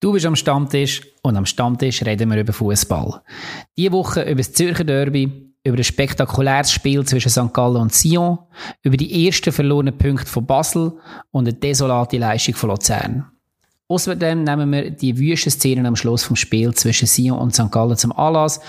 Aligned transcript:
Du 0.00 0.12
bist 0.12 0.26
am 0.26 0.36
Stammtisch 0.36 1.02
und 1.22 1.36
am 1.36 1.44
Stammtisch 1.44 2.04
reden 2.04 2.30
wir 2.30 2.38
über 2.38 2.52
Fußball. 2.52 3.20
Diese 3.76 3.90
Woche 3.90 4.22
über 4.22 4.36
das 4.36 4.52
Zürcher 4.52 4.84
Derby, 4.84 5.52
über 5.64 5.76
ein 5.76 5.82
spektakuläres 5.82 6.70
Spiel 6.70 7.04
zwischen 7.04 7.30
St. 7.30 7.52
Gallen 7.52 7.78
und 7.78 7.92
Sion, 7.92 8.38
über 8.84 8.96
die 8.96 9.26
ersten 9.26 9.50
verlorenen 9.50 9.98
Punkte 9.98 10.26
von 10.26 10.46
Basel 10.46 10.92
und 11.32 11.48
eine 11.48 11.54
desolate 11.54 12.16
Leistung 12.16 12.54
von 12.54 12.70
Luzern. 12.70 13.26
Außerdem 13.88 14.44
nehmen 14.44 14.70
wir 14.70 14.90
die 14.90 15.18
wüsten 15.18 15.50
Szenen 15.50 15.86
am 15.86 15.96
Schluss 15.96 16.22
vom 16.22 16.36
Spiel 16.36 16.72
zwischen 16.74 17.08
Sion 17.08 17.38
und 17.38 17.54
St. 17.54 17.72
Gallen 17.72 17.96
zum 17.96 18.12
Anlass, 18.12 18.60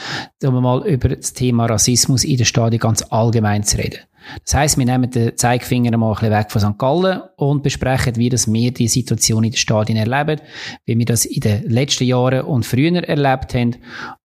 um 0.44 0.64
mal 0.64 0.88
über 0.88 1.10
das 1.10 1.34
Thema 1.34 1.68
Rassismus 1.68 2.24
in 2.24 2.38
der 2.38 2.46
Stadion 2.46 2.80
ganz 2.80 3.04
allgemein 3.12 3.64
zu 3.64 3.78
reden. 3.78 4.00
Das 4.44 4.54
heisst, 4.54 4.78
wir 4.78 4.86
nehmen 4.86 5.10
den 5.10 5.36
Zeigefinger 5.38 5.96
mal 5.98 6.10
ein 6.10 6.16
bisschen 6.16 6.32
weg 6.32 6.52
von 6.52 6.62
St. 6.62 6.78
Gallen 6.78 7.22
und 7.36 7.64
besprechen, 7.64 8.16
wie 8.16 8.30
das 8.30 8.52
wir 8.52 8.72
die 8.72 8.88
Situation 8.88 9.44
in 9.44 9.52
den 9.52 9.58
Stadien 9.58 9.98
erleben, 9.98 10.42
wie 10.86 10.98
wir 10.98 11.06
das 11.06 11.26
in 11.26 11.42
den 11.42 11.70
letzten 11.70 12.06
Jahren 12.06 12.42
und 12.42 12.66
früher 12.66 13.04
erlebt 13.04 13.54
haben. 13.54 13.78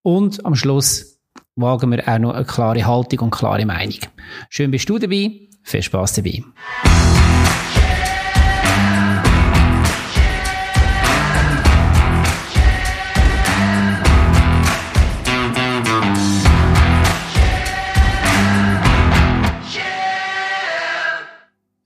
Und 0.02 0.44
am 0.44 0.54
Schluss 0.54 1.20
wagen 1.56 1.90
wir 1.90 2.08
auch 2.08 2.18
noch 2.18 2.34
eine 2.34 2.44
klare 2.44 2.86
Haltung 2.86 3.20
und 3.20 3.30
klare 3.30 3.66
Meinung. 3.66 3.98
Schön 4.48 4.70
bist 4.70 4.88
du 4.88 4.98
dabei. 4.98 5.48
Viel 5.62 5.82
Spaß 5.82 6.14
dabei. 6.14 6.42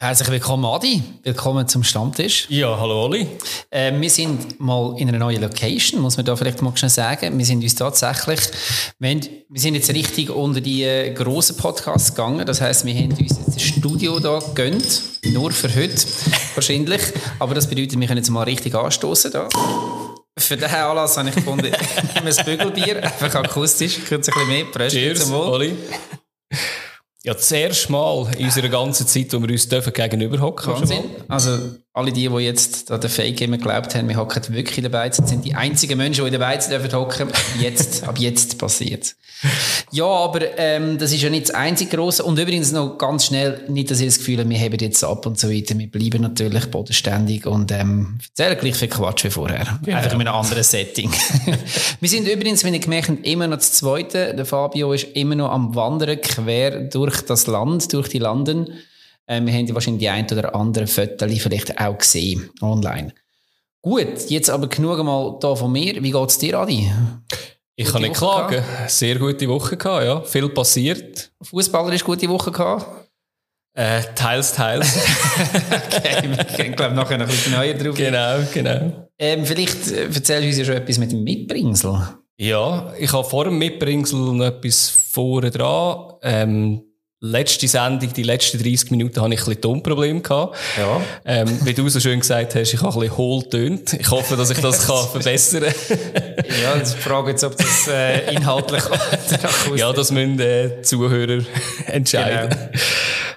Herzlich 0.00 0.28
willkommen, 0.28 0.64
Adi. 0.64 1.02
Willkommen 1.24 1.66
zum 1.66 1.82
Stammtisch. 1.82 2.46
Ja, 2.50 2.78
hallo 2.78 3.06
Oli. 3.06 3.26
Äh, 3.68 3.92
wir 4.00 4.08
sind 4.08 4.60
mal 4.60 4.94
in 4.96 5.08
einer 5.08 5.18
neuen 5.18 5.42
Location, 5.42 6.00
muss 6.00 6.16
man 6.16 6.24
da 6.24 6.36
vielleicht 6.36 6.62
mal 6.62 6.70
schnell 6.76 6.88
sagen. 6.88 7.36
Wir 7.36 7.44
sind 7.44 7.64
uns 7.64 7.74
tatsächlich, 7.74 8.38
wir, 9.00 9.10
haben, 9.10 9.28
wir 9.48 9.60
sind 9.60 9.74
jetzt 9.74 9.92
richtig 9.92 10.30
unter 10.30 10.60
die 10.60 10.84
äh, 10.84 11.12
grossen 11.12 11.56
Podcasts 11.56 12.14
gegangen. 12.14 12.46
Das 12.46 12.60
heisst, 12.60 12.84
wir 12.84 12.94
haben 12.94 13.10
uns 13.10 13.18
jetzt 13.18 13.48
ein 13.48 13.58
Studio 13.58 14.20
da 14.20 14.38
gegönnt. 14.38 15.02
Nur 15.24 15.50
für 15.50 15.74
heute, 15.74 15.96
wahrscheinlich. 16.54 17.02
Aber 17.40 17.56
das 17.56 17.68
bedeutet, 17.68 17.98
wir 17.98 18.06
können 18.06 18.18
jetzt 18.18 18.30
mal 18.30 18.44
richtig 18.44 18.76
anstoßen 18.76 19.32
da. 19.32 19.48
Für 20.38 20.56
den 20.56 20.70
Anlass 20.70 21.16
habe 21.16 21.30
ich 21.30 21.34
gefunden, 21.34 21.72
ein 22.14 22.44
Bügelbier, 22.44 23.02
einfach 23.02 23.34
akustisch, 23.34 23.98
kurz 24.08 24.28
ein 24.28 24.34
bisschen 24.34 24.48
mehr. 24.48 24.64
Prost, 24.66 24.94
Cheers, 24.94 25.32
Oli. 25.32 25.74
Ja, 27.24 27.34
das 27.34 27.50
erste 27.50 27.90
Mal 27.90 28.30
in 28.38 28.44
unserer 28.44 28.68
ganzen 28.68 29.06
Zeit, 29.06 29.32
wo 29.32 29.40
wir 29.40 29.50
uns 29.50 29.68
gegenüber 29.92 30.40
hocken. 30.40 30.72
Wahnsinn. 30.72 31.04
Also, 31.26 31.58
alle 31.98 32.12
die, 32.12 32.28
die 32.28 32.36
jetzt 32.36 32.90
an 32.92 33.00
den 33.00 33.10
Fake 33.10 33.40
immer 33.40 33.56
geglaubt 33.56 33.94
haben, 33.94 34.08
wir 34.08 34.16
hocken 34.16 34.42
wirklich 34.54 34.84
dabei, 34.84 35.10
sind 35.10 35.44
die 35.44 35.54
einzigen 35.54 35.98
Menschen, 35.98 36.22
die 36.22 36.28
in 36.28 36.32
der 36.32 36.38
Beiz 36.38 36.68
dürfen 36.68 36.92
hocken. 36.92 37.28
Jetzt, 37.58 38.06
ab 38.06 38.18
jetzt 38.18 38.56
passiert 38.56 39.16
Ja, 39.90 40.06
aber 40.06 40.58
ähm, 40.58 40.96
das 40.96 41.12
ist 41.12 41.22
ja 41.22 41.28
nicht 41.28 41.48
das 41.48 41.54
einzige 41.56 41.96
Grosse. 41.96 42.22
Und 42.22 42.38
übrigens 42.38 42.70
noch 42.70 42.98
ganz 42.98 43.26
schnell, 43.26 43.62
nicht, 43.68 43.90
dass 43.90 44.00
ihr 44.00 44.06
das 44.06 44.18
Gefühl 44.18 44.38
habt, 44.38 44.48
wir 44.48 44.58
heben 44.58 44.78
jetzt 44.78 45.02
ab 45.02 45.26
und 45.26 45.40
so 45.40 45.50
weiter. 45.50 45.76
Wir 45.76 45.90
bleiben 45.90 46.22
natürlich 46.22 46.66
bodenständig 46.66 47.46
und 47.46 47.72
ähm, 47.72 48.18
erzählen 48.28 48.56
gleich 48.58 48.76
viel 48.76 48.88
Quatsch 48.88 49.24
wie 49.24 49.30
vorher. 49.30 49.78
Genau. 49.84 49.96
Einfach 49.96 50.12
in 50.12 50.20
einem 50.20 50.34
anderen 50.34 50.62
Setting. 50.62 51.10
wir 52.00 52.08
sind 52.08 52.28
übrigens, 52.28 52.62
wenn 52.62 52.74
ihr 52.74 52.80
gemerkt 52.80 53.08
habt, 53.08 53.26
immer 53.26 53.48
noch 53.48 53.56
das 53.56 53.72
Zweite. 53.72 54.34
Der 54.34 54.44
Fabio 54.44 54.92
ist 54.92 55.08
immer 55.14 55.34
noch 55.34 55.50
am 55.50 55.74
Wandern 55.74 56.20
quer 56.20 56.80
durch 56.80 57.22
das 57.22 57.48
Land, 57.48 57.92
durch 57.92 58.08
die 58.08 58.18
Landen. 58.20 58.68
Äh, 59.28 59.44
wir 59.44 59.52
haben 59.52 59.74
wahrscheinlich 59.74 60.00
die 60.00 60.08
ein 60.08 60.26
oder 60.32 60.54
andere 60.54 60.86
Fotos 60.86 61.38
vielleicht 61.38 61.78
auch 61.78 61.96
gesehen 61.96 62.50
online. 62.60 63.12
Gut, 63.82 64.28
jetzt 64.28 64.50
aber 64.50 64.66
genug 64.66 65.02
mal 65.04 65.38
da 65.40 65.54
von 65.54 65.70
mir. 65.70 66.02
Wie 66.02 66.10
geht 66.10 66.28
es 66.30 66.38
dir, 66.38 66.58
Adi? 66.58 66.90
Ich 67.76 67.84
gute 67.84 67.92
kann 67.92 68.02
nicht 68.02 68.20
Woche 68.20 68.36
klagen. 68.36 68.56
Gehabt? 68.56 68.90
Sehr 68.90 69.18
gute 69.18 69.48
Woche 69.48 69.76
gehabt, 69.76 70.04
ja. 70.04 70.20
Viel 70.22 70.48
passiert. 70.48 71.30
Fußballer 71.42 71.92
ist 71.92 72.04
gute 72.04 72.28
Woche 72.28 72.50
gehabt? 72.50 72.86
Äh, 73.74 74.02
teils, 74.16 74.54
teils. 74.54 74.96
okay, 75.94 76.28
wir 76.28 76.44
können, 76.44 76.74
glaube 76.74 76.94
nachher 76.96 77.18
noch 77.18 77.26
ein 77.26 77.30
bisschen 77.30 77.52
neuer 77.52 77.74
drauf. 77.74 77.94
Genau, 77.94 78.38
genau. 78.52 79.08
Ähm, 79.16 79.44
vielleicht 79.44 79.92
äh, 79.92 80.06
erzählst 80.06 80.42
du 80.42 80.48
uns 80.48 80.58
ja 80.58 80.64
schon 80.64 80.74
etwas 80.74 80.98
mit 80.98 81.12
dem 81.12 81.22
Mitbringsel. 81.22 82.00
Ja, 82.38 82.92
ich 82.98 83.12
habe 83.12 83.28
vor 83.28 83.44
dem 83.44 83.58
Mitbringsel 83.58 84.18
noch 84.18 84.46
etwas 84.46 84.90
vorne 84.90 85.50
dran. 85.50 86.14
Ähm, 86.22 86.87
letzte 87.20 87.66
Sendung, 87.66 88.12
die 88.12 88.22
letzten 88.22 88.62
30 88.62 88.90
Minuten, 88.90 89.20
hatte 89.20 89.34
ich 89.34 89.40
ein 89.40 89.46
bisschen 89.46 89.60
Tonproblem 89.60 90.22
gehabt. 90.22 90.56
Ja. 90.76 91.00
Ähm, 91.24 91.58
wie 91.64 91.74
du 91.74 91.88
so 91.88 91.98
schön 91.98 92.20
gesagt 92.20 92.54
hast, 92.54 92.72
ich 92.72 92.80
habe 92.80 92.92
ein 92.94 93.00
bisschen 93.00 93.16
hohl 93.16 93.42
tönt. 93.48 93.92
Ich 93.94 94.10
hoffe, 94.10 94.36
dass 94.36 94.50
ich 94.50 94.58
das 94.58 94.86
kann 94.86 95.08
verbessern 95.08 95.64
kann. 95.64 95.98
ja, 96.62 96.76
jetzt 96.76 96.94
frage 96.94 97.30
jetzt, 97.30 97.44
ob 97.44 97.56
das 97.56 97.88
äh, 97.88 98.32
inhaltlich 98.34 98.82
Ja, 99.76 99.92
das 99.92 100.12
müssen 100.12 100.38
äh, 100.38 100.82
Zuhörer 100.82 101.42
entscheiden. 101.86 102.50
Genau. 102.50 102.82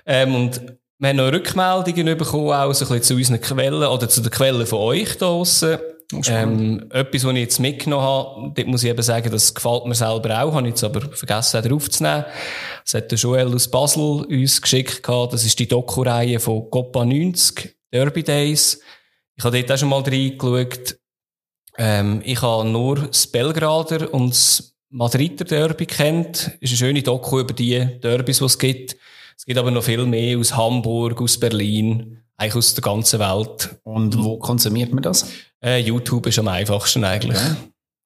Ähm, 0.06 0.36
und 0.36 0.62
wir 1.00 1.10
haben 1.10 1.18
noch 1.18 1.32
Rückmeldungen 1.32 2.18
bekommen, 2.18 2.52
auch 2.52 2.72
so 2.74 2.86
ein 2.86 3.00
bisschen 3.00 3.04
zu 3.04 3.16
unseren 3.16 3.42
Quellen 3.42 3.84
oder 3.84 4.08
zu 4.08 4.22
den 4.22 4.30
Quellen 4.30 4.68
von 4.68 4.80
euch 4.80 5.18
da 5.18 5.26
draussen. 5.26 5.80
Ähm, 6.28 6.90
etwas, 6.92 7.24
was 7.24 7.34
ich 7.34 7.40
jetzt 7.40 7.60
mitgenommen 7.60 8.04
habe, 8.04 8.52
dort 8.56 8.68
muss 8.68 8.84
ich 8.84 8.90
eben 8.90 9.02
sagen, 9.02 9.32
das 9.32 9.54
gefällt 9.54 9.86
mir 9.86 9.96
selber 9.96 10.42
auch, 10.42 10.54
habe 10.54 10.68
ich 10.68 10.74
jetzt 10.74 10.84
aber 10.84 11.02
vergessen, 11.02 11.64
wieder 11.64 11.76
aufzunehmen. 11.76 12.26
Das 12.84 12.94
hat 12.96 13.12
der 13.12 13.18
Joel 13.18 13.54
aus 13.54 13.70
Basel 13.70 14.26
uns 14.26 14.62
geschickt 14.62 15.04
gehabt. 15.04 15.34
Das 15.34 15.46
ist 15.46 15.58
die 15.60 15.68
Doku-Reihe 15.68 16.40
von 16.40 16.70
Copa 16.70 17.06
90, 17.06 17.76
Derby 17.92 18.24
Days. 18.24 18.82
Ich 19.36 19.44
habe 19.44 19.58
dort 19.58 19.72
auch 19.72 19.78
schon 19.78 19.90
mal 19.90 20.02
reingeschaut. 20.02 20.98
Ähm, 21.78 22.22
ich 22.26 22.42
habe 22.42 22.68
nur 22.68 23.08
das 23.08 23.28
Belgrader 23.28 24.14
und 24.14 24.32
das 24.32 24.76
Madrider 24.90 25.46
Derby 25.46 25.86
kennt. 25.86 26.52
Ist 26.60 26.72
eine 26.72 26.78
schöne 26.78 27.02
Doku 27.02 27.40
über 27.40 27.54
die 27.54 28.00
Derbys, 28.02 28.40
die 28.40 28.46
es 28.46 28.60
gibt. 28.60 28.98
Es 29.38 29.46
gibt 29.46 29.58
aber 29.58 29.72
noch 29.72 29.84
viel 29.84 30.06
mehr 30.06 30.38
aus 30.38 30.56
Hamburg, 30.56 31.22
aus 31.22 31.40
Berlin, 31.40 32.22
eigentlich 32.42 32.56
aus 32.56 32.74
der 32.74 32.82
ganzen 32.82 33.20
Welt. 33.20 33.76
Und 33.84 34.18
wo 34.18 34.38
konsumiert 34.38 34.92
man 34.92 35.04
das? 35.04 35.28
Äh, 35.64 35.80
YouTube 35.80 36.26
ist 36.26 36.40
am 36.40 36.48
einfachsten 36.48 37.04
eigentlich. 37.04 37.38
Okay. 37.38 37.56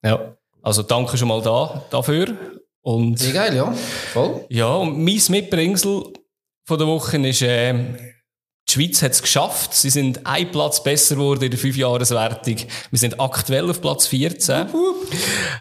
Ja. 0.03 0.37
Also 0.61 0.83
danke 0.83 1.17
schon 1.17 1.29
mal 1.29 1.41
da, 1.41 1.85
dafür. 1.89 2.35
Und, 2.81 3.17
Sehr 3.17 3.33
geil, 3.33 3.55
ja. 3.55 3.71
Voll. 4.13 4.45
Ja, 4.49 4.75
und 4.75 5.03
mein 5.03 5.21
Mitbringsel 5.29 6.03
von 6.65 6.77
der 6.77 6.87
Woche 6.87 7.17
ist, 7.27 7.41
äh, 7.41 7.73
die 8.67 8.73
Schweiz 8.73 9.01
hat 9.01 9.11
es 9.11 9.21
geschafft. 9.21 9.73
Sie 9.73 9.89
sind 9.89 10.25
ein 10.25 10.51
Platz 10.51 10.83
besser 10.83 11.15
geworden 11.15 11.43
in 11.43 11.51
der 11.51 11.59
Fünfjahreswertung. 11.59 12.57
Wir 12.89 12.99
sind 12.99 13.19
aktuell 13.19 13.69
auf 13.69 13.79
Platz 13.79 14.07
14. 14.07 14.67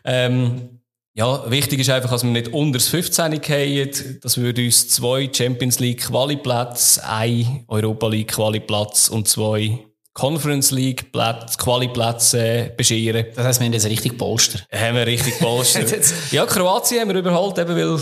ähm, 0.05 0.81
ja, 1.17 1.49
wichtig 1.49 1.79
ist 1.79 1.91
einfach, 1.91 2.11
dass 2.11 2.25
wir 2.25 2.31
nicht 2.31 2.49
unter 2.49 2.79
das 2.79 2.89
15 2.89 3.41
gehen. 3.41 4.19
Das 4.21 4.37
würde 4.37 4.65
uns 4.65 4.89
zwei 4.89 5.31
Champions 5.33 5.79
League 5.79 6.01
Quali-Plätze, 6.01 7.07
ein 7.07 7.65
Europa 7.69 8.09
League 8.09 8.33
Quali-Platz 8.33 9.09
und 9.09 9.29
zwei 9.29 9.79
Conference 10.15 10.71
League 10.71 11.11
Plätze, 11.11 11.59
Quali-Plätze 11.59 12.73
bescheren. 12.77 13.27
Das 13.35 13.45
heisst, 13.45 13.61
wir 13.61 13.67
haben 13.67 13.73
jetzt 13.73 13.87
richtig 13.87 14.17
Polster. 14.17 14.61
Haben 14.73 14.95
wir 14.97 15.07
richtig 15.09 15.41
Polster. 15.41 15.81
ja, 16.31 16.47
Kroatien 16.47 17.01
haben 17.01 17.09
wir 17.09 17.17
überholt, 17.17 17.59
eben 17.59 17.77
weil 17.77 17.99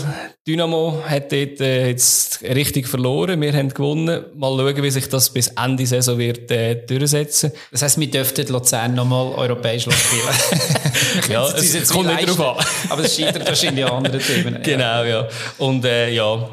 Dynamo 0.47 1.01
hat 1.07 1.31
dort 1.31 1.59
äh, 1.59 1.87
jetzt 1.87 2.43
richtig 2.43 2.87
verloren. 2.87 3.41
Wir 3.41 3.51
haben 3.53 3.69
gewonnen. 3.69 4.25
Mal 4.35 4.55
schauen, 4.55 4.83
wie 4.83 4.91
sich 4.91 5.09
das 5.09 5.31
bis 5.31 5.47
Ende 5.47 5.87
Saison 5.87 6.19
wird 6.19 6.51
äh, 6.51 6.85
durchsetzen. 6.85 7.51
Das 7.71 7.81
heisst, 7.81 7.99
wir 7.99 8.11
dürften 8.11 8.47
Luzern 8.47 8.93
nochmal 8.93 9.33
europäisch 9.33 9.83
spielen. 9.83 11.29
ja, 11.29 11.47
es, 11.47 11.73
es 11.73 11.89
kommt 11.89 12.15
nicht 12.15 12.29
drauf 12.29 12.59
an. 12.59 12.65
Aber 12.89 13.03
es 13.03 13.15
scheitert 13.15 13.47
wahrscheinlich 13.47 13.85
an 13.85 14.05
anderen 14.05 14.19
Themen. 14.19 14.59
Genau, 14.63 15.03
ja. 15.03 15.27
Und 15.57 15.83
äh, 15.83 16.11
ja, 16.11 16.49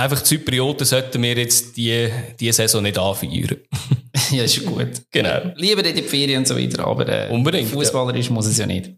einfach 0.00 0.22
Zyprioten 0.22 0.86
sollten 0.86 1.22
wir 1.22 1.36
jetzt 1.36 1.76
die, 1.76 2.08
die 2.38 2.52
Saison 2.52 2.82
nicht 2.82 2.98
anfeiern. 2.98 3.56
ja, 4.30 4.44
ist 4.44 4.64
gut. 4.64 5.02
Genau. 5.10 5.52
Lieber 5.56 5.84
in 5.84 5.96
die 5.96 6.02
Ferien 6.02 6.38
und 6.38 6.48
so 6.48 6.56
weiter, 6.56 6.86
aber 6.86 7.08
äh, 7.08 7.64
fußballerisch 7.64 8.26
ja. 8.26 8.32
muss 8.32 8.46
es 8.46 8.58
ja 8.58 8.66
nicht. 8.66 8.92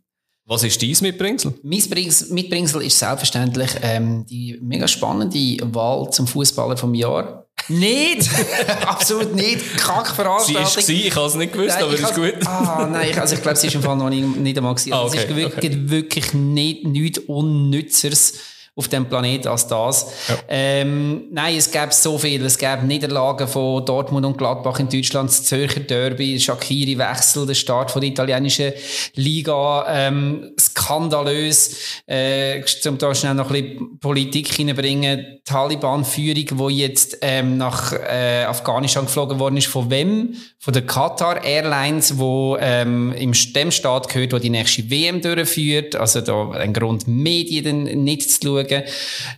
Was 0.44 0.64
ist 0.64 0.82
dein 0.82 0.96
Mitbringsel? 1.00 1.54
Mein 1.62 1.82
Mitbringsel 2.30 2.82
ist 2.82 2.98
selbstverständlich 2.98 3.70
ähm, 3.80 4.26
die 4.26 4.58
mega 4.60 4.88
spannende 4.88 5.56
Wahl 5.72 6.10
zum 6.10 6.26
Fußballer 6.26 6.76
vom 6.76 6.94
Jahr. 6.94 7.46
Nicht! 7.68 8.28
Absolut 8.86 9.34
nicht! 9.36 9.76
Kackveranstaltung. 9.76 10.66
Sie 10.82 10.98
war 10.98 11.06
ich 11.06 11.14
habe 11.14 11.26
es 11.26 11.34
nicht 11.36 11.52
gewusst, 11.52 11.76
nein, 11.76 11.84
aber 11.84 11.94
ist 11.94 12.14
gut. 12.14 12.46
Ah, 12.46 12.88
nein, 12.90 13.10
ich, 13.10 13.20
also 13.20 13.36
ich 13.36 13.42
glaube, 13.42 13.56
sie 13.56 13.68
ist 13.68 13.74
im 13.74 13.82
Fall 13.82 13.96
noch 13.96 14.10
nicht, 14.10 14.36
nicht 14.36 14.56
einmal 14.56 14.74
gewesen. 14.74 14.92
Also 14.92 15.04
ah, 15.04 15.08
okay, 15.08 15.18
es 15.18 15.24
ist 15.24 15.36
wirklich, 15.36 15.72
okay. 15.72 15.90
wirklich 15.90 16.34
nicht, 16.34 16.86
nichts 16.86 17.18
Unnützers 17.20 18.34
auf 18.74 18.88
dem 18.88 19.06
Planet 19.06 19.46
als 19.46 19.66
das. 19.66 20.06
Ja. 20.28 20.38
Ähm, 20.48 21.24
nein, 21.30 21.56
es 21.56 21.70
gäbe 21.70 21.92
so 21.92 22.16
viel. 22.16 22.42
Es 22.44 22.56
gäbe 22.56 22.86
Niederlagen 22.86 23.46
von 23.46 23.84
Dortmund 23.84 24.24
und 24.24 24.38
Gladbach 24.38 24.80
in 24.80 24.88
Deutschland, 24.88 25.28
das 25.28 25.44
Zürcher 25.44 25.80
Derby, 25.80 26.40
Shakiri-Wechsel, 26.40 27.46
der 27.46 27.54
Start 27.54 27.90
von 27.90 28.00
der 28.00 28.10
italienischen 28.10 28.72
Liga. 29.14 29.84
Ähm, 29.88 30.52
skandalös. 30.58 32.02
Äh, 32.06 32.62
zum 32.64 32.96
da 32.96 33.14
schnell 33.14 33.34
noch 33.34 33.50
ein 33.50 33.62
bisschen 33.62 33.98
Politik 33.98 34.48
hineinbringen. 34.48 35.40
Taliban-Führung, 35.44 36.68
die 36.68 36.78
jetzt 36.78 37.18
ähm, 37.20 37.58
nach 37.58 37.92
äh, 37.92 38.44
Afghanistan 38.44 39.04
geflogen 39.04 39.38
worden 39.38 39.58
ist. 39.58 39.66
Von 39.66 39.90
wem? 39.90 40.34
Von 40.58 40.72
der 40.72 40.86
Qatar 40.86 41.44
Airlines, 41.44 42.18
wo 42.18 42.56
ähm, 42.58 43.12
im 43.12 43.32
dem 43.54 43.70
Staat 43.70 44.08
gehört, 44.08 44.32
wo 44.32 44.38
die 44.38 44.50
nächste 44.50 44.88
WM 44.90 45.20
durchführt. 45.20 45.94
Also 45.96 46.20
da 46.20 46.52
ein 46.52 46.72
Grund, 46.72 47.06
Medien 47.06 47.82
nicht 48.04 48.30
zu 48.30 48.40
schauen. 48.42 48.61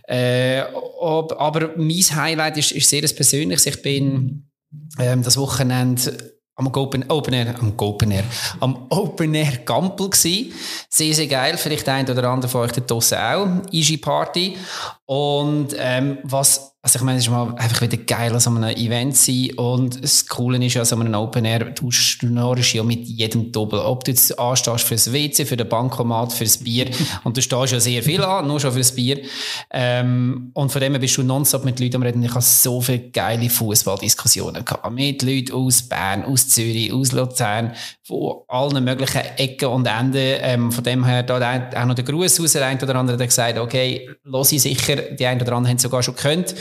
Äh, 0.07 0.61
aber 0.61 1.71
mein 1.77 2.15
Highlight 2.15 2.57
ist, 2.57 2.71
ist 2.71 2.89
sehr 2.89 3.01
persönliches. 3.01 3.65
Ich 3.65 3.81
bin 3.81 4.49
ähm, 4.99 5.23
das 5.23 5.37
Wochenende 5.37 6.35
am 6.55 6.67
Open, 6.67 7.03
Open 7.09 7.33
Air, 7.33 7.55
am 7.59 7.73
Open 7.77 8.11
Air, 8.11 8.23
am 8.61 8.87
Open 8.89 9.35
Air 9.35 9.57
Gampel 9.65 10.09
gsi. 10.09 10.53
Sehr, 10.89 11.13
sehr 11.13 11.27
geil. 11.27 11.57
Vielleicht 11.57 11.87
ein 11.89 12.09
oder 12.09 12.29
andere 12.29 12.49
von 12.49 12.61
euch 12.61 12.71
da 12.71 12.81
draussen 12.81 13.17
auch. 13.17 13.47
Easy 13.71 13.97
Party. 13.97 14.55
Und, 15.05 15.75
ähm, 15.77 16.19
was 16.23 16.74
also 16.85 16.99
ich 16.99 17.03
meine, 17.03 17.17
es 17.17 17.23
ist 17.23 17.31
mal 17.31 17.51
einfach 17.55 17.81
wieder 17.81 17.97
geil 17.97 18.31
an 18.31 18.39
so 18.39 18.51
einem 18.51 18.63
Event 18.65 19.17
sein 19.17 19.49
und 19.55 20.03
das 20.03 20.27
Coole 20.27 20.63
ist 20.63 20.75
ja 20.75 20.85
so 20.85 20.95
einem 20.95 21.15
Open 21.15 21.43
Air, 21.43 21.71
du 21.71 21.89
schnurrst 21.89 22.75
ja 22.75 22.83
mit 22.83 23.07
jedem 23.07 23.51
Doppel. 23.51 23.79
Ob 23.79 24.03
du 24.03 24.11
jetzt 24.11 24.37
anstehst 24.37 24.83
fürs 24.83 25.11
WC, 25.11 25.45
für 25.45 25.57
den 25.57 25.67
Bankomat, 25.67 26.31
fürs 26.31 26.59
Bier 26.59 26.85
und 27.23 27.37
du 27.37 27.41
stehst 27.41 27.73
ja 27.73 27.79
sehr 27.79 28.03
viel 28.03 28.21
an, 28.21 28.45
nur 28.45 28.59
schon 28.59 28.71
fürs 28.71 28.91
Bier. 28.91 29.19
Ähm, 29.71 30.51
und 30.53 30.71
von 30.71 30.79
dem 30.79 30.93
her 30.93 30.99
bist 30.99 31.17
du 31.17 31.23
nonstop 31.23 31.65
mit 31.65 31.79
Leuten 31.79 31.95
am 31.95 32.03
Reden. 32.03 32.21
Ich 32.21 32.29
habe 32.29 32.41
so 32.41 32.79
viele 32.81 33.09
geile 33.09 33.49
Fußballdiskussionen 33.49 34.63
gehabt. 34.63 34.87
Mit 34.91 35.23
Leuten 35.23 35.53
aus 35.53 35.81
Bern, 35.81 36.23
aus 36.23 36.49
Zürich, 36.49 36.93
aus 36.93 37.13
Luzern, 37.13 37.73
von 38.03 38.43
allen 38.47 38.83
möglichen 38.83 39.21
Ecken 39.37 39.69
und 39.69 39.87
Enden. 39.87 40.21
Ähm, 40.21 40.71
von 40.71 40.83
dem 40.83 41.03
her 41.03 41.23
da 41.23 41.67
auch 41.75 41.85
noch 41.85 41.95
der 41.95 42.05
Gruß 42.05 42.39
raus. 42.39 42.51
Der 42.51 42.67
eine 42.67 42.79
oder 42.79 42.93
andere 42.93 43.17
hat 43.17 43.27
gesagt, 43.27 43.57
okay, 43.57 44.07
los 44.23 44.51
ich 44.51 44.61
sicher. 44.61 44.97
Die 44.97 45.25
einen 45.25 45.41
oder 45.41 45.53
anderen 45.53 45.69
haben 45.69 45.77
es 45.77 45.81
sogar 45.81 46.03
schon 46.03 46.15
gehört 46.15 46.53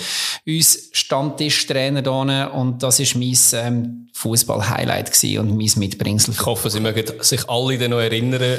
uns 0.47 0.91
Stammtischtrainer 0.93 2.03
hier 2.03 2.53
und 2.53 2.83
das 2.83 3.01
ist 3.01 3.15
mein 3.17 3.37
ähm, 3.53 4.09
Fußball-Highlight 4.13 5.11
und 5.39 5.57
mein 5.57 5.71
Mitbringsel. 5.77 6.35
Ich 6.35 6.45
hoffe, 6.45 6.71
Sie 6.71 6.81
mögen 6.81 7.05
sich 7.21 7.49
alle 7.49 7.79
dann 7.79 7.91
noch 7.91 7.99
erinnern, 7.99 8.59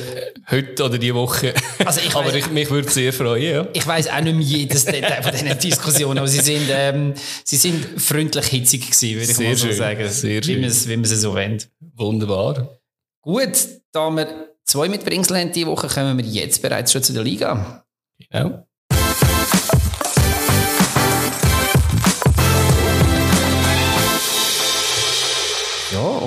heute 0.50 0.84
oder 0.84 0.98
diese 0.98 1.16
Woche. 1.16 1.54
Also 1.86 2.02
ich 2.02 2.16
aber 2.16 2.34
ich, 2.34 2.50
mich 2.50 2.70
würde 2.70 2.90
sehr 2.90 3.14
freuen. 3.14 3.56
Ja. 3.56 3.68
Ich 3.74 3.86
weiß 3.86 4.10
auch 4.10 4.22
nicht 4.22 4.36
mehr 4.36 4.46
jedes 4.46 4.86
Detail 4.86 5.22
von 5.22 5.32
diesen 5.32 5.58
Diskussionen, 5.58 6.18
aber 6.18 6.28
sie 6.28 6.42
sind, 6.42 6.68
ähm, 6.70 7.14
sie 7.44 7.58
sind 7.58 8.02
freundlich 8.02 8.46
hitzig 8.46 8.92
gewesen, 8.92 9.16
würde 9.16 9.32
ich 9.32 9.38
sehr 9.38 9.50
mal 9.50 9.56
so 9.56 9.68
schön, 9.68 9.76
sagen. 9.78 10.10
Sehr 10.10 10.44
wie 10.46 10.56
man 10.56 10.70
es, 10.70 10.88
wie 10.88 10.98
man 10.98 11.06
es 11.06 11.22
so 11.22 11.36
wendet. 11.36 11.70
Wunderbar. 11.96 12.80
Gut, 13.22 13.68
da 13.92 14.10
wir 14.10 14.50
zwei 14.66 14.90
Mitbringsel 14.90 15.38
haben 15.38 15.52
diese 15.52 15.68
Woche, 15.68 15.88
kommen 15.88 16.18
wir 16.18 16.26
jetzt 16.26 16.62
bereits 16.62 16.92
schon 16.92 17.04
zu 17.04 17.14
der 17.14 17.24
Liga. 17.24 17.86
Ja. 18.32 18.66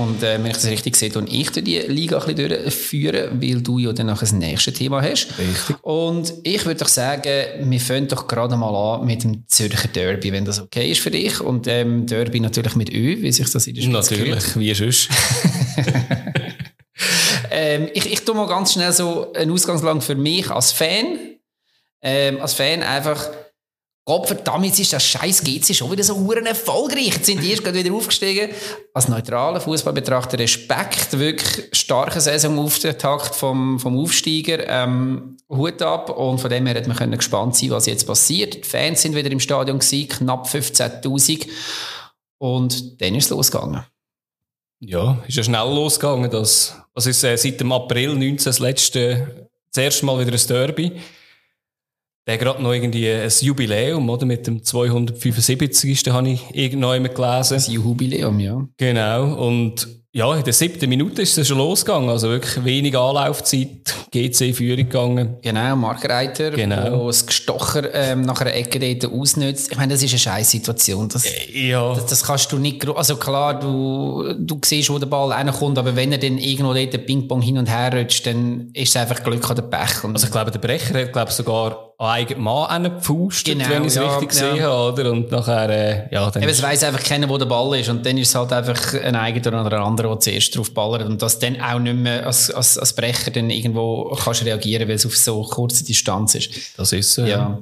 Und 0.09 0.23
äh, 0.23 0.43
wenn 0.43 0.47
ich 0.47 0.55
das 0.55 0.67
richtig 0.67 0.97
sehe, 0.97 1.11
dann 1.11 1.27
ich 1.27 1.51
die 1.51 1.79
Liga 1.81 2.19
ein 2.19 2.35
bisschen 2.35 2.49
durchführen, 2.49 3.43
weil 3.43 3.61
du 3.61 3.79
ja 3.79 3.93
dann 3.93 4.07
noch 4.07 4.21
das 4.21 4.33
nächste 4.33 4.73
Thema 4.73 5.03
hast. 5.03 5.39
Richtig. 5.39 5.77
Und 5.83 6.33
ich 6.45 6.65
würde 6.65 6.81
doch 6.81 6.89
sagen, 6.89 7.71
wir 7.71 7.81
fangen 7.81 8.09
doch 8.09 8.27
gerade 8.27 8.57
mal 8.57 8.75
an 8.75 9.07
mit 9.07 9.23
dem 9.25 9.47
Zürcher 9.47 9.89
Derby, 9.89 10.33
wenn 10.33 10.47
das 10.47 10.61
okay 10.61 10.91
ist 10.91 11.01
für 11.01 11.11
dich. 11.11 11.41
Und 11.41 11.67
ähm, 11.67 12.07
Derby 12.07 12.41
natürlich 12.41 12.75
mit 12.75 12.91
Ö, 12.91 13.21
wie 13.21 13.31
sich 13.31 13.51
das 13.51 13.67
in 13.67 13.75
der 13.75 13.83
Schweiz 13.83 14.11
Natürlich, 14.11 14.55
gehört. 14.55 14.59
wie 14.59 14.75
sonst. 14.75 15.09
ähm, 17.51 17.89
ich, 17.93 18.11
ich 18.11 18.25
tue 18.25 18.35
mal 18.35 18.47
ganz 18.49 18.73
schnell 18.73 18.93
so 18.93 19.33
einen 19.35 19.51
Ausgangslang 19.51 20.01
für 20.01 20.15
mich 20.15 20.51
als 20.51 20.73
Fan. 20.73 21.19
Ähm, 22.01 22.41
als 22.41 22.55
Fan 22.55 22.83
einfach 22.83 23.29
Gott 24.09 24.27
verdammt, 24.27 24.79
ist 24.79 24.91
das 24.91 25.05
scheiß 25.05 25.45
GC 25.45 25.75
schon 25.75 25.93
wieder 25.93 26.03
so 26.03 26.17
huren 26.17 26.47
erfolgreich. 26.47 27.17
Jetzt 27.17 27.27
sind 27.27 27.43
die 27.43 27.51
erst 27.51 27.63
gerade 27.63 27.85
wieder 27.85 27.95
aufgestiegen. 27.95 28.49
Als 28.95 29.07
neutraler 29.07 29.61
Fußballbetrachter 29.61 30.39
Respekt, 30.39 31.19
wirklich 31.19 31.67
starke 31.73 32.19
Saison 32.19 32.59
auf 32.59 32.79
den 32.79 32.97
Takt 32.97 33.35
vom, 33.35 33.79
vom 33.79 33.99
Aufsteiger. 33.99 34.67
Ähm, 34.67 35.37
Hut 35.51 35.83
ab. 35.83 36.09
Und 36.09 36.41
von 36.41 36.49
dem 36.49 36.65
her 36.65 36.77
hat 36.77 36.87
man 36.87 36.97
können 36.97 37.19
gespannt 37.19 37.55
sein, 37.55 37.69
was 37.69 37.85
jetzt 37.85 38.07
passiert. 38.07 38.55
Die 38.55 38.63
Fans 38.63 39.03
sind 39.03 39.15
wieder 39.15 39.31
im 39.31 39.41
Stadion 39.41 39.79
gewesen, 39.79 40.09
knapp 40.09 40.47
15.000. 40.47 41.47
Und 42.39 43.03
dann 43.03 43.15
ist 43.15 43.25
es 43.25 43.31
losgegangen. 43.31 43.85
Ja, 44.81 45.23
ist 45.29 45.37
ja 45.37 45.45
schnell 45.45 45.69
losgegangen. 45.69 46.31
Das, 46.31 46.81
das 46.95 47.05
ist 47.05 47.23
äh, 47.25 47.37
seit 47.37 47.61
dem 47.61 47.73
April 47.73 48.15
19 48.15 48.39
das 48.39 48.59
letzte, 48.59 49.51
das 49.71 49.85
erste 49.85 50.07
Mal 50.07 50.19
wieder 50.19 50.33
ein 50.33 50.47
Derby 50.47 50.99
der 52.29 52.37
gerade 52.37 52.63
noch 52.63 52.73
irgendwie 52.73 53.11
ein 53.11 53.33
Jubiläum, 53.41 54.09
oder? 54.11 54.27
Mit 54.27 54.47
dem 54.47 54.63
275. 54.63 56.05
habe 56.11 56.29
ich 56.29 56.45
irgendwann 56.53 57.03
gelesen. 57.03 57.55
Ein 57.55 57.73
Jubiläum, 57.73 58.39
ja. 58.39 58.69
Genau. 58.77 59.47
Und 59.47 59.89
ja, 60.13 60.35
in 60.35 60.43
der 60.43 60.53
siebten 60.53 60.89
Minute 60.91 61.23
ist 61.23 61.39
es 61.39 61.49
schon 61.49 61.59
losgegangen. 61.59 62.11
Also 62.11 62.29
wirklich 62.29 62.65
wenig 62.65 62.99
Anlaufzeit, 62.99 63.95
GC 64.11 64.55
Führung 64.55 64.77
gegangen. 64.77 65.37
Genau, 65.43 65.77
Mark 65.77 66.07
Reiter, 66.07 66.51
genau. 66.51 67.07
das 67.07 67.25
Gestocher 67.25 67.95
ähm, 67.95 68.23
nach 68.23 68.41
einer 68.41 68.55
Ecke 68.55 68.79
dort 68.79 69.11
ausnützt. 69.13 69.71
Ich 69.71 69.79
meine, 69.79 69.95
das 69.95 70.03
ist 70.03 70.11
eine 70.11 70.19
scheiß 70.19 70.51
Situation. 70.51 71.09
Das, 71.09 71.25
äh, 71.25 71.69
ja. 71.69 71.95
Das, 71.95 72.07
das, 72.07 72.25
kannst 72.25 72.53
du 72.53 72.59
nicht, 72.59 72.87
also 72.89 73.17
klar, 73.17 73.59
du, 73.59 74.35
du 74.39 74.59
siehst, 74.65 74.91
wo 74.91 74.99
der 74.99 75.07
Ball 75.07 75.31
reinkommt, 75.33 75.79
aber 75.79 75.95
wenn 75.95 76.13
er 76.13 76.19
dann 76.19 76.37
irgendwo 76.37 76.75
dort 76.75 77.07
Ping-Pong 77.07 77.41
hin 77.41 77.57
und 77.57 77.71
her 77.71 77.91
rutscht, 77.95 78.27
dann 78.27 78.71
ist 78.75 78.91
es 78.91 78.97
einfach 78.97 79.23
Glück 79.23 79.49
oder 79.49 79.63
Pech. 79.63 80.05
Und 80.05 80.15
also 80.15 80.27
ich 80.27 80.33
glaube, 80.33 80.51
der 80.51 80.59
Brecher 80.59 81.01
hat, 81.01 81.13
glaube 81.13 81.33
sogar 81.33 81.88
an 82.01 82.11
eigenen 82.11 82.45
Mann 82.45 82.67
angepfustet, 82.67 83.59
genau, 83.59 83.69
wenn 83.71 83.83
ich 83.83 83.89
es 83.89 83.95
ja, 83.97 84.09
richtig 84.09 84.29
gesehen 84.29 84.57
ja. 84.57 84.71
habe, 84.71 84.93
oder? 84.93 85.11
Und 85.11 85.33
nachher, 85.33 85.69
äh, 85.69 86.15
ja, 86.15 86.31
dann. 86.31 86.43
Eben, 86.43 86.53
es 86.53 86.63
weiss 86.63 86.85
einfach 86.85 87.03
keiner, 87.03 87.29
wo 87.29 87.37
der 87.37 87.47
Ball 87.47 87.81
ist. 87.81 87.89
Und 87.89 88.07
dann 88.07 88.17
ist 88.17 88.29
es 88.29 88.35
halt 88.37 88.53
einfach 88.53 88.95
ein 88.95 89.17
eigener 89.17 89.67
oder 89.67 89.79
ein 89.79 89.83
anderer, 89.83 90.11
der 90.11 90.21
zuerst 90.21 90.57
drauf 90.57 90.73
ballert. 90.73 91.09
Und 91.09 91.21
das 91.21 91.41
dann 91.41 91.61
auch 91.61 91.81
nicht 91.81 91.97
mehr 91.97 92.25
als, 92.25 92.53
als, 92.53 92.79
als 92.79 92.93
Brecher 92.93 93.33
dann 93.33 93.51
irgendwo 93.51 94.17
kannst 94.23 94.45
reagieren, 94.45 94.89
weil 94.89 94.95
es 94.95 95.07
auf 95.07 95.17
so 95.17 95.43
kurze 95.43 95.85
Distanz 95.85 96.37
ist. 96.37 96.79
Das 96.79 96.93
ist 96.93 97.13
so. 97.15 97.23
Äh, 97.23 97.31
ja. 97.31 97.59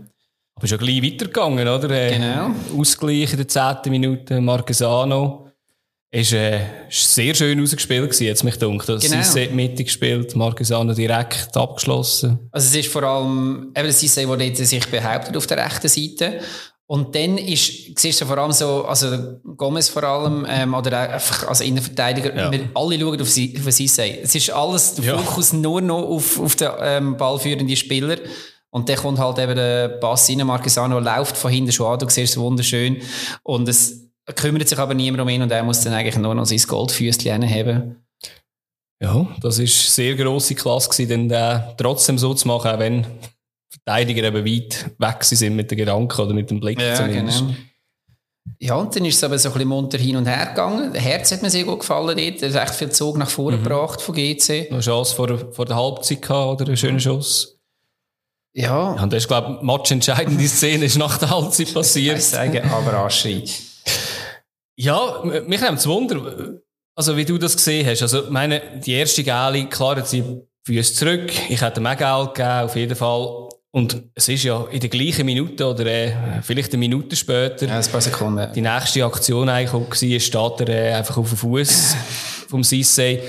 Aber 0.55 0.67
ja 0.67 0.77
gleich 0.77 1.03
weitergegangen, 1.03 1.67
oder? 1.67 1.91
Äh, 1.91 2.19
genau. 2.19 2.51
Ausgleich 2.79 3.31
in 3.31 3.39
der 3.39 3.49
zehnten 3.49 3.91
Minute, 3.91 4.41
Marquesano. 4.43 5.46
Ist, 6.11 6.33
äh, 6.33 6.61
ist 6.89 7.15
sehr 7.15 7.35
schön 7.35 7.61
ausgespielt 7.61 8.05
gewesen, 8.05 8.25
jetzt 8.25 8.45
mich 8.45 8.57
dunkt. 8.59 8.89
Also 8.89 9.07
genau. 9.07 9.23
Sisse 9.23 9.49
Mitte 9.53 9.85
gespielt, 9.85 10.35
Marquesano 10.37 10.95
direkt 10.95 11.57
abgeschlossen. 11.57 12.39
Also 12.53 12.69
es 12.69 12.87
ist 12.87 12.93
vor 12.93 13.03
allem 13.03 13.73
eben 13.77 13.91
Sisse, 13.91 14.25
der 14.25 14.67
sich 14.67 14.87
behauptet 14.87 15.37
auf 15.37 15.47
der 15.47 15.65
rechten 15.65 15.89
Seite. 15.89 16.41
Und 16.89 17.17
dann 17.17 17.37
ist, 17.37 17.99
siehst 17.99 18.21
du 18.21 18.27
vor 18.27 18.39
allem 18.39 18.53
so, 18.53 18.85
also 18.85 19.41
Gomez 19.57 19.89
vor 19.89 20.05
allem, 20.05 20.47
ähm, 20.49 20.73
oder 20.73 21.11
einfach 21.15 21.49
als 21.49 21.61
Innenverteidiger, 21.61 22.35
ja. 22.35 22.53
wir 22.53 22.69
alle 22.75 23.01
schauen 23.01 23.21
auf, 23.21 23.29
sie, 23.29 23.59
auf 23.59 23.73
Sisse. 23.73 24.21
Es 24.23 24.37
ist 24.37 24.51
alles, 24.51 24.95
der 24.95 25.05
ja. 25.05 25.19
Fokus 25.19 25.53
nur 25.53 25.81
noch 25.81 26.03
auf, 26.03 26.39
auf 26.39 26.55
den 26.55 26.71
ähm, 26.81 27.17
ballführenden 27.17 27.75
Spieler. 27.75 28.19
Und 28.71 28.89
dann 28.89 28.97
kommt 28.97 29.19
halt 29.19 29.39
eben 29.39 29.57
der 29.57 29.89
Pass 29.89 30.31
rein, 30.31 30.47
Marquesano 30.47 31.01
läuft 31.01 31.37
von 31.37 31.51
hinten 31.51 31.73
schon 31.73 31.93
an, 31.93 31.99
du 31.99 32.09
siehst 32.09 32.35
es 32.35 32.39
wunderschön. 32.39 32.99
Und 33.43 33.69
es, 33.69 34.06
kümmert 34.35 34.69
sich 34.69 34.79
aber 34.79 34.95
niemand 34.95 35.23
um 35.23 35.29
ihn 35.29 35.43
und 35.43 35.51
er 35.51 35.63
muss 35.63 35.83
dann 35.83 35.93
eigentlich 35.93 36.17
nur 36.17 36.35
noch 36.35 36.47
sein 36.47 36.61
Goldfüßchen 36.67 37.49
haben. 37.49 37.97
Ja, 39.01 39.27
das 39.41 39.59
ist 39.59 39.95
sehr 39.95 40.15
grosse 40.15 40.55
Klasse 40.55 40.89
gewesen, 40.89 41.29
den 41.29 41.63
trotzdem 41.77 42.19
so 42.19 42.33
zu 42.35 42.49
machen, 42.49 42.71
auch 42.71 42.79
wenn 42.79 43.07
Verteidiger 43.71 44.25
eben 44.25 44.45
weit 44.45 44.91
weg 44.99 45.23
sind 45.23 45.55
mit 45.55 45.71
den 45.71 45.79
Gedanken 45.79 46.21
oder 46.21 46.35
mit 46.35 46.51
dem 46.51 46.61
Blick 46.61 46.81
ja, 46.81 46.95
zumindest. 46.95 47.41
Genau. 47.41 47.55
Ja, 48.59 48.77
und 48.77 48.95
dann 48.95 49.05
ist 49.05 49.17
es 49.17 49.25
aber 49.25 49.39
so 49.39 49.49
ein 49.49 49.53
bisschen 49.55 49.69
munter 49.69 49.99
hin 49.99 50.17
und 50.17 50.27
her 50.27 50.47
gegangen. 50.47 50.93
Der 50.93 51.03
Herz 51.03 51.31
hat 51.33 51.43
mir 51.43 51.51
sehr 51.51 51.65
gut 51.65 51.81
gefallen 51.81 52.17
dort. 52.17 52.43
Er 52.43 52.61
hat 52.61 52.69
echt 52.69 52.79
viel 52.79 52.91
Zug 52.91 53.19
nach 53.19 53.29
vorne 53.29 53.59
mhm. 53.59 53.65
gebracht 53.65 54.01
von 54.01 54.15
GC. 54.15 54.71
Eine 54.71 54.81
Chance 54.81 55.15
vor, 55.15 55.53
vor 55.53 55.67
der 55.67 55.77
Halbzeit 55.77 56.23
gehabt, 56.23 56.61
oder? 56.61 56.69
Einen 56.69 56.77
schönen 56.77 57.01
Schuss. 57.01 57.59
Ja. 58.55 58.93
Und 58.93 59.13
das 59.13 59.25
ist, 59.25 59.29
glaube 59.29 59.57
ich, 59.57 59.63
matchentscheidende 59.63 60.49
Szene 60.49 60.87
ist 60.87 60.97
nach 60.97 61.19
der 61.19 61.31
Halbzeit 61.31 61.75
passiert. 61.75 62.19
Ich 62.19 62.25
sagen, 62.25 62.71
aber 62.71 62.95
Aschi. 62.95 63.45
Ja, 64.77 65.23
mich 65.25 65.61
nimmt 65.61 65.79
es 65.79 65.87
Wunder, 65.87 66.61
also 66.95 67.17
wie 67.17 67.25
du 67.25 67.39
das 67.39 67.57
gesehen 67.57 67.87
hast. 67.87 68.03
Also, 68.03 68.25
meine, 68.31 68.81
die 68.85 68.93
erste 68.93 69.25
Gale, 69.25 69.67
klar, 69.67 69.97
hat 69.97 70.09
sie 70.09 70.23
Füße 70.67 70.95
zurück. 70.95 71.31
Ich 71.49 71.61
hätte 71.61 71.81
mir 71.81 71.95
Geld 71.97 72.35
gegeben, 72.35 72.65
auf 72.65 72.77
jeden 72.77 72.97
Fall. 72.97 73.49
Und 73.71 74.03
es 74.15 74.29
ist 74.29 74.43
ja 74.43 74.67
in 74.71 74.81
der 74.81 74.89
gleichen 74.89 75.27
Minute 75.27 75.67
oder 75.67 75.85
äh, 75.87 76.43
vielleicht 76.43 76.73
eine 76.73 76.79
Minute 76.79 77.15
später. 77.15 77.67
Ja, 77.67 77.79
ein 77.79 77.85
paar 77.85 78.01
Sekunden. 78.01 78.51
Die 78.55 78.63
nächste 78.63 79.05
Aktion 79.05 79.49
eigentlich 79.49 79.75
auch 79.75 79.89
gewesen, 79.89 80.19
steht 80.19 80.61
er 80.61 80.69
äh, 80.69 80.95
einfach 80.95 81.19
auf 81.19 81.29
dem 81.29 81.37
Fuß 81.37 81.95
vom 82.49 82.63
Sissé. 82.63 83.21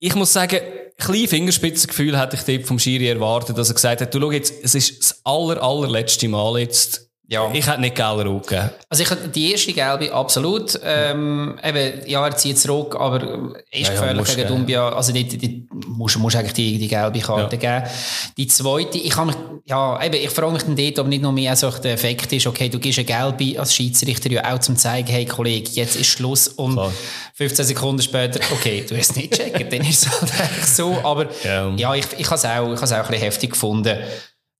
Ich 0.00 0.14
muss 0.14 0.32
sagen, 0.32 0.56
ein 0.56 1.04
kleines 1.04 1.30
Fingerspitzengefühl 1.30 2.20
hätte 2.20 2.36
ich 2.36 2.42
dort 2.42 2.66
vom 2.66 2.78
Schiri 2.78 3.08
erwartet, 3.08 3.56
dass 3.56 3.68
er 3.68 3.74
gesagt 3.74 4.00
hat, 4.00 4.12
du 4.12 4.20
schau 4.20 4.32
jetzt, 4.32 4.52
es 4.62 4.74
ist 4.74 4.98
das 5.00 5.20
aller, 5.24 5.62
allerletzte 5.62 6.28
Mal 6.28 6.58
jetzt, 6.58 7.05
ja. 7.28 7.50
Ich 7.52 7.66
hätte 7.66 7.80
nicht 7.80 7.96
gelbe 7.96 8.24
Rot 8.24 8.46
gegeben. 8.46 8.70
Also 8.88 9.02
ich 9.02 9.10
die 9.32 9.50
erste 9.50 9.72
gelbe, 9.72 10.12
absolut. 10.12 10.78
Ähm, 10.84 11.58
eben, 11.62 12.08
ja, 12.08 12.24
er 12.24 12.36
zieht 12.36 12.58
zurück, 12.58 12.94
aber 12.98 13.56
ist 13.72 13.88
ja, 13.88 13.94
gefährlich 13.94 14.28
ja, 14.28 14.34
gegen 14.34 14.48
Dumbia. 14.48 14.88
Also 14.90 15.12
die, 15.12 15.24
die, 15.24 15.66
musst, 15.88 16.18
musst 16.18 16.36
eigentlich 16.36 16.52
die, 16.52 16.78
die 16.78 16.86
gelbe 16.86 17.18
Karte 17.18 17.56
ja. 17.56 17.80
geben. 17.80 17.90
Die 18.36 18.46
zweite, 18.46 18.98
ich 18.98 19.10
kann 19.10 19.26
mich, 19.26 19.36
ja, 19.64 20.00
eben, 20.04 20.14
ich 20.14 20.30
frage 20.30 20.52
mich 20.52 20.62
dann 20.62 20.76
dort, 20.76 20.98
ob 21.00 21.08
nicht 21.08 21.22
nur 21.22 21.32
mehr 21.32 21.56
so 21.56 21.68
der 21.70 21.94
Effekt 21.94 22.32
ist, 22.32 22.46
okay, 22.46 22.68
du 22.68 22.78
gibst 22.78 23.00
eine 23.00 23.06
gelbe 23.06 23.58
als 23.58 23.74
Schiedsrichter 23.74 24.30
ja 24.30 24.54
auch 24.54 24.60
zum 24.60 24.76
zeigen, 24.76 25.08
hey 25.08 25.26
Kollege, 25.26 25.70
jetzt 25.72 25.96
ist 25.96 26.06
Schluss 26.06 26.46
und 26.46 26.74
Klar. 26.74 26.92
15 27.34 27.64
Sekunden 27.64 28.02
später, 28.02 28.38
okay, 28.52 28.84
du 28.88 28.96
hast 28.96 29.10
es 29.10 29.16
nicht 29.16 29.32
gecheckt, 29.32 29.72
dann 29.72 29.80
ist 29.80 30.06
es 30.06 30.38
halt 30.38 30.64
so, 30.64 30.96
aber 31.02 31.26
ja, 31.42 31.70
ja 31.76 31.94
ich, 31.96 32.06
ich 32.16 32.26
habe 32.26 32.36
es 32.36 32.44
auch, 32.44 32.72
ich 32.72 32.76
habe 32.76 32.84
es 32.84 32.92
auch 32.92 32.96
ein 32.98 33.06
bisschen 33.08 33.22
heftig 33.22 33.50
gefunden. 33.50 33.98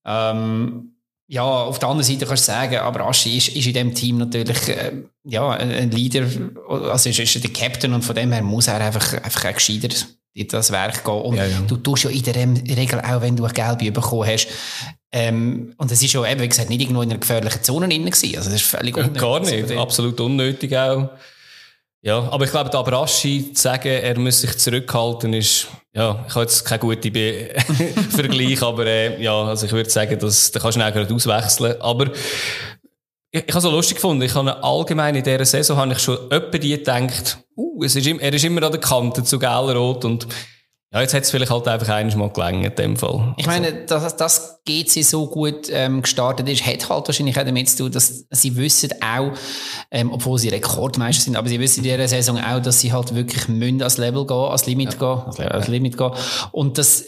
Ähm, 0.04 0.95
ja, 1.28 1.42
auf 1.42 1.78
der 1.78 1.88
anderen 1.88 2.06
Seite 2.06 2.26
kannst 2.26 2.46
du 2.46 2.52
sagen, 2.52 2.76
aber 2.76 3.06
Aschi 3.06 3.36
ist, 3.36 3.48
ist 3.48 3.66
in 3.66 3.74
dem 3.74 3.94
Team 3.94 4.18
natürlich 4.18 4.68
äh, 4.68 4.92
ja, 5.24 5.50
ein 5.50 5.90
Leader, 5.90 6.26
also 6.68 7.08
ist, 7.08 7.18
ist 7.18 7.42
der 7.42 7.52
Captain 7.52 7.92
und 7.92 8.02
von 8.02 8.14
dem 8.14 8.32
her 8.32 8.42
muss 8.42 8.68
er 8.68 8.80
einfach, 8.80 9.12
einfach 9.14 9.44
auch 9.44 9.54
gescheiter 9.54 9.88
in 10.34 10.48
das 10.48 10.70
Werk 10.70 11.04
gehen. 11.04 11.14
Und 11.14 11.36
ja, 11.36 11.46
ja. 11.46 11.60
du 11.66 11.76
tust 11.78 12.04
ja 12.04 12.10
in 12.10 12.22
der 12.22 12.76
Regel 12.76 13.00
auch, 13.00 13.22
wenn 13.22 13.34
du 13.34 13.44
eine 13.44 13.54
Gelbe 13.54 13.90
bekommen 13.90 14.28
hast, 14.28 14.48
ähm, 15.12 15.72
und 15.78 15.90
es 15.90 16.02
ist 16.02 16.12
ja 16.12 16.26
eben, 16.26 16.42
wie 16.42 16.48
gesagt, 16.48 16.68
nicht 16.68 16.82
irgendwo 16.82 17.00
in 17.00 17.10
einer 17.10 17.18
gefährlichen 17.18 17.62
Zone 17.62 17.88
drin 17.88 18.04
gewesen. 18.04 18.36
Also 18.36 18.50
das 18.50 18.60
ist 18.60 18.68
völlig 18.68 18.96
unnötig. 18.96 19.20
Gar 19.20 19.40
nicht, 19.40 19.62
also, 19.62 19.80
absolut 19.80 20.20
unnötig 20.20 20.76
auch. 20.76 21.10
Ja, 22.06 22.20
aber 22.30 22.44
ich 22.44 22.52
glaube, 22.52 22.70
der 22.70 22.78
Abraschi 22.78 23.52
zu 23.52 23.62
sagen, 23.62 23.88
er 23.88 24.16
muss 24.16 24.40
sich 24.40 24.56
zurückhalten, 24.58 25.32
ist, 25.32 25.66
ja, 25.92 26.24
ich 26.28 26.34
habe 26.36 26.44
jetzt 26.44 26.64
keinen 26.64 26.78
guten 26.78 27.12
Vergleich, 28.10 28.62
aber 28.62 28.86
äh, 28.86 29.20
ja, 29.20 29.42
also 29.42 29.66
ich 29.66 29.72
würde 29.72 29.90
sagen, 29.90 30.16
dass, 30.16 30.52
da 30.52 30.60
kannst 30.60 30.76
du 30.76 30.80
ihn 30.80 30.86
auch 30.86 30.92
gerade 30.92 31.12
auswechseln. 31.12 31.80
Aber 31.80 32.12
ich, 33.32 33.42
ich 33.42 33.48
habe 33.48 33.58
es 33.58 33.62
so 33.64 33.72
lustig 33.72 33.96
gefunden, 33.96 34.22
ich 34.22 34.32
habe 34.36 34.62
allgemein 34.62 35.16
in 35.16 35.24
dieser 35.24 35.44
Saison 35.44 35.78
habe 35.78 35.94
ich 35.94 35.98
schon 35.98 36.16
öppe 36.30 36.60
die 36.60 36.76
gedacht, 36.76 37.38
uh, 37.56 37.82
es 37.82 37.96
ist, 37.96 38.06
er 38.06 38.32
ist 38.32 38.44
immer 38.44 38.62
an 38.62 38.70
der 38.70 38.80
Kante 38.80 39.24
zu 39.24 39.40
Gelrot 39.40 40.04
und 40.04 40.28
ja, 40.92 41.00
jetzt 41.00 41.14
hat 41.14 41.24
es 41.24 41.30
vielleicht 41.30 41.50
halt 41.50 41.66
einfach 41.66 41.88
einmal 41.88 42.30
gelangt 42.30 42.64
in 42.64 42.74
dem 42.74 42.96
Fall. 42.96 43.34
Ich 43.38 43.46
meine, 43.46 43.72
dass 43.86 44.16
das 44.16 44.60
GC 44.64 45.02
so 45.02 45.26
gut 45.26 45.68
ähm, 45.70 46.02
gestartet 46.02 46.48
ist, 46.48 46.64
hat 46.64 46.88
halt 46.88 47.08
wahrscheinlich 47.08 47.38
auch 47.38 47.44
damit 47.44 47.68
zu 47.68 47.78
tun, 47.78 47.92
dass 47.92 48.24
sie 48.30 48.56
wissen 48.56 48.90
auch, 49.02 49.32
ähm, 49.90 50.12
obwohl 50.12 50.38
sie 50.38 50.48
Rekordmeister 50.48 51.24
sind, 51.24 51.36
aber 51.36 51.48
sie 51.48 51.58
wissen 51.58 51.84
in 51.84 51.90
dieser 51.90 52.06
Saison 52.06 52.38
auch, 52.38 52.60
dass 52.60 52.80
sie 52.80 52.92
halt 52.92 53.14
wirklich 53.14 53.48
müssen 53.48 53.82
als 53.82 53.98
Level 53.98 54.26
gehen, 54.26 54.36
als 54.36 54.66
Limit 54.66 54.94
ja. 54.94 54.98
gehen, 54.98 55.26
als, 55.26 55.40
als 55.40 55.68
Limit 55.68 55.98
gehen. 55.98 56.12
Und 56.52 56.78
das 56.78 57.04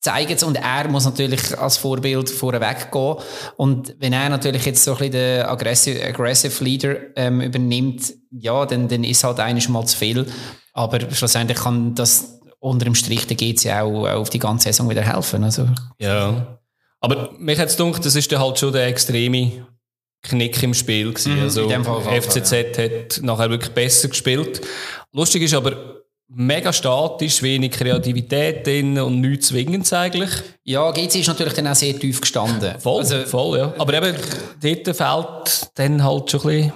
zeigen 0.00 0.42
und 0.44 0.56
er 0.56 0.88
muss 0.88 1.04
natürlich 1.04 1.58
als 1.58 1.76
Vorbild 1.76 2.30
vorweg 2.30 2.90
gehen. 2.90 3.16
Und 3.56 3.96
wenn 3.98 4.12
er 4.12 4.28
natürlich 4.28 4.64
jetzt 4.66 4.84
so 4.84 4.92
ein 4.92 4.98
bisschen 4.98 5.12
den 5.12 5.42
aggressive, 5.42 6.04
aggressive 6.04 6.64
Leader 6.64 6.96
ähm, 7.16 7.40
übernimmt, 7.40 8.14
ja, 8.30 8.66
dann, 8.66 8.88
dann 8.88 9.04
ist 9.04 9.24
halt 9.24 9.40
eigentlich 9.40 9.68
mal 9.68 9.84
zu 9.86 9.96
viel. 9.96 10.26
Aber 10.72 11.00
schlussendlich 11.10 11.58
kann 11.58 11.94
das 11.94 12.40
unter 12.64 12.86
dem 12.86 12.94
Strich, 12.94 13.26
da 13.26 13.34
geht 13.34 13.58
es 13.58 13.64
ja 13.64 13.82
auch 13.82 14.08
auf 14.08 14.30
die 14.30 14.38
ganze 14.38 14.68
Saison 14.68 14.88
wieder 14.88 15.02
helfen. 15.02 15.44
Also. 15.44 15.68
Ja. 15.98 16.58
Aber 17.00 17.30
mich 17.38 17.58
hat 17.58 17.68
es 17.68 17.76
gedacht, 17.76 18.04
das 18.04 18.14
ist 18.14 18.32
dann 18.32 18.40
halt 18.40 18.58
schon 18.58 18.72
der 18.72 18.86
extreme 18.86 19.66
Knick 20.22 20.62
im 20.62 20.72
Spiel 20.72 21.12
gewesen. 21.12 21.36
Mhm, 21.36 21.42
also 21.42 21.68
FCZ 21.68 22.52
ja. 22.52 22.84
hat 22.84 23.20
nachher 23.22 23.50
wirklich 23.50 23.72
besser 23.72 24.08
gespielt. 24.08 24.62
Lustig 25.12 25.42
ist 25.42 25.52
aber, 25.52 26.04
mega 26.28 26.72
statisch, 26.72 27.42
wenig 27.42 27.72
Kreativität 27.72 28.66
drin 28.66 28.98
und 28.98 29.20
nichts 29.20 29.48
zwingend 29.48 29.92
eigentlich. 29.92 30.30
Ja, 30.64 30.90
GC 30.90 31.16
ist 31.16 31.28
natürlich 31.28 31.52
dann 31.52 31.66
auch 31.68 31.74
sehr 31.74 31.98
tief 31.98 32.22
gestanden. 32.22 32.80
Voll, 32.80 33.00
also, 33.00 33.26
voll, 33.26 33.58
ja. 33.58 33.74
Aber 33.76 33.92
eben, 33.92 34.16
dort 34.62 34.96
fehlt 34.96 35.70
dann 35.74 36.02
halt 36.02 36.30
schon 36.30 36.40
ein 36.40 36.46
bisschen 36.46 36.72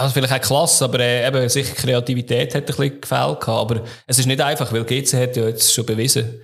also 0.00 0.14
vielleicht 0.14 0.32
auch 0.32 0.40
klasse, 0.40 0.84
aber 0.84 1.00
äh, 1.00 1.26
eben 1.26 1.48
sicher 1.48 1.74
Kreativität 1.74 2.54
hat 2.54 2.62
ein 2.62 2.66
bisschen 2.66 3.00
gefehlt. 3.00 3.48
Aber 3.48 3.82
es 4.06 4.18
ist 4.18 4.26
nicht 4.26 4.40
einfach, 4.40 4.72
weil 4.72 4.84
GC 4.84 5.12
hat 5.14 5.36
ja 5.36 5.46
jetzt 5.46 5.72
schon 5.72 5.86
bewiesen, 5.86 6.40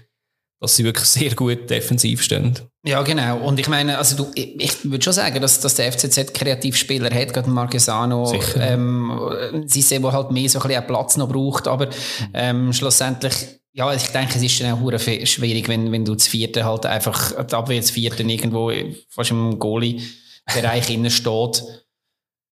dass 0.60 0.76
sie 0.76 0.84
wirklich 0.84 1.06
sehr 1.08 1.34
gut 1.34 1.68
defensiv 1.68 2.22
stehen. 2.22 2.58
Ja, 2.84 3.02
genau. 3.02 3.38
Und 3.38 3.58
ich 3.58 3.68
meine, 3.68 3.98
also 3.98 4.16
du, 4.16 4.30
ich, 4.34 4.60
ich 4.60 4.84
würde 4.84 5.02
schon 5.02 5.12
sagen, 5.12 5.40
dass, 5.40 5.60
dass 5.60 5.74
der 5.74 5.92
FCZ 5.92 6.32
Kreativspieler 6.34 7.10
hat, 7.12 7.34
gerade 7.34 7.50
Marquesano, 7.50 8.32
ähm, 8.58 9.64
sie 9.66 9.82
sehen, 9.82 10.02
wo 10.02 10.12
halt 10.12 10.30
mehr 10.30 10.48
so 10.48 10.60
ein 10.60 10.68
bisschen 10.68 10.86
Platz 10.86 11.16
noch 11.16 11.28
braucht, 11.28 11.66
aber 11.66 11.88
ähm, 12.32 12.72
schlussendlich 12.72 13.34
ja, 13.76 13.92
ich 13.92 14.06
denke, 14.06 14.36
es 14.36 14.42
ist 14.42 14.58
dann 14.62 14.72
auch 14.72 14.98
schwierig, 14.98 15.68
wenn, 15.68 15.92
wenn 15.92 16.06
du 16.06 16.14
das 16.14 16.26
vierte 16.26 16.64
halt 16.64 16.86
einfach, 16.86 17.44
die 17.44 17.54
Abwehr 17.54 17.78
das 17.78 17.90
vierte 17.90 18.22
irgendwo 18.22 18.72
fast 19.10 19.32
im 19.32 19.58
Goalie-Bereich 19.58 20.88
innen 20.94 21.10
steht. 21.10 21.62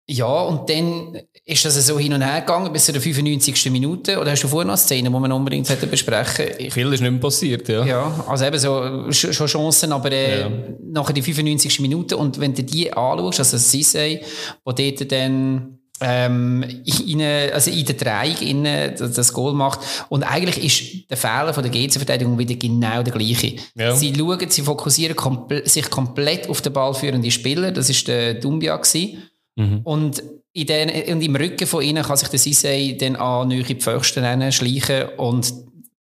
Ja, 0.08 0.42
und 0.42 0.70
dann 0.70 1.18
ist 1.46 1.64
das 1.64 1.88
so 1.88 1.98
hin 1.98 2.14
und 2.14 2.22
her 2.22 2.42
gegangen 2.42 2.74
bis 2.74 2.86
zu 2.86 2.92
der 2.92 3.02
95. 3.02 3.72
Minute. 3.72 4.20
Oder 4.20 4.32
hast 4.32 4.44
du 4.44 4.50
vorher 4.50 4.70
noch 4.70 4.78
Szenen, 4.78 5.14
die 5.14 5.20
man 5.20 5.32
unbedingt 5.32 5.70
hätte 5.70 5.88
besprechen 5.88 6.46
ich, 6.58 6.74
Viel 6.74 6.92
ist 6.92 7.00
nicht 7.00 7.12
mehr 7.12 7.22
passiert, 7.22 7.70
ja. 7.70 7.86
Ja, 7.86 8.26
also 8.28 8.46
eben 8.46 8.60
so, 8.60 9.12
schon 9.12 9.48
Chancen, 9.48 9.94
aber 9.94 10.12
äh, 10.12 10.42
ja. 10.42 10.52
nachher 10.82 11.14
die 11.14 11.22
95. 11.22 11.80
Minute. 11.80 12.18
Und 12.18 12.40
wenn 12.40 12.54
du 12.54 12.64
die 12.64 12.92
anschaust, 12.92 13.40
also 13.40 13.58
Sissay, 13.58 14.22
wo 14.66 14.74
dort 14.74 15.10
dann 15.10 15.80
ähm, 16.02 16.64
in, 16.84 17.22
also 17.22 17.72
in 17.72 17.86
der 17.86 17.96
Dreieck 17.96 18.98
das 18.98 19.32
Goal 19.32 19.54
macht. 19.54 19.80
Und 20.10 20.24
eigentlich 20.24 20.64
ist 20.64 21.10
der 21.10 21.18
Fehler 21.18 21.54
von 21.54 21.64
der 21.64 21.72
GC-Verteidigung 21.72 22.38
wieder 22.38 22.56
genau 22.56 23.04
der 23.04 23.14
gleiche. 23.14 23.56
Ja. 23.76 23.96
Sie 23.96 24.14
schauen, 24.14 24.50
sie 24.50 24.62
fokussieren 24.64 25.16
kompl 25.16 25.66
sich 25.66 25.90
komplett 25.90 26.50
auf 26.50 26.62
den 26.62 26.74
ballführenden 26.74 27.32
Spieler. 27.32 27.72
Das 27.72 27.90
ist 27.90 28.08
der 28.08 28.34
Dumbia 28.36 28.76
gewesen. 28.76 29.24
Mhm. 29.56 29.82
Und, 29.84 30.24
in 30.54 30.68
den, 30.68 30.90
und 31.14 31.22
im 31.22 31.36
Rücken 31.36 31.68
von 31.68 31.84
ihnen 31.84 32.04
kann 32.04 32.18
sich 32.18 32.30
der 32.30 32.40
Sisei 32.40 32.96
dann 33.00 33.16
an 33.16 33.48
neue 33.48 33.64
Pfösten 33.64 34.52
schleichen 34.52 35.10
und 35.18 35.54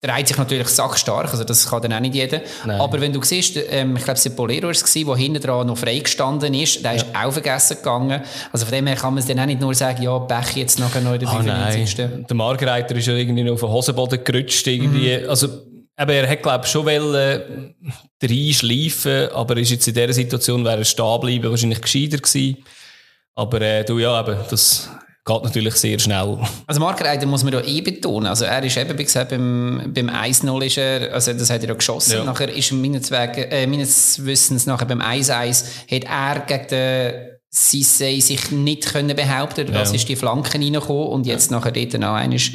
dreht 0.01 0.27
sich 0.27 0.37
natürlich 0.37 0.67
sackstark, 0.67 1.31
also 1.31 1.43
das 1.43 1.69
kann 1.69 1.83
dann 1.83 1.93
auch 1.93 1.99
nicht 1.99 2.15
jeder. 2.15 2.41
Nein. 2.65 2.81
Aber 2.81 2.99
wenn 2.99 3.13
du 3.13 3.21
siehst, 3.21 3.57
ähm, 3.69 3.95
ich 3.95 4.03
glaube, 4.03 4.17
es 4.17 4.25
war 4.25 4.35
Polero, 4.35 4.71
der 4.71 5.15
hinten 5.15 5.41
dran 5.41 5.67
noch 5.67 5.77
freigestanden 5.77 6.55
ist, 6.55 6.83
der 6.83 6.93
ja. 6.93 6.97
ist 6.97 7.15
auch 7.15 7.31
vergessen 7.31 7.77
gegangen. 7.77 8.21
Also 8.51 8.65
von 8.65 8.73
dem 8.73 8.87
her 8.87 8.95
kann 8.95 9.13
man 9.13 9.21
es 9.21 9.27
dann 9.27 9.39
auch 9.39 9.45
nicht 9.45 9.61
nur 9.61 9.75
sagen, 9.75 10.01
ja, 10.01 10.17
Pech 10.17 10.57
jetzt 10.57 10.79
nachher 10.79 11.01
noch 11.01 11.13
in 11.13 11.19
der 11.19 11.29
95. 11.29 11.99
Ah, 11.99 12.07
der 12.27 12.35
Margreiter 12.35 12.95
ist 12.95 13.05
ja 13.05 13.13
irgendwie 13.13 13.43
noch 13.43 13.53
auf 13.53 13.59
den 13.59 13.69
Hosenboden 13.69 14.23
gerutscht, 14.23 14.65
irgendwie. 14.65 15.19
Mhm. 15.19 15.29
Also, 15.29 15.47
aber 15.95 16.13
er 16.13 16.27
hat, 16.27 16.41
glaube 16.41 16.65
ich, 16.65 16.71
schon 16.71 16.85
wollen, 16.87 17.13
äh, 17.13 18.25
reinschleifen, 18.25 19.29
aber 19.33 19.57
ist 19.57 19.69
jetzt 19.69 19.87
in 19.87 19.93
dieser 19.93 20.13
Situation, 20.13 20.65
wäre 20.65 20.79
er 20.79 20.85
stehen 20.85 21.19
bleiben, 21.19 21.51
wahrscheinlich 21.51 21.81
gescheiter 21.81 22.17
gewesen. 22.17 22.57
Aber 23.35 23.61
äh, 23.61 23.83
du, 23.83 23.99
ja, 23.99 24.19
eben, 24.21 24.37
das 24.49 24.89
geht 25.23 25.43
natürlich 25.43 25.75
sehr 25.75 25.99
schnell. 25.99 26.37
Also 26.67 26.81
Mark 26.81 27.01
Reiter 27.03 27.25
muss 27.25 27.43
man 27.43 27.53
da 27.53 27.61
eh 27.61 27.81
betonen. 27.81 28.27
Also 28.27 28.45
er 28.45 28.63
ist 28.63 28.77
eben, 28.77 28.97
wie 28.97 29.03
gesagt, 29.03 29.29
beim, 29.29 29.91
beim 29.93 30.09
1-0 30.09 30.65
ist 30.65 30.77
er, 30.77 31.13
also 31.13 31.33
das 31.33 31.49
hat 31.49 31.61
er 31.61 31.69
ja 31.69 31.75
geschossen. 31.75 32.13
Ja. 32.13 32.23
Nachher 32.23 32.49
ist 32.49 32.71
meines, 32.71 33.11
Wegen, 33.11 33.51
äh, 33.51 33.67
meines 33.67 34.25
Wissens 34.25 34.65
nachher 34.65 34.85
beim 34.85 35.01
1-1 35.01 35.65
hat 35.91 36.03
er 36.03 36.39
gegen 36.41 36.67
den 36.69 37.31
Sissé 37.53 38.21
sich 38.21 38.51
nicht 38.51 38.91
können 38.91 39.15
behaupten 39.15 39.65
können. 39.65 39.73
Das 39.73 39.89
ja. 39.89 39.95
ist 39.95 40.09
die 40.09 40.15
Flanken 40.15 40.61
reingekommen 40.61 41.07
und 41.07 41.25
jetzt 41.27 41.51
ja. 41.51 41.57
nachher 41.57 41.71
dort 41.71 41.93
noch 41.99 42.13
eines 42.13 42.51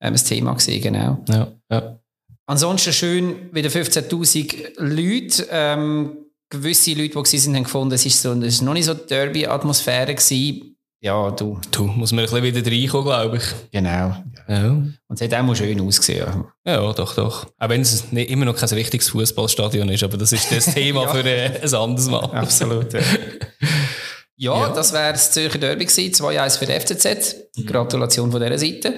ähm, 0.00 0.12
das 0.12 0.24
Thema 0.24 0.52
gesehen, 0.54 0.82
genau. 0.82 1.24
Ja, 1.28 1.52
ja. 1.70 1.98
Ansonsten 2.46 2.92
schön 2.92 3.54
wieder 3.54 3.70
15.000 3.70 4.72
Leute. 4.78 5.46
Ähm, 5.50 6.16
gewisse 6.52 6.92
Leute, 6.92 7.20
die 7.22 7.38
sind, 7.38 7.56
haben 7.56 7.64
gefunden, 7.64 7.94
es 7.94 8.06
ist, 8.06 8.20
so, 8.20 8.32
es 8.32 8.54
ist 8.54 8.62
noch 8.62 8.74
nicht 8.74 8.84
so 8.84 8.94
Derby-Atmosphäre 8.94 10.14
gewesen. 10.14 10.76
Ja, 11.00 11.30
du. 11.32 11.58
Du, 11.72 11.84
muss 11.84 12.12
man 12.12 12.24
ein 12.24 12.30
bisschen 12.30 12.44
wieder 12.44 12.70
reinkommen, 12.70 13.04
glaube 13.04 13.36
ich. 13.38 13.44
Genau. 13.72 14.16
Ja. 14.46 14.68
Und 14.68 14.98
es 15.08 15.20
hat 15.20 15.34
auch 15.34 15.42
mal 15.42 15.56
schön 15.56 15.80
ausgesehen. 15.80 16.44
Ja, 16.64 16.92
doch, 16.92 17.14
doch. 17.16 17.46
Auch 17.58 17.68
wenn 17.68 17.80
es 17.80 18.12
nicht, 18.12 18.30
immer 18.30 18.44
noch 18.44 18.54
kein 18.54 18.68
richtiges 18.68 19.08
Fußballstadion 19.08 19.88
ist, 19.88 20.04
aber 20.04 20.16
das 20.16 20.32
ist 20.32 20.52
das 20.52 20.72
Thema 20.72 21.02
ja. 21.02 21.08
für 21.14 21.24
äh, 21.24 21.60
ein 21.60 21.74
anderes 21.74 22.08
Mal. 22.08 22.24
Absolut. 22.26 22.92
Ja, 22.92 23.00
ja, 24.36 24.60
ja. 24.60 24.68
das 24.68 24.92
wäre 24.92 25.12
das 25.12 25.32
Zürcher 25.32 25.58
Derby 25.58 25.86
gewesen. 25.86 26.12
2-1 26.14 26.58
für 26.58 26.66
die 26.66 26.78
FCZ. 26.78 27.66
Gratulation 27.66 28.30
von 28.30 28.40
dieser 28.40 28.58
Seite. 28.58 28.94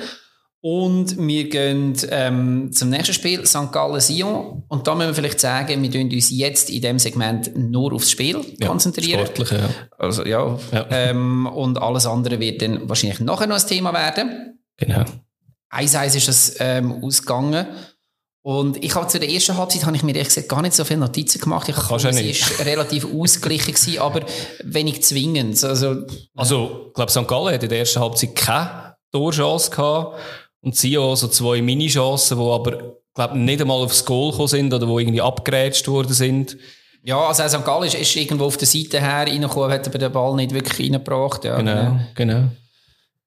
Und 0.67 1.19
wir 1.19 1.51
gehen 1.51 1.95
ähm, 2.09 2.73
zum 2.73 2.89
nächsten 2.89 3.13
Spiel, 3.13 3.45
St. 3.45 3.71
Gallen-Sion. 3.71 4.63
Und 4.67 4.87
da 4.87 4.95
müssen 4.95 5.09
wir 5.09 5.15
vielleicht 5.15 5.39
sagen, 5.39 5.83
wir 5.83 5.91
tun 5.91 6.11
uns 6.11 6.31
jetzt 6.31 6.71
in 6.71 6.81
diesem 6.81 6.99
Segment 6.99 7.55
nur 7.55 7.93
aufs 7.93 8.11
Spiel 8.11 8.41
ja, 8.59 8.69
konzentrieren. 8.69 9.27
Sportlich, 9.27 9.51
ja. 9.51 9.69
Also, 9.99 10.25
ja. 10.25 10.59
ja. 10.73 10.87
Ähm, 10.89 11.45
und 11.45 11.77
alles 11.77 12.07
andere 12.07 12.41
wird 12.41 12.63
dann 12.63 12.89
wahrscheinlich 12.89 13.21
nachher 13.21 13.47
noch 13.47 13.61
ein 13.61 13.67
Thema 13.67 13.93
werden. 13.93 14.59
Genau. 14.79 15.05
1-1 15.71 16.17
ist 16.17 16.29
das 16.29 16.55
ähm, 16.61 17.05
ausgegangen. 17.05 17.67
Und 18.41 18.83
ich 18.83 18.95
habe 18.95 19.07
zu 19.09 19.21
der 19.21 19.29
ersten 19.29 19.59
Halbzeit 19.59 19.85
habe 19.85 19.97
ich 19.97 20.03
mir 20.03 20.13
ehrlich 20.15 20.29
gesagt 20.29 20.49
gar 20.49 20.63
nicht 20.63 20.73
so 20.73 20.85
viele 20.85 21.01
Notizen 21.01 21.43
gemacht. 21.43 21.69
Ich 21.69 21.77
Kannst 21.77 22.07
es 22.07 22.19
ist 22.19 22.65
relativ 22.65 23.07
ausgeglichen 23.13 23.75
gewesen, 23.75 23.99
aber 23.99 24.23
wenig 24.63 25.03
zwingend. 25.03 25.63
Also, 25.63 26.07
also 26.35 26.87
ich 26.89 26.95
glaube, 26.95 27.11
St. 27.13 27.29
Gallen 27.29 27.55
hat 27.55 27.63
in 27.63 27.69
der 27.69 27.81
ersten 27.81 28.01
Halbzeit 28.01 28.35
keine 28.35 28.97
Torchance 29.13 29.71
gehabt. 29.71 30.19
Und 30.65 30.75
sie 30.75 30.99
auch 30.99 31.15
so 31.15 31.29
zwei 31.29 31.63
Minichancen, 31.63 32.39
die 32.39 32.45
aber, 32.45 32.97
glaube 33.15 33.39
nicht 33.39 33.61
einmal 33.61 33.83
aufs 33.83 34.05
Goal 34.05 34.31
gekommen 34.31 34.49
sind 34.49 34.73
oder 34.73 34.87
die 34.87 34.93
irgendwie 34.93 35.21
abgerätscht 35.21 35.87
worden 35.87 36.15
sind. 36.15 36.57
Ja, 37.03 37.21
also 37.21 37.47
St. 37.47 37.65
Gallen 37.65 37.85
ist, 37.85 37.95
ist 37.95 38.17
irgendwo 38.17 38.47
auf 38.47 38.57
der 38.57 38.67
Seite 38.67 38.99
her 38.99 39.27
reingekommen, 39.27 39.71
hat 39.71 39.87
aber 39.87 39.99
den 39.99 40.11
Ball 40.11 40.35
nicht 40.37 40.55
wirklich 40.55 40.87
reingebracht. 40.87 41.45
Ja, 41.45 41.59
genau, 41.59 42.01
genau. 42.15 42.49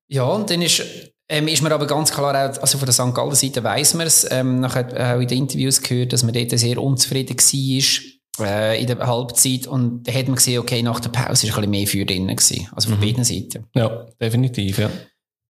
Ja, 0.08 0.24
und 0.24 0.50
dann 0.50 0.62
ist 0.62 0.84
Ähm, 1.30 1.50
ist 1.50 1.62
mir 1.62 1.74
aber 1.74 1.88
ganz 1.88 2.12
klar 2.12 2.32
auch, 2.34 2.62
also 2.62 2.78
von 2.78 2.86
der 2.86 2.94
St. 2.94 3.14
Gallen 3.14 3.36
Seite 3.36 3.62
weiss 3.62 3.94
man 3.94 4.08
es, 4.08 4.26
ähm, 4.32 4.62
nachher 4.62 5.16
auch 5.16 5.20
in 5.20 5.28
den 5.28 5.40
Interviews 5.40 5.82
gehört, 5.82 6.14
dass 6.14 6.24
man 6.24 6.34
dort 6.34 6.58
sehr 6.58 6.82
unzufrieden 6.82 7.38
war, 7.38 8.48
äh, 8.48 8.82
in 8.82 8.88
der 8.88 9.06
Halbzeit. 9.06 9.68
Und 9.68 10.08
da 10.08 10.14
hat 10.14 10.28
man 10.28 10.36
gesehen, 10.36 10.60
okay, 10.60 10.82
nach 10.82 11.02
der 11.02 11.10
Pause 11.10 11.48
ist 11.48 11.54
ein 11.54 11.56
bisschen 11.56 11.70
mehr 11.70 11.86
für 11.86 12.06
drinnen 12.06 12.34
gewesen. 12.34 12.70
Also 12.74 12.90
von 12.90 13.00
mhm. 13.00 13.04
beiden 13.04 13.24
Seiten. 13.26 13.66
Ja, 13.76 14.06
definitiv, 14.22 14.80
ja. 14.80 14.90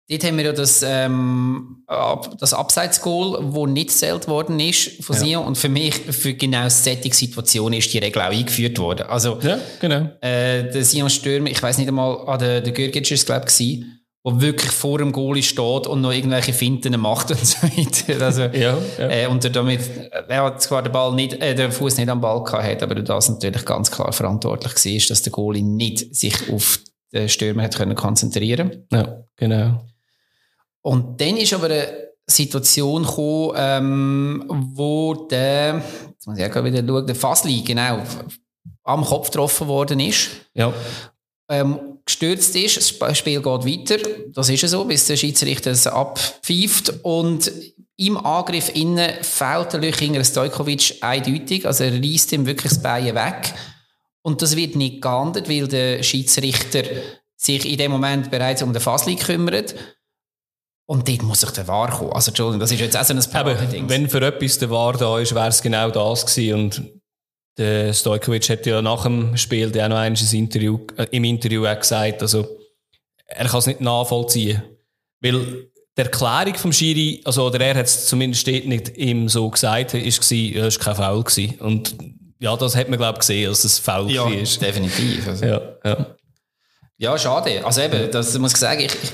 Dort 0.09 0.23
haben 0.23 0.37
wir 0.37 0.45
ja 0.45 0.53
das, 0.53 0.83
ähm, 0.87 1.83
das 2.39 2.53
Abseits-Goal, 2.53 3.51
das 3.53 3.73
nicht 3.73 3.91
zählt 3.91 4.29
worden 4.29 4.57
ist 4.59 5.03
von 5.03 5.15
ja. 5.17 5.21
Sion. 5.21 5.45
Und 5.45 5.57
für 5.57 5.67
mich, 5.67 5.95
für 5.95 6.33
genau 6.33 6.69
solche 6.69 7.13
Situation 7.13 7.73
ist 7.73 7.93
die 7.93 7.97
Regel 7.97 8.21
auch 8.21 8.29
eingeführt 8.29 8.79
worden. 8.79 9.07
Also, 9.07 9.37
ja, 9.41 9.59
genau. 9.81 10.09
Äh, 10.21 10.71
der 10.71 10.85
Sion 10.85 11.09
Stürmer, 11.09 11.49
ich 11.49 11.61
weiß 11.61 11.77
nicht 11.77 11.89
einmal, 11.89 12.19
ah, 12.25 12.37
der, 12.37 12.61
der 12.61 12.71
Gürgic 12.71 13.11
ist 13.11 13.25
glaube 13.25 13.47
ich, 13.49 13.83
der 14.25 14.41
wirklich 14.41 14.71
vor 14.71 14.97
dem 14.97 15.11
Goalie 15.11 15.43
steht 15.43 15.87
und 15.87 15.99
noch 15.99 16.13
irgendwelche 16.13 16.53
Finten 16.53 16.97
macht 16.99 17.31
und 17.31 17.45
so 17.45 17.57
weiter. 17.63 18.25
Also, 18.25 18.43
ja, 18.53 18.77
ja. 18.97 19.09
Äh, 19.09 19.27
und 19.27 19.43
er 19.43 19.49
damit, 19.49 19.81
er 20.11 20.43
hat 20.43 20.61
zwar 20.61 20.83
den 20.83 20.93
Ball 20.93 21.13
nicht, 21.15 21.33
äh, 21.33 21.53
den 21.53 21.71
Fuß 21.73 21.97
nicht 21.97 22.07
am 22.07 22.21
Ball 22.21 22.43
gehabt 22.43 22.81
aber 22.81 22.95
das 22.95 23.27
natürlich 23.27 23.65
ganz 23.65 23.91
klar 23.91 24.13
verantwortlich 24.13 24.73
war, 24.73 25.07
dass 25.09 25.21
der 25.21 25.31
Goalie 25.33 25.63
nicht 25.63 26.15
sich 26.15 26.49
auf 26.51 26.79
den 27.13 27.27
Stürmer 27.27 27.63
hat 27.63 27.75
können 27.75 27.95
konzentrieren. 27.95 28.85
Ja, 28.91 29.23
genau. 29.35 29.81
Und 30.81 31.19
dann 31.19 31.38
ist 31.38 31.53
aber 31.53 31.65
eine 31.65 32.07
Situation 32.25 33.03
gekommen, 33.03 33.53
ähm, 33.55 34.43
wo 34.48 35.13
der, 35.13 35.84
jetzt 36.12 36.27
muss 36.27 36.38
ich 36.38 36.46
auch 36.46 36.63
wieder 36.63 36.86
schauen, 36.86 37.07
der 37.07 37.15
Fasli, 37.15 37.62
genau, 37.62 38.01
am 38.84 39.03
Kopf 39.03 39.27
getroffen 39.27 39.67
worden 39.67 40.00
ist. 40.00 40.29
Ja. 40.53 40.74
Ähm, 41.50 42.00
gestürzt 42.05 42.55
ist, 42.55 43.01
das 43.01 43.17
Spiel 43.17 43.41
geht 43.41 43.46
weiter, 43.46 43.98
das 44.34 44.50
ist 44.50 44.62
ja 44.62 44.67
so, 44.67 44.84
bis 44.86 45.07
der 45.07 45.17
Schiedsrichter 45.17 45.72
es 45.72 45.88
abpfeift. 45.88 46.93
Und 47.03 47.51
im 47.96 48.17
Angriff 48.17 48.74
innen 48.75 49.24
fällt 49.24 49.74
der 49.74 49.79
Lüchinger 49.79 50.24
Stojkovic 50.24 50.96
eindeutig, 51.01 51.65
also 51.65 51.84
er 51.84 51.93
reißt 51.93 52.31
ihm 52.34 52.46
wirklich 52.46 52.74
das 52.74 52.81
Bein 52.81 53.15
weg. 53.15 53.53
Und 54.22 54.41
das 54.41 54.55
wird 54.57 54.75
nicht 54.75 55.01
geahndet, 55.01 55.50
weil 55.50 55.67
der 55.67 56.03
Schiedsrichter 56.03 56.84
sich 57.38 57.69
in 57.69 57.77
dem 57.77 57.91
Moment 57.91 58.29
bereits 58.29 58.62
um 58.62 58.74
den 58.74 58.81
Fasli 58.81 59.15
kümmert 59.15 59.74
und 60.88 61.08
dort 61.08 61.22
muss 61.22 61.44
ich 61.44 61.51
der 61.51 61.67
Wahr 61.67 61.91
kommen. 61.91 62.13
Also, 62.13 62.32
Entschuldigung, 62.32 62.62
das 62.62 62.72
ist 62.72 62.79
jetzt 62.79 62.96
auch 62.98 63.03
so 63.03 63.13
ein 63.13 63.20
Paradeding. 63.20 63.89
Wenn 63.89 64.10
für 64.10 64.25
etwas 64.25 64.58
der 64.58 64.70
Wahr 64.70 64.94
da 64.94 65.20
ist, 65.20 65.36
wäre 65.36 65.50
es 65.50 65.62
genau 65.62 65.91
das 65.91 66.25
gewesen. 66.25 66.53
Und 66.53 66.82
der 67.58 67.94
Stojkovic 67.94 68.50
hat 68.50 68.65
ja 68.65 68.82
nach 68.82 69.03
dem 69.03 69.36
Spiel 69.36 69.70
auch 69.82 69.89
noch 69.89 69.98
eines 69.98 70.32
Interview, 70.32 70.79
äh, 70.96 71.08
im 71.12 71.25
Interview 71.25 71.65
auch 71.65 71.77
gesagt, 71.77 72.22
also, 72.22 72.48
er 73.25 73.48
kann 73.48 73.60
es 73.60 73.67
nicht 73.67 73.82
nachvollziehen. 73.82 74.63
Weil 75.20 75.67
die 75.98 76.01
Erklärung 76.01 76.56
vom 76.56 76.72
Schiri, 76.72 77.22
also, 77.25 77.46
oder 77.48 77.60
er 77.60 77.75
hat 77.75 77.86
es 77.88 78.06
zumindest 78.06 78.48
nicht 78.48 78.98
ihm 78.98 79.27
so 79.27 79.50
gesagt, 79.50 79.94
ist 79.94 80.32
ja, 80.32 80.67
es 80.67 80.79
war 80.79 80.86
kein 80.86 80.96
Foul 80.96 81.24
gewesen. 81.24 81.60
Und 81.60 81.96
ja, 82.39 82.56
das 82.56 82.77
hat 82.77 82.88
man, 82.88 82.98
glaube 82.98 83.15
ich, 83.15 83.20
gesehen, 83.20 83.50
dass 83.50 83.65
es 83.65 83.77
Foul 83.77 84.10
ja, 84.10 84.24
war. 84.24 84.32
definitiv. 84.32 85.27
Also. 85.27 85.46
Ja, 85.46 85.62
ja. 85.84 86.15
ja, 86.98 87.17
schade. 87.17 87.65
Also 87.65 87.82
eben, 87.82 88.10
das 88.10 88.38
muss 88.39 88.53
ich 88.53 88.58
sagen, 88.58 88.79
ich, 88.79 88.94
ich 88.94 89.12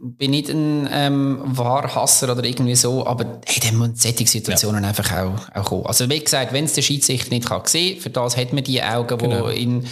bin 0.00 0.32
nicht 0.32 0.48
ein 0.48 0.88
ähm, 0.92 1.40
Wahrhasser 1.44 2.32
oder 2.32 2.44
irgendwie 2.44 2.74
so, 2.74 3.06
aber 3.06 3.40
hey, 3.46 3.60
dann 3.60 3.78
müssen 3.78 3.96
solche 3.96 4.26
Situationen 4.26 4.82
ja. 4.82 4.88
einfach 4.88 5.10
auch, 5.12 5.54
auch 5.54 5.64
kommen. 5.64 5.86
Also 5.86 6.08
wie 6.10 6.20
gesagt, 6.20 6.52
wenn 6.52 6.64
es 6.64 6.74
der 6.74 6.82
Schiedsrichter 6.82 7.30
nicht 7.30 7.48
kann 7.48 7.62
sehen, 7.64 8.00
für 8.00 8.10
das 8.10 8.36
hat 8.36 8.52
man 8.52 8.64
die 8.64 8.82
Augen, 8.82 9.18
genau. 9.18 9.48
die 9.48 9.62
in 9.62 9.86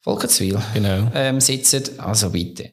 Volkenswil 0.00 0.60
genau. 0.74 1.10
ähm, 1.14 1.40
sitzen. 1.40 1.98
Also 1.98 2.30
bitte. 2.30 2.72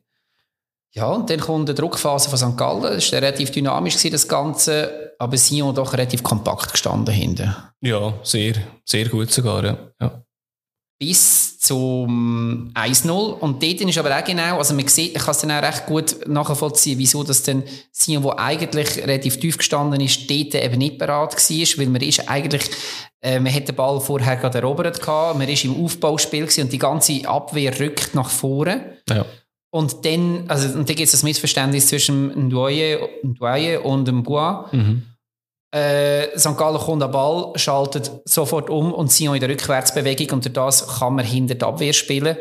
Ja, 0.92 1.08
und 1.08 1.30
dann 1.30 1.40
kommt 1.40 1.68
die 1.68 1.76
Druckphase 1.76 2.30
von 2.30 2.38
St. 2.38 2.58
Gallen. 2.58 2.84
Das 2.84 3.12
war 3.12 3.22
relativ 3.22 3.52
dynamisch, 3.52 3.98
das 4.10 4.28
Ganze, 4.28 5.14
aber 5.20 5.38
Sion 5.38 5.76
doch 5.76 5.92
relativ 5.94 6.24
kompakt 6.24 6.72
gestanden 6.72 7.14
hinten. 7.14 7.54
Ja, 7.82 8.14
sehr, 8.24 8.54
sehr 8.86 9.10
gut 9.10 9.32
sogar, 9.32 9.64
ja. 9.66 9.78
ja 10.02 10.25
bis 10.98 11.60
zum 11.60 12.72
1-0. 12.74 13.10
Und 13.12 13.62
dort 13.62 13.82
ist 13.82 13.98
aber 13.98 14.18
auch 14.18 14.24
genau, 14.24 14.58
also 14.58 14.74
man 14.74 14.88
sieht, 14.88 15.16
ich 15.16 15.22
kann 15.22 15.32
es 15.32 15.40
dann 15.40 15.52
auch 15.52 15.62
recht 15.62 15.86
gut 15.88 16.28
nachvollziehen, 16.28 16.98
wieso 16.98 17.24
das 17.24 17.44
dann 17.44 17.64
Sion, 17.92 18.24
wo 18.24 18.32
eigentlich 18.32 18.98
relativ 18.98 19.40
tief 19.40 19.58
gestanden 19.58 20.00
ist, 20.00 20.30
dort 20.30 20.56
eben 20.56 20.78
nicht 20.78 20.98
bereit 20.98 21.34
war, 21.34 21.78
weil 21.78 21.88
man 21.88 22.02
ist 22.02 22.30
eigentlich, 22.30 22.70
äh, 23.22 23.40
man 23.40 23.54
hat 23.54 23.68
den 23.68 23.76
Ball 23.76 24.00
vorher 24.00 24.38
gerade 24.38 24.60
erobert 24.60 25.02
gehabt, 25.02 25.38
man 25.38 25.50
ist 25.50 25.66
im 25.66 25.84
Aufbauspiel 25.84 26.42
gewesen 26.42 26.66
und 26.66 26.74
die 26.74 26.80
ganze 26.80 27.28
Abwehr 27.28 27.78
rückt 27.80 28.16
nach 28.16 28.30
vorne. 28.30 28.98
Ja. 29.10 29.26
Und 29.72 30.06
dann, 30.06 30.46
also, 30.48 30.68
und 30.68 30.88
dann 30.88 30.96
gibt 30.96 31.02
es 31.02 31.12
das 31.12 31.24
Missverständnis 31.24 31.88
zwischen 31.88 32.48
Ndoye 32.48 32.98
und 33.84 34.08
dem 34.08 34.24
Bois. 34.24 34.70
Mhm. 34.72 35.04
Äh, 35.76 36.40
St. 36.40 36.58
Gallen 36.58 36.80
kommt 36.80 37.04
an 37.04 37.12
Ball, 37.12 37.52
schaltet 37.58 38.10
sofort 38.24 38.70
um 38.70 38.94
und 38.94 39.12
Sion 39.12 39.36
in 39.36 39.42
der 39.42 39.50
Rückwärtsbewegung 39.50 40.40
durch 40.40 40.54
das 40.54 41.00
kann 41.00 41.16
man 41.16 41.26
hinter 41.26 41.56
der 41.56 41.68
Abwehr 41.68 41.92
spielen. 41.92 42.38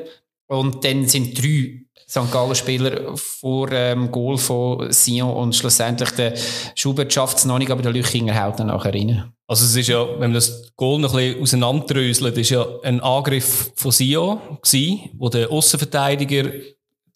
Und 0.47 0.85
dann 0.85 1.09
sind 1.09 1.37
drei 1.37 1.81
St. 2.09 2.31
Gallen-Spieler 2.31 3.17
vor 3.17 3.71
dem 3.71 4.05
ähm, 4.05 4.13
Goal 4.13 4.39
von 4.39 4.93
Sion 4.93 5.31
und 5.31 5.57
schlussendlich 5.57 6.11
der 6.11 6.35
Schubert 6.77 7.13
schafft 7.13 7.39
es 7.39 7.45
noch 7.45 7.59
nicht, 7.59 7.73
aber 7.73 7.83
der 7.83 7.91
Lüchinger 7.91 8.41
haut 8.41 8.61
dann 8.61 8.69
nachher 8.69 8.95
rein. 8.95 9.33
Also 9.49 9.65
es 9.65 9.75
ist 9.75 9.89
ja, 9.89 10.09
wenn 10.13 10.31
man 10.31 10.35
das 10.35 10.71
Goal 10.77 11.01
noch 11.01 11.15
ein 11.15 11.33
bisschen 11.33 11.43
auseinanderdröselt, 11.43 12.39
ist 12.39 12.51
ja 12.51 12.65
ein 12.85 13.01
Angriff 13.01 13.73
von 13.75 13.91
Sion 13.91 14.39
gewesen, 14.63 15.11
wo 15.15 15.29
der 15.29 15.51
Außenverteidiger 15.51 16.53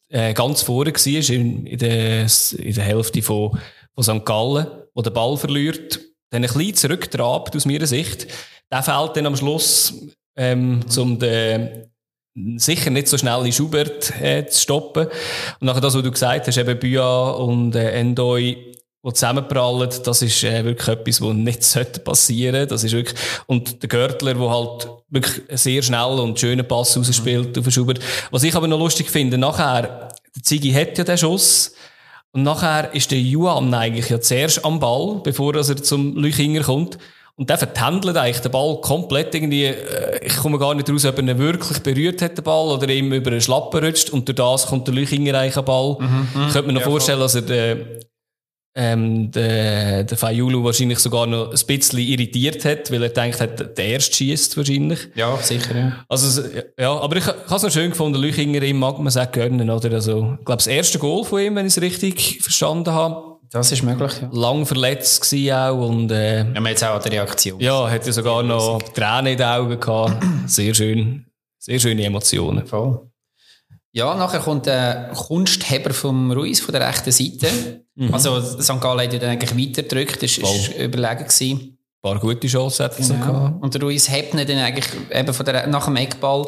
äh, 0.09 0.35
ganz 0.35 0.63
vorne 0.63 0.93
war, 0.93 1.35
in, 1.35 1.65
in, 1.65 1.79
der, 1.79 2.27
in 2.59 2.75
der 2.75 2.85
Hälfte 2.85 3.23
von, 3.23 3.57
von 3.95 4.03
St. 4.03 4.25
Gallen, 4.25 4.67
wo 4.95 5.03
der 5.03 5.11
Ball 5.11 5.37
verliert 5.37 6.08
dann 6.31 6.45
ein 6.45 6.53
bisschen 6.53 6.75
zurücktrabt 6.75 7.57
aus 7.57 7.67
meiner 7.67 7.87
Sicht. 7.87 8.27
Der 8.71 8.83
fällt 8.83 9.17
dann 9.17 9.27
am 9.27 9.37
Schluss, 9.37 9.95
ähm, 10.37 10.81
um 10.97 11.19
den 11.19 11.89
sicher 12.57 12.91
nicht 12.91 13.09
so 13.09 13.19
schnell 13.19 13.45
in 13.47 13.53
Schubert 13.53 14.13
äh, 14.21 14.47
zu 14.47 14.61
stoppen. 14.61 15.07
Und 15.07 15.67
nachher 15.67 15.81
das, 15.81 15.95
was 15.95 16.03
du 16.03 16.11
gesagt 16.11 16.47
hast, 16.47 16.57
eben 16.57 16.79
Bia 16.79 17.31
und 17.31 17.75
äh, 17.75 17.93
Endoi, 17.93 18.57
die 19.05 19.13
zusammenprallen, 19.13 19.91
das 20.05 20.23
ist 20.23 20.45
äh, 20.45 20.65
wirklich 20.65 20.89
etwas, 20.89 21.21
was 21.21 21.35
nicht 21.35 21.63
sollte 21.65 22.01
passieren. 22.01 22.69
Das 22.69 22.85
ist 22.85 22.93
wirklich, 22.93 23.19
und 23.47 23.83
der 23.83 23.89
Görtler, 23.89 24.35
der 24.35 24.51
halt 24.51 24.89
wirklich 25.09 25.43
sehr 25.61 25.83
schnell 25.83 26.19
und 26.19 26.39
schönen 26.39 26.67
Pass 26.67 26.97
rausspielt 26.97 27.57
mhm. 27.57 27.67
auf 27.67 27.73
Schubert. 27.73 28.01
Was 28.31 28.43
ich 28.43 28.55
aber 28.55 28.69
noch 28.69 28.79
lustig 28.79 29.11
finde, 29.11 29.39
nachher, 29.39 30.09
der 30.35 30.43
Ziggy 30.43 30.73
hat 30.73 30.99
ja 30.99 31.05
den 31.05 31.19
Schuss, 31.19 31.75
und 32.33 32.43
nachher 32.43 32.95
ist 32.95 33.11
der 33.11 33.21
Juan 33.21 33.73
eigentlich 33.73 34.11
ja 34.11 34.21
zuerst 34.21 34.65
am 34.65 34.81
Ball, 34.81 35.21
bevor 35.25 35.55
er 35.55 35.65
zum 35.65 36.17
Lüchinger 36.17 36.63
kommt. 36.63 36.99
Und 37.37 37.51
der 37.51 37.57
vertändelt 37.57 38.17
eigentlich 38.17 38.41
den 38.41 38.51
Ball 38.51 38.81
komplett 38.81 39.33
irgendwie, 39.33 39.67
äh, 39.67 40.27
ich 40.27 40.37
komme 40.37 40.59
gar 40.59 40.75
nicht 40.75 40.91
raus, 40.91 41.05
ob 41.05 41.19
er 41.19 41.25
ihn 41.25 41.39
wirklich 41.39 41.79
berührt 41.79 42.21
hat, 42.21 42.37
den 42.37 42.43
Ball, 42.43 42.69
oder 42.69 42.89
ihm 42.89 43.13
über 43.13 43.31
einen 43.31 43.41
Schlappen 43.41 43.85
rutscht, 43.85 44.11
und 44.11 44.27
durch 44.27 44.35
das 44.35 44.67
kommt 44.67 44.89
der 44.89 44.95
Lüchinger 44.95 45.39
eigentlich 45.39 45.57
am 45.57 45.65
Ball. 45.65 45.97
Mhm, 46.01 46.29
ich 46.49 46.53
könnte 46.53 46.67
mir 46.67 46.73
noch 46.73 46.81
ja, 46.81 46.89
vorstellen, 46.89 47.21
dass 47.21 47.37
er 47.37 47.43
den, 47.43 47.87
ähm, 48.81 49.33
der, 49.33 50.05
der 50.05 50.17
Fayulu 50.17 50.63
wahrscheinlich 50.63 51.01
sogar 51.01 51.27
noch 51.27 51.51
ein 51.51 51.67
bisschen 51.67 51.99
irritiert 51.99 52.65
hat, 52.65 52.93
weil 52.93 53.03
er 53.03 53.09
denkt, 53.09 53.41
hat, 53.41 53.77
der 53.77 53.85
erste 53.85 54.15
schießt 54.15 54.57
wahrscheinlich. 54.57 55.01
Ja, 55.17 55.37
sicher, 55.39 55.77
ja. 55.77 56.05
Also, 56.09 56.43
ja, 56.79 56.97
aber 56.97 57.17
ich, 57.17 57.25
ich 57.25 57.29
habe 57.29 57.57
es 57.57 57.63
noch 57.65 57.73
schön 57.73 57.91
gefunden, 57.91 58.21
Lüchinger 58.23 58.63
ihm 58.63 58.79
mag 58.79 58.97
man 59.01 59.11
sagen 59.11 59.33
gönnen, 59.33 59.69
oder? 59.69 59.91
Also, 59.93 60.37
ich 60.39 60.45
glaube, 60.45 60.59
das 60.59 60.69
erste 60.69 61.01
Goal 61.01 61.25
von 61.25 61.41
ihm, 61.41 61.57
wenn 61.57 61.67
ich 61.67 61.77
es 61.77 61.83
richtig 61.83 62.41
verstanden 62.41 62.93
habe. 62.93 63.39
Das 63.51 63.73
ist 63.73 63.83
möglich, 63.83 64.13
ja. 64.23 64.29
Lang 64.31 64.65
verletzt 64.65 65.23
gewesen 65.23 65.53
auch 65.55 65.89
und, 65.89 66.13
äh, 66.13 66.39
Ja, 66.39 66.61
man 66.61 66.67
jetzt 66.67 66.85
auch 66.85 67.03
die 67.03 67.09
Reaktion. 67.09 67.59
Ja, 67.59 67.91
hat 67.91 68.07
ja 68.07 68.13
sogar 68.13 68.45
noch 68.45 68.81
Tränen 68.95 69.33
in 69.33 69.39
den 69.39 69.47
Augen 69.47 69.81
gehabt. 69.81 70.23
Sehr 70.47 70.73
schön. 70.73 71.27
Sehr 71.59 71.81
schöne 71.81 72.05
Emotionen. 72.05 72.65
Voll. 72.65 73.08
Ja, 73.93 74.15
nachher 74.15 74.41
kommt 74.41 74.67
der 74.67 75.11
Kunstheber 75.15 75.95
vom 75.95 76.31
Ruiz 76.31 76.61
von 76.61 76.73
der 76.73 76.87
rechten 76.87 77.11
Seite. 77.11 77.85
Mhm. 77.95 78.13
Also 78.13 78.41
St. 78.41 78.81
Gallen 78.81 79.13
hat 79.13 79.23
dann 79.23 79.31
eigentlich 79.31 79.69
weitergedrückt, 79.69 80.23
das 80.23 80.41
war 80.43 80.85
überlegen. 80.85 81.25
Gewesen. 81.25 81.79
Ein 82.01 82.03
paar 82.03 82.21
gute 82.21 82.47
Chancen 82.47 82.85
hat 82.85 82.97
genau. 82.97 83.27
gehabt. 83.27 83.63
Und 83.63 83.75
der 83.75 83.81
Ruiz 83.83 84.09
hebt 84.09 84.35
ihn 84.35 84.47
dann 84.47 84.59
eigentlich 84.59 84.87
eben 85.11 85.35
von 85.35 85.47
der, 85.47 85.67
nach 85.67 85.87
dem 85.87 85.97
Eckball, 85.97 86.47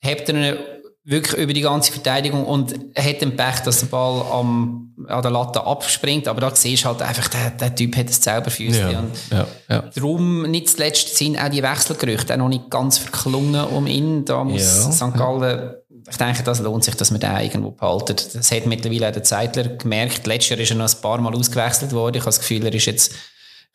hebt 0.00 0.28
er 0.28 0.58
wirklich 1.04 1.40
über 1.40 1.52
die 1.52 1.62
ganze 1.62 1.92
Verteidigung 1.92 2.44
und 2.44 2.74
hat 2.96 3.20
den 3.20 3.36
Pech, 3.36 3.60
dass 3.64 3.80
der 3.80 3.86
Ball 3.86 4.22
am, 4.30 4.94
an 5.08 5.22
der 5.22 5.30
Latte 5.30 5.64
abspringt. 5.64 6.28
Aber 6.28 6.40
da 6.40 6.54
siehst 6.54 6.84
du 6.84 6.88
halt 6.88 7.02
einfach, 7.02 7.28
der, 7.28 7.50
der 7.50 7.74
Typ 7.74 7.96
hat 7.96 8.06
ein 8.06 8.12
Zauberfüßchen. 8.12 8.92
Ja, 8.92 9.04
ja, 9.30 9.46
ja. 9.68 9.84
Darum, 9.94 10.42
nicht 10.42 10.68
zuletzt 10.68 11.16
sind 11.16 11.38
auch 11.38 11.48
die 11.48 11.62
Wechselgerüchte 11.62 12.34
auch 12.34 12.38
noch 12.38 12.48
nicht 12.48 12.70
ganz 12.70 12.98
verklungen 12.98 13.64
um 13.64 13.86
ihn. 13.86 14.24
Da 14.24 14.44
muss 14.44 14.60
ja, 14.60 14.92
St. 14.92 15.16
Gallen 15.16 15.74
ich 16.12 16.18
denke, 16.18 16.42
das 16.42 16.60
lohnt 16.60 16.84
sich, 16.84 16.94
dass 16.94 17.10
man 17.10 17.20
den 17.20 17.34
irgendwo 17.38 17.70
behaltet. 17.70 18.34
Das 18.34 18.52
hat 18.52 18.66
mittlerweile 18.66 19.08
auch 19.08 19.12
der 19.12 19.22
Zeitler 19.22 19.64
gemerkt. 19.64 20.26
Letztes 20.26 20.50
Jahr 20.50 20.60
ist 20.60 20.70
er 20.70 20.76
noch 20.76 20.94
ein 20.94 21.00
paar 21.00 21.18
Mal 21.22 21.34
ausgewechselt 21.34 21.92
worden. 21.92 22.16
Ich 22.16 22.20
habe 22.20 22.28
das 22.28 22.40
Gefühl, 22.40 22.66
er 22.66 22.74
ist 22.74 22.84
jetzt 22.84 23.12
ein 23.12 23.16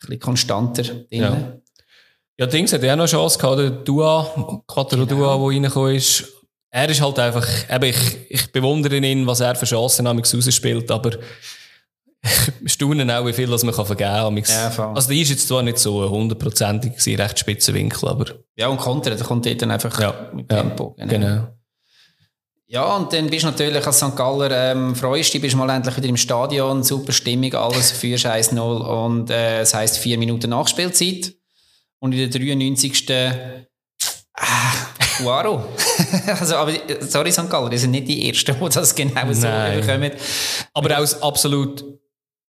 bisschen 0.02 0.20
konstanter 0.20 0.84
drin. 0.84 1.06
Ja. 1.10 1.52
Ja, 2.38 2.46
Dings 2.46 2.72
hat 2.72 2.84
ja 2.84 2.92
auch 2.92 2.96
noch 2.96 3.02
eine 3.02 3.10
Chance 3.10 3.38
gehabt, 3.40 3.58
der 3.58 3.70
Dua, 3.70 4.62
Quattro 4.68 5.04
genau. 5.04 5.36
Dua, 5.36 5.36
der 5.36 5.46
reingekommen 5.48 5.96
ist. 5.96 6.32
Er 6.70 6.88
ist 6.88 7.00
halt 7.00 7.18
einfach, 7.18 7.48
eben, 7.68 7.84
ich, 7.86 8.30
ich 8.30 8.52
bewundere 8.52 8.98
ihn, 8.98 9.26
was 9.26 9.40
er 9.40 9.56
für 9.56 9.66
Chancen 9.66 10.06
rausspielt, 10.06 10.88
aber 10.92 11.18
staunen 12.66 13.10
auch, 13.10 13.26
wie 13.26 13.32
viel 13.32 13.48
das 13.48 13.64
man 13.64 13.74
kann 13.74 13.86
vergeben 13.86 14.12
kann. 14.12 14.36
Ja, 14.36 14.70
voll. 14.70 14.94
also, 14.94 15.08
die 15.10 15.22
ist 15.22 15.30
jetzt 15.30 15.48
zwar 15.48 15.64
nicht 15.64 15.78
so 15.78 16.08
hundertprozentig 16.08 17.18
recht 17.18 17.40
spitzer 17.40 17.74
Winkel, 17.74 18.08
aber. 18.08 18.26
Ja, 18.54 18.68
und 18.68 18.78
Konter, 18.78 19.16
da 19.16 19.24
kommt 19.24 19.44
dort 19.44 19.60
dann 19.60 19.72
einfach 19.72 19.98
Ja, 19.98 20.30
mit 20.32 20.52
ja, 20.52 20.62
Tempo. 20.62 20.94
Genau. 20.96 21.48
Ja, 22.70 22.96
und 22.96 23.10
dann 23.14 23.30
bist 23.30 23.44
du 23.44 23.50
natürlich 23.50 23.86
als 23.86 23.96
St. 23.96 24.14
Galler, 24.14 24.50
ähm, 24.50 24.94
freust 24.94 25.32
dich, 25.32 25.40
bist 25.40 25.56
mal 25.56 25.70
endlich 25.70 25.96
wieder 25.96 26.08
im 26.08 26.18
Stadion, 26.18 26.82
super 26.82 27.12
Stimmung, 27.12 27.54
alles 27.54 27.92
für 27.92 28.14
1-0 28.14 28.60
und 28.60 29.30
äh, 29.30 29.60
es 29.60 29.72
heisst 29.72 29.96
vier 29.96 30.18
Minuten 30.18 30.50
Nachspielzeit. 30.50 31.32
Und 31.98 32.12
in 32.12 32.30
der 32.30 32.40
93. 32.40 33.06
Ah, 34.34 34.44
Guaro. 35.18 35.64
also, 36.26 36.56
aber, 36.56 36.72
sorry, 37.00 37.32
St. 37.32 37.48
Galler, 37.48 37.70
die 37.70 37.78
sind 37.78 37.92
nicht 37.92 38.06
die 38.06 38.28
Ersten, 38.28 38.54
die 38.60 38.68
das 38.68 38.94
genau 38.94 39.32
so 39.32 39.48
bekommen. 39.48 40.12
Aber 40.74 40.98
auch 40.98 41.22
absolut 41.22 41.82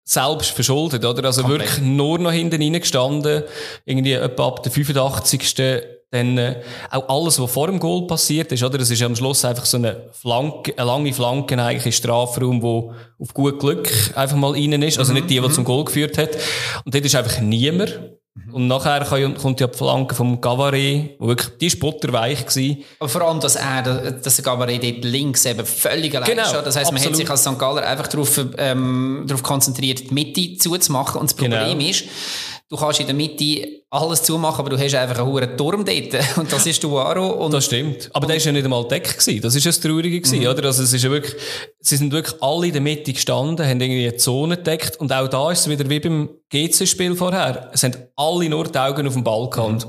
selbst 0.04 0.50
verschuldet, 0.50 1.04
oder? 1.04 1.24
Also 1.24 1.42
Komplett. 1.42 1.60
wirklich 1.60 1.86
nur 1.86 2.18
noch 2.18 2.32
hinten 2.32 2.60
reingestanden, 2.60 3.44
irgendwie 3.84 4.14
etwa 4.14 4.48
ab 4.48 4.64
der 4.64 4.72
85. 4.72 5.97
Dann 6.10 6.38
äh, 6.38 6.62
auch 6.90 7.08
alles, 7.22 7.38
was 7.38 7.50
vor 7.50 7.66
dem 7.66 7.78
Goal 7.78 8.06
passiert 8.06 8.50
ist, 8.52 8.62
oder? 8.62 8.78
Das 8.78 8.88
ist 8.90 9.02
am 9.02 9.14
Schluss 9.14 9.44
einfach 9.44 9.66
so 9.66 9.76
eine 9.76 10.08
Flanke, 10.12 10.72
eine 10.78 10.86
lange 10.86 11.12
Flanke 11.12 11.62
eigentlich 11.62 11.84
im 11.84 11.92
Strafraum, 11.92 12.62
wo 12.62 12.94
auf 13.18 13.34
gut 13.34 13.58
Glück 13.60 13.90
einfach 14.14 14.36
mal 14.36 14.52
rein 14.52 14.80
ist. 14.82 14.98
Also 14.98 15.12
nicht 15.12 15.28
die, 15.28 15.38
die 15.38 15.50
zum 15.50 15.64
Goal 15.64 15.84
geführt 15.84 16.16
hat. 16.16 16.30
Und 16.84 16.94
dort 16.94 17.04
ist 17.04 17.14
einfach 17.14 17.40
niemand. 17.40 18.00
Und 18.52 18.68
nachher 18.68 19.04
kommt 19.04 19.60
ja 19.60 19.66
die 19.66 19.76
Flanke 19.76 20.14
vom 20.14 20.40
Gavaret, 20.40 21.16
wo 21.18 21.26
wirklich, 21.26 21.58
die 21.58 21.66
ist 21.66 21.80
butterweich 21.80 22.46
gewesen. 22.46 22.84
Aber 23.00 23.08
vor 23.08 23.22
allem, 23.22 23.40
dass 23.40 23.56
er, 23.56 23.82
dass 24.12 24.36
der 24.36 24.44
Gabaret 24.44 24.82
dort 24.82 25.04
links 25.04 25.44
eben 25.44 25.66
völlig 25.66 26.16
allein 26.16 26.30
Genau, 26.30 26.44
steht. 26.48 26.64
Das 26.64 26.76
heisst, 26.76 26.92
man 26.92 27.00
hat 27.02 27.08
absolut. 27.08 27.16
sich 27.16 27.30
als 27.30 27.42
St. 27.44 27.58
Galler 27.58 27.86
einfach 27.86 28.06
darauf, 28.06 28.40
ähm, 28.56 29.24
darauf 29.26 29.42
konzentriert, 29.42 30.08
die 30.08 30.14
Mitte 30.14 30.56
zuzumachen. 30.56 31.20
Und 31.20 31.30
das 31.30 31.34
Problem 31.36 31.78
Genau. 31.78 31.90
ist, 31.90 32.04
du 32.68 32.76
kannst 32.76 33.00
in 33.00 33.06
der 33.06 33.14
Mitte 33.14 33.82
alles 33.90 34.22
zumachen, 34.22 34.60
aber 34.60 34.70
du 34.70 34.78
hast 34.78 34.94
einfach 34.94 35.18
einen 35.18 35.26
hohen 35.26 35.56
Turm 35.56 35.84
dort. 35.84 36.36
Und 36.36 36.52
das 36.52 36.66
ist 36.66 36.82
Duaro. 36.84 37.44
Und 37.44 37.52
Das 37.52 37.64
stimmt. 37.64 38.10
Aber 38.12 38.26
der 38.26 38.36
ist 38.36 38.44
ja 38.44 38.52
nicht 38.52 38.64
einmal 38.64 38.86
deckt 38.86 39.18
gewesen. 39.18 39.40
Das 39.40 39.54
ist 39.54 39.64
ja 39.64 39.70
das 39.70 39.80
Traurige 39.80 40.20
gewesen, 40.20 40.46
oder? 40.46 40.64
Also 40.64 40.82
es 40.82 40.92
ist 40.92 41.02
ja 41.02 41.10
wirklich, 41.10 41.34
sie 41.80 41.96
sind 41.96 42.12
wirklich 42.12 42.40
alle 42.42 42.66
in 42.66 42.72
der 42.72 42.82
Mitte 42.82 43.12
gestanden, 43.12 43.66
haben 43.66 43.80
irgendwie 43.80 44.08
eine 44.08 44.16
Zone 44.16 44.56
gedeckt 44.56 45.00
und 45.00 45.12
auch 45.12 45.28
da 45.28 45.50
ist 45.50 45.60
es 45.60 45.68
wieder 45.68 45.88
wie 45.88 46.00
beim 46.00 46.28
GC-Spiel 46.50 47.16
vorher. 47.16 47.70
Es 47.72 47.82
haben 47.82 47.96
alle 48.16 48.48
nur 48.48 48.64
die 48.64 48.78
Augen 48.78 49.06
auf 49.06 49.14
dem 49.14 49.24
Ball 49.24 49.48
gehabt. 49.48 49.86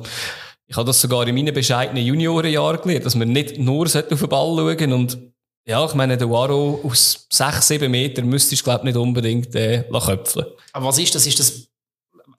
Ich 0.68 0.78
habe 0.78 0.86
das 0.86 1.02
sogar 1.02 1.28
in 1.28 1.36
meinen 1.36 1.54
bescheidenen 1.54 2.06
Juniorenjahren 2.06 2.82
gelernt, 2.82 3.06
dass 3.06 3.16
man 3.16 3.30
nicht 3.30 3.58
nur 3.58 3.86
auf 3.88 3.92
den 3.92 4.30
Ball 4.30 4.56
schauen 4.56 4.94
und 4.94 5.18
ja, 5.66 5.86
ich 5.86 5.94
meine, 5.94 6.18
der 6.18 6.30
Waro 6.30 6.80
aus 6.84 7.28
6, 7.32 7.68
7 7.68 7.92
Metern 7.92 8.28
müsstest 8.28 8.62
du, 8.62 8.64
glaube 8.64 8.80
ich, 8.80 8.86
nicht 8.86 8.98
unbedingt 8.98 9.54
äh, 9.56 9.84
köpfeln. 9.84 10.48
Aber 10.74 10.86
was 10.88 10.98
ist 10.98 11.14
das? 11.14 11.28
Ist 11.28 11.40
das 11.40 11.70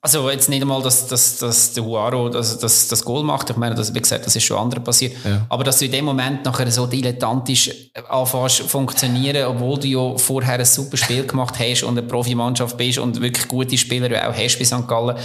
also 0.03 0.29
jetzt 0.31 0.49
nicht 0.49 0.61
einmal, 0.63 0.81
dass, 0.81 1.07
dass, 1.07 1.37
dass 1.37 1.73
der 1.73 1.85
Huaro 1.85 2.29
das, 2.29 2.57
das, 2.57 2.87
das 2.87 3.05
Goal 3.05 3.23
macht. 3.23 3.51
Ich 3.51 3.55
meine, 3.55 3.75
das, 3.75 3.93
wie 3.93 3.99
gesagt, 4.01 4.25
das 4.25 4.35
ist 4.35 4.43
schon 4.43 4.57
anderen 4.57 4.83
passiert. 4.83 5.13
Ja. 5.23 5.45
Aber 5.47 5.63
dass 5.63 5.77
du 5.77 5.85
in 5.85 5.91
dem 5.91 6.05
Moment 6.05 6.43
nachher 6.43 6.69
so 6.71 6.87
dilettantisch 6.87 7.69
anfängst 8.09 8.57
zu 8.57 8.67
funktionieren, 8.67 9.45
obwohl 9.45 9.77
du 9.79 9.87
ja 9.87 10.17
vorher 10.17 10.55
ein 10.59 10.65
super 10.65 10.97
Spiel 10.97 11.25
gemacht 11.27 11.59
hast 11.59 11.83
und 11.83 11.97
eine 11.97 12.07
Profimannschaft 12.07 12.77
bist 12.77 12.97
und 12.97 13.21
wirklich 13.21 13.47
gute 13.47 13.77
Spieler 13.77 14.27
auch 14.27 14.33
hast 14.35 14.57
bei 14.57 14.65
St. 14.65 14.87
Gallen. 14.87 15.17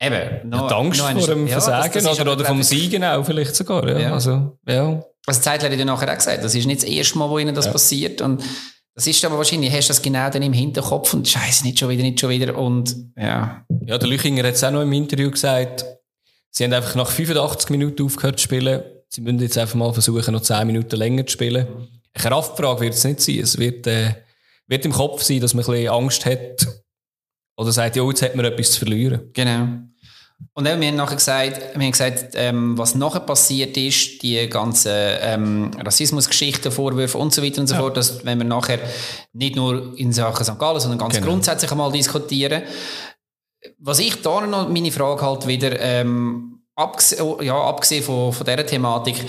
Eben, 0.00 0.48
noch, 0.48 0.70
Ja, 0.70 0.76
Angst 0.78 1.00
noch 1.00 1.10
vor 1.12 1.26
dem 1.26 1.46
ja, 1.46 1.54
das- 1.56 1.64
Versagen 1.64 1.92
das 2.04 2.12
ist 2.12 2.20
oder, 2.20 2.32
oder 2.32 2.44
vom 2.44 2.62
Siegen 2.62 3.04
auch 3.04 3.24
vielleicht 3.24 3.54
sogar. 3.56 3.88
Ja. 3.88 3.98
Ja. 3.98 4.12
Also, 4.12 4.58
ja. 4.66 5.02
Also 5.26 5.40
Zeitler 5.40 5.70
hat 5.70 5.78
ja 5.78 5.84
nachher 5.84 6.10
auch 6.10 6.16
gesagt, 6.16 6.42
das 6.42 6.54
ist 6.54 6.66
nicht 6.66 6.82
das 6.82 6.88
erste 6.88 7.18
Mal, 7.18 7.30
wo 7.30 7.38
ihnen 7.38 7.54
das 7.54 7.70
passiert. 7.70 8.20
Und 8.20 8.42
das 8.94 9.06
ist 9.06 9.24
aber 9.24 9.38
wahrscheinlich, 9.38 9.72
hast 9.72 9.88
du 9.88 9.90
das 9.92 10.02
genau 10.02 10.28
dann 10.28 10.42
im 10.42 10.52
Hinterkopf 10.52 11.14
und 11.14 11.26
scheiße, 11.26 11.64
nicht 11.64 11.78
schon 11.78 11.88
wieder, 11.88 12.02
nicht 12.02 12.20
schon 12.20 12.30
wieder. 12.30 12.56
Und 12.56 12.94
ja, 13.16 13.64
Ja, 13.86 13.98
der 13.98 14.08
Lüchinger 14.08 14.46
hat 14.46 14.54
es 14.54 14.64
auch 14.64 14.70
noch 14.70 14.82
im 14.82 14.92
Interview 14.92 15.30
gesagt, 15.30 15.84
sie 16.50 16.64
haben 16.64 16.72
einfach 16.72 16.94
nach 16.94 17.10
85 17.10 17.70
Minuten 17.70 18.04
aufgehört 18.04 18.38
zu 18.38 18.44
spielen. 18.44 18.82
Sie 19.08 19.20
müssen 19.20 19.40
jetzt 19.40 19.58
einfach 19.58 19.74
mal 19.74 19.92
versuchen, 19.92 20.32
noch 20.32 20.42
10 20.42 20.66
Minuten 20.66 20.96
länger 20.96 21.26
zu 21.26 21.32
spielen. 21.32 21.66
Eine 21.66 21.88
Kraftfrage 22.30 22.80
wird 22.80 22.94
es 22.94 23.04
nicht 23.04 23.20
sein. 23.20 23.38
Es 23.40 23.58
wird, 23.58 23.86
äh, 23.86 24.14
wird 24.66 24.84
im 24.84 24.92
Kopf 24.92 25.22
sein, 25.22 25.40
dass 25.40 25.54
man 25.54 25.64
ein 25.64 25.70
bisschen 25.70 25.88
Angst 25.88 26.26
hat. 26.26 26.66
Oder 27.56 27.72
sagt, 27.72 27.96
ja, 27.96 28.06
jetzt 28.06 28.22
hat 28.22 28.34
man 28.36 28.44
etwas 28.44 28.72
zu 28.72 28.78
verlieren. 28.80 29.30
Genau. 29.32 29.68
Und 30.54 30.66
eben, 30.66 30.80
wir 30.80 30.88
haben 30.88 30.96
nachher 30.96 31.16
gesagt, 31.16 31.74
wir 31.74 31.82
haben 31.82 31.92
gesagt 31.92 32.32
ähm, 32.34 32.76
was 32.76 32.94
nachher 32.94 33.20
passiert 33.20 33.76
ist, 33.76 34.22
die 34.22 34.48
ganzen 34.48 34.92
ähm, 34.94 35.70
Rassismusgeschichten, 35.78 36.70
Vorwürfe 36.70 37.16
und 37.18 37.32
so 37.32 37.42
weiter 37.42 37.60
und 37.60 37.66
so 37.68 37.74
fort, 37.76 37.96
dass 37.96 38.24
wenn 38.24 38.38
wir 38.38 38.44
nachher 38.44 38.78
nicht 39.32 39.56
nur 39.56 39.98
in 39.98 40.12
Sachen 40.12 40.44
St. 40.44 40.58
Gallen, 40.58 40.80
sondern 40.80 40.98
ganz 40.98 41.14
Genau. 41.14 41.26
grundsätzlich 41.28 41.70
einmal 41.70 41.90
diskutieren. 41.92 42.62
Was 43.78 43.98
ich 43.98 44.20
da 44.22 44.46
noch 44.46 44.68
meine 44.68 44.92
Frage 44.92 45.22
halt 45.22 45.46
wieder, 45.46 45.78
ähm, 45.80 46.62
abgesehen, 46.74 47.42
ja, 47.42 47.54
abgesehen 47.58 48.02
von, 48.02 48.32
von 48.32 48.44
dieser 48.44 48.66
Thematik, 48.66 49.24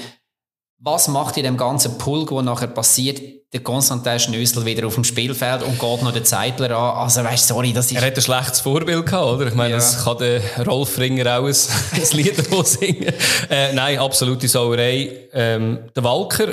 was 0.84 1.08
macht 1.08 1.38
in 1.38 1.44
dem 1.44 1.56
ganzen 1.58 1.98
Pulk, 1.98 2.30
der 2.30 2.42
nachher 2.42 2.68
passiert, 2.68 3.22
der 3.54 3.62
Konstantin 3.62 4.20
Schnösel 4.20 4.66
wieder 4.66 4.86
auf 4.88 4.96
dem 4.96 5.04
Spielfeld 5.04 5.64
und 5.64 5.80
geht 5.80 6.02
noch 6.04 6.12
den 6.12 6.26
Zeitler 6.26 6.72
an? 6.78 6.98
Also 7.04 7.24
weißt 7.24 7.48
sorry, 7.48 7.72
das 7.72 7.86
ist... 7.92 7.96
Er 8.02 8.06
hat 8.08 8.16
ein 8.16 8.22
schlechtes 8.22 8.60
Vorbild 8.60 9.06
gehabt, 9.06 9.26
oder? 9.28 9.48
Ich 9.48 9.54
meine, 9.56 9.72
Ja. 9.72 9.76
das 9.78 10.04
kann 10.04 10.18
der 10.18 10.42
Rolf 10.68 10.98
Ringer 10.98 11.40
auch 11.40 11.46
ein, 11.46 11.56
ein 11.94 12.18
Lied 12.18 12.36
singen. 12.68 13.14
Äh, 13.50 13.74
nein, 13.74 14.00
absolute 14.00 14.48
Sauerei. 14.48 15.30
Ähm, 15.34 15.80
der 15.96 16.04
Walker 16.04 16.48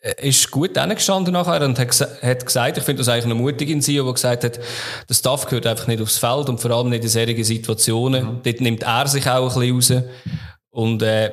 äh, 0.00 0.28
ist 0.28 0.50
gut 0.50 0.76
hingestanden 0.78 1.34
nachher 1.34 1.62
und 1.64 1.78
hat, 1.78 2.08
hat 2.22 2.46
gesagt, 2.46 2.78
ich 2.78 2.84
finde 2.84 3.00
das 3.00 3.08
eigentlich 3.08 3.26
noch 3.26 3.36
mutig 3.36 3.68
in 3.68 3.82
sie, 3.82 3.96
der 3.96 4.12
gesagt 4.12 4.42
hat, 4.42 4.58
der 5.08 5.14
Staff 5.14 5.44
gehört 5.46 5.66
einfach 5.66 5.86
nicht 5.86 6.02
aufs 6.02 6.18
Feld 6.18 6.48
und 6.48 6.58
vor 6.60 6.70
allem 6.72 6.88
nicht 6.88 7.04
in 7.04 7.10
solchen 7.10 7.44
Situationen. 7.44 8.40
Dort 8.42 8.60
nimmt 8.62 8.82
er 8.82 9.06
sich 9.06 9.28
auch 9.28 9.54
ein 9.56 9.70
bisschen 9.76 9.98
raus. 9.98 10.04
Und, 10.70 11.02
äh, 11.02 11.30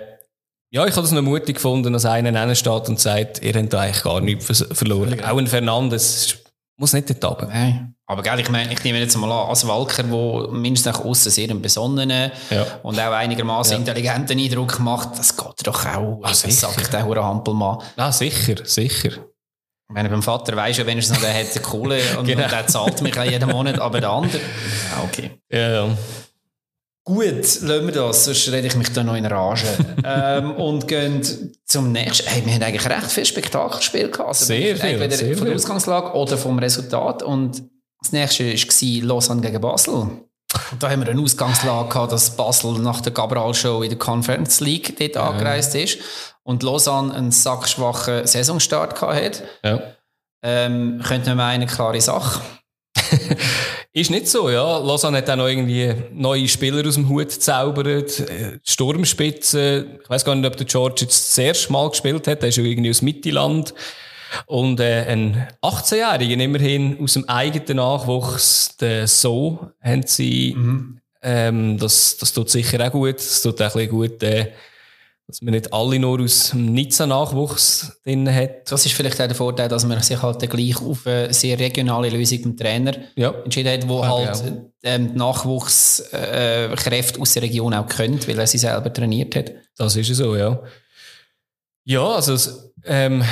ja, 0.74 0.86
ich 0.86 0.92
habe 0.94 1.04
das 1.04 1.12
noch 1.12 1.22
mutig 1.22 1.56
gefunden, 1.56 1.94
dass 1.94 2.06
einer 2.06 2.56
steht 2.56 2.90
und 2.90 3.00
sagt, 3.00 3.42
ihr 3.44 3.54
habt 3.54 3.72
da 3.72 3.82
eigentlich 3.82 4.04
gar 4.04 4.20
nichts 4.22 4.66
verloren. 4.72 5.24
Auch 5.24 5.38
ein 5.38 5.48
Fernandes 5.48 6.38
muss 6.78 6.94
nicht 6.94 7.10
dort 7.10 7.24
runter. 7.24 7.48
Nein. 7.54 7.96
Aber 8.08 8.24
gell, 8.24 8.40
ich 8.40 8.50
meine, 8.50 8.74
ich 8.74 8.84
nehme 8.84 9.00
jetzt 9.00 9.16
mal 9.16 9.32
an, 9.32 9.50
als 9.50 9.68
Walker, 9.68 10.04
der 10.04 10.52
mindestens 10.52 10.94
nach 10.94 11.06
außen 11.06 11.32
sehr 11.32 11.50
einen 11.50 11.62
besonnenen 11.62 12.32
Ja. 12.50 12.66
und 12.82 13.00
auch 13.00 13.12
einigermaßen 13.14 13.78
intelligenten 13.78 14.40
Eindruck 14.40 14.80
macht, 14.80 15.18
das 15.18 15.38
geht 15.38 15.66
doch 15.68 15.86
auch. 15.86 16.20
Ah, 16.24 16.30
das 16.30 16.42
sagt 16.42 16.92
der 16.92 17.06
hure 17.06 17.24
Hampelmann. 17.24 17.78
Ah, 17.96 18.12
sicher, 18.12 18.56
sicher. 18.66 19.12
Ich 19.90 19.94
meine, 19.96 20.10
beim 20.10 20.24
Vater 20.24 20.56
weisst 20.56 20.80
du 20.80 20.86
wenigstens 20.88 21.18
noch, 21.22 21.24
der 21.24 21.40
hat 21.40 21.62
Kohle 21.62 22.00
und, 22.18 22.26
Genau. 22.28 22.44
und 22.44 22.52
der 22.52 22.68
zahlt 22.68 23.02
mich 23.04 23.18
auch 23.20 23.24
jeden 23.24 23.50
Monat, 23.50 23.80
aber 23.80 24.02
der 24.02 24.10
andere, 24.10 24.40
ja, 24.40 25.04
okay. 25.04 25.40
Ja, 25.52 25.72
ja. 25.86 25.98
Gut, 27.06 27.26
lassen 27.26 27.86
wir 27.86 27.92
das, 27.92 28.26
sonst 28.26 28.50
rede 28.50 28.68
ich 28.68 28.76
mich 28.76 28.90
da 28.94 29.04
noch 29.04 29.16
in 29.16 29.26
Rage. 29.26 29.66
ähm, 30.06 30.52
und 30.52 30.88
gehen 30.88 31.22
zum 31.66 31.92
nächsten. 31.92 32.30
Hey, 32.30 32.46
wir 32.46 32.54
haben 32.54 32.64
eigentlich 32.64 32.90
recht 32.90 33.12
viel 33.12 33.26
Spektakelspiel 33.26 34.10
gehabt. 34.10 34.30
Also 34.30 34.46
Sehr 34.46 34.78
viel, 34.78 34.92
Entweder 34.92 35.18
sehr 35.18 35.38
von 35.38 35.48
der. 35.48 35.56
Ausgangslage 35.56 36.14
oder 36.14 36.38
vom 36.38 36.58
Resultat. 36.60 37.22
Und 37.22 37.64
das 38.02 38.12
nächste 38.14 38.46
war 38.46 39.08
Lausanne 39.08 39.42
gegen 39.42 39.60
Basel. 39.60 39.94
Und 39.94 40.24
da 40.80 40.90
haben 40.90 41.02
wir 41.02 41.10
eine 41.10 41.22
Ausgangslage 41.22 41.90
gehabt, 41.90 42.14
dass 42.14 42.36
Basel 42.38 42.74
nach 42.80 43.02
der 43.02 43.14
Cabral-Show 43.14 43.84
in 43.84 43.90
der 43.90 44.00
Conference 44.00 44.62
League 44.62 44.96
dort 44.98 45.18
angereist 45.18 45.76
ist 45.76 45.98
und 46.44 46.64
Lausanne 46.64 47.14
einen 47.14 47.32
sackschwachen 47.32 48.26
Saisonstart 48.28 48.96
gehabt 48.96 49.16
hat. 49.16 49.44
ja. 49.64 49.82
Ähm, 50.46 51.02
könnte 51.02 51.30
man 51.30 51.38
meinen, 51.38 51.68
klare 51.68 52.02
Sache. 52.02 52.42
Ist 53.96 54.10
nicht 54.10 54.28
so, 54.28 54.50
ja. 54.50 54.80
Lausanne 54.80 55.20
hat 55.20 55.30
auch 55.30 55.36
noch 55.36 55.48
irgendwie 55.48 55.94
neue 56.12 56.48
Spieler 56.48 56.88
aus 56.88 56.96
dem 56.96 57.08
Hut 57.10 57.30
gezaubert. 57.30 58.22
Äh, 58.22 58.58
Sturmspitze. 58.64 60.00
Ich 60.02 60.10
weiß 60.10 60.26
gar 60.26 60.34
nicht, 60.34 60.48
ob 60.48 60.58
der 60.58 60.66
George 60.66 61.02
jetzt 61.02 61.30
das 61.30 61.38
erste 61.38 61.72
Mal 61.72 61.90
gespielt 61.92 62.28
hat. 62.28 62.42
Der 62.42 62.50
ist 62.50 62.58
ja 62.58 62.64
irgendwie 62.64 62.90
aus 62.90 63.04
Mittelland. 63.04 63.76
Und 64.48 64.80
äh, 64.80 65.06
ein 65.08 65.48
18-Jährigen 65.62 66.40
immerhin 66.40 67.00
aus 67.04 67.14
dem 67.14 67.30
eigenen 67.30 67.78
Nachwuchs, 67.78 68.78
der 68.78 69.08
So, 69.08 69.70
haben 69.80 70.08
sie. 70.08 70.58
Ähm, 71.22 71.78
das, 71.78 72.18
das 72.18 72.34
tut 72.34 72.50
sicher 72.50 72.86
auch 72.88 72.92
gut. 72.92 73.18
Das 73.18 73.44
tut 73.44 73.62
auch 73.62 73.66
ein 73.66 73.74
bisschen 73.74 73.90
gut, 73.90 74.24
äh, 74.24 74.54
dass 75.28 75.42
man 75.42 75.54
nicht 75.54 75.72
alle 75.74 76.00
nur 76.00 76.22
aus 76.22 76.50
dem 76.50 76.74
Nizza-Nachwuchs 76.74 78.02
drin 78.04 78.34
hat. 78.34 78.70
Das 78.72 78.86
ist 78.86 78.94
vielleicht 78.94 79.22
auch 79.22 79.28
der 79.28 79.36
Vorteil, 79.36 79.70
dass 79.70 79.86
man 79.86 80.02
sich 80.02 80.22
halt 80.22 80.50
gleich 80.50 80.82
auf 80.82 81.08
eine 81.08 81.34
sehr 81.34 81.58
regionale 81.58 82.10
Lösung 82.10 82.42
beim 82.44 82.58
Trainer 82.58 82.94
Ja. 83.16 83.32
entschieden 83.44 83.72
hat, 83.72 83.88
wo 83.88 84.00
ich 84.02 84.10
halt 84.10 84.44
ähm, 84.84 85.14
die 85.14 85.18
Nachwuchskräfte 85.18 86.72
äh, 86.72 86.76
Kräfte 86.76 87.22
aus 87.22 87.34
der 87.34 87.44
Region 87.44 87.74
auch 87.74 87.88
kennt, 87.88 88.28
weil 88.28 88.38
er 88.38 88.48
sie 88.48 88.58
selber 88.58 88.92
trainiert 88.92 89.36
hat. 89.36 89.52
Das 89.78 89.96
ist 89.96 90.10
ja 90.10 90.16
so, 90.16 90.36
ja. 90.36 90.62
Ja, 91.86 92.06
also 92.16 92.34
es, 92.34 92.74
ähm, 92.86 93.24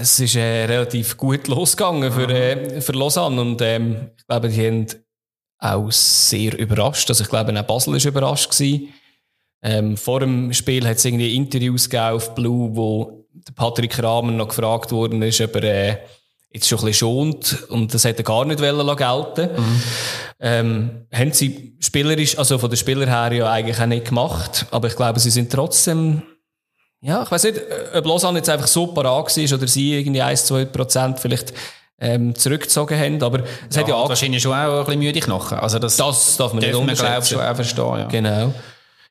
es 0.00 0.18
ist 0.18 0.34
äh, 0.36 0.64
relativ 0.64 1.16
gut 1.16 1.46
losgegangen 1.48 2.12
für, 2.12 2.28
äh, 2.28 2.80
für 2.80 2.92
Lausanne 2.92 3.40
und 3.40 3.60
ähm, 3.62 4.10
ich 4.16 4.26
glaube, 4.26 4.48
die 4.48 4.66
haben 4.66 4.86
auch 5.58 5.90
sehr 5.90 6.58
überrascht. 6.58 7.08
Also 7.08 7.24
ich 7.24 7.30
glaube, 7.30 7.58
auch 7.58 7.64
Basel 7.66 7.96
ist 7.96 8.04
überrascht 8.04 8.50
gewesen. 8.50 8.88
Ähm, 9.64 9.96
vor 9.96 10.20
dem 10.20 10.52
Spiel 10.52 10.86
hat 10.86 10.98
es 10.98 11.04
irgendwie 11.04 11.34
Interviews 11.34 11.88
gegeben 11.88 12.16
auf 12.16 12.34
Blue, 12.34 12.76
wo 12.76 13.26
Patrick 13.56 14.00
Rahmen 14.02 14.36
noch 14.36 14.48
gefragt 14.48 14.92
worden 14.92 15.22
ist, 15.22 15.40
ob 15.40 15.56
er 15.56 15.64
äh, 15.64 15.96
jetzt 16.52 16.68
schon 16.68 16.78
ein 16.78 16.84
bisschen 16.84 17.08
schont 17.08 17.66
und 17.70 17.92
das 17.92 18.04
hätte 18.04 18.20
er 18.20 18.24
gar 18.24 18.44
nicht 18.44 18.60
wollen 18.60 18.96
gelten 18.96 19.60
mhm. 19.60 19.82
ähm, 20.38 20.90
haben 21.12 21.32
sie 21.32 21.76
spielerisch, 21.80 22.38
also 22.38 22.58
von 22.58 22.70
den 22.70 22.76
Spielern 22.76 23.08
her 23.08 23.32
ja 23.32 23.50
eigentlich 23.50 23.80
auch 23.80 23.86
nicht 23.86 24.06
gemacht, 24.06 24.66
aber 24.70 24.86
ich 24.86 24.96
glaube, 24.96 25.18
sie 25.18 25.30
sind 25.30 25.50
trotzdem 25.50 26.22
ja, 27.00 27.22
ich 27.22 27.30
weiß 27.30 27.44
nicht, 27.44 27.60
ob 27.94 28.06
Lausanne 28.06 28.38
jetzt 28.38 28.48
einfach 28.48 28.66
so 28.66 28.86
parat 28.86 29.36
war 29.36 29.58
oder 29.58 29.68
sie 29.68 29.98
irgendwie 29.98 30.22
1, 30.22 30.46
2 30.46 30.64
Prozent 30.66 31.20
vielleicht 31.20 31.52
ähm, 32.00 32.34
zurückgezogen 32.34 32.98
haben, 32.98 33.22
aber 33.22 33.40
es 33.68 33.76
ja, 33.76 33.82
hat 33.82 33.88
ja 33.88 34.08
wahrscheinlich 34.08 34.42
schon 34.42 34.52
auch 34.52 34.78
ein 34.78 34.84
bisschen 34.86 35.00
müde 35.00 35.20
Knochen. 35.20 35.58
Also 35.58 35.78
das, 35.78 35.96
das 35.96 36.36
darf 36.38 36.54
man 36.54 36.62
nicht 36.62 36.74
unterschätzen. 36.74 37.08
Man, 37.10 37.24
schon 37.24 37.40
auch 37.40 37.56
verstehen, 37.56 37.98
ja. 37.98 38.04
Genau. 38.06 38.54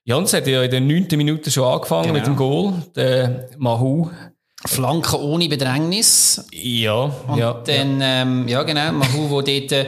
Ja, 0.05 0.17
und 0.17 0.25
es 0.25 0.33
hat 0.33 0.47
ja 0.47 0.61
in 0.63 0.71
der 0.71 0.81
9. 0.81 1.07
Minute 1.13 1.49
schon 1.49 1.63
angefangen 1.63 2.07
genau. 2.07 2.13
mit 2.13 2.27
dem 2.27 2.35
Goal. 2.35 2.73
Der 2.95 3.49
Mahu 3.57 4.09
Flanken 4.65 5.19
ohne 5.19 5.49
Bedrängnis. 5.49 6.45
Ja, 6.51 7.11
und 7.27 7.37
ja. 7.37 7.53
Dann, 7.65 7.99
ja. 7.99 8.21
Ähm, 8.21 8.47
ja 8.47 8.63
genau, 8.63 8.93
Mahu, 8.93 9.29
wo 9.29 9.41
dort 9.41 9.71
äh, 9.71 9.87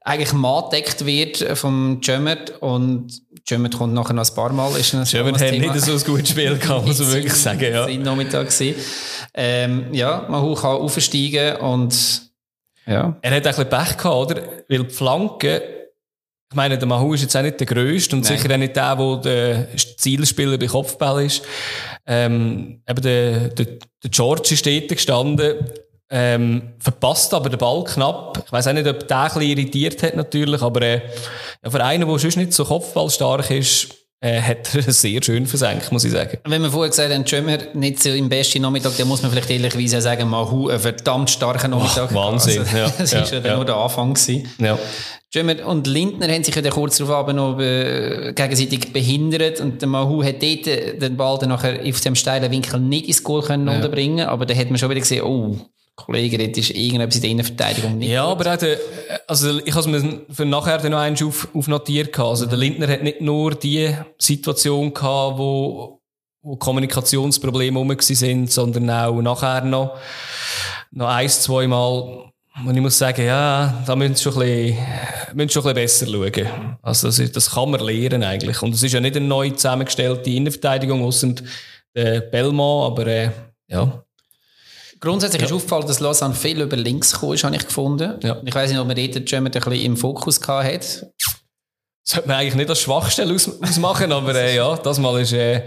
eigentlich 0.00 0.32
mattdeckt 0.32 1.04
wird 1.04 1.58
vom 1.58 2.00
Jömert 2.02 2.62
und 2.62 3.22
Jömert 3.46 3.76
kommt 3.76 3.92
nachher 3.92 4.14
noch 4.14 4.26
ein 4.26 4.34
paar 4.34 4.52
Mal. 4.52 4.72
Jömert 4.80 5.40
hat 5.40 5.52
nicht 5.52 5.80
so 5.80 5.92
ein 5.92 6.04
gutes 6.04 6.30
Spiel 6.30 6.56
gehabt, 6.56 6.86
muss 6.86 7.00
man 7.00 7.12
wirklich 7.12 7.34
sagen, 7.34 7.72
ja. 7.72 7.86
Nachmittag 7.86 8.48
ähm, 9.34 9.86
ja, 9.92 10.26
Mahu 10.28 10.54
kann 10.54 10.76
aufsteigen 10.76 11.56
und 11.56 12.22
ja. 12.86 13.16
Er 13.22 13.30
hat 13.30 13.46
ein 13.46 13.54
bisschen 13.54 13.68
Pech 13.68 13.96
gehabt, 13.96 14.04
oder? 14.04 14.42
Weil 14.68 14.84
die 14.84 14.94
Flanken 14.94 15.60
ich 16.54 16.56
meine, 16.56 16.78
der 16.78 16.86
Mahu 16.86 17.14
ist 17.14 17.22
jetzt 17.22 17.36
auch 17.36 17.42
nicht 17.42 17.58
der 17.58 17.66
Größte 17.66 18.14
und 18.14 18.22
Nein. 18.22 18.38
sicher 18.38 18.54
auch 18.54 18.56
nicht 18.56 18.76
der, 18.76 18.94
der 18.94 19.16
der 19.18 19.76
Zielspieler 19.76 20.56
bei 20.56 20.68
Kopfball 20.68 21.26
ist. 21.26 21.42
Ähm, 22.06 22.80
eben 22.88 23.02
der, 23.02 23.48
der, 23.48 23.66
der 24.04 24.10
George 24.10 24.50
ist 24.52 24.64
dort 24.64 24.86
gestanden, 24.86 25.68
ähm, 26.10 26.74
verpasst 26.78 27.34
aber 27.34 27.50
den 27.50 27.58
Ball 27.58 27.82
knapp. 27.82 28.40
Ich 28.46 28.52
weiß 28.52 28.68
auch 28.68 28.72
nicht, 28.72 28.86
ob 28.86 29.08
der 29.08 29.18
ein 29.18 29.24
bisschen 29.24 29.42
irritiert 29.42 30.00
hat 30.04 30.14
natürlich, 30.14 30.62
aber 30.62 30.80
äh, 30.82 31.00
für 31.68 31.84
einen, 31.84 32.08
der 32.08 32.18
sonst 32.20 32.36
nicht 32.36 32.52
so 32.52 32.64
kopfballstark 32.64 33.50
ist, 33.50 33.88
äh, 34.24 34.40
hat 34.40 34.74
er 34.74 34.82
sehr 34.92 35.22
schön 35.22 35.46
versenkt, 35.46 35.92
muss 35.92 36.04
ich 36.04 36.12
sagen. 36.12 36.38
Wenn 36.44 36.62
wir 36.62 36.70
vorher 36.70 36.88
gesagt 36.88 37.12
haben, 37.12 37.26
Schömer 37.26 37.58
nicht 37.74 38.02
so 38.02 38.08
im 38.08 38.28
besten 38.28 38.62
Nachmittag, 38.62 38.96
dann 38.96 39.06
muss 39.06 39.22
man 39.22 39.30
vielleicht 39.30 39.50
ehrlicherweise 39.50 40.00
sagen, 40.00 40.28
Mahu, 40.28 40.70
ein 40.70 40.80
verdammt 40.80 41.30
starker 41.30 41.68
Nachmittag. 41.68 42.08
Oh, 42.10 42.14
Wahnsinn, 42.14 42.60
also, 42.60 42.76
ja. 42.76 42.92
Das 42.98 43.12
war 43.12 43.32
ja, 43.32 43.40
ja, 43.40 43.56
nur 43.56 43.66
der 43.66 43.76
Anfang. 43.76 44.14
Gewesen. 44.14 44.48
Ja. 44.58 44.78
Jömer 45.30 45.66
und 45.66 45.86
Lindner 45.86 46.28
haben 46.28 46.44
sich 46.44 46.54
ja 46.54 46.70
kurz 46.70 46.96
darauf 46.98 47.14
aber 47.16 47.32
noch 47.32 47.58
äh, 47.58 48.32
gegenseitig 48.34 48.92
behindert 48.92 49.60
und 49.60 49.82
der 49.82 49.88
Mahu 49.88 50.22
hat 50.22 50.42
dort 50.42 50.66
den 50.66 51.16
Ball 51.16 51.38
dann 51.38 51.48
nachher 51.48 51.80
auf 51.84 52.00
dem 52.00 52.14
steilen 52.14 52.50
Winkel 52.52 52.78
nicht 52.78 53.08
ins 53.08 53.22
Goal 53.24 53.42
können 53.42 53.66
ja. 53.66 53.74
unterbringen 53.74 54.26
aber 54.26 54.46
da 54.46 54.54
hat 54.54 54.70
man 54.70 54.78
schon 54.78 54.90
wieder 54.90 55.00
gesehen, 55.00 55.24
oh, 55.24 55.56
Kollege, 55.96 56.38
dort 56.38 56.56
ist 56.56 56.70
irgendetwas 56.70 57.16
in 57.16 57.22
der 57.22 57.30
Innenverteidigung 57.30 57.98
nicht 57.98 58.10
Ja, 58.10 58.24
gut. 58.24 58.46
aber 58.46 58.56
der, 58.56 58.78
also 59.28 59.58
ich 59.58 59.74
habe 59.74 59.80
es 59.80 59.86
mir 59.86 60.20
für 60.28 60.44
nachher 60.44 60.78
dann 60.78 60.90
noch 60.92 60.98
eins 60.98 61.22
auf, 61.22 61.48
aufnotiert 61.54 62.18
Also 62.18 62.46
der 62.46 62.58
Lindner 62.58 62.88
hat 62.88 63.02
nicht 63.02 63.20
nur 63.20 63.54
die 63.54 63.94
Situation 64.18 64.92
gehabt, 64.92 65.38
wo, 65.38 66.00
wo 66.42 66.56
Kommunikationsprobleme 66.56 67.78
rum 67.78 67.96
sind, 68.00 68.50
sondern 68.50 68.90
auch 68.90 69.22
nachher 69.22 69.64
noch, 69.64 69.96
noch 70.90 71.08
eins, 71.08 71.42
zwei 71.42 71.68
Mal 71.68 72.32
und 72.64 72.74
ich 72.76 72.80
muss 72.80 72.98
sagen, 72.98 73.26
ja, 73.26 73.82
da 73.84 73.96
müssen 73.96 74.16
schon 74.16 74.34
ein 74.34 74.38
bisschen, 74.38 74.78
müssen 75.34 75.50
schon 75.50 75.66
ein 75.66 75.74
bisschen 75.74 76.06
besser 76.06 76.34
schauen. 76.34 76.78
Also 76.82 77.08
das, 77.08 77.18
ist, 77.18 77.34
das 77.34 77.50
kann 77.50 77.70
man 77.70 77.80
lernen 77.80 78.22
eigentlich. 78.22 78.62
Und 78.62 78.74
es 78.74 78.82
ist 78.82 78.92
ja 78.92 79.00
nicht 79.00 79.16
eine 79.16 79.26
neu 79.26 79.50
zusammengestellte 79.50 80.30
Innenverteidigung, 80.30 81.02
außer 81.04 81.34
der 81.96 82.20
Belmont, 82.20 82.92
aber 82.92 83.06
äh, 83.08 83.30
ja. 83.66 84.03
Grundsätzlich 85.04 85.42
ja. 85.42 85.46
ist 85.46 85.52
aufgefallen, 85.52 85.86
dass 85.86 86.00
Lausanne 86.00 86.34
viel 86.34 86.60
über 86.62 86.76
links 86.76 87.12
gekommen 87.12 87.34
ist, 87.34 87.44
habe 87.44 87.54
ich 87.54 87.66
gefunden. 87.66 88.18
Ja. 88.22 88.40
Ich 88.44 88.54
weiß 88.54 88.70
nicht, 88.70 88.80
ob 88.80 88.86
man 88.86 88.96
dort 88.96 89.28
schon 89.28 89.46
ein 89.46 89.52
bisschen 89.52 89.72
im 89.72 89.96
Fokus 89.96 90.40
gehabt 90.40 90.66
hat. 90.66 90.80
Das 90.80 92.14
sollte 92.14 92.28
man 92.28 92.38
eigentlich 92.38 92.54
nicht 92.54 92.70
als 92.70 92.80
Schwachstelle 92.80 93.34
aus, 93.34 93.50
ausmachen, 93.62 94.12
aber 94.12 94.34
äh, 94.34 94.56
ja, 94.56 94.76
das 94.76 94.98
mal 94.98 95.20
ist... 95.20 95.32
Äh, 95.32 95.62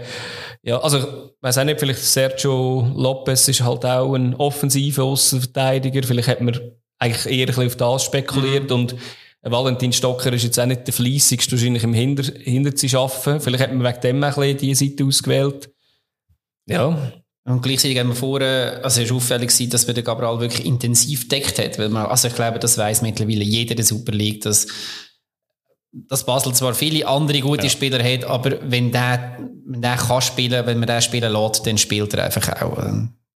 ja, 0.62 0.78
also, 0.80 0.98
ich 0.98 1.04
weiß 1.40 1.58
auch 1.58 1.64
nicht, 1.64 1.78
vielleicht 1.78 2.00
Sergio 2.00 2.92
Lopez 2.96 3.46
ist 3.46 3.62
halt 3.62 3.84
auch 3.84 4.14
ein 4.14 4.34
offensiver 4.34 5.04
Außenverteidiger. 5.04 6.02
Vielleicht 6.02 6.28
hat 6.28 6.40
man 6.40 6.58
eigentlich 6.98 7.26
eher 7.26 7.46
ein 7.46 7.46
bisschen 7.46 7.66
auf 7.66 7.76
das 7.76 8.04
spekuliert. 8.04 8.64
Mhm. 8.64 8.76
Und 8.76 8.96
Valentin 9.42 9.92
Stocker 9.92 10.32
ist 10.32 10.42
jetzt 10.42 10.58
auch 10.58 10.66
nicht 10.66 10.86
der 10.86 10.94
fleissigste 10.94 11.52
wahrscheinlich 11.52 11.84
im 11.84 11.94
Hinter, 11.94 12.24
Hinterzi 12.40 12.94
arbeiten. 12.96 13.40
Vielleicht 13.40 13.62
hat 13.62 13.72
man 13.72 13.86
wegen 13.86 14.00
dem 14.00 14.24
ein 14.24 14.34
bisschen 14.34 14.58
diese 14.58 14.84
Seite 14.84 15.04
ausgewählt. 15.04 15.70
Ja. 16.66 17.12
Und 17.48 17.62
gleichzeitig 17.62 17.98
haben 17.98 18.08
wir 18.08 18.14
vorher, 18.14 18.80
also 18.82 19.00
es 19.00 19.08
war 19.08 19.16
auffällig 19.16 19.48
gewesen, 19.48 19.70
dass 19.70 19.86
man 19.86 19.94
den 19.94 20.04
Gabriel 20.04 20.38
wirklich 20.38 20.66
intensiv 20.66 21.28
deckt 21.28 21.58
hat, 21.58 21.78
weil 21.78 21.88
man, 21.88 22.06
also 22.06 22.28
ich 22.28 22.34
glaube, 22.34 22.58
das 22.58 22.76
weiß 22.76 23.02
mittlerweile 23.02 23.42
jeder 23.42 23.74
der 23.74 23.84
Super 23.84 24.12
League, 24.12 24.42
dass, 24.42 24.66
dass 25.92 26.26
Basel 26.26 26.54
zwar 26.54 26.74
viele 26.74 27.06
andere 27.06 27.40
gute 27.40 27.64
ja. 27.64 27.70
Spieler 27.70 28.02
hat, 28.02 28.24
aber 28.24 28.58
wenn 28.70 28.92
der, 28.92 29.38
wenn 29.66 29.80
der 29.80 29.96
kann 29.96 30.20
spielen, 30.20 30.66
wenn 30.66 30.78
man 30.78 30.88
den 30.88 31.00
spielen 31.00 31.32
lässt, 31.32 31.66
dann 31.66 31.78
spielt 31.78 32.12
er 32.14 32.24
einfach 32.24 32.60
auch. 32.60 32.76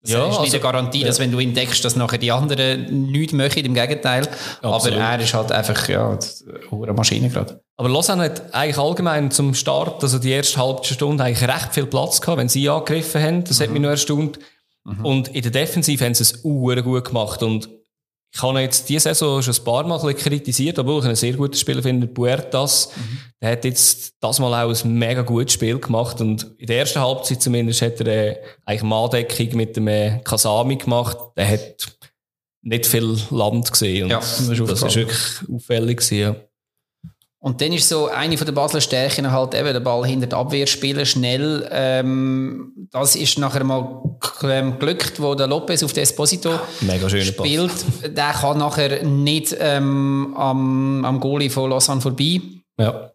Das 0.03 0.11
ja, 0.11 0.23
ist 0.23 0.29
nicht 0.29 0.39
also, 0.39 0.53
eine 0.53 0.61
Garantie, 0.61 1.03
dass 1.03 1.19
ja. 1.19 1.23
wenn 1.23 1.31
du 1.31 1.39
entdeckst, 1.39 1.85
dass 1.85 1.95
nachher 1.95 2.17
die 2.17 2.31
anderen 2.31 3.11
nichts 3.11 3.33
möchten, 3.33 3.65
im 3.65 3.75
Gegenteil. 3.75 4.27
Absolut. 4.61 4.97
Aber 4.97 5.09
er 5.09 5.19
ist 5.19 5.33
halt 5.33 5.51
einfach, 5.51 5.87
ja, 5.87 6.17
eine 6.71 6.93
Maschine 6.93 7.29
gerade. 7.29 7.61
Aber 7.81 7.89
Lausanne 7.89 8.25
hat 8.25 8.53
eigentlich 8.53 8.77
allgemein 8.77 9.31
zum 9.31 9.55
Start, 9.55 10.03
also 10.03 10.19
die 10.19 10.29
erste 10.29 10.59
halbe 10.61 10.85
Stunde, 10.85 11.23
eigentlich 11.23 11.49
recht 11.49 11.73
viel 11.73 11.87
Platz 11.87 12.21
gehabt, 12.21 12.37
wenn 12.37 12.47
sie 12.47 12.69
angegriffen 12.69 13.23
haben. 13.23 13.43
Das 13.43 13.57
mhm. 13.57 13.63
hat 13.63 13.71
mich 13.71 13.81
nur 13.81 13.89
erstaunt. 13.89 14.37
Mhm. 14.83 15.03
Und 15.03 15.27
in 15.29 15.41
der 15.41 15.49
Defensive 15.49 16.05
haben 16.05 16.13
sie 16.13 16.21
es 16.21 16.43
gut 16.43 17.05
gemacht. 17.05 17.41
Und 17.41 17.69
ich 18.31 18.39
habe 18.43 18.59
jetzt 18.59 18.87
diese 18.87 18.99
Saison 18.99 19.41
schon 19.41 19.55
ein 19.55 19.63
paar 19.63 19.83
Mal 19.87 19.99
ein 19.99 20.15
kritisiert, 20.15 20.77
obwohl 20.77 20.99
ich 20.99 21.05
einen 21.05 21.15
sehr 21.15 21.33
guten 21.33 21.55
Spieler 21.55 21.81
finde, 21.81 22.05
Puertas. 22.05 22.91
Mhm. 22.95 23.17
Der 23.41 23.51
hat 23.53 23.65
jetzt 23.65 24.13
das 24.19 24.37
Mal 24.37 24.63
auch 24.63 24.69
ein 24.69 24.93
mega 24.93 25.23
gutes 25.23 25.55
Spiel 25.55 25.79
gemacht 25.79 26.21
und 26.21 26.51
in 26.59 26.67
der 26.67 26.77
ersten 26.77 26.99
Halbzeit 26.99 27.41
zumindest 27.41 27.81
hat 27.81 27.99
er 28.01 28.07
äh, 28.07 28.37
eigentlich 28.63 28.83
Mahndeckung 28.83 29.55
mit 29.55 29.75
dem 29.75 29.87
äh, 29.87 30.19
Kasami 30.23 30.75
gemacht. 30.75 31.17
Der 31.35 31.49
hat 31.49 31.97
nicht 32.61 32.85
viel 32.85 33.17
Land 33.31 33.71
gesehen 33.71 34.03
und 34.03 34.11
ja, 34.11 34.17
das, 34.19 34.39
ist 34.39 34.95
wirklich 34.95 35.49
auffällig 35.51 35.97
gewesen, 35.97 36.19
ja. 36.19 36.35
Und 37.43 37.59
dann 37.59 37.73
ist 37.73 37.89
so 37.89 38.07
eine 38.07 38.37
von 38.37 38.45
der 38.45 38.53
Basler 38.53 38.81
Stärken 38.81 39.31
halt 39.31 39.55
eben 39.55 39.73
der 39.73 39.79
Ball 39.79 40.05
hinter 40.05 40.27
der 40.27 40.37
Abwehr 40.37 40.67
spielen, 40.67 41.07
schnell. 41.07 41.67
Ähm, 41.71 42.71
das 42.91 43.15
ist 43.15 43.39
nachher 43.39 43.63
mal 43.63 44.03
ähm, 44.43 44.77
glückt, 44.77 45.19
wo 45.19 45.33
der 45.33 45.47
Lopez 45.47 45.81
auf 45.81 45.91
Desposito 45.91 46.59
Mega 46.81 47.09
spielt. 47.09 47.73
Pass. 47.73 48.13
Der 48.13 48.33
kann 48.33 48.59
nachher 48.59 49.03
nicht 49.03 49.55
ähm, 49.59 50.35
am, 50.37 51.03
am 51.03 51.19
Goalie 51.19 51.49
von 51.49 51.71
Lausanne 51.71 51.99
vorbei. 51.99 52.41
Ja. 52.77 53.11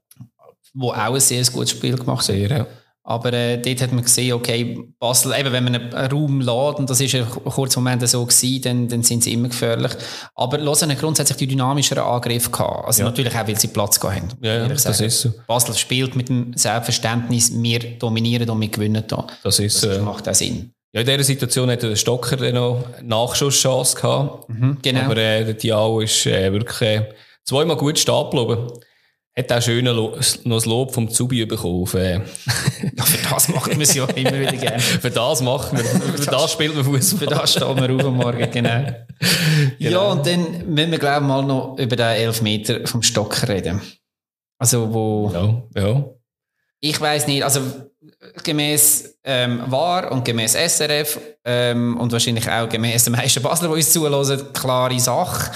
Wo 0.75 0.91
auch 0.91 0.97
ein 1.15 1.21
sehr 1.21 1.45
gutes 1.45 1.71
Spiel 1.71 1.97
gemacht 1.97 2.19
hat. 2.19 2.35
Sehr, 2.35 2.51
ja. 2.51 2.67
Aber 3.09 3.33
äh, 3.33 3.59
dort 3.59 3.83
hat 3.83 3.93
man 3.93 4.03
gesehen, 4.03 4.33
okay, 4.33 4.77
Basel, 4.99 5.33
eben, 5.39 5.53
wenn 5.53 5.63
man 5.63 5.77
einen, 5.77 6.11
Raum 6.11 6.41
lädt, 6.41 6.81
und 6.81 6.91
das 6.91 7.01
ist 7.01 7.15
ein 7.15 7.25
kurzer 7.29 7.79
Moment 7.79 8.07
so 8.09 8.27
gewesen, 8.27 8.63
dann, 8.63 8.89
dann 8.89 9.05
sind 9.05 9.23
sie 9.23 9.33
immer 9.33 9.49
gefährlich. 9.49 9.93
Aber 10.35 10.59
Lausanne 10.59 10.95
hat 10.95 11.01
grundsätzlich 11.01 11.39
die 11.39 11.47
dynamischeren 11.47 12.03
Angriffe 12.03 12.51
gehabt. 12.51 12.85
Also 12.85 13.03
ja. 13.03 13.09
natürlich 13.09 13.33
auch, 13.37 13.47
weil 13.47 13.57
sie 13.61 13.69
Platz 13.69 14.01
gehabt 14.01 14.17
haben. 14.17 14.29
Ja, 14.43 14.57
ja 14.57 14.69
das 14.69 14.83
sagen. 14.83 15.05
ist 15.05 15.21
so. 15.21 15.33
Basel 15.47 15.77
spielt 15.77 16.17
mit 16.17 16.29
dem 16.29 16.53
Selbstverständnis, 16.57 17.53
wir 17.55 17.79
dominieren 17.79 18.51
und 18.51 18.61
wir 18.61 18.69
gewinnen 18.69 19.05
da. 19.07 19.25
Das 19.45 19.61
ist 19.61 19.85
das 19.85 20.01
macht 20.01 20.29
auch 20.29 20.35
Sinn. 20.35 20.73
Ja, 20.93 21.03
in 21.03 21.07
dieser 21.07 21.23
Situation 21.23 21.71
hatte 21.71 21.89
der 21.89 21.97
Stocker 21.97 22.37
dann 22.37 22.55
noch 22.55 22.85
Nachschusschance 23.05 23.95
gehabt. 23.95 24.49
Mhm, 24.49 24.79
genau. 24.83 25.03
Aber 25.03 25.17
äh, 25.17 25.45
der 25.45 25.55
Diao 25.55 26.01
ist 26.01 26.27
äh, 26.27 26.53
wirklich 26.53 26.81
äh, 26.83 27.03
zweimal 27.45 27.77
gut 27.77 28.01
stehen 28.01 28.31
geblieben. 28.31 28.67
Hat 29.39 29.53
auch 29.53 29.61
schön 29.61 29.85
noch 29.85 30.17
das 30.17 30.65
Lob 30.65 30.95
vom 30.95 31.11
Zubi 31.11 31.45
bekommen. 31.45 31.87
Äh. 31.95 32.15
ja, 32.15 33.05
für 33.05 33.29
das 33.29 33.49
machen 33.49 33.75
wir 33.75 33.83
es 33.83 33.93
ja 33.93 34.07
immer 34.07 34.33
wieder 34.33 34.53
gerne. 34.53 34.81
für 34.81 35.11
das 35.11 35.43
machen 35.43 35.77
wir. 35.77 35.85
Für 36.17 36.31
das 36.31 36.53
spielt 36.53 36.75
man 36.75 36.85
Fußball. 36.85 37.19
Für 37.19 37.27
das 37.27 37.53
stehen 37.53 37.77
wir 37.77 37.95
auf 37.95 38.05
am 38.05 38.17
Morgen, 38.17 38.39
genau. 38.51 38.85
genau. 38.85 38.97
Ja, 39.79 40.01
und 40.01 40.27
dann 40.27 40.73
müssen 40.73 40.91
wir, 40.91 40.99
glaube 40.99 41.21
ich, 41.21 41.29
mal 41.29 41.43
noch 41.45 41.77
über 41.79 41.97
den 41.97 42.07
Elfmeter 42.07 42.87
vom 42.87 43.03
Stock 43.03 43.47
reden. 43.47 43.83
Also, 44.59 44.95
wo. 44.95 45.31
Ja, 45.75 45.83
ja. 45.83 46.05
Ich 46.81 46.99
weiß 46.99 47.27
nicht, 47.27 47.43
also 47.43 47.61
gemäß 48.43 49.19
ähm, 49.23 49.63
VAR 49.67 50.13
und 50.13 50.25
gemäß 50.25 50.55
SRF 50.55 51.21
ähm, 51.45 51.99
und 51.99 52.11
wahrscheinlich 52.11 52.49
auch 52.49 52.69
gemäß 52.71 53.05
den 53.05 53.13
meisten 53.13 53.43
Basler, 53.43 53.69
die 53.69 53.75
uns 53.75 53.93
zuhören, 53.93 54.53
klare 54.55 54.99
Sache. 54.99 55.53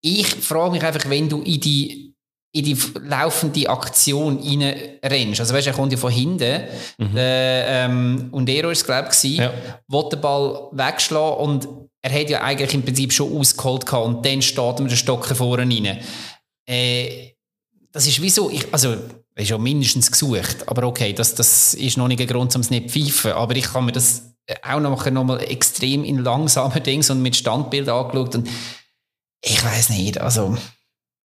Ich 0.00 0.26
frage 0.26 0.70
mich 0.70 0.82
einfach, 0.82 1.10
wenn 1.10 1.28
du 1.28 1.42
in 1.42 1.60
die 1.60 2.15
in 2.56 2.64
die 2.64 2.76
laufende 3.02 3.68
Aktion 3.68 4.38
reinrennst. 4.38 5.40
Also 5.40 5.54
weißt, 5.54 5.66
er 5.66 5.74
kommt 5.74 5.92
ja 5.92 5.98
von 5.98 6.10
hinten. 6.10 6.62
Mhm. 6.96 7.14
Der, 7.14 7.66
ähm, 7.68 8.28
und 8.32 8.48
er 8.48 8.70
ist 8.70 8.86
glaube 8.86 9.10
ich, 9.10 9.36
ja. 9.36 9.52
will 9.88 10.08
den 10.10 10.20
Ball 10.20 10.68
wegschlagen 10.72 11.36
und 11.38 11.68
er 12.02 12.20
hat 12.20 12.30
ja 12.30 12.40
eigentlich 12.42 12.72
im 12.72 12.82
Prinzip 12.82 13.12
schon 13.12 13.36
ausgeholt 13.36 13.84
gehabt 13.84 14.06
und 14.06 14.24
dann 14.24 14.40
steht 14.40 14.78
mit 14.78 14.90
den 14.90 14.96
Stocken 14.96 15.36
vorne 15.36 15.62
rein. 15.62 15.98
Äh, 16.66 17.32
das 17.92 18.06
ist 18.06 18.22
wieso, 18.22 18.50
ich, 18.50 18.72
also, 18.72 18.96
ist 19.34 19.50
ja 19.50 19.58
mindestens 19.58 20.10
gesucht, 20.10 20.66
aber 20.66 20.86
okay, 20.86 21.12
das, 21.12 21.34
das 21.34 21.74
ist 21.74 21.98
noch 21.98 22.08
nicht 22.08 22.20
ein 22.20 22.26
Grund, 22.26 22.54
um 22.54 22.60
es 22.60 22.70
nicht 22.70 22.90
zu 22.90 23.00
pfeifen, 23.00 23.32
aber 23.32 23.54
ich 23.56 23.64
kann 23.64 23.84
mir 23.84 23.92
das 23.92 24.34
auch 24.62 24.80
noch, 24.80 25.10
noch 25.10 25.24
mal 25.24 25.42
extrem 25.42 26.04
in 26.04 26.18
langsamen 26.18 26.82
Dings 26.82 27.10
und 27.10 27.20
mit 27.20 27.36
Standbild 27.36 27.88
angeschaut 27.88 28.34
und 28.36 28.48
ich 29.44 29.62
weiß 29.62 29.90
nicht, 29.90 30.18
also... 30.18 30.56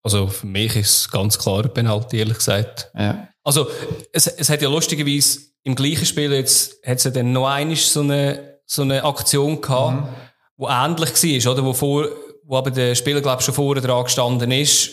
Also 0.03 0.27
für 0.27 0.47
mich 0.47 0.75
ist 0.75 0.97
es 0.97 1.09
ganz 1.09 1.37
klar 1.37 1.63
ein 1.63 1.73
Penalty, 1.73 2.19
ehrlich 2.19 2.37
gesagt. 2.37 2.91
Ja. 2.97 3.27
Also 3.43 3.67
es, 4.13 4.27
es 4.27 4.49
hat 4.49 4.61
ja 4.61 4.69
lustigerweise 4.69 5.39
im 5.63 5.75
gleichen 5.75 6.05
Spiel 6.05 6.31
jetzt, 6.33 6.85
hat 6.85 6.97
es 6.97 7.03
ja 7.03 7.11
dann 7.11 7.31
noch 7.31 7.47
einmal 7.47 7.75
so 7.75 8.01
eine, 8.01 8.59
so 8.65 8.83
eine 8.83 9.03
Aktion 9.03 9.61
gehabt, 9.61 10.05
mhm. 10.05 10.15
wo 10.57 10.67
ähnlich 10.69 11.45
war, 11.45 11.51
oder? 11.51 11.65
Wo, 11.65 11.73
vor, 11.73 12.07
wo 12.43 12.57
aber 12.57 12.71
der 12.71 12.95
Spieler, 12.95 13.21
glaube 13.21 13.39
ich, 13.39 13.45
schon 13.45 13.55
vorher 13.55 13.83
dran 13.83 14.03
gestanden 14.03 14.51
ist. 14.51 14.91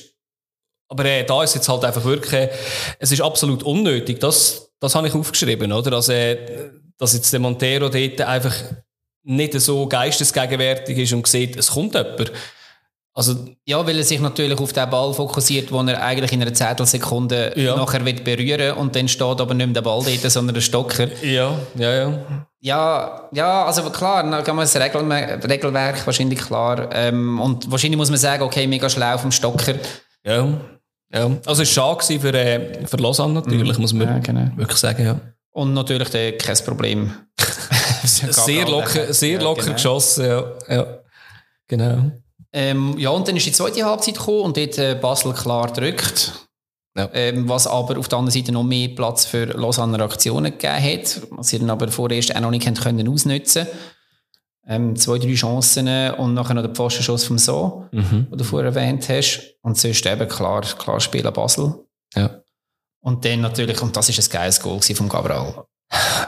Aber 0.89 1.05
äh, 1.05 1.25
da 1.25 1.43
ist 1.43 1.55
jetzt 1.55 1.69
halt 1.69 1.85
einfach 1.85 2.05
wirklich, 2.05 2.51
es 2.99 3.13
ist 3.13 3.21
absolut 3.21 3.63
unnötig. 3.63 4.21
Das, 4.21 4.73
das 4.81 4.95
habe 4.95 5.09
ich 5.09 5.15
aufgeschrieben, 5.15 5.73
oder? 5.73 5.93
Also, 5.95 6.13
äh, 6.13 6.71
dass 6.99 7.15
jetzt 7.15 7.33
der 7.33 7.41
Montero 7.41 7.89
dort 7.89 8.21
einfach 8.21 8.55
nicht 9.23 9.61
so 9.61 9.89
geistesgegenwärtig 9.89 10.99
ist 10.99 11.13
und 11.13 11.27
sieht, 11.27 11.57
es 11.57 11.73
kommt 11.73 11.95
jemand. 11.95 12.33
Also, 13.17 13.35
ja, 13.65 13.85
weil 13.87 13.97
er 13.97 14.05
sich 14.05 14.21
natürlich 14.21 14.61
auf 14.61 14.75
den 14.75 14.91
Ball 14.91 15.15
fokussiert, 15.15 15.73
wo 15.73 15.81
er 15.81 16.03
eigentlich 16.03 16.33
in 16.33 16.43
einer 16.43 16.53
Zehntelsekunde 16.53 17.55
ja. 17.57 17.75
nachher 17.75 18.05
wird 18.05 18.25
berühren 18.25 18.77
und 18.77 18.95
dann 18.95 19.09
steht 19.09 19.41
aber 19.41 19.55
nicht 19.55 19.67
mehr 19.67 19.73
der 19.73 19.81
Ball 19.81 20.05
dort, 20.05 20.31
sondern 20.31 20.53
der 20.53 20.61
Stocker. 20.61 21.09
Ja, 21.25 21.59
ja, 21.77 21.95
ja. 21.95 22.19
Ja, 22.61 23.29
ja, 23.33 23.65
also 23.65 23.89
klar, 23.89 24.23
dann 24.23 24.45
kann 24.45 24.55
man 24.55 24.65
das 24.65 24.77
Regel 24.77 25.01
Regelwerk 25.01 26.05
wahrscheinlich 26.05 26.41
klar. 26.41 26.91
Ähm, 26.93 27.41
und 27.41 27.71
wahrscheinlich 27.71 27.97
muss 27.97 28.11
man 28.11 28.19
sagen, 28.19 28.43
okay, 28.43 28.67
mega 28.67 28.91
schlau 28.91 29.17
vom 29.17 29.33
Stocker. 29.33 29.77
Ja, 30.23 30.49
ja. 31.11 31.31
Also 31.47 31.63
es 31.63 31.75
war 31.75 31.97
schade 31.97 32.21
für, 32.21 32.35
äh, 32.35 32.87
für 32.87 32.99
Lausanne 32.99 33.33
natürlich, 33.33 33.79
mhm. 33.79 33.83
muss 33.83 33.95
man 33.95 34.09
ja, 34.09 34.19
genau. 34.19 34.51
wirklich 34.57 34.79
sagen, 34.79 35.03
ja. 35.03 35.19
Und 35.53 35.73
natürlich 35.73 36.11
der, 36.11 36.37
kein 36.37 36.59
Problem. 36.67 37.15
sehr 38.05 38.69
locker, 38.69 39.11
sehr 39.15 39.41
locker 39.41 39.63
genau. 39.63 39.73
geschossen, 39.73 40.27
ja. 40.27 40.45
ja. 40.69 40.87
Genau. 41.67 42.13
Ähm, 42.53 42.97
ja, 42.99 43.11
und 43.11 43.27
dann 43.29 43.37
ist 43.37 43.47
die 43.47 43.53
zweite 43.53 43.85
Halbzeit 43.85 44.19
gekommen 44.19 44.43
und 44.43 44.57
dort 44.57 44.79
äh, 44.79 44.95
Basel 44.95 45.33
klar 45.33 45.73
drückt. 45.73 46.49
Ja. 46.97 47.11
Ähm, 47.13 47.47
was 47.47 47.67
aber 47.67 47.99
auf 47.99 48.09
der 48.09 48.19
anderen 48.19 48.39
Seite 48.39 48.53
noch 48.53 48.63
mehr 48.63 48.89
Platz 48.89 49.27
für 49.27 49.45
Lausanne 49.45 50.03
Aktionen 50.03 50.53
gegeben 50.53 50.83
hat, 50.83 51.21
was 51.31 51.49
sie 51.49 51.59
dann 51.59 51.69
aber 51.69 51.89
vorerst 51.89 52.35
auch 52.35 52.41
noch 52.41 52.51
nicht 52.51 52.83
können 52.83 53.07
ausnutzen 53.07 53.67
ähm, 54.67 54.97
Zwei, 54.97 55.19
drei 55.19 55.35
Chancen 55.35 55.89
und 56.15 56.35
nachher 56.35 56.55
noch 56.55 56.63
der 56.63 56.75
Pfostenschuss 56.75 57.25
vom 57.25 57.39
So, 57.39 57.87
mhm. 57.93 58.29
den 58.31 58.39
du 58.39 58.45
vorher 58.45 58.71
erwähnt 58.71 59.09
hast. 59.09 59.57
Und 59.63 59.77
sonst 59.77 60.07
eben 60.07 60.29
klar, 60.29 60.63
klar 60.63 61.01
Spiel 61.01 61.27
an 61.27 61.35
Basel. 61.35 61.87
Ja. 62.15 62.41
Und 63.01 63.25
dann 63.25 63.43
natürlich, 63.43 63.81
und 63.83 63.97
das 63.97 64.09
ist 64.09 64.19
ein 64.19 64.33
geiles 64.33 64.61
Goal 64.61 64.81
von 64.81 65.09
Gabriel. 65.09 65.55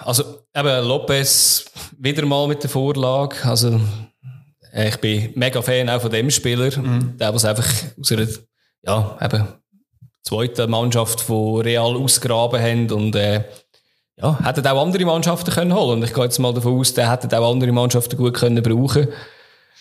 Also 0.04 0.44
eben 0.54 0.86
Lopez 0.86 1.64
wieder 1.98 2.24
mal 2.24 2.46
mit 2.46 2.62
der 2.62 2.70
Vorlage. 2.70 3.36
Also 3.42 3.80
ich 4.72 4.96
bin 4.96 5.32
mega 5.34 5.62
Fan 5.62 5.88
auch 5.88 6.00
von 6.00 6.10
dem 6.10 6.30
Spieler, 6.30 6.76
mhm. 6.78 7.16
der 7.18 7.34
was 7.34 7.44
einfach 7.44 7.66
aus 8.00 8.12
einer 8.12 8.26
ja, 8.82 9.18
eben, 9.22 9.48
zweiten 10.22 10.70
Mannschaft 10.70 11.20
von 11.20 11.60
Real 11.60 11.96
ausgraben 11.96 12.60
haben 12.60 12.90
und 12.90 13.16
äh, 13.16 13.44
ja, 14.16 14.38
hätten 14.44 14.66
auch 14.66 14.82
andere 14.82 15.04
Mannschaften 15.04 15.50
können 15.50 15.74
holen. 15.74 15.98
Und 15.98 16.04
ich 16.04 16.12
gehe 16.12 16.24
jetzt 16.24 16.38
mal 16.38 16.52
davon 16.52 16.78
aus, 16.78 16.92
der 16.94 17.10
hätten 17.10 17.32
auch 17.32 17.52
andere 17.52 17.72
Mannschaften 17.72 18.16
gut 18.16 18.34
können 18.34 18.62
brauchen. 18.62 19.08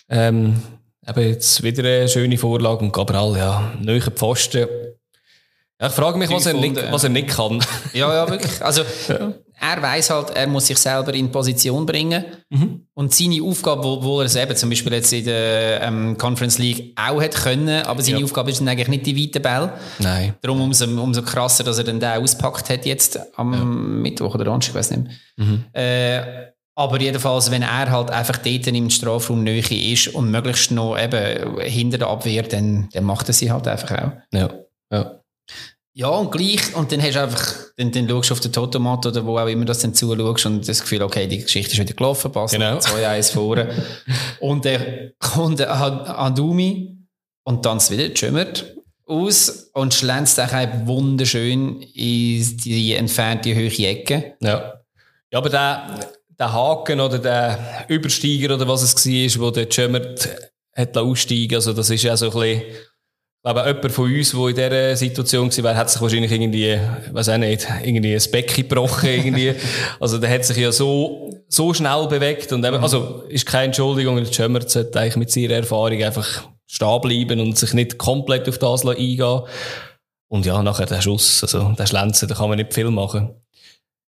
Ähm, 0.09 0.61
eben 1.07 1.27
jetzt 1.27 1.63
wieder 1.63 1.83
eine 1.83 2.07
schöne 2.07 2.37
Vorlage 2.37 2.79
und 2.79 2.93
Gabriel, 2.93 3.37
ja, 3.37 3.73
neue 3.81 4.01
Pfosten. 4.01 4.67
Ja, 5.81 5.87
ich 5.87 5.93
frage 5.93 6.17
mich, 6.17 6.29
was 6.29 6.45
er, 6.45 6.53
nicht, 6.53 6.91
was 6.91 7.03
er 7.03 7.09
nicht 7.09 7.29
kann. 7.29 7.63
Ja, 7.93 8.13
ja, 8.13 8.29
wirklich. 8.29 8.63
Also, 8.63 8.83
ja 9.09 9.33
er 9.59 9.81
weiß 9.81 10.09
halt, 10.11 10.29
er 10.31 10.47
muss 10.47 10.67
sich 10.67 10.77
selber 10.77 11.13
in 11.13 11.31
Position 11.31 11.85
bringen. 11.85 12.25
Mhm. 12.49 12.87
Und 12.93 13.13
seine 13.13 13.41
Aufgabe, 13.43 13.83
wo, 13.83 14.03
wo 14.03 14.19
er 14.19 14.25
es 14.25 14.35
eben 14.35 14.55
zum 14.55 14.69
Beispiel 14.69 14.93
jetzt 14.93 15.11
in 15.13 15.25
der 15.25 15.81
ähm, 15.81 16.17
Conference 16.17 16.57
League 16.59 16.93
auch 16.95 17.21
hätte 17.21 17.39
können, 17.39 17.83
aber 17.83 18.01
seine 18.01 18.19
ja. 18.19 18.25
Aufgabe 18.25 18.51
ist 18.51 18.59
dann 18.59 18.67
eigentlich 18.67 18.87
nicht 18.87 19.05
die 19.05 19.17
weite 19.17 19.39
Bälle. 19.39 19.73
Nein. 19.99 20.35
Darum 20.41 20.61
umso, 20.61 20.85
umso 20.85 21.21
krasser, 21.21 21.63
dass 21.63 21.77
er 21.77 21.83
dann 21.83 21.99
den 21.99 22.21
auspackt 22.21 22.69
hat 22.69 22.85
jetzt 22.85 23.19
am 23.35 23.53
ja. 23.53 23.63
Mittwoch 23.63 24.35
oder 24.35 24.45
Donnerstag, 24.45 24.71
ich 24.71 24.75
weiß 24.75 24.91
nicht. 24.91 25.11
Mhm. 25.37 25.63
Äh, 25.73 26.47
aber 26.75 27.01
jedenfalls, 27.01 27.49
wenn 27.49 27.63
er 27.63 27.89
halt 27.89 28.11
einfach 28.11 28.37
dort 28.37 28.67
im 28.67 28.89
Strafraum 28.91 29.43
Nähe 29.43 29.93
ist 29.93 30.09
und 30.09 30.29
möglichst 30.29 30.69
noch 30.69 30.95
eben 30.95 31.59
hinter 31.59 31.97
der 31.97 32.07
Abwehr, 32.07 32.43
dann, 32.43 32.87
dann 32.93 33.03
macht 33.03 33.27
er 33.27 33.33
sie 33.33 33.51
halt 33.51 33.67
einfach 33.67 33.91
auch. 33.91 34.11
Ja. 34.31 34.49
ja. 34.91 35.16
Ja, 35.97 36.09
und 36.09 36.31
gleich, 36.31 36.75
und 36.75 36.91
dann 36.91 37.01
hast 37.01 37.15
du 37.15 37.23
einfach, 37.23 37.55
dann, 37.75 37.91
dann 37.91 38.07
schaust 38.07 38.29
du 38.29 38.33
auf 38.35 38.39
den 38.39 38.53
Totomat 38.53 39.07
oder 39.07 39.25
wo 39.25 39.39
auch 39.39 39.47
immer 39.47 39.65
das 39.65 39.79
dann 39.79 39.95
zuschaust 39.95 40.45
und 40.45 40.67
das 40.67 40.81
Gefühl, 40.81 41.01
okay, 41.01 41.25
die 41.25 41.39
Geschichte 41.39 41.73
ist 41.73 41.79
wieder 41.79 41.95
gelaufen, 41.95 42.31
passt 42.31 42.53
genau. 42.53 42.77
2-1 42.77 43.33
vorne. 43.33 43.73
und 44.39 44.63
dann 44.63 45.13
kommt 45.17 45.57
der 45.57 45.71
Adumi 45.75 46.99
und 47.45 47.65
dann 47.65 47.79
wieder 47.89 48.15
schimmert 48.15 48.75
aus 49.07 49.71
und 49.73 49.91
schlänzt 49.91 50.39
auch 50.39 50.51
wunderschön 50.85 51.81
in 51.81 52.57
die 52.57 52.93
entfernte 52.93 53.55
höhere 53.55 53.87
Ecke. 53.87 54.35
Ja. 54.39 54.73
Ja, 55.31 55.39
aber 55.39 55.49
der, 55.49 56.11
der 56.37 56.53
Haken 56.53 56.99
oder 56.99 57.17
der 57.17 57.85
Übersteiger 57.87 58.53
oder 58.53 58.67
was 58.67 58.83
es 58.83 58.95
war, 59.03 59.47
wo 59.47 59.49
der 59.49 59.65
Schimmert 59.67 60.29
hat 60.75 60.95
aussteigen, 60.95 61.55
also 61.55 61.73
das 61.73 61.89
ist 61.89 62.03
ja 62.03 62.15
so 62.15 62.27
ein 62.27 62.33
bisschen, 62.33 62.61
aber 63.47 63.65
jemand 63.65 63.91
von 63.93 64.13
uns, 64.13 64.31
der 64.31 64.47
in 64.47 64.55
dieser 64.55 64.95
Situation 64.97 65.63
war, 65.63 65.75
hat 65.75 65.89
sich 65.89 66.01
wahrscheinlich 66.01 66.31
irgendwie, 66.31 66.77
weiß 67.13 67.29
auch 67.29 67.37
nicht, 67.37 67.65
irgendwie 67.81 68.13
ein 68.13 68.31
Becken 68.31 68.67
gebrochen, 68.67 69.09
irgendwie. 69.09 69.53
Also, 70.01 70.17
der 70.17 70.29
hat 70.29 70.43
sich 70.43 70.57
ja 70.57 70.71
so, 70.71 71.29
so 71.47 71.73
schnell 71.73 72.07
bewegt 72.07 72.51
und 72.51 72.65
eben, 72.65 72.75
also, 72.75 73.23
ist 73.29 73.45
keine 73.45 73.67
Entschuldigung, 73.67 74.17
der 74.17 74.31
Schömer 74.31 74.59
sollte 74.67 74.99
eigentlich 74.99 75.15
mit 75.15 75.31
seiner 75.31 75.53
Erfahrung 75.53 76.03
einfach 76.03 76.43
stehen 76.65 77.01
bleiben 77.01 77.39
und 77.39 77.57
sich 77.57 77.73
nicht 77.73 77.97
komplett 77.97 78.49
auf 78.49 78.57
das 78.57 78.85
eingehen. 78.85 79.41
Und 80.27 80.45
ja, 80.45 80.61
nachher 80.61 80.85
der 80.85 81.01
Schuss, 81.01 81.41
also, 81.41 81.73
der 81.77 81.85
Schlenzen, 81.85 82.27
da 82.27 82.35
kann 82.35 82.49
man 82.49 82.57
nicht 82.57 82.73
viel 82.73 82.91
machen. 82.91 83.29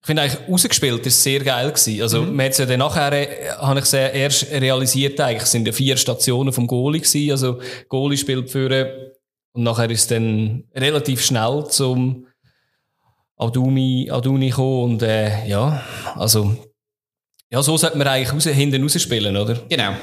Ich 0.01 0.07
finde 0.07 0.23
eigentlich, 0.23 0.49
rausgespielt 0.49 1.05
ist 1.05 1.23
sehr 1.23 1.41
geil 1.41 1.71
gewesen. 1.71 2.01
Also, 2.01 2.23
mhm. 2.23 2.37
man 2.37 2.47
hat 2.47 2.53
es 2.53 2.59
ja 2.59 2.65
dann 2.65 2.79
nachher, 2.79 3.13
äh, 3.13 3.51
habe 3.59 3.81
ich 3.81 3.85
sehr 3.85 4.15
erst 4.15 4.51
realisiert 4.51 5.21
eigentlich, 5.21 5.43
es 5.43 5.53
sind 5.53 5.67
ja 5.67 5.73
vier 5.75 5.99
Stationen 5.99 6.55
vom 6.55 6.67
Goalie 6.67 7.01
gewesen. 7.01 7.33
Also, 7.33 7.61
Goalie 7.91 8.17
spielt 8.17 8.51
für 8.51 9.15
und 9.57 9.63
nachher 9.63 9.91
ist 9.91 10.11
dann 10.11 10.65
relativ 10.75 11.23
schnell 11.25 11.65
zum 11.69 12.27
Aduni, 13.37 14.11
Aduni 14.11 14.51
gekommen 14.51 14.93
und 14.93 15.03
äh, 15.03 15.47
ja, 15.47 15.83
also 16.15 16.57
ja, 17.51 17.63
so 17.63 17.77
sollte 17.77 17.97
man 17.97 18.07
eigentlich 18.09 18.33
raus, 18.33 18.45
hinten 18.45 18.83
rausspielen, 18.83 19.37
oder? 19.37 19.55
Genau. 19.69 19.95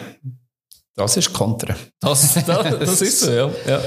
Das 0.96 1.18
ist 1.18 1.34
Kontra. 1.34 1.76
Das, 2.00 2.34
das, 2.34 2.80
das 2.80 3.02
ist 3.02 3.20
so, 3.22 3.32
ja. 3.32 3.52
ja. 3.68 3.82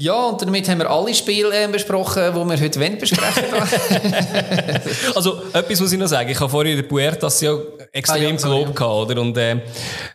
Ja, 0.00 0.26
und 0.26 0.40
damit 0.40 0.68
haben 0.68 0.78
wir 0.78 0.88
alle 0.88 1.12
Spiele 1.12 1.64
äh, 1.64 1.66
besprochen, 1.66 2.22
die 2.32 2.38
wir 2.38 2.60
heute 2.60 2.90
besprechen 2.96 3.44
Also, 5.16 5.42
etwas 5.52 5.80
muss 5.80 5.92
ich 5.92 5.98
noch 5.98 6.06
sagen. 6.06 6.30
Ich 6.30 6.38
habe 6.38 6.48
vorhin 6.48 6.76
den 6.76 6.86
Puertas 6.86 7.40
ja 7.40 7.58
extrem 7.90 8.26
ah, 8.26 8.28
ja, 8.30 8.36
gelobt, 8.36 8.78
ja. 8.78 8.86
oder? 8.86 9.20
Und, 9.20 9.36
äh, 9.36 9.56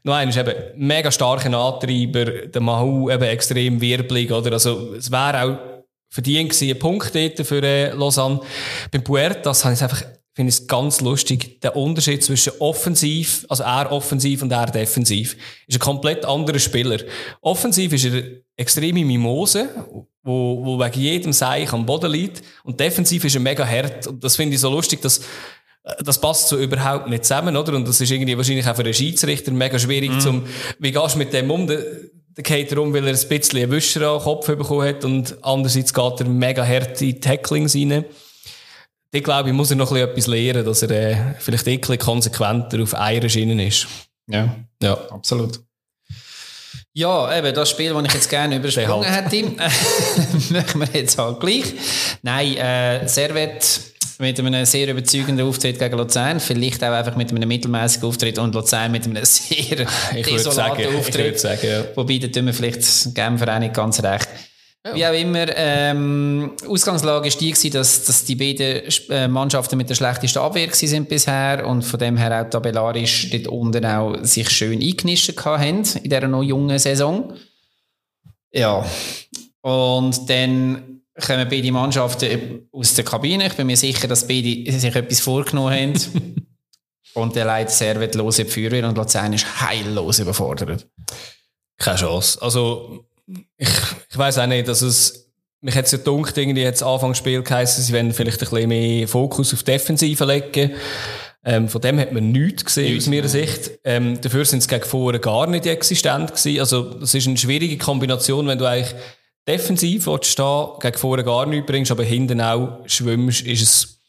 noch 0.03 0.13
eines 0.13 0.37
eben, 0.37 0.53
mega 0.77 1.11
starker 1.11 1.53
Antreiber, 1.53 2.23
der 2.47 2.61
Mahu 2.61 3.11
eben 3.11 3.23
extrem 3.23 3.81
wirbelig, 3.81 4.31
oder? 4.31 4.53
Also, 4.53 4.93
es 4.95 5.11
wäre 5.11 5.43
auch 5.43 5.57
verdient 6.09 6.51
gewesen, 6.51 6.69
ein 6.69 6.79
Punkt 6.79 7.13
dort 7.13 7.45
für 7.45 7.61
äh, 7.61 7.89
Lausanne. 7.89 8.39
Beim 8.89 9.03
Puertas 9.03 9.65
habe 9.65 9.73
ich 9.73 9.81
es 9.81 9.83
einfach 9.83 10.01
finde 10.35 10.49
es 10.49 10.67
ganz 10.67 11.01
lustig, 11.01 11.61
der 11.61 11.75
Unterschied 11.75 12.23
zwischen 12.23 12.53
offensiv, 12.59 13.45
also 13.49 13.63
er 13.63 13.91
offensiv 13.91 14.41
und 14.41 14.51
er 14.51 14.65
defensiv, 14.65 15.37
ist 15.67 15.75
ein 15.75 15.79
komplett 15.79 16.25
anderer 16.25 16.59
Spieler. 16.59 16.99
Offensiv 17.41 17.93
ist 17.93 18.05
er 18.05 18.23
extreme 18.57 19.05
Mimose, 19.05 19.69
wo, 20.23 20.65
wo 20.65 20.79
wegen 20.79 20.99
jedem 20.99 21.33
Seich 21.33 21.71
am 21.71 21.85
Boden 21.85 22.11
liegt, 22.11 22.41
und 22.63 22.79
defensiv 22.79 23.23
ist 23.25 23.35
er 23.35 23.41
mega 23.41 23.65
hart. 23.65 24.07
Und 24.07 24.23
das 24.23 24.35
finde 24.35 24.55
ich 24.55 24.61
so 24.61 24.71
lustig, 24.71 25.01
dass 25.01 25.19
äh, 25.83 26.03
das 26.03 26.19
passt 26.19 26.47
so 26.47 26.57
überhaupt 26.57 27.09
nicht 27.09 27.25
zusammen, 27.25 27.55
oder? 27.55 27.75
Und 27.75 27.87
das 27.87 28.01
ist 28.01 28.09
irgendwie 28.09 28.35
wahrscheinlich 28.35 28.67
auch 28.67 28.75
für 28.75 28.83
einen 28.83 28.93
Schiedsrichter 28.93 29.51
mega 29.51 29.77
schwierig, 29.77 30.11
mm. 30.11 30.19
zum, 30.19 30.47
wie 30.79 30.91
gehst 30.91 31.13
du 31.13 31.19
mit 31.19 31.31
dem 31.33 31.51
um? 31.51 31.67
Der, 31.67 31.83
der 32.35 32.43
geht 32.43 32.71
darum, 32.71 32.91
weil 32.91 33.05
er 33.05 33.13
ein 33.13 33.27
bisschen 33.29 33.59
einen 33.59 33.69
Wischer 33.69 34.09
an 34.09 34.17
den 34.17 34.23
Kopf 34.23 34.47
bekommen 34.47 34.87
hat 34.87 35.05
und 35.05 35.37
andererseits 35.43 35.93
geht 35.93 36.19
er 36.21 36.27
mega 36.27 36.65
hart 36.65 36.99
in 37.03 37.21
Tacklings 37.21 37.75
rein 37.75 38.05
da 39.13 39.19
glaube 39.19 39.49
ich, 39.49 39.55
muss 39.55 39.69
er 39.69 39.75
noch 39.75 39.91
ein 39.91 39.97
etwas 39.97 40.25
lernen, 40.25 40.65
dass 40.65 40.81
er 40.81 40.89
äh, 40.89 41.17
vielleicht 41.37 41.67
ein 41.67 41.79
bisschen 41.79 41.99
konsequenter 41.99 42.81
auf 42.81 42.95
einer 42.95 43.29
Schiene 43.29 43.67
ist. 43.67 43.87
Ja, 44.27 44.55
ja, 44.81 44.93
absolut. 45.11 45.59
Ja, 46.95 47.37
eben, 47.37 47.53
das 47.53 47.69
Spiel, 47.69 47.93
das 47.93 48.05
ich 48.05 48.13
jetzt 48.13 48.29
gerne 48.29 48.55
übersprungen 48.55 49.09
halt. 49.09 49.31
hätte, 49.31 49.51
machen 50.53 50.81
wir 50.81 50.87
jetzt 50.93 51.17
halt 51.17 51.39
gleich. 51.39 51.63
Nein, 52.23 52.57
äh, 52.57 53.07
Servet 53.07 53.81
mit 54.17 54.39
einem 54.39 54.65
sehr 54.65 54.87
überzeugenden 54.87 55.47
Auftritt 55.47 55.77
gegen 55.77 55.97
Luzern, 55.97 56.39
vielleicht 56.39 56.83
auch 56.83 56.91
einfach 56.91 57.15
mit 57.15 57.29
einem 57.29 57.47
mittelmäßigen 57.47 58.07
Auftritt 58.07 58.39
und 58.39 58.55
Luzern 58.55 58.91
mit 58.91 59.05
einem 59.05 59.25
sehr 59.25 59.85
ich 60.15 60.25
desolaten 60.25 60.83
sagen, 60.83 60.97
Auftritt. 60.97 61.35
Ich 61.35 61.41
sagen, 61.41 61.67
ja. 61.67 61.83
Wobei, 61.95 62.17
da 62.17 62.27
tun 62.27 62.47
wir 62.47 62.53
vielleicht 62.53 63.13
Genfer 63.13 63.55
auch 63.55 63.59
nicht 63.59 63.73
ganz 63.73 64.01
recht. 64.01 64.27
Ja. 64.85 64.95
Wie 64.95 65.05
auch 65.05 65.13
immer, 65.13 65.45
ähm, 65.55 66.51
Ausgangslage 66.67 67.29
war 67.29 67.39
die, 67.39 67.51
gewesen, 67.51 67.71
dass, 67.71 68.03
dass 68.03 68.25
die 68.25 68.35
beiden 68.35 68.83
äh, 69.09 69.29
Mannschaften 69.29 69.77
mit 69.77 69.89
der 69.89 69.95
schlechtesten 69.95 70.39
Abwehr 70.39 70.73
sind 70.73 71.07
bisher 71.07 71.65
und 71.65 71.83
von 71.83 71.99
dem 71.99 72.17
her 72.17 72.41
auch 72.41 72.49
tabellarisch 72.49 73.29
dort 73.29 73.47
unten 73.47 73.85
auch 73.85 74.17
sich 74.23 74.49
schön 74.49 74.81
eingenischt 74.81 75.33
haben 75.45 75.83
in 75.83 76.03
dieser 76.03 76.27
noch 76.27 76.43
jungen 76.43 76.77
Saison. 76.79 77.33
Ja, 78.51 78.85
und 79.61 80.29
dann 80.29 81.01
kommen 81.25 81.47
beide 81.49 81.71
Mannschaften 81.71 82.67
aus 82.73 82.93
der 82.95 83.05
Kabine. 83.05 83.47
Ich 83.47 83.53
bin 83.53 83.67
mir 83.67 83.77
sicher, 83.77 84.09
dass 84.09 84.27
beide 84.27 84.69
sich 84.69 84.95
etwas 84.95 85.21
vorgenommen 85.21 85.73
haben. 85.73 86.47
und 87.13 87.35
der 87.35 87.45
leider 87.45 87.69
Servet 87.69 88.15
los 88.15 88.39
in 88.39 88.47
die 88.47 88.51
Feuerwehr 88.51 88.87
und 88.87 88.97
Luzern 88.97 89.31
ist 89.31 89.61
heillos 89.61 90.19
überfordert. 90.19 90.87
Keine 91.77 91.97
Chance. 91.97 92.41
Also, 92.41 93.05
ich, 93.57 93.69
ich 94.09 94.17
weiß 94.17 94.37
auch 94.39 94.47
nicht, 94.47 94.67
dass 94.67 94.81
es, 94.81 95.31
mich 95.61 95.75
hat 95.75 95.85
es 95.85 95.91
ja 95.91 95.97
gedacht, 95.97 96.37
irgendwie 96.37 96.61
jetzt 96.61 96.83
Anfangsspiel 96.83 97.41
geheißen, 97.41 97.83
sie 97.83 97.93
werden 97.93 98.13
vielleicht 98.13 98.41
ein 98.41 98.49
bisschen 98.49 98.69
mehr 98.69 99.07
Fokus 99.07 99.53
auf 99.53 99.63
Defensive 99.63 100.25
legen. 100.25 100.71
Ähm, 101.45 101.67
von 101.67 101.81
dem 101.81 101.99
hat 101.99 102.13
man 102.13 102.31
nichts 102.31 102.63
gesehen, 102.63 102.97
aus 102.97 103.07
meiner 103.07 103.27
Sicht. 103.27 103.71
Ähm, 103.83 104.19
dafür 104.21 104.45
sind 104.45 104.63
sie 104.63 104.69
gegen 104.69 104.85
vorne 104.85 105.19
gar 105.19 105.47
nicht 105.47 105.65
existent 105.65 106.31
gewesen. 106.31 106.59
Also, 106.59 106.93
das 106.93 107.13
ist 107.13 107.27
eine 107.27 107.37
schwierige 107.37 107.77
Kombination, 107.77 108.47
wenn 108.47 108.57
du 108.57 108.65
eigentlich 108.65 108.95
defensiv 109.45 110.07
stehen, 110.21 110.69
gegen 110.79 110.97
vorne 110.97 111.23
gar 111.23 111.45
nichts 111.45 111.67
bringst, 111.67 111.91
aber 111.91 112.03
hinten 112.03 112.39
auch 112.39 112.79
schwimmst, 112.85 113.41
ist 113.41 113.61
es, 113.61 113.99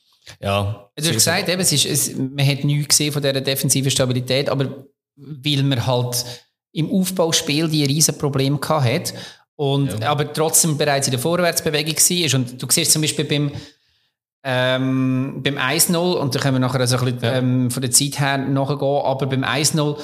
ja. 0.40 0.90
Du 0.96 1.04
hast 1.04 1.12
gesagt, 1.12 1.48
eben, 1.48 1.60
es 1.60 1.72
ist, 1.72 1.86
es, 1.86 2.14
man 2.16 2.46
hat 2.46 2.62
nichts 2.62 2.88
gesehen 2.88 3.12
von 3.12 3.20
dieser 3.20 3.40
defensiven 3.40 3.90
Stabilität, 3.90 4.48
aber 4.48 4.86
weil 5.16 5.62
man 5.64 5.84
halt 5.86 6.24
im 6.74 6.90
Aufbauspiel 6.90 7.68
die 7.68 7.84
riesen 7.84 8.18
Probleme 8.18 8.58
hat 8.60 9.14
und 9.56 10.00
ja. 10.00 10.10
aber 10.10 10.32
trotzdem 10.32 10.76
bereits 10.76 11.06
in 11.06 11.12
der 11.12 11.20
Vorwärtsbewegung 11.20 11.94
war. 11.94 12.38
Und 12.38 12.62
du 12.62 12.66
siehst 12.68 12.92
zum 12.92 13.02
Beispiel 13.02 13.24
beim, 13.24 13.52
ähm, 14.42 15.40
beim 15.42 15.56
1-0, 15.56 15.96
und 15.96 16.34
da 16.34 16.40
können 16.40 16.56
wir 16.56 16.60
nachher 16.60 16.80
also 16.80 16.98
ein 16.98 17.04
bisschen 17.04 17.22
ja. 17.22 17.38
ähm, 17.38 17.70
von 17.70 17.80
der 17.80 17.92
Zeit 17.92 18.18
her 18.18 18.38
nachgehen, 18.38 19.02
aber 19.04 19.26
beim 19.26 19.44
1-0 19.44 19.96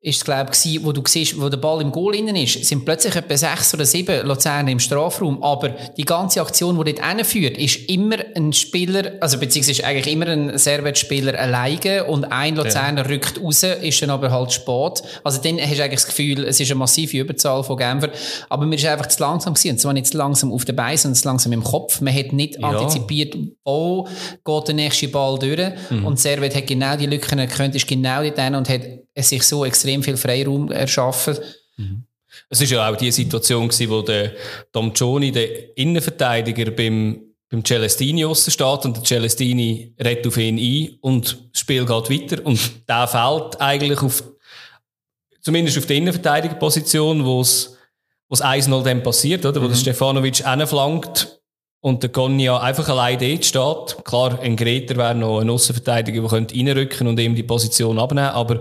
ist 0.00 0.18
es, 0.18 0.24
glaube 0.24 0.52
ich, 0.52 0.84
wo 0.84 0.92
du 0.92 1.02
siehst, 1.04 1.40
wo 1.40 1.48
der 1.48 1.56
Ball 1.56 1.80
im 1.80 1.90
Goal 1.90 2.14
innen 2.14 2.36
ist, 2.36 2.64
sind 2.64 2.84
plötzlich 2.84 3.16
etwa 3.16 3.36
sechs 3.36 3.74
oder 3.74 3.84
sieben 3.84 4.24
Luzerner 4.28 4.70
im 4.70 4.78
Strafraum. 4.78 5.42
Aber 5.42 5.70
die 5.96 6.04
ganze 6.04 6.40
Aktion, 6.40 6.78
die 6.78 6.92
dort 6.92 7.04
hinführt, 7.04 7.58
ist 7.58 7.88
immer 7.88 8.16
ein 8.36 8.52
Spieler, 8.52 9.14
also 9.20 9.38
beziehungsweise 9.38 9.84
eigentlich 9.84 10.14
immer 10.14 10.28
ein 10.28 10.56
Servet-Spieler 10.56 11.36
alleine 11.36 12.04
und 12.04 12.24
ein 12.26 12.54
Luzerner 12.54 13.02
ja. 13.02 13.08
rückt 13.08 13.42
raus, 13.42 13.64
ist 13.64 14.00
dann 14.00 14.10
aber 14.10 14.30
halt 14.30 14.52
spät. 14.52 15.02
Also 15.24 15.42
dann 15.42 15.58
hast 15.58 15.78
du 15.78 15.82
eigentlich 15.82 16.00
das 16.00 16.06
Gefühl, 16.06 16.44
es 16.44 16.60
ist 16.60 16.70
eine 16.70 16.78
massive 16.78 17.18
Überzahl 17.18 17.64
von 17.64 17.76
Genfer. 17.76 18.10
Aber 18.48 18.66
mir 18.66 18.76
ist 18.76 18.86
einfach 18.86 19.06
zu 19.06 19.20
langsam 19.20 19.54
gewesen. 19.54 19.70
Und 19.72 19.78
zwar 19.78 19.94
nicht 19.94 20.06
zu 20.06 20.16
langsam 20.16 20.52
auf 20.52 20.64
den 20.64 20.76
Beinen, 20.76 20.96
sondern 20.96 21.16
zu 21.16 21.26
langsam 21.26 21.52
im 21.52 21.64
Kopf. 21.64 22.00
Man 22.00 22.14
hat 22.14 22.32
nicht 22.32 22.56
ja. 22.60 22.68
antizipiert, 22.68 23.36
wo 23.64 24.06
geht 24.44 24.68
der 24.68 24.74
nächste 24.76 25.08
Ball 25.08 25.40
durch. 25.40 25.72
Mhm. 25.90 26.06
Und 26.06 26.20
Servet 26.20 26.54
hat 26.54 26.68
genau 26.68 26.96
die 26.96 27.06
Lücken 27.06 27.40
erkannt, 27.40 27.74
ist 27.74 27.88
genau 27.88 28.22
dort 28.22 28.38
und 28.54 28.68
hat 28.68 28.82
es 29.18 29.30
sich 29.30 29.42
so 29.42 29.64
extrem 29.64 30.02
viel 30.02 30.16
Freiraum 30.16 30.70
erschaffen. 30.70 31.36
Mhm. 31.76 32.04
Es 32.48 32.60
ist 32.60 32.70
ja 32.70 32.88
auch 32.88 32.96
die 32.96 33.10
Situation 33.10 33.68
gewesen, 33.68 33.90
wo 33.90 34.02
der 34.02 34.32
Tom 34.72 34.92
Gioni, 34.92 35.32
der 35.32 35.76
Innenverteidiger, 35.76 36.70
beim, 36.70 37.20
beim 37.50 37.64
Celestini 37.64 38.24
aussen 38.24 38.50
steht 38.50 38.84
und 38.84 38.96
der 38.96 39.04
Celestini 39.04 39.94
redet 39.98 40.26
auf 40.26 40.36
ihn 40.36 40.58
ein 40.58 40.98
und 41.00 41.36
das 41.52 41.60
Spiel 41.60 41.84
geht 41.84 42.10
weiter 42.10 42.46
und 42.46 42.88
der 42.88 43.08
fällt 43.08 43.60
eigentlich 43.60 44.00
auf, 44.02 44.22
zumindest 45.40 45.78
auf 45.78 45.86
der 45.86 45.96
Innenverteidigerposition, 45.96 47.24
wo 47.24 47.40
es, 47.40 47.76
wo 48.28 48.34
es 48.34 48.42
1-0 48.42 48.84
dann 48.84 49.02
passiert, 49.02 49.44
oder? 49.44 49.60
Wo 49.60 49.64
mhm. 49.64 49.70
der 49.70 49.78
Stefanovic 49.78 50.36
flankt 50.68 51.40
und 51.80 52.02
der 52.02 52.10
Gonja 52.10 52.58
einfach 52.58 52.88
allein 52.88 53.18
dort 53.18 53.44
steht. 53.44 54.04
Klar, 54.04 54.40
ein 54.40 54.56
Greter 54.56 54.96
wäre 54.96 55.14
noch 55.14 55.40
ein 55.40 55.50
Außenverteidiger, 55.50 56.20
der 56.20 56.30
könnte 56.30 56.54
reinrücken 56.54 57.06
und 57.06 57.20
ihm 57.20 57.34
die 57.34 57.42
Position 57.42 57.98
abnehmen, 57.98 58.30
aber 58.30 58.60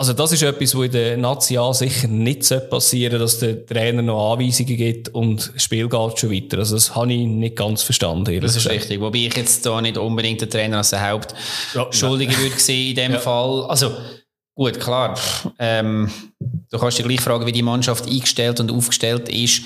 also 0.00 0.12
das 0.12 0.30
ist 0.30 0.44
etwas, 0.44 0.76
wo 0.76 0.84
in 0.84 0.92
der 0.92 1.16
Nazi 1.16 1.58
sicher 1.72 2.06
nicht 2.06 2.48
passieren 2.70 3.18
dass 3.18 3.40
der 3.40 3.66
Trainer 3.66 4.00
noch 4.00 4.32
Anweisungen 4.32 4.76
gibt 4.76 5.08
und 5.08 5.50
das 5.52 5.60
Spiel 5.60 5.88
geht 5.88 6.18
schon 6.20 6.30
weiter. 6.30 6.58
Also 6.58 6.76
das 6.76 6.94
habe 6.94 7.12
ich 7.12 7.26
nicht 7.26 7.56
ganz 7.56 7.82
verstanden. 7.82 8.40
Das 8.40 8.54
ist 8.54 8.70
richtig. 8.70 9.00
Wobei 9.00 9.18
ich 9.18 9.36
jetzt 9.36 9.66
da 9.66 9.80
nicht 9.80 9.98
unbedingt 9.98 10.40
den 10.40 10.50
Trainer 10.50 10.78
als 10.78 10.90
der 10.90 11.10
Hauptschuldige 11.10 12.32
ja, 12.32 12.38
würde 12.38 12.60
sehen 12.60 12.90
in 12.90 12.94
dem 12.94 13.12
ja. 13.14 13.18
Fall. 13.18 13.64
Also 13.64 13.90
gut, 14.54 14.78
klar. 14.78 15.18
Ähm, 15.58 16.08
du 16.38 16.78
kannst 16.78 16.98
dich 16.98 17.06
gleich 17.06 17.20
fragen, 17.20 17.44
wie 17.46 17.52
die 17.52 17.62
Mannschaft 17.62 18.06
eingestellt 18.06 18.60
und 18.60 18.70
aufgestellt 18.70 19.28
ist. 19.28 19.62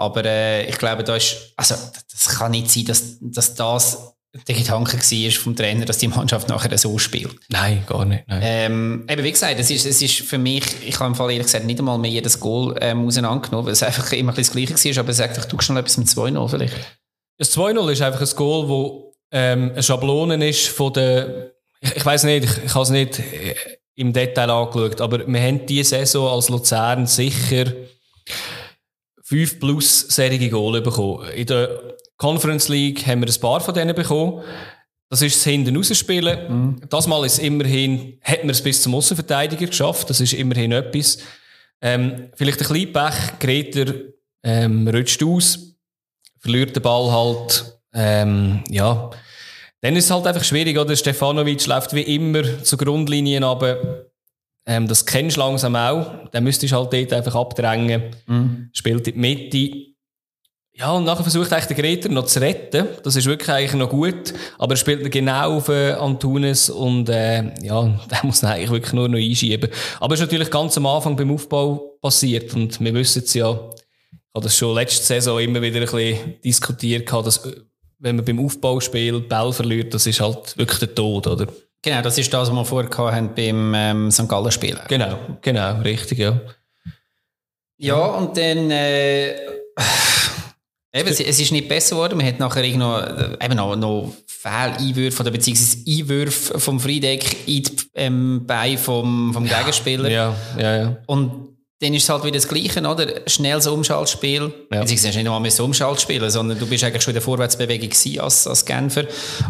Aber 0.00 0.24
äh, 0.24 0.64
ich 0.64 0.78
glaube, 0.78 1.04
da 1.04 1.14
ist, 1.14 1.52
also 1.56 1.74
das 2.10 2.38
kann 2.38 2.52
nicht 2.52 2.70
sein, 2.70 2.86
dass, 2.86 3.18
dass 3.20 3.54
das 3.54 4.14
der 4.46 4.54
Gedanke 4.54 4.96
war 4.96 5.30
vom 5.32 5.56
Trainer, 5.56 5.84
dass 5.84 5.98
die 5.98 6.08
Mannschaft 6.08 6.48
nachher 6.48 6.78
so 6.78 6.96
spielt. 6.98 7.34
Nein, 7.48 7.84
gar 7.86 8.04
nicht. 8.06 8.24
Nein. 8.26 8.40
Ähm, 8.42 9.06
eben 9.10 9.24
wie 9.24 9.32
gesagt, 9.32 9.58
es 9.58 9.70
ist, 9.70 9.84
es 9.84 10.00
ist 10.00 10.20
für 10.20 10.38
mich, 10.38 10.64
ich 10.86 10.98
habe 11.00 11.08
im 11.08 11.14
Fall 11.16 11.32
ehrlich 11.32 11.46
gesagt 11.46 11.66
nicht 11.66 11.80
einmal 11.80 11.98
mehr 11.98 12.12
jedes 12.12 12.40
Goal 12.40 12.76
ähm, 12.80 13.06
auseinandergenommen, 13.06 13.66
weil 13.66 13.72
es 13.72 13.82
einfach 13.82 14.10
immer 14.12 14.32
ein 14.32 14.36
das 14.36 14.52
Gleiche 14.52 14.72
war, 14.72 15.04
aber 15.04 15.12
sag 15.12 15.34
doch, 15.34 15.44
du 15.44 15.60
schnell 15.60 15.78
etwas 15.78 15.98
mit 15.98 16.06
2-0 16.06 16.48
vielleicht. 16.48 16.74
Das 17.36 17.54
2-0 17.56 17.92
ist 17.92 18.02
einfach 18.02 18.20
ein 18.20 18.36
Goal, 18.36 18.68
wo 18.68 19.14
ähm, 19.32 19.72
eine 19.72 19.82
Schablone 19.82 20.48
ist 20.48 20.68
von 20.68 20.92
der, 20.94 21.52
ich, 21.80 21.96
ich 21.96 22.06
weiß 22.06 22.24
nicht, 22.24 22.44
ich, 22.44 22.64
ich 22.64 22.74
habe 22.74 22.84
es 22.84 22.90
nicht 22.90 23.18
äh, 23.18 23.54
im 23.96 24.12
Detail 24.14 24.48
angeschaut, 24.48 25.00
aber 25.00 25.26
wir 25.26 25.42
haben 25.42 25.66
diese 25.66 25.90
Saison 25.90 26.28
als 26.28 26.48
Luzern 26.48 27.06
sicher 27.06 27.66
fünf 29.30 29.60
plus 29.60 30.00
serige 30.08 30.50
Goal 30.50 30.80
bekommen. 30.80 31.30
In 31.30 31.46
der 31.46 31.94
Conference 32.16 32.68
League 32.68 33.06
haben 33.06 33.20
wir 33.20 33.28
ein 33.28 33.40
paar 33.40 33.60
von 33.60 33.72
denen 33.72 33.94
bekommen. 33.94 34.42
Das 35.08 35.22
ist 35.22 35.36
das 35.36 35.44
hinten 35.44 35.76
rausspielen. 35.76 36.52
Mhm. 36.52 36.80
Das 36.88 37.06
Mal 37.06 37.24
ist 37.24 37.38
immerhin, 37.38 38.18
hat 38.22 38.40
man 38.40 38.50
es 38.50 38.60
bis 38.60 38.82
zum 38.82 38.96
Außenverteidiger 38.96 39.66
geschafft. 39.66 40.10
Das 40.10 40.20
ist 40.20 40.32
immerhin 40.32 40.72
etwas. 40.72 41.18
Ähm, 41.80 42.30
vielleicht 42.34 42.60
ein 42.60 42.66
kleiner 42.66 43.10
Pech. 43.10 43.38
Greter 43.38 43.94
ähm, 44.42 44.88
rutscht 44.88 45.22
aus, 45.22 45.76
verliert 46.40 46.74
den 46.74 46.82
Ball 46.82 47.12
halt. 47.12 47.78
Ähm, 47.94 48.64
ja. 48.68 49.10
Dann 49.80 49.94
ist 49.94 50.06
es 50.06 50.10
halt 50.10 50.26
einfach 50.26 50.44
schwierig, 50.44 50.76
oder? 50.76 50.96
Stefanovic 50.96 51.64
läuft 51.66 51.94
wie 51.94 52.02
immer 52.02 52.64
zur 52.64 52.78
Grundlinie 52.78 53.44
aber 53.44 54.09
ähm, 54.70 54.86
das 54.86 55.04
kennst 55.04 55.36
du 55.36 55.40
langsam 55.40 55.74
auch. 55.74 56.28
Dann 56.30 56.44
müsstest 56.44 56.72
du 56.72 56.76
halt 56.76 56.92
dort 56.92 57.12
einfach 57.12 57.34
abdrängen. 57.34 58.04
Mhm. 58.26 58.70
Spielt 58.72 59.08
in 59.08 59.14
die 59.14 59.18
Mitte. 59.18 59.90
Ja, 60.74 60.92
und 60.92 61.04
nachher 61.04 61.24
versucht 61.24 61.52
eigentlich 61.52 61.66
der 61.66 61.76
Greta 61.76 62.08
noch 62.08 62.26
zu 62.26 62.40
retten. 62.40 62.86
Das 63.02 63.16
ist 63.16 63.26
wirklich 63.26 63.50
eigentlich 63.50 63.74
noch 63.74 63.90
gut. 63.90 64.32
Aber 64.58 64.74
er 64.74 64.76
spielt 64.76 65.10
genau 65.10 65.56
auf 65.56 65.70
äh, 65.70 65.94
Antunes 65.94 66.70
und 66.70 67.08
äh, 67.08 67.52
ja, 67.64 67.82
der 68.10 68.20
muss 68.22 68.44
ihn 68.44 68.46
eigentlich 68.46 68.70
wirklich 68.70 68.92
nur 68.92 69.08
noch 69.08 69.18
einschieben. 69.18 69.70
Aber 69.98 70.14
es 70.14 70.20
ist 70.20 70.26
natürlich 70.26 70.52
ganz 70.52 70.76
am 70.76 70.86
Anfang 70.86 71.16
beim 71.16 71.32
Aufbau 71.32 71.98
passiert 72.00 72.54
und 72.54 72.80
wir 72.80 72.94
wissen 72.94 73.24
es 73.24 73.34
ja, 73.34 73.50
ich 73.50 74.34
habe 74.36 74.44
das 74.44 74.56
schon 74.56 74.76
letzte 74.76 75.04
Saison 75.04 75.40
immer 75.40 75.60
wieder 75.60 75.80
ein 75.80 75.86
bisschen 75.86 76.40
diskutiert, 76.44 77.12
dass 77.12 77.44
äh, 77.44 77.56
wenn 77.98 78.14
man 78.14 78.24
beim 78.24 78.38
Aufbauspiel 78.38 79.18
Ball 79.22 79.52
verliert, 79.52 79.92
das 79.92 80.06
ist 80.06 80.20
halt 80.20 80.56
wirklich 80.56 80.78
der 80.78 80.94
Tod, 80.94 81.26
oder? 81.26 81.48
Genau, 81.82 82.02
das 82.02 82.18
ist 82.18 82.32
das, 82.32 82.48
was 82.48 82.54
wir 82.54 82.64
vorher 82.64 83.14
hatten 83.14 83.34
beim 83.34 83.74
ähm, 83.74 84.10
St. 84.10 84.28
Gallen 84.28 84.52
Spiel. 84.52 84.78
Genau, 84.88 85.18
genau, 85.40 85.80
richtig, 85.80 86.18
ja. 86.18 86.40
Ja, 87.78 87.96
und 87.96 88.36
dann 88.36 88.70
äh, 88.70 89.34
Eben, 90.92 91.08
es, 91.08 91.20
es 91.20 91.38
ist 91.38 91.52
nicht 91.52 91.68
besser 91.68 91.94
geworden. 91.94 92.18
Man 92.18 92.26
hat 92.26 92.40
nachher 92.40 92.66
noch, 92.76 93.00
äh, 93.00 93.44
eben 93.44 93.54
noch, 93.54 93.76
noch 93.76 94.12
Fehleinwürfe 94.26 95.22
oder 95.22 95.30
beziehungsweise 95.30 95.84
Einwürfe 95.86 96.58
vom 96.58 96.80
Friedeck 96.80 97.46
in 97.46 97.62
die 97.62 97.76
ähm, 97.94 98.44
Beine 98.44 98.76
vom, 98.76 99.32
vom 99.32 99.44
Gegenspieler. 99.44 100.10
Ja, 100.10 100.34
ja, 100.58 100.76
ja. 100.76 100.96
Und 101.06 101.50
dann 101.78 101.94
ist 101.94 102.02
es 102.02 102.08
halt 102.08 102.24
wieder 102.24 102.34
das 102.34 102.48
Gleiche, 102.48 102.80
oder? 102.80 103.06
Schnelles 103.26 103.68
Umschaltspiel. 103.68 104.52
Ja. 104.72 104.80
Beziehungsweise 104.80 105.18
nicht 105.18 105.26
einmal 105.26 105.40
mehr 105.40 105.60
Umschaltspiel, 105.60 106.28
sondern 106.28 106.58
du 106.58 106.66
bist 106.66 106.82
eigentlich 106.82 107.02
schon 107.02 107.12
in 107.12 107.16
der 107.16 107.22
Vorwärtsbewegung 107.22 107.90
als, 108.22 108.46
als 108.46 108.64
Genfer. 108.64 109.04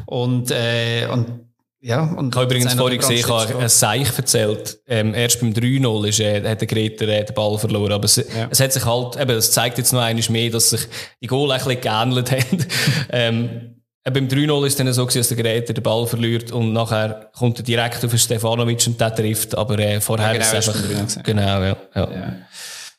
Und, 0.06 0.50
äh, 0.50 1.08
und 1.10 1.49
ja, 1.82 2.02
und 2.02 2.34
ich 2.34 2.36
habe 2.36 2.44
übrigens 2.44 2.74
vorhin 2.74 2.98
gesehen, 2.98 3.16
ich 3.16 3.28
habe 3.28 3.58
ein 3.58 3.68
Seich 3.68 4.16
erzählt. 4.16 4.80
Ähm, 4.86 5.14
erst 5.14 5.40
beim 5.40 5.52
3-0 5.52 6.08
ist, 6.08 6.20
äh, 6.20 6.46
hat 6.46 6.60
der 6.60 6.68
Greta 6.68 7.06
äh, 7.06 7.24
den 7.24 7.34
Ball 7.34 7.58
verloren. 7.58 7.92
Aber 7.92 8.04
es, 8.04 8.16
ja. 8.16 8.48
es 8.50 8.60
hat 8.60 8.72
sich 8.72 8.84
halt, 8.84 9.16
eben, 9.16 9.30
es 9.30 9.50
zeigt 9.50 9.78
jetzt 9.78 9.92
noch 9.92 10.02
einmal 10.02 10.22
mehr, 10.28 10.50
dass 10.50 10.70
sich 10.70 10.82
die 11.22 11.26
Goal 11.26 11.50
ein 11.50 11.58
bisschen 11.58 11.80
geähnelt 11.80 12.30
haben. 12.32 12.66
ähm, 13.10 13.80
äh, 14.04 14.10
beim 14.10 14.28
3-0 14.28 14.66
ist 14.66 14.72
es 14.72 14.76
dann 14.76 14.92
so 14.92 15.06
gewesen, 15.06 15.20
dass 15.20 15.28
der 15.28 15.36
Greta 15.38 15.72
den 15.72 15.82
Ball 15.82 16.06
verliert 16.06 16.52
und 16.52 16.74
nachher 16.74 17.30
kommt 17.34 17.58
er 17.58 17.64
direkt 17.64 18.04
auf 18.04 18.14
Stefanovic 18.14 18.86
und 18.86 19.00
der 19.00 19.14
trifft. 19.14 19.56
Aber 19.56 19.78
äh, 19.78 20.02
vorher 20.02 20.28
ja, 20.28 20.32
genau, 20.34 20.44
ist 20.44 20.68
es 20.68 20.68
einfach, 20.68 21.22
genau, 21.22 21.62
ja, 21.62 21.76
ja. 21.94 22.12
ja. 22.12 22.36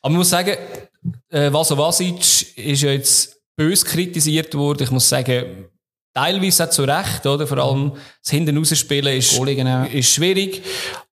Aber 0.00 0.10
man 0.10 0.18
muss 0.18 0.30
sagen, 0.30 0.56
äh, 1.30 1.52
Vaso 1.52 1.78
Vasic 1.78 2.58
ist 2.58 2.82
ja 2.82 2.90
jetzt 2.90 3.40
bös 3.56 3.84
kritisiert 3.84 4.54
worden. 4.54 4.82
Ich 4.82 4.90
muss 4.90 5.08
sagen, 5.08 5.68
Teilweise 6.14 6.64
auch 6.64 6.70
zu 6.70 6.82
Recht, 6.82 7.24
oder? 7.24 7.46
Vor 7.46 7.58
allem 7.58 7.92
das 8.22 8.30
Hinten 8.30 8.58
rausspielen 8.58 9.16
ist, 9.16 9.40
genau. 9.44 9.84
ist 9.84 10.12
schwierig. 10.12 10.62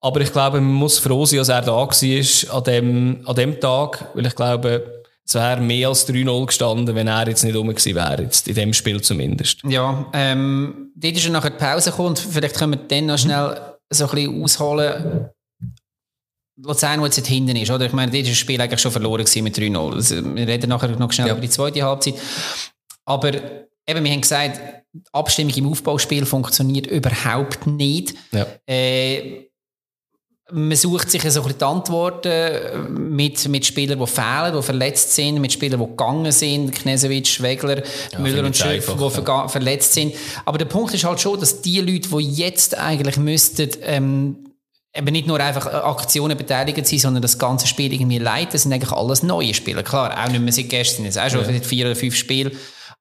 Aber 0.01 0.21
ich 0.21 0.31
glaube, 0.31 0.61
man 0.61 0.75
muss 0.75 0.99
froh 0.99 1.25
sein, 1.25 1.39
dass 1.39 1.49
er 1.49 1.63
da 1.63 1.73
war 1.73 2.57
an 2.57 2.65
dem, 2.65 3.21
an 3.25 3.35
dem 3.35 3.61
Tag. 3.61 4.11
Weil 4.15 4.27
ich 4.27 4.35
glaube, 4.35 5.03
es 5.25 5.35
wäre 5.35 5.61
mehr 5.61 5.89
als 5.89 6.09
3-0 6.09 6.47
gestanden, 6.47 6.95
wenn 6.95 7.07
er 7.07 7.29
jetzt 7.29 7.45
nicht 7.45 7.57
rum 7.57 7.69
gewesen 7.69 7.95
wäre, 7.95 8.23
jetzt 8.23 8.49
in 8.49 8.55
dem 8.57 8.75
Spiel 8.75 9.01
zumindest. 9.01 9.61
Ja, 9.65 10.07
ähm, 10.13 10.93
dort 10.97 11.17
ist 11.17 11.25
ja 11.25 11.31
nachher 11.31 11.51
die 11.51 11.59
Pause 11.59 11.91
gekommen 11.93 12.17
vielleicht 12.17 12.57
können 12.57 12.73
wir 12.73 12.81
dann 12.89 13.07
noch 13.07 13.19
schnell 13.19 13.57
so 13.91 14.09
ein 14.09 14.11
bisschen 14.11 14.43
ausholen. 14.43 15.31
Luzern, 16.57 17.01
wo 17.01 17.07
jetzt 17.07 17.27
hinten 17.27 17.57
ist, 17.57 17.71
oder? 17.71 17.87
Ich 17.87 17.93
meine, 17.93 18.11
dort 18.13 18.25
ist 18.25 18.33
das 18.33 18.39
Spiel 18.39 18.61
eigentlich 18.61 18.81
schon 18.81 18.93
verloren 18.93 19.25
gewesen 19.25 19.45
mit 19.45 19.57
3-0. 19.57 19.95
Also, 19.95 20.35
wir 20.35 20.47
reden 20.47 20.69
nachher 20.69 20.89
noch 20.89 21.13
schnell 21.13 21.29
ja. 21.29 21.33
über 21.33 21.41
die 21.41 21.49
zweite 21.49 21.83
Halbzeit. 21.83 22.15
Aber 23.07 23.33
eben, 23.91 24.05
wir 24.05 24.13
haben 24.13 24.21
gesagt, 24.21 24.61
die 24.93 25.01
Abstimmung 25.13 25.55
im 25.55 25.69
Aufbauspiel 25.69 26.27
funktioniert 26.27 26.87
überhaupt 26.87 27.67
nicht. 27.67 28.15
Ja. 28.33 28.47
Äh, 28.67 29.47
man 30.53 30.77
sucht 30.77 31.11
sich 31.11 31.23
so 31.23 31.29
ein 31.29 31.47
bisschen 31.47 31.59
die 31.59 31.65
Antworten 31.65 33.15
mit, 33.15 33.49
mit 33.49 33.65
Spielern, 33.65 34.01
die 34.01 34.07
fehlen, 34.07 34.57
die 34.57 34.63
verletzt 34.63 35.13
sind, 35.13 35.41
mit 35.41 35.53
Spielern, 35.53 35.81
die 35.81 35.87
gegangen 35.87 36.33
sind, 36.33 36.73
Knesewitsch, 36.73 37.41
Wegler, 37.41 37.83
ja, 38.13 38.19
Müller 38.19 38.45
und 38.45 38.57
Schöpf, 38.57 38.93
die 38.97 39.23
ja. 39.27 39.49
verletzt 39.49 39.93
sind. 39.93 40.15
Aber 40.45 40.59
der 40.59 40.65
Punkt 40.65 40.93
ist 40.93 41.05
halt 41.05 41.21
schon, 41.21 41.39
dass 41.39 41.63
die 41.63 41.81
Leute, 41.81 42.09
die 42.09 42.31
jetzt 42.33 42.77
eigentlich 42.77 43.17
müssten, 43.17 43.71
ähm, 43.83 44.51
eben 44.93 45.13
nicht 45.13 45.29
nur 45.29 45.39
einfach 45.39 45.67
Aktionen 45.67 46.37
beteiligt 46.37 46.85
sein, 46.85 46.99
sondern 46.99 47.23
das 47.23 47.39
ganze 47.39 47.69
Spiel 47.69 47.93
irgendwie 47.93 48.19
leiten, 48.19 48.59
sind 48.59 48.73
eigentlich 48.73 48.93
alles 48.93 49.23
neue 49.23 49.55
Spieler. 49.55 49.85
Klar, 49.85 50.21
auch 50.21 50.31
nicht 50.31 50.43
mehr 50.43 50.53
seit 50.53 50.69
gestern, 50.69 51.07
es 51.07 51.17
auch 51.17 51.31
schon 51.31 51.49
ja. 51.49 51.61
vier 51.61 51.87
oder 51.87 51.97
fünf 51.97 52.17
Spiele 52.17 52.51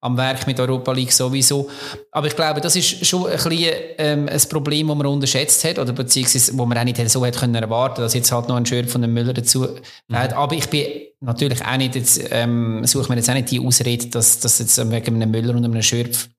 am 0.01 0.17
Werk 0.17 0.47
mit 0.47 0.59
Europa 0.59 0.91
League 0.93 1.11
sowieso. 1.11 1.69
Aber 2.11 2.27
ich 2.27 2.35
glaube, 2.35 2.61
das 2.61 2.75
ist 2.75 3.05
schon 3.05 3.27
ein, 3.27 3.33
bisschen, 3.33 3.73
ähm, 3.97 4.29
ein 4.29 4.41
Problem, 4.49 4.87
das 4.87 4.97
man 4.97 5.07
unterschätzt 5.07 5.63
hat, 5.65 5.79
oder 5.79 5.91
beziehungsweise, 5.93 6.57
wo 6.57 6.65
man 6.65 6.77
auch 6.77 6.83
nicht 6.83 7.09
so 7.09 7.25
hätte 7.25 7.39
können 7.39 7.55
erwarten, 7.55 8.01
dass 8.01 8.13
jetzt 8.13 8.31
halt 8.31 8.47
noch 8.47 8.55
ein 8.55 8.65
Shirt 8.65 8.89
von 8.89 9.01
dem 9.01 9.13
Müller 9.13 9.33
dazu 9.33 9.67
mhm. 10.07 10.15
hat. 10.15 10.33
Aber 10.33 10.55
ich 10.55 10.67
bin 10.69 10.85
natürlich 11.19 11.65
auch 11.65 11.77
nicht, 11.77 11.95
jetzt, 11.95 12.21
ähm, 12.31 12.85
suche 12.85 13.09
mir 13.09 13.17
jetzt 13.17 13.29
auch 13.29 13.33
nicht 13.33 13.51
die 13.51 13.59
Ausrede, 13.59 14.07
dass, 14.07 14.39
dass 14.39 14.59
jetzt 14.59 14.77
wegen 14.77 15.15
einem 15.15 15.31
Müller 15.31 15.55
und 15.55 15.65
einem 15.65 15.81
Schürpf 15.81 16.29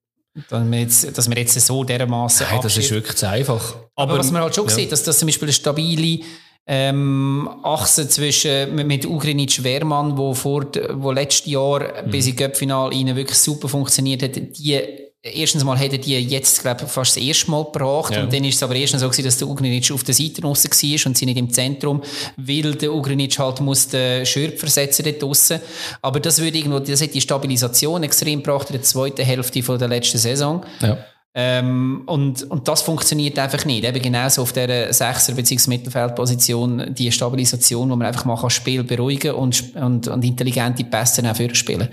dass 0.49 0.71
wir 0.71 0.79
jetzt, 0.79 1.19
dass 1.19 1.29
wir 1.29 1.37
jetzt 1.37 1.61
so 1.61 1.83
dermaßen 1.83 2.47
Nein, 2.49 2.61
das 2.63 2.77
ist 2.77 2.91
wirklich 2.91 3.17
zu 3.17 3.29
einfach. 3.29 3.75
Aber, 3.97 4.13
Aber 4.13 4.19
was 4.19 4.31
man 4.31 4.43
halt 4.43 4.55
schon 4.55 4.69
ja. 4.69 4.75
sieht, 4.75 4.93
dass 4.93 5.03
das 5.03 5.19
zum 5.19 5.27
Beispiel 5.27 5.49
eine 5.49 5.53
stabile 5.53 6.25
ähm, 6.73 7.51
Achse 7.65 8.09
zwischen 8.09 8.77
mit 8.87 9.05
Ugrinic 9.05 9.65
Wehrmann, 9.65 10.17
wo 10.17 10.35
vor 10.35 10.67
wo 10.93 11.11
letztes 11.11 11.51
Jahr 11.51 11.81
mhm. 11.81 12.11
bis 12.13 12.29
in 12.29 12.37
Göppfinal 12.37 12.95
ihnen 12.95 13.17
wirklich 13.17 13.39
super 13.39 13.69
funktioniert 13.69 14.23
hat, 14.23 14.37
die 14.37 14.81
erstens 15.21 15.65
mal 15.65 15.77
hätten 15.77 16.01
die 16.01 16.17
jetzt, 16.17 16.63
glaube 16.63 16.85
ich, 16.85 16.89
fast 16.89 17.17
das 17.17 17.25
erste 17.25 17.51
Mal 17.51 17.65
gebracht. 17.65 18.15
Ja. 18.15 18.23
Und 18.23 18.33
dann 18.33 18.45
ist 18.45 18.55
es 18.55 18.63
aber 18.63 18.77
erstens 18.77 19.01
so 19.01 19.09
gewesen, 19.09 19.25
dass 19.25 19.39
der 19.39 19.49
Ugrinic 19.49 19.91
auf 19.91 20.05
der 20.05 20.15
Seite 20.15 20.43
draussen 20.43 20.71
war 20.71 21.07
und 21.07 21.19
sie 21.19 21.27
nicht 21.27 21.39
im 21.39 21.51
Zentrum, 21.51 22.03
weil 22.37 22.77
der 22.77 22.95
Ugrinic 22.95 23.37
halt 23.41 23.61
muss 23.61 23.89
den 23.89 24.25
Schürp 24.25 24.57
versetzen 24.61 25.05
dort 25.05 25.21
draussen. 25.21 25.59
Aber 26.03 26.21
das 26.21 26.41
würde 26.41 26.57
irgendwo, 26.57 26.79
das 26.79 27.03
hat 27.03 27.13
die 27.13 27.21
Stabilisation 27.21 28.05
extrem 28.05 28.45
gebracht 28.45 28.71
in 28.71 28.77
der 28.77 28.83
zweiten 28.83 29.25
Hälfte 29.25 29.61
von 29.65 29.77
der 29.77 29.89
letzten 29.89 30.19
Saison. 30.19 30.65
Ja. 30.81 30.99
Ähm, 31.33 32.03
und, 32.07 32.43
und 32.51 32.67
das 32.67 32.83
funktioniert 32.83 33.39
einfach 33.39 33.65
nicht. 33.65 33.85
Eben 33.85 34.03
genauso 34.03 34.43
auf 34.43 34.53
dieser 34.53 34.93
Sechser- 34.93 35.35
bzw. 35.35 35.71
Mittelfeldposition 35.71 36.93
die 36.95 37.13
Stabilisation, 37.13 37.91
wo 37.91 37.97
man 37.97 38.09
einfach 38.09 38.25
mal 38.25 38.39
das 38.41 38.53
Spiel 38.53 38.83
beruhigen 38.83 39.35
und, 39.35 39.77
und, 39.77 40.09
und 40.09 40.25
intelligente 40.25 40.85
Pässe 40.85 41.29
auch 41.31 41.37
für 41.37 41.55
spielen. 41.55 41.89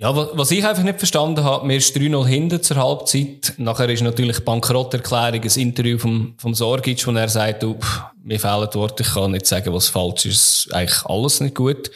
Ja, 0.00 0.14
was 0.14 0.52
ich 0.52 0.64
einfach 0.64 0.84
nicht 0.84 0.98
verstanden 0.98 1.42
habe, 1.42 1.66
mir 1.66 1.76
ist 1.76 1.96
3-0 1.96 2.24
hinten 2.26 2.62
zur 2.62 2.76
Halbzeit. 2.76 3.54
Nachher 3.56 3.88
ist 3.88 4.02
natürlich 4.02 4.44
Bankrotterklärung, 4.44 5.42
ein 5.42 5.60
Interview 5.60 5.98
vom, 5.98 6.34
vom 6.38 6.54
Sorgic, 6.54 7.04
wo 7.04 7.10
er 7.10 7.28
sagt, 7.28 7.64
oh, 7.64 7.76
mir 8.22 8.38
fehlen 8.38 8.68
Worte, 8.74 9.02
ich 9.02 9.12
kann 9.12 9.32
nicht 9.32 9.46
sagen, 9.46 9.72
was 9.74 9.88
falsch 9.88 10.26
ist, 10.26 10.68
eigentlich 10.72 11.04
alles 11.04 11.40
nicht 11.40 11.56
gut. 11.56 11.90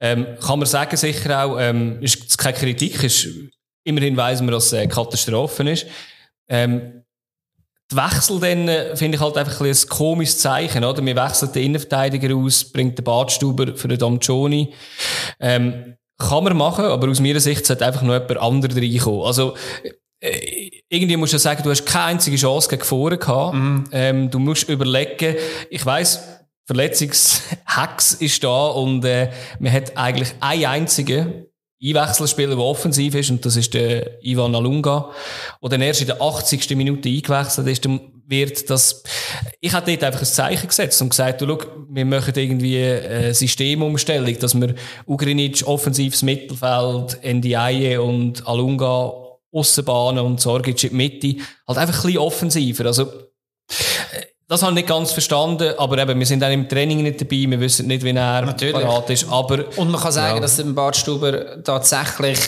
Ähm, 0.00 0.26
kann 0.40 0.60
man 0.60 0.66
sagen, 0.66 0.96
sicher 0.96 1.44
auch, 1.44 1.58
ähm, 1.60 1.98
ist 2.00 2.38
keine 2.38 2.56
Kritik, 2.56 3.04
ist, 3.04 3.28
immerhin 3.84 4.16
weiss 4.16 4.40
man, 4.40 4.50
dass 4.50 4.66
es 4.66 4.72
äh, 4.72 4.86
Katastrophe 4.86 5.70
ist. 5.70 5.86
Ähm, 6.48 7.02
die 7.90 7.96
Wechsel 7.96 8.40
dann 8.40 8.68
äh, 8.68 8.96
finde 8.96 9.16
ich 9.16 9.22
halt 9.22 9.36
einfach 9.36 9.60
ein, 9.60 9.66
ein 9.66 9.88
komisches 9.88 10.38
Zeichen, 10.38 10.84
oder? 10.84 11.04
Wir 11.04 11.16
wechseln 11.16 11.52
den 11.52 11.64
Innenverteidiger 11.64 12.34
aus, 12.34 12.64
bringt 12.64 12.98
den 12.98 13.04
Badstuber 13.04 13.76
für 13.76 13.88
den 13.88 13.98
Domjoni. 13.98 14.72
Ähm, 15.40 15.96
kann 16.18 16.44
man 16.44 16.56
machen, 16.56 16.84
aber 16.84 17.08
aus 17.08 17.20
meiner 17.20 17.40
Sicht 17.40 17.66
sollte 17.66 17.84
einfach 17.84 18.02
noch 18.02 18.14
jemand 18.14 18.38
anderes 18.38 18.76
reinkommen. 18.76 19.26
Also, 19.26 19.54
äh, 20.20 20.70
irgendwie 20.88 21.16
musst 21.16 21.32
du 21.32 21.38
sagen, 21.38 21.62
du 21.62 21.70
hast 21.70 21.84
keine 21.84 22.04
einzige 22.04 22.36
Chance 22.36 22.68
gegen 22.68 22.84
vorne 22.84 23.18
gehabt. 23.18 23.54
Mhm. 23.54 23.84
Ähm, 23.92 24.30
du 24.30 24.38
musst 24.38 24.68
überlegen, 24.68 25.36
ich 25.68 25.84
weiss, 25.84 26.22
Verletzungshex 26.66 28.14
ist 28.14 28.44
da 28.44 28.66
und 28.68 29.04
äh, 29.04 29.30
man 29.58 29.72
hat 29.72 29.96
eigentlich 29.96 30.32
einen 30.40 30.64
einzigen 30.64 31.46
Einwechselspieler, 31.82 32.54
der 32.54 32.64
offensiv 32.64 33.14
ist, 33.14 33.30
und 33.30 33.44
das 33.44 33.56
ist 33.56 33.74
der 33.74 34.22
Ivan 34.24 34.54
Alunga, 34.54 35.10
der 35.62 35.68
dann 35.68 35.82
erst 35.82 36.02
in 36.02 36.06
der 36.06 36.22
80. 36.22 36.70
Minute 36.76 37.08
eingewechselt 37.08 37.66
ist, 37.66 37.84
dann 37.84 38.00
wird 38.26 38.70
das, 38.70 39.02
ich 39.60 39.72
habe 39.72 39.90
dort 39.90 40.04
einfach 40.04 40.20
ein 40.20 40.26
Zeichen 40.26 40.68
gesetzt 40.68 41.02
und 41.02 41.10
gesagt, 41.10 41.40
du, 41.40 41.46
schau, 41.46 41.58
wir 41.90 42.04
machen 42.04 42.32
irgendwie 42.36 42.82
eine 42.82 43.34
Systemumstellung, 43.34 44.38
dass 44.38 44.58
wir 44.58 44.74
Ugrinic 45.06 45.66
offensives 45.66 46.22
Mittelfeld, 46.22 47.18
Ndiaye 47.24 47.98
und 47.98 48.46
Alunga 48.46 49.12
Aussenbahnen 49.52 50.24
und 50.24 50.40
Sorgic 50.40 50.82
in 50.82 50.90
die 50.90 50.96
Mitte, 50.96 51.44
halt 51.68 51.78
einfach 51.78 52.04
ein 52.04 52.06
bisschen 52.06 52.18
offensiver. 52.18 52.86
Also, 52.86 53.12
das 54.52 54.62
habe 54.62 54.72
ich 54.72 54.76
nicht 54.76 54.88
ganz 54.88 55.12
verstanden, 55.12 55.72
aber 55.78 55.98
eben, 55.98 56.18
wir 56.18 56.26
sind 56.26 56.44
auch 56.44 56.50
im 56.50 56.68
Training 56.68 57.02
nicht 57.02 57.20
dabei, 57.20 57.44
wir 57.48 57.60
wissen 57.60 57.86
nicht, 57.86 58.04
wie 58.04 58.10
er 58.10 58.52
parat 58.52 59.10
ist, 59.10 59.26
aber... 59.30 59.64
Und 59.76 59.90
man 59.90 60.00
kann 60.00 60.12
sagen, 60.12 60.36
ja. 60.36 60.40
dass 60.40 60.62
Bart 60.74 60.96
Stuber 60.96 61.62
tatsächlich 61.62 62.38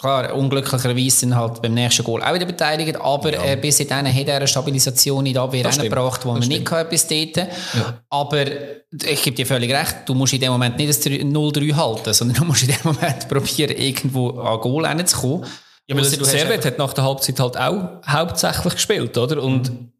Klar, 0.00 0.34
unglücklicherweise 0.34 1.10
sind 1.10 1.36
halt 1.36 1.60
beim 1.60 1.74
nächsten 1.74 2.02
Goal 2.02 2.22
auch 2.22 2.32
wieder 2.32 2.46
beteiligt, 2.46 2.98
aber 2.98 3.34
ja. 3.34 3.44
äh, 3.44 3.56
bis 3.56 3.86
dahin 3.86 4.06
hat 4.06 4.28
er 4.28 4.36
eine 4.36 4.48
Stabilisation 4.48 5.26
in 5.26 5.34
der 5.34 5.42
Abwehr 5.42 5.68
gebracht, 5.68 6.24
wo 6.24 6.32
man 6.32 6.48
nicht 6.48 6.64
kann, 6.64 6.88
bis 6.88 7.06
dort. 7.06 7.36
Ja. 7.36 8.00
Aber 8.08 8.46
ich 8.90 9.22
gebe 9.22 9.36
dir 9.36 9.44
völlig 9.44 9.70
recht, 9.70 9.96
du 10.06 10.14
musst 10.14 10.32
in 10.32 10.40
dem 10.40 10.52
Moment 10.52 10.78
nicht 10.78 10.88
das 10.88 11.04
0-3 11.04 11.74
halten, 11.74 12.14
sondern 12.14 12.38
du 12.38 12.44
musst 12.46 12.62
in 12.62 12.68
dem 12.68 12.78
Moment 12.82 13.28
probieren, 13.28 13.76
irgendwo 13.76 14.30
an 14.40 14.60
Goal 14.60 14.88
hinzukommen. 14.88 15.44
Ja, 15.86 15.94
weil 15.94 16.04
Servet 16.04 16.64
hat 16.64 16.78
nach 16.78 16.94
der 16.94 17.04
Halbzeit 17.04 17.38
halt 17.38 17.58
auch 17.58 18.00
hauptsächlich 18.06 18.72
gespielt, 18.72 19.18
oder? 19.18 19.42
Und 19.42 19.68
mhm 19.70 19.92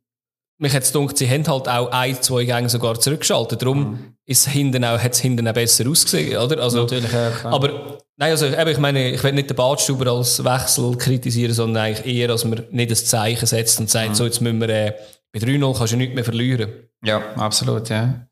mich 0.60 0.74
hat 0.74 0.82
es 0.82 0.92
gedacht, 0.92 1.16
sie 1.16 1.28
haben 1.28 1.46
halt 1.46 1.68
auch 1.68 1.90
ein, 1.90 2.20
zwei 2.20 2.44
Gänge 2.44 2.68
sogar 2.68 3.00
zurückgeschaltet. 3.00 3.62
Darum 3.62 3.78
mhm. 3.78 4.14
ist 4.26 4.46
hinten 4.46 4.84
auch, 4.84 4.98
hat 4.98 5.12
es 5.12 5.18
hinten 5.18 5.48
auch 5.48 5.54
besser 5.54 5.88
ausgesehen, 5.88 6.36
oder? 6.36 6.62
Also, 6.62 6.82
Natürlich, 6.82 7.10
ja, 7.10 7.30
klar. 7.30 7.54
Aber, 7.54 7.98
nein, 8.16 8.30
also, 8.30 8.46
eben, 8.46 8.68
ich 8.68 8.78
meine, 8.78 9.10
ich 9.10 9.24
will 9.24 9.32
nicht 9.32 9.48
den 9.48 9.56
Badstuber 9.56 10.12
als 10.12 10.44
Wechsel 10.44 10.96
kritisieren, 10.98 11.54
sondern 11.54 11.84
eigentlich 11.84 12.14
eher, 12.14 12.28
dass 12.28 12.44
man 12.44 12.62
nicht 12.70 12.90
das 12.90 13.06
Zeichen 13.06 13.46
setzt 13.46 13.80
und 13.80 13.88
sagt, 13.88 14.10
mhm. 14.10 14.14
so, 14.14 14.24
jetzt 14.24 14.42
müssen 14.42 14.60
wir, 14.60 14.68
äh, 14.68 14.92
bei 15.32 15.40
3-0 15.40 15.78
kannst 15.78 15.92
du 15.94 15.96
nichts 15.96 16.14
mehr 16.14 16.24
verlieren. 16.24 16.70
Ja, 17.02 17.22
absolut, 17.36 17.88
ja. 17.88 18.26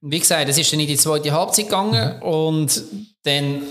Wie 0.00 0.20
gesagt, 0.20 0.48
es 0.48 0.58
ist 0.58 0.72
dann 0.72 0.80
in 0.80 0.86
die 0.86 0.96
zweite 0.96 1.32
Halbzeit 1.32 1.66
gegangen 1.66 2.16
mhm. 2.16 2.22
und 2.22 2.82
dann, 3.24 3.62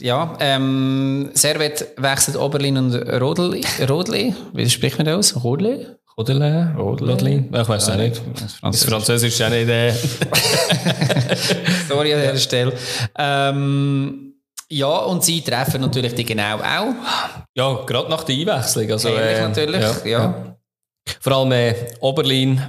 ja, 0.00 0.36
ähm, 0.40 1.30
Servet 1.34 1.86
wechselt 1.96 2.36
Oberlin 2.36 2.78
und 2.78 2.94
Rodli, 2.94 3.64
Rodli, 3.88 4.34
wie 4.52 4.68
spricht 4.68 4.98
man 4.98 5.06
das 5.06 5.36
aus? 5.36 5.44
Rodli? 5.44 5.86
Rodele, 6.18 6.74
Rodeli, 6.76 7.44
ich 7.52 7.68
weiß 7.68 7.90
auch 7.90 7.96
nicht. 7.96 8.20
Das 8.60 8.82
Französisch 8.84 9.34
ist 9.34 9.38
ja 9.38 9.48
nicht. 9.48 9.68
Äh. 9.68 9.92
Sorry 11.88 12.12
an 12.12 12.22
dieser 12.22 12.36
Stelle. 12.38 12.72
Ähm, 13.16 14.34
ja, 14.68 14.98
und 14.98 15.22
sie 15.22 15.42
treffen 15.42 15.80
natürlich 15.80 16.16
die 16.16 16.24
genau 16.24 16.56
auch. 16.56 16.92
Ja, 17.54 17.84
gerade 17.86 18.10
nach 18.10 18.24
der 18.24 18.34
Einwechslung. 18.34 18.90
Also, 18.90 19.10
äh, 19.10 19.42
natürlich, 19.42 19.80
ja, 19.80 19.94
ja. 20.04 20.10
ja. 20.10 20.56
Vor 21.20 21.32
allem 21.34 21.52
äh, 21.52 21.74
Oberlin. 22.00 22.62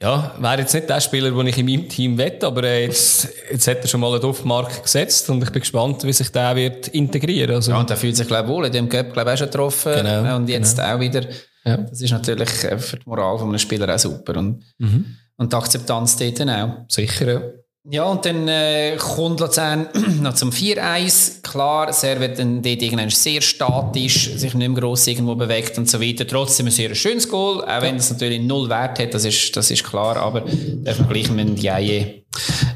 Ja, 0.00 0.34
wäre 0.38 0.60
jetzt 0.60 0.72
nicht 0.72 0.88
der 0.88 1.02
Spieler, 1.02 1.30
den 1.30 1.46
ich 1.46 1.58
in 1.58 1.66
meinem 1.66 1.88
Team 1.90 2.16
wette, 2.16 2.46
aber 2.46 2.64
äh, 2.64 2.86
jetzt, 2.86 3.28
jetzt 3.50 3.68
hat 3.68 3.82
er 3.82 3.86
schon 3.88 4.00
mal 4.00 4.10
einen 4.10 4.22
Duftmark 4.22 4.82
gesetzt 4.82 5.28
und 5.28 5.42
ich 5.42 5.50
bin 5.50 5.60
gespannt, 5.60 6.04
wie 6.04 6.12
sich 6.12 6.32
der 6.32 6.56
wird 6.56 6.88
integrieren. 6.88 7.56
Also, 7.56 7.72
ja, 7.72 7.78
und 7.78 7.90
der 7.90 7.98
fühlt 7.98 8.16
sich, 8.16 8.26
glaube 8.26 8.48
ich, 8.48 8.54
wohl. 8.54 8.64
In 8.64 8.72
dem 8.72 8.88
Cup, 8.88 9.12
glaube 9.12 9.28
ich, 9.30 9.34
auch 9.34 9.38
schon 9.40 9.46
getroffen. 9.48 9.92
Genau, 9.94 10.36
und 10.36 10.48
jetzt 10.48 10.78
genau. 10.78 10.94
auch 10.94 11.00
wieder. 11.00 11.20
Ja. 11.64 11.78
Das 11.78 12.00
ist 12.00 12.10
natürlich 12.10 12.64
äh, 12.64 12.78
für 12.78 12.96
die 12.96 13.08
Moral 13.08 13.38
von 13.38 13.48
einem 13.48 13.58
Spieler 13.58 13.94
auch 13.94 13.98
super. 13.98 14.36
Und, 14.36 14.62
mhm. 14.78 15.16
und 15.36 15.52
die 15.52 15.56
Akzeptanz 15.56 16.16
dort 16.16 16.40
auch. 16.42 16.84
Sicher, 16.88 17.32
ja. 17.32 17.42
Ja, 17.86 18.04
und 18.04 18.24
dann 18.24 18.48
äh, 18.48 18.96
kommt 18.96 19.40
Luzern 19.40 19.88
noch 20.22 20.34
zum 20.34 20.50
4-1. 20.50 21.42
Klar, 21.42 21.92
Servet 21.92 22.38
dann 22.38 22.62
dort 22.62 22.80
irgendwann 22.80 23.10
sehr 23.10 23.42
statisch, 23.42 24.30
sich 24.36 24.54
nicht 24.54 24.68
mehr 24.68 24.80
gross 24.80 25.06
irgendwo 25.06 25.34
bewegt 25.34 25.76
und 25.76 25.88
so 25.88 26.00
weiter. 26.00 26.26
Trotzdem 26.26 26.66
ein 26.66 26.72
sehr 26.72 26.94
schönes 26.94 27.28
Goal, 27.28 27.62
auch 27.62 27.82
wenn 27.82 27.96
es 27.96 28.10
natürlich 28.10 28.40
null 28.40 28.70
Wert 28.70 28.98
hat, 29.00 29.12
das 29.12 29.26
ist, 29.26 29.54
das 29.54 29.70
ist 29.70 29.84
klar, 29.84 30.16
aber 30.16 30.44
der 30.46 30.94
Vergleich 30.94 31.30
mit 31.30 31.62
Jaye 31.62 32.23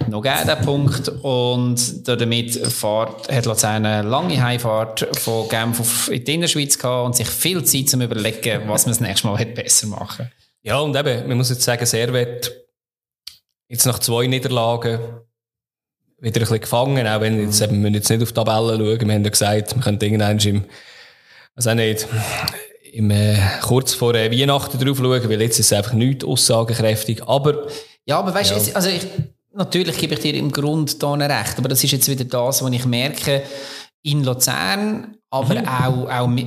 noch 0.08 0.22
geben, 0.22 0.46
der 0.46 0.56
Punkt. 0.56 1.08
Und 1.08 2.08
damit 2.08 2.54
fährt, 2.54 3.32
hat 3.32 3.46
Luzern 3.46 3.86
eine 3.86 4.08
lange 4.08 4.42
Heimfahrt 4.42 5.08
von 5.18 5.48
Genf 5.48 6.08
in 6.08 6.24
die 6.24 6.34
Innerschweiz 6.34 6.78
gehabt 6.78 7.06
und 7.06 7.16
sich 7.16 7.28
viel 7.28 7.64
Zeit 7.64 7.88
zum 7.88 8.02
überlegen, 8.02 8.68
was 8.68 8.86
man 8.86 8.92
das 8.92 9.00
nächste 9.00 9.26
Mal 9.26 9.44
besser 9.46 9.86
machen 9.88 10.30
Ja, 10.62 10.78
und 10.78 10.96
eben, 10.96 11.28
man 11.28 11.36
muss 11.36 11.50
jetzt 11.50 11.62
sagen, 11.62 11.86
Servet 11.86 12.68
Jetzt 13.70 13.84
nach 13.84 13.98
zwei 13.98 14.26
Niederlagen 14.26 14.98
wieder 16.20 16.40
ein 16.40 16.40
bisschen 16.40 16.60
gefangen, 16.60 17.06
auch 17.06 17.20
wenn 17.20 17.38
jetzt, 17.38 17.60
eben, 17.60 17.84
wir 17.84 17.90
jetzt 17.90 18.08
nicht 18.08 18.22
auf 18.22 18.32
die 18.32 18.34
Tabellen 18.34 18.80
schauen. 18.80 19.06
Wir 19.06 19.14
haben 19.14 19.24
ja 19.24 19.30
gesagt, 19.30 19.76
wir 19.76 19.82
können 19.82 20.00
irgendwann 20.00 20.38
im, 20.38 20.64
also 21.54 21.70
auch 21.70 21.74
nicht, 21.74 22.08
im, 22.92 23.10
äh, 23.10 23.36
kurz 23.60 23.92
vor 23.92 24.14
äh, 24.14 24.32
Weihnachten 24.32 24.78
drauf 24.78 24.96
schauen, 24.96 25.28
weil 25.28 25.42
jetzt 25.42 25.58
ist 25.58 25.66
es 25.70 25.72
einfach 25.74 25.92
nicht 25.92 26.24
aussagekräftig. 26.24 27.22
Aber, 27.24 27.68
ja, 28.06 28.18
aber 28.18 28.32
weißt 28.32 28.52
du, 28.52 28.54
ja. 28.54 28.74
also 28.74 28.88
ich, 28.88 29.06
natürlich 29.58 29.98
gebe 29.98 30.14
ich 30.14 30.20
dir 30.20 30.34
im 30.34 30.50
Grund 30.50 31.02
da 31.02 31.12
recht, 31.12 31.58
aber 31.58 31.68
das 31.68 31.84
ist 31.84 31.92
jetzt 31.92 32.08
wieder 32.08 32.24
das, 32.24 32.62
was 32.62 32.72
ich 32.72 32.86
merke, 32.86 33.42
in 34.02 34.24
Luzern, 34.24 35.18
aber 35.30 35.56
mhm. 35.56 35.68
auch, 35.68 36.08
auch 36.10 36.26
mit, 36.26 36.46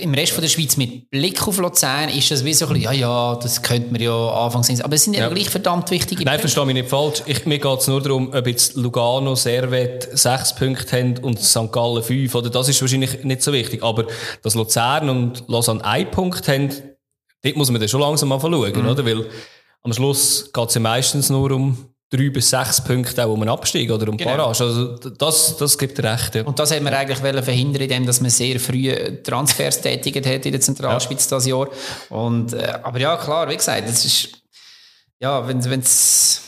im 0.00 0.12
Rest 0.14 0.32
von 0.32 0.42
der 0.42 0.48
Schweiz 0.48 0.76
mit 0.76 1.08
Blick 1.10 1.46
auf 1.46 1.58
Luzern 1.58 2.08
ist 2.08 2.28
das 2.30 2.44
wie 2.44 2.54
so 2.54 2.66
ein 2.66 2.72
bisschen, 2.72 2.84
ja, 2.84 2.92
ja, 2.92 3.36
das 3.36 3.62
könnte 3.62 3.92
man 3.92 4.00
ja 4.00 4.30
anfangs 4.30 4.66
sehen. 4.66 4.80
Aber 4.82 4.94
es 4.94 5.04
sind 5.04 5.14
ja, 5.14 5.20
ja 5.20 5.28
gleich 5.28 5.48
verdammt 5.48 5.90
wichtige 5.92 6.24
Nein, 6.24 6.40
verstehe 6.40 6.66
mich 6.66 6.74
nicht 6.74 6.88
falsch. 6.88 7.22
Ich, 7.26 7.46
mir 7.46 7.58
geht 7.58 7.78
es 7.78 7.86
nur 7.86 8.02
darum, 8.02 8.32
ob 8.34 8.46
jetzt 8.46 8.74
Lugano, 8.74 9.36
Servet 9.36 10.08
sechs 10.18 10.54
Punkte 10.56 10.96
haben 10.96 11.18
und 11.18 11.38
St. 11.40 11.70
Gallen 11.70 12.02
fünf, 12.02 12.34
oder 12.34 12.50
das 12.50 12.68
ist 12.68 12.80
wahrscheinlich 12.80 13.22
nicht 13.22 13.42
so 13.42 13.52
wichtig. 13.52 13.84
Aber 13.84 14.06
dass 14.42 14.54
Luzern 14.54 15.08
und 15.08 15.44
Lausanne 15.46 15.84
einen 15.84 16.10
Punkt 16.10 16.48
haben, 16.48 16.70
dort 17.42 17.56
muss 17.56 17.70
man 17.70 17.80
dann 17.80 17.88
schon 17.88 18.00
langsam 18.00 18.30
mal 18.30 18.40
schauen, 18.40 18.72
mhm. 18.72 18.88
oder? 18.88 19.06
Weil 19.06 19.26
am 19.82 19.92
Schluss 19.92 20.50
geht 20.52 20.68
es 20.68 20.74
ja 20.74 20.80
meistens 20.80 21.30
nur 21.30 21.52
um 21.52 21.95
drei 22.10 22.30
bis 22.30 22.50
sechs 22.50 22.82
Punkte 22.82 23.24
auch 23.24 23.32
um 23.32 23.42
einen 23.42 23.50
Abstieg 23.50 23.90
oder 23.90 24.08
um 24.08 24.16
genau. 24.16 24.36
Barrage. 24.36 24.64
Also 24.64 24.96
das, 24.96 25.56
das 25.56 25.76
gibt 25.76 25.98
recht. 26.02 26.36
Ja. 26.36 26.44
Und 26.44 26.58
das 26.58 26.70
haben 26.70 26.84
wir 26.84 26.96
eigentlich 26.96 27.18
verhindern, 27.18 27.82
indem 27.82 28.06
dass 28.06 28.20
man 28.20 28.30
sehr 28.30 28.60
früh 28.60 28.92
Transfers 29.22 29.80
tätigt 29.80 30.24
hat 30.26 30.46
in 30.46 30.52
der 30.52 30.60
Zentralschweiz 30.60 31.28
ja. 31.28 31.36
das 31.36 31.46
Jahr. 31.46 31.68
Und, 32.10 32.52
äh, 32.52 32.78
aber 32.82 33.00
ja, 33.00 33.16
klar, 33.16 33.48
wie 33.48 33.56
gesagt, 33.56 33.88
das 33.88 34.04
ist, 34.04 34.28
ja, 35.18 35.46
wenn 35.48 35.58
es 35.58 36.45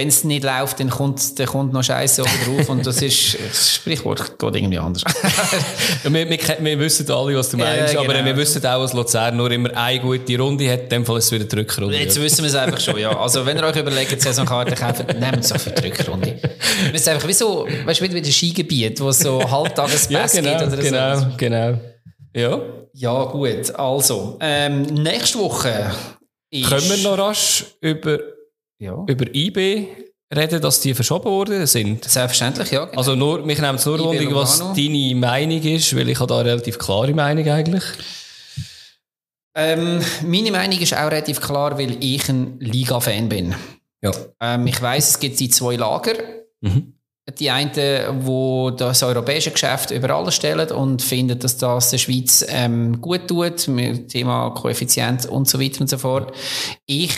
wenn 0.00 0.08
es 0.08 0.24
nicht 0.24 0.44
läuft, 0.44 0.80
dann 0.80 0.88
kommt, 0.88 1.38
dann 1.38 1.46
kommt 1.46 1.74
noch 1.74 1.82
Scheiße 1.82 2.22
oben 2.22 2.30
drauf 2.46 2.68
und 2.70 2.86
das 2.86 3.02
ist, 3.02 3.36
das 3.48 3.74
Sprichwort 3.74 4.38
geht 4.38 4.56
irgendwie 4.56 4.78
anders. 4.78 5.02
ja, 5.04 6.10
wir, 6.10 6.30
wir, 6.30 6.38
wir, 6.58 6.78
wissen 6.78 7.10
alle, 7.10 7.36
was 7.36 7.50
du 7.50 7.58
meinst, 7.58 7.92
ja, 7.92 8.00
genau. 8.00 8.14
aber 8.14 8.24
wir 8.24 8.34
wissen 8.34 8.64
auch, 8.64 8.80
dass 8.80 8.94
Luzern 8.94 9.36
nur 9.36 9.50
immer 9.50 9.76
eine 9.76 10.00
gute 10.00 10.38
Runde 10.38 10.72
hat, 10.72 10.84
in 10.84 10.88
dem 10.88 11.04
Fall 11.04 11.18
ist 11.18 11.26
es 11.26 11.32
wieder 11.32 11.44
die 11.44 11.54
Rückrunde. 11.54 11.98
Jetzt 11.98 12.18
wissen 12.18 12.38
wir 12.38 12.48
es 12.48 12.54
einfach 12.54 12.80
schon, 12.80 12.98
ja. 12.98 13.14
Also 13.14 13.44
wenn 13.44 13.58
ihr 13.58 13.64
euch 13.64 13.76
überlegt, 13.76 14.22
Saisonkarte 14.22 14.74
kaufen, 14.74 15.04
nehmt 15.18 15.40
es 15.40 15.52
auch 15.52 15.60
für 15.60 15.70
die 15.70 15.88
Rückrunde. 15.88 16.40
Wir 16.90 16.98
sind 16.98 17.12
einfach 17.12 17.28
wie 17.28 17.34
so, 17.34 17.68
weißt 17.84 18.00
du, 18.00 18.10
wie 18.10 18.16
ein 18.16 18.24
Skigebiet, 18.24 19.00
wo 19.00 19.10
es 19.10 19.18
so 19.18 19.50
Halbtagespass 19.50 20.32
ja, 20.32 20.40
genau, 20.40 20.58
gibt 20.60 20.72
oder 20.72 20.82
genau, 20.82 21.16
so. 21.16 21.26
Genau, 21.36 21.78
Ja. 22.34 22.60
Ja, 22.94 23.24
gut. 23.24 23.74
Also, 23.74 24.38
ähm, 24.40 24.82
nächste 24.82 25.38
Woche 25.38 25.90
ist... 26.48 26.70
Können 26.70 26.88
wir 26.88 26.96
noch 27.10 27.18
rasch 27.18 27.66
über 27.82 28.18
ja. 28.80 29.04
über 29.06 29.26
IB 29.32 29.86
reden, 30.34 30.60
dass 30.60 30.80
die 30.80 30.94
verschoben 30.94 31.26
worden 31.26 31.66
sind? 31.66 32.04
Selbstverständlich, 32.04 32.70
ja. 32.70 32.86
Genau. 32.86 32.98
Also 32.98 33.14
nur, 33.14 33.44
mich 33.44 33.60
nimmt 33.60 33.78
es 33.78 33.86
nur 33.86 33.98
Wunder, 33.98 34.34
was 34.34 34.58
deine 34.58 35.14
Meinung 35.14 35.62
ist, 35.62 35.94
weil 35.96 36.08
ich 36.08 36.18
habe 36.18 36.28
da 36.28 36.40
eine 36.40 36.50
relativ 36.50 36.78
klare 36.78 37.14
Meinung 37.14 37.48
eigentlich. 37.48 37.84
Ähm, 39.54 40.00
meine 40.24 40.50
Meinung 40.52 40.78
ist 40.78 40.94
auch 40.94 41.10
relativ 41.10 41.40
klar, 41.40 41.76
weil 41.78 42.02
ich 42.02 42.28
ein 42.28 42.58
Liga-Fan 42.60 43.28
bin. 43.28 43.54
Ja. 44.02 44.12
Ähm, 44.40 44.66
ich 44.66 44.80
weiß, 44.80 45.10
es 45.10 45.18
gibt 45.18 45.40
die 45.40 45.48
zwei 45.48 45.76
Lager. 45.76 46.14
Mhm. 46.60 46.94
Die 47.38 47.50
einen, 47.50 47.70
die 47.72 48.76
das 48.76 49.02
europäische 49.02 49.52
Geschäft 49.52 49.92
über 49.92 50.10
alles 50.10 50.34
stellen 50.34 50.70
und 50.72 51.00
finden, 51.02 51.38
dass 51.38 51.58
das 51.58 51.90
der 51.90 51.98
Schweiz 51.98 52.44
ähm, 52.48 53.00
gut 53.00 53.28
tut, 53.28 53.68
mit 53.68 53.86
dem 53.86 54.08
Thema 54.08 54.50
Koeffizient 54.50 55.26
und 55.26 55.48
so 55.48 55.60
weiter 55.60 55.82
und 55.82 55.88
so 55.88 55.98
fort. 55.98 56.34
Ich 56.86 57.12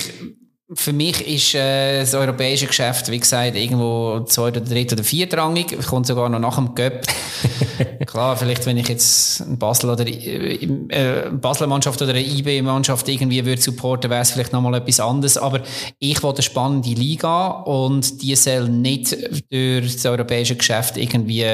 für 0.75 0.93
mich 0.93 1.27
ist 1.27 1.55
äh, 1.55 2.01
das 2.01 2.15
europäische 2.15 2.67
Geschäft, 2.67 3.11
wie 3.11 3.19
gesagt, 3.19 3.57
irgendwo 3.57 4.21
zweit 4.27 4.57
oder 4.57 4.67
dritt 4.67 4.93
oder 4.93 5.05
viertrangig. 5.05 5.79
Kommt 5.87 6.07
sogar 6.07 6.29
noch 6.29 6.39
nach 6.39 6.57
dem 6.57 6.75
Cup. 6.75 7.03
Klar, 8.07 8.37
vielleicht, 8.37 8.65
wenn 8.67 8.79
ich 8.79 8.89
jetzt 8.89 9.41
ein 9.41 9.59
Basel 9.59 9.91
oder 9.91 10.07
äh, 10.07 10.55
äh, 10.55 11.29
eine 11.29 11.31
Basler 11.33 11.67
Mannschaft 11.67 12.01
oder 12.01 12.13
eine 12.13 12.25
IB-Mannschaft 12.25 13.09
irgendwie 13.09 13.45
würde 13.45 13.61
supporten, 13.61 14.11
wäre 14.11 14.23
es 14.23 14.31
vielleicht 14.31 14.53
nochmal 14.53 14.75
etwas 14.75 15.01
anderes. 15.01 15.37
Aber 15.37 15.61
ich 15.99 16.23
wollte 16.23 16.39
eine 16.39 16.43
spannende 16.45 16.91
Liga 16.91 17.49
und 17.49 18.23
die 18.23 18.35
soll 18.35 18.69
nicht 18.69 19.17
durch 19.51 19.93
das 19.93 20.07
europäische 20.07 20.57
Geschäft 20.57 20.97
irgendwie 20.97 21.45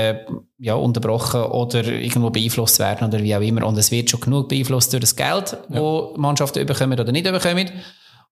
ja, 0.59 0.75
unterbrochen 0.75 1.43
oder 1.43 1.85
irgendwo 1.85 2.31
beeinflusst 2.31 2.79
werden 2.79 3.09
oder 3.09 3.23
wie 3.23 3.35
auch 3.35 3.41
immer. 3.41 3.66
Und 3.66 3.79
es 3.79 3.91
wird 3.91 4.11
schon 4.11 4.21
genug 4.21 4.49
beeinflusst 4.49 4.93
durch 4.93 5.01
das 5.01 5.16
Geld, 5.16 5.57
ja. 5.71 5.81
wo 5.81 6.14
Mannschaften 6.16 6.61
überkommen 6.61 6.99
oder 6.99 7.11
nicht 7.11 7.27
überkommen. 7.27 7.71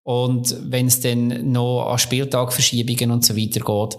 Und 0.06 0.54
wenn 0.70 0.86
es 0.86 1.00
dann 1.00 1.50
noch 1.50 1.90
an 1.90 1.98
Spieltagverschiebungen 1.98 3.10
und 3.10 3.24
so 3.24 3.36
weiter 3.36 3.58
geht, 3.58 3.98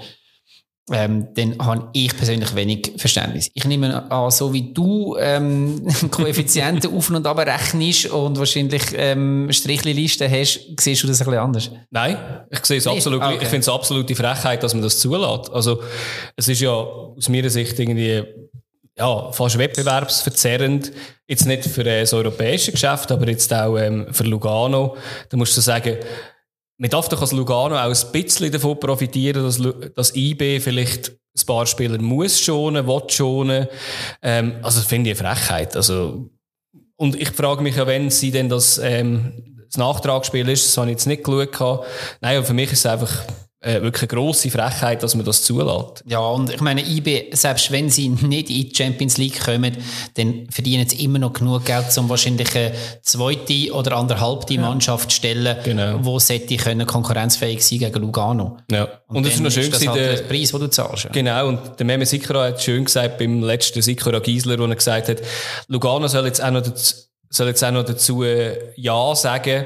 ähm, 0.90 1.28
dann 1.34 1.58
habe 1.60 1.90
ich 1.92 2.16
persönlich 2.16 2.56
wenig 2.56 2.94
Verständnis. 2.96 3.52
Ich 3.54 3.66
nehme 3.66 4.10
an, 4.10 4.32
so 4.32 4.54
wie 4.54 4.74
du 4.74 5.18
ähm, 5.20 5.86
Koeffizienten 6.12 6.96
auf 6.96 7.10
und 7.10 7.28
ab 7.28 7.40
rechnest 7.40 8.10
und 8.10 8.40
wahrscheinlich 8.40 8.84
ähm, 8.96 9.50
Strichlisten 9.52 10.32
hast, 10.32 10.62
siehst 10.80 11.04
du 11.04 11.08
das 11.08 11.20
ein 11.20 11.26
bisschen 11.26 11.42
anders? 11.42 11.72
Nein, 11.92 12.18
ich 12.52 12.66
sehe 12.66 12.78
es 12.78 12.88
absolut. 12.88 13.22
Okay. 13.22 13.40
Ich 13.42 13.48
finde 13.50 13.60
es 13.60 13.70
absolute 13.70 14.16
Frechheit, 14.16 14.64
dass 14.64 14.74
man 14.74 14.84
das 14.84 15.00
zulässt. 15.00 15.52
Also 15.52 15.82
es 16.38 16.48
ist 16.48 16.62
ja 16.62 16.72
aus 16.72 17.28
meiner 17.28 17.50
Sicht 17.50 17.78
irgendwie 17.78 18.24
ja, 18.98 19.32
fast 19.32 19.58
wettbewerbsverzerrend. 19.58 20.92
Jetzt 21.28 21.46
nicht 21.46 21.66
für 21.66 21.86
äh, 21.86 22.02
das 22.02 22.14
europäische 22.14 22.72
Geschäft, 22.72 23.12
aber 23.12 23.28
jetzt 23.28 23.54
auch 23.54 23.78
ähm, 23.78 24.08
für 24.12 24.24
Lugano. 24.24 24.98
Da 25.30 25.38
musst 25.38 25.56
du 25.56 25.62
sagen, 25.62 25.98
man 26.78 26.90
darf 26.90 27.10
doch 27.10 27.22
als 27.22 27.32
Lugano 27.32 27.76
auch 27.76 27.90
ein 27.90 28.12
bisschen 28.12 28.52
davon 28.52 28.80
profitieren, 28.80 29.44
dass, 29.44 29.62
dass 29.96 30.16
IB 30.16 30.60
vielleicht 30.60 31.10
ein 31.10 31.46
paar 31.46 31.66
Spieler 31.66 32.00
muss 32.00 32.40
schonen, 32.40 32.88
will 32.88 33.10
schonen. 33.10 33.68
Ähm, 34.22 34.56
also 34.64 34.82
finde 34.82 35.12
ich 35.12 35.20
eine 35.20 35.36
Frechheit. 35.36 35.76
Also, 35.76 36.30
und 36.96 37.16
ich 37.16 37.30
frage 37.30 37.62
mich 37.62 37.76
ja, 37.76 37.86
wenn 37.86 38.10
sie 38.10 38.32
denn 38.32 38.50
das, 38.50 38.80
ähm, 38.80 39.58
das 39.68 39.78
Nachtragsspiel 39.78 40.48
ist, 40.50 40.68
das 40.68 40.78
habe 40.78 40.88
ich 40.88 40.94
jetzt 40.94 41.06
nicht 41.06 41.24
geschaut. 41.24 41.86
Nein, 42.22 42.44
für 42.44 42.54
mich 42.54 42.72
ist 42.72 42.80
es 42.80 42.86
einfach 42.86 43.24
äh, 43.68 43.82
wirklich 43.82 44.10
eine 44.10 44.20
grosse 44.20 44.50
Frechheit, 44.50 45.04
dass 45.04 45.14
man 45.16 45.26
das 45.26 45.44
zulässt. 45.44 46.04
Ja, 46.06 46.20
und 46.20 46.54
ich 46.54 46.62
meine, 46.62 46.82
IB, 46.82 47.36
selbst 47.36 47.72
wenn 47.72 47.90
sie 47.90 48.08
nicht 48.10 48.50
in 48.50 48.70
die 48.70 48.72
Champions 48.74 49.18
League 49.18 49.44
kommen, 49.44 49.76
dann 50.16 50.48
verdienen 50.50 50.88
sie 50.88 51.04
immer 51.04 51.20
noch 51.20 51.34
genug 51.34 51.66
Geld, 51.66 51.86
um 51.98 52.08
wahrscheinlich 52.08 52.56
eine 52.56 52.74
zweite 53.02 53.74
oder 53.74 53.98
anderthalbte 53.98 54.54
ja. 54.54 54.62
Mannschaft 54.62 55.12
zu 55.12 55.18
stellen, 55.18 55.58
genau. 55.64 56.00
wo 56.02 56.18
sollte 56.20 56.56
können 56.56 56.88
konkurrenzfähig 56.88 57.64
sein 57.66 57.80
gegen 57.80 58.00
Lugano. 58.00 58.58
Ja. 58.72 58.88
Und, 59.08 59.18
und 59.18 59.26
das 59.26 59.34
ist 59.34 59.42
noch 59.42 59.52
schön 59.52 59.64
ist 59.64 59.74
das 59.74 59.88
halt 59.88 60.00
der, 60.00 60.16
der 60.16 60.24
Preis, 60.24 60.52
den 60.52 60.60
du 60.62 60.68
zahlst. 60.70 61.10
Genau, 61.12 61.48
und 61.48 61.60
der 61.78 61.86
Meme 61.86 62.06
Sikora 62.06 62.46
hat 62.46 62.62
schön 62.62 62.86
gesagt 62.86 63.18
beim 63.18 63.44
letzten 63.44 63.82
Sikora 63.82 64.20
Giesler, 64.20 64.58
wo 64.60 64.66
er 64.66 64.76
gesagt 64.76 65.10
hat, 65.10 65.18
Lugano 65.68 66.08
soll 66.08 66.26
jetzt 66.26 66.42
auch 66.42 66.52
noch 66.52 66.62
dazu, 66.62 66.96
soll 67.30 67.48
jetzt 67.48 67.64
auch 67.64 67.72
noch 67.72 67.84
dazu 67.84 68.24
äh, 68.24 68.72
Ja 68.78 69.14
sagen, 69.14 69.66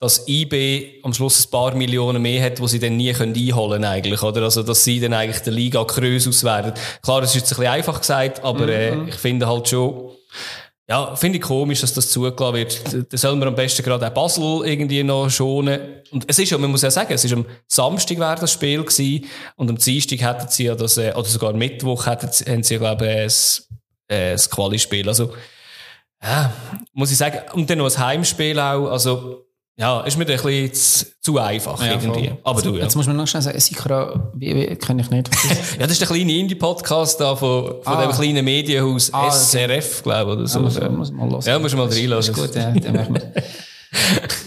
dass 0.00 0.26
IB 0.26 1.02
am 1.02 1.12
Schluss 1.12 1.46
ein 1.46 1.50
paar 1.50 1.74
Millionen 1.74 2.22
mehr 2.22 2.42
hat, 2.42 2.58
wo 2.58 2.66
sie 2.66 2.78
dann 2.78 2.96
nie 2.96 3.12
können 3.12 3.36
einholen 3.36 3.84
eigentlich, 3.84 4.22
oder? 4.22 4.42
Also, 4.42 4.62
dass 4.62 4.82
sie 4.82 4.98
dann 4.98 5.12
eigentlich 5.12 5.42
der 5.42 5.52
Liga 5.52 5.84
Krösus 5.84 6.42
werden. 6.42 6.72
Klar, 7.02 7.20
das 7.20 7.30
ist 7.30 7.42
jetzt 7.42 7.52
ein 7.52 7.58
bisschen 7.58 7.72
einfach 7.72 8.00
gesagt, 8.00 8.42
aber 8.42 8.66
äh, 8.68 8.96
mhm. 8.96 9.06
äh, 9.06 9.10
ich 9.10 9.16
finde 9.16 9.46
halt 9.46 9.68
schon, 9.68 10.12
ja, 10.88 11.14
finde 11.16 11.36
ich 11.36 11.44
komisch, 11.44 11.82
dass 11.82 11.92
das 11.92 12.08
zugelassen 12.08 12.54
wird. 12.54 13.12
Da 13.12 13.16
soll 13.18 13.36
man 13.36 13.48
am 13.48 13.54
besten 13.54 13.82
gerade 13.82 14.06
auch 14.08 14.10
Basel 14.10 14.62
irgendwie 14.64 15.02
noch 15.02 15.28
schonen. 15.28 16.02
Und 16.10 16.24
es 16.26 16.38
ist 16.38 16.50
ja, 16.50 16.56
man 16.56 16.70
muss 16.70 16.82
ja 16.82 16.90
sagen, 16.90 17.12
es 17.12 17.24
ist 17.24 17.34
am 17.34 17.44
Samstag 17.68 18.18
wäre 18.18 18.40
das 18.40 18.52
Spiel 18.52 18.82
gewesen 18.82 19.26
und 19.56 19.68
am 19.68 19.76
Dienstag 19.76 20.20
hätten 20.20 20.48
sie 20.48 20.64
ja 20.64 20.74
das, 20.74 20.96
äh, 20.96 21.12
oder 21.14 21.28
sogar 21.28 21.50
am 21.50 21.58
Mittwoch 21.58 22.06
hätten 22.06 22.32
sie, 22.32 22.44
haben 22.46 22.62
sie, 22.62 22.78
glaube 22.78 23.04
ich, 23.04 23.62
ein, 24.08 24.16
äh, 24.16 24.32
ein 24.32 24.38
Quali-Spiel. 24.38 25.06
Also, 25.06 25.34
ja, 26.22 26.52
muss 26.94 27.12
ich 27.12 27.18
sagen. 27.18 27.40
Und 27.52 27.68
dann 27.68 27.78
noch 27.78 27.94
ein 27.94 27.98
Heimspiel 27.98 28.58
auch, 28.58 28.90
also, 28.90 29.44
ja, 29.80 30.02
ist 30.02 30.18
mir 30.18 30.26
ein 30.26 30.36
bisschen 30.36 30.74
zu, 30.74 31.06
zu 31.22 31.38
einfach 31.38 31.82
ja, 31.82 31.92
irgendwie. 31.92 32.28
Voll. 32.28 32.38
Aber 32.44 32.60
du, 32.60 32.74
ja. 32.76 32.82
Jetzt 32.82 32.96
muss 32.96 33.06
man 33.06 33.16
noch 33.16 33.26
schnell 33.26 33.42
sagen, 33.42 33.58
Sikra, 33.58 34.30
wie, 34.34 34.54
wie 34.54 34.76
kenne 34.76 35.00
ich 35.00 35.10
nicht. 35.10 35.30
ja, 35.78 35.78
das 35.78 35.92
ist 35.92 36.02
der 36.02 36.08
kleine 36.08 36.32
Indie-Podcast 36.32 37.18
da 37.18 37.34
von, 37.34 37.82
von 37.82 37.94
ah. 37.94 38.02
dem 38.06 38.12
kleinen 38.12 38.44
Medienhaus 38.44 39.10
ah, 39.14 39.30
SRF, 39.30 40.02
glaube 40.02 40.32
ich, 40.32 40.38
oder 40.38 40.46
so. 40.46 40.58
Ja, 40.80 40.90
muss, 40.90 41.10
muss 41.10 41.12
mal 41.12 41.30
hören. 41.30 41.42
Ja, 41.46 41.58
muss 41.58 41.74
mal 41.74 41.88
reinlassen. 41.88 42.34
Ist 42.34 42.40
gut, 42.40 42.54
ja, 42.54 42.70
dann 42.72 42.94
machen 42.94 43.14
wir. 43.14 43.32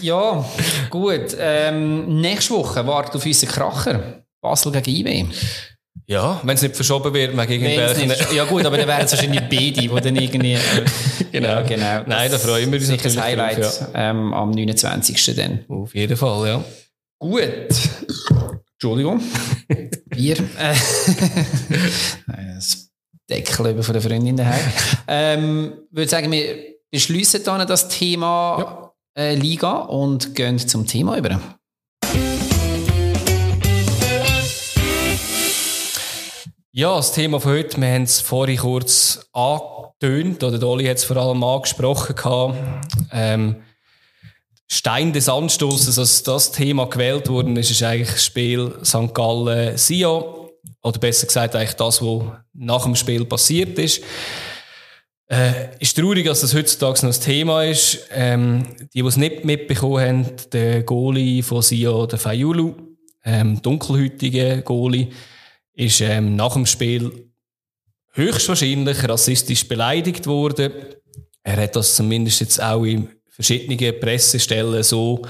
ja, 0.02 0.44
gut. 0.88 1.36
Ähm, 1.36 2.20
nächste 2.20 2.54
Woche 2.54 2.86
wartet 2.86 3.16
auf 3.16 3.26
unseren 3.26 3.48
Kracher. 3.48 4.24
Basel 4.40 4.70
gegen 4.70 5.08
IB. 5.08 5.26
Ja, 6.06 6.40
wenn 6.42 6.54
es 6.54 6.62
nicht 6.62 6.76
verschoben 6.76 7.14
wird, 7.14 7.34
mag 7.34 7.48
irgendwelchen. 7.48 8.12
Ja 8.34 8.44
gut, 8.44 8.64
aber 8.66 8.76
dann 8.76 8.86
wären 8.86 9.06
es 9.06 9.12
wahrscheinlich 9.12 9.40
beide, 9.40 9.72
die 9.72 9.88
dann 9.88 10.16
irgendwie... 10.16 10.58
genau. 11.32 11.48
Ja, 11.48 11.62
genau. 11.62 12.02
Nein, 12.06 12.30
da 12.30 12.38
freuen 12.38 12.70
wir 12.70 12.78
uns 12.78 12.88
sicher 12.88 13.08
ein 13.08 13.22
Highlight 13.22 13.58
drauf, 13.58 13.80
ja. 13.94 14.10
ähm, 14.10 14.34
am 14.34 14.50
29. 14.50 15.36
dann. 15.36 15.64
Auf 15.68 15.94
jeden 15.94 16.16
Fall, 16.16 16.48
ja. 16.48 16.64
Gut. 17.18 17.42
Entschuldigung. 18.74 19.22
Wir... 20.10 20.36
Äh, 20.36 20.74
das 22.54 22.90
Deckel 23.30 23.70
über 23.70 23.82
von 23.82 23.94
der 23.94 24.02
Freundin 24.02 24.36
daheim. 24.36 24.60
ähm, 25.08 25.72
würde 25.90 26.10
sagen, 26.10 26.30
wir 26.30 26.74
beschließen 26.90 27.42
dann 27.42 27.66
das 27.66 27.88
Thema 27.88 28.92
ja. 29.16 29.22
äh, 29.22 29.34
Liga 29.34 29.78
und 29.78 30.34
gehen 30.34 30.58
zum 30.58 30.86
Thema 30.86 31.16
über. 31.16 31.40
Ja, 36.76 36.96
das 36.96 37.12
Thema 37.12 37.38
von 37.38 37.52
heute, 37.52 37.80
wir 37.80 37.86
haben 37.86 38.02
es 38.02 38.20
vorhin 38.20 38.56
kurz 38.56 39.28
angetönt, 39.32 40.42
oder 40.42 40.58
Dolly 40.58 40.86
hat 40.86 40.96
es 40.96 41.04
vor 41.04 41.16
allem 41.18 41.44
angesprochen. 41.44 42.16
Ähm, 43.12 43.62
Stein 44.66 45.12
des 45.12 45.28
Anstoßes, 45.28 46.00
als 46.00 46.24
das 46.24 46.50
Thema 46.50 46.86
gewählt 46.86 47.28
worden 47.28 47.56
ist, 47.56 47.70
ist 47.70 47.84
eigentlich 47.84 48.10
das 48.10 48.24
Spiel 48.24 48.74
St. 48.84 49.14
Gallen-Sion. 49.14 50.48
Oder 50.82 50.98
besser 50.98 51.28
gesagt, 51.28 51.54
eigentlich 51.54 51.74
das, 51.74 52.02
was 52.02 52.22
nach 52.54 52.82
dem 52.82 52.96
Spiel 52.96 53.24
passiert 53.24 53.78
ist. 53.78 54.02
Äh, 55.30 55.76
ist 55.78 55.96
traurig, 55.96 56.26
dass 56.26 56.40
das 56.40 56.56
heutzutage 56.56 57.06
noch 57.06 57.14
ein 57.14 57.20
Thema 57.20 57.62
ist. 57.62 58.08
Ähm, 58.10 58.64
die, 58.92 59.00
die 59.00 59.06
es 59.06 59.16
nicht 59.16 59.44
mitbekommen 59.44 60.00
haben, 60.00 60.26
der 60.52 60.82
Goalie 60.82 61.44
von 61.44 61.62
Sion, 61.62 62.08
der 62.08 62.18
Fayulu, 62.18 62.74
ähm, 63.24 63.62
dunkelhäutige 63.62 64.62
Goalie, 64.64 65.10
ist 65.74 66.00
ähm, 66.00 66.36
nach 66.36 66.54
dem 66.54 66.66
Spiel 66.66 67.30
höchstwahrscheinlich 68.12 69.08
rassistisch 69.08 69.66
beleidigt 69.66 70.26
worden. 70.26 70.72
Er 71.42 71.56
hat 71.56 71.76
das 71.76 71.96
zumindest 71.96 72.40
jetzt 72.40 72.62
auch 72.62 72.84
in 72.84 73.08
verschiedenen 73.28 74.00
Pressestellen 74.00 74.82
so 74.82 75.22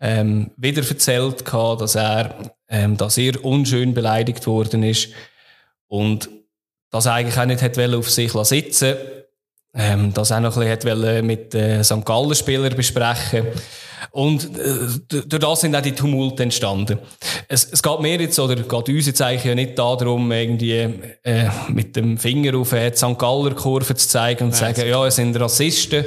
ähm, 0.00 0.50
wieder 0.56 0.86
erzählt, 0.86 1.44
dass 1.52 1.94
er 1.94 2.52
ähm, 2.68 2.96
da 2.96 3.08
sehr 3.08 3.44
unschön 3.44 3.94
beleidigt 3.94 4.46
worden 4.46 4.82
ist 4.82 5.08
und 5.86 6.28
das 6.90 7.06
eigentlich 7.06 7.38
auch 7.38 7.46
nicht 7.46 7.62
hat 7.62 7.78
auf 7.78 8.10
sich 8.10 8.32
sitzen 8.32 8.96
ähm, 9.78 10.12
das 10.12 10.32
auch 10.32 10.40
noch 10.40 10.56
ein 10.56 10.78
bisschen 10.78 11.26
mit 11.26 11.54
äh, 11.54 11.82
St. 11.82 12.04
Gallen 12.04 12.34
Spielern 12.34 12.76
besprechen 12.76 13.46
und 14.10 14.58
äh, 14.58 15.20
durch 15.26 15.40
das 15.40 15.60
sind 15.60 15.74
auch 15.74 15.82
die 15.82 15.92
Tumulte 15.92 16.42
entstanden. 16.42 16.98
Es, 17.46 17.64
es 17.70 17.82
geht 17.82 18.00
mir 18.00 18.20
jetzt, 18.20 18.38
oder 18.38 18.56
geht 18.56 18.88
uns 18.88 19.06
jetzt 19.06 19.22
eigentlich 19.22 19.44
ja 19.44 19.54
nicht 19.54 19.78
darum, 19.78 20.30
irgendwie 20.32 20.88
äh, 21.22 21.48
mit 21.68 21.96
dem 21.96 22.18
Finger 22.18 22.56
auf 22.58 22.70
die 22.70 22.96
St. 22.96 23.18
Galler 23.18 23.54
Kurve 23.54 23.94
zu 23.94 24.08
zeigen 24.08 24.44
und 24.44 24.52
zu 24.52 24.60
sagen, 24.60 24.88
ja, 24.88 25.06
es 25.06 25.16
sind 25.16 25.38
Rassisten. 25.38 26.04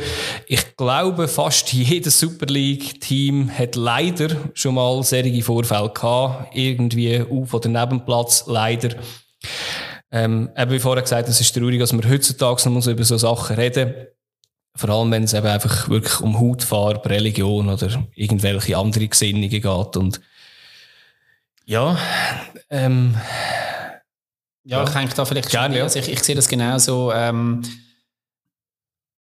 Ich 0.47 0.76
glaube, 0.78 1.28
fast 1.28 1.72
jedes 1.74 2.19
Super 2.19 2.47
League-Team 2.47 3.51
hat 3.57 3.76
leider 3.76 4.30
schon 4.53 4.76
mal 4.76 5.03
solche 5.03 5.41
Vorfälle 5.41 5.89
gehabt. 5.89 6.55
Irgendwie 6.55 7.22
auf- 7.22 7.53
oder 7.53 7.69
Nebenplatz, 7.69 8.45
leider. 8.47 8.89
Ähm, 10.12 10.49
eben 10.57 10.72
wie 10.72 10.80
vorher 10.80 11.03
gesagt, 11.03 11.30
es 11.30 11.39
ist 11.39 11.55
traurig, 11.55 11.80
dass 11.80 11.93
wir 11.93 12.09
heutzutage 12.09 12.70
noch 12.70 12.86
über 12.86 13.03
so 13.03 13.18
Sachen 13.18 13.55
reden. 13.55 13.93
Vor 14.76 14.89
allem, 14.89 15.12
wenn 15.12 15.24
es 15.24 15.34
eben 15.34 15.47
einfach 15.47 15.89
wirklich 15.89 16.20
um 16.22 16.39
Hautfarbe, 16.39 17.09
Religion 17.09 17.70
oder 17.70 17.89
irgendwelche 18.16 18.78
andere 18.78 19.07
Gesinnungen 19.07 19.49
geht. 19.49 19.97
Und 19.97 20.22
ja, 21.66 21.97
ähm, 22.70 23.16
ja, 24.64 24.84
ich 24.84 24.89
denke 24.89 25.16
da 25.16 25.26
vielleicht 25.26 25.49
Gerne, 25.49 25.78
ja. 25.78 25.84
also 25.84 25.99
ich, 25.99 26.09
ich 26.09 26.24
sehe 26.24 26.36
das 26.36 26.47
genauso. 26.47 27.12
Ähm, 27.14 27.62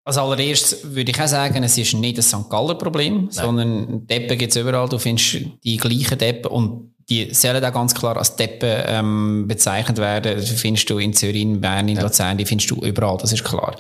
als 0.05 0.17
allererstes 0.17 0.95
würde 0.95 1.11
ich 1.11 1.21
auch 1.21 1.27
sagen, 1.27 1.63
es 1.63 1.77
ist 1.77 1.93
nicht 1.95 2.17
ein 2.17 2.23
St. 2.23 2.49
Galler 2.49 2.77
Problem, 2.77 3.31
sondern 3.31 4.07
Deppen 4.07 4.39
gibt 4.39 4.53
es 4.53 4.61
überall. 4.61 4.89
Du 4.89 4.99
findest 4.99 5.37
die 5.63 5.77
gleichen 5.77 6.17
Deppen 6.17 6.51
und 6.51 6.95
die 7.09 7.33
sollen 7.33 7.65
auch 7.65 7.73
ganz 7.73 7.95
klar 7.95 8.17
als 8.17 8.37
Deppen 8.37 8.83
ähm, 8.87 9.49
bezeichnet 9.49 9.99
werden. 9.99 10.37
Das 10.37 10.51
findest 10.51 10.91
du 10.91 10.99
in 10.99 11.15
Zürich, 11.15 11.43
in 11.43 11.61
Bern, 11.61 11.89
in 11.89 11.97
ja. 11.97 12.03
Luzern, 12.03 12.37
die 12.37 12.45
findest 12.45 12.71
du 12.71 12.77
überall, 12.77 13.17
das 13.17 13.33
ist 13.33 13.45
klar. 13.45 13.75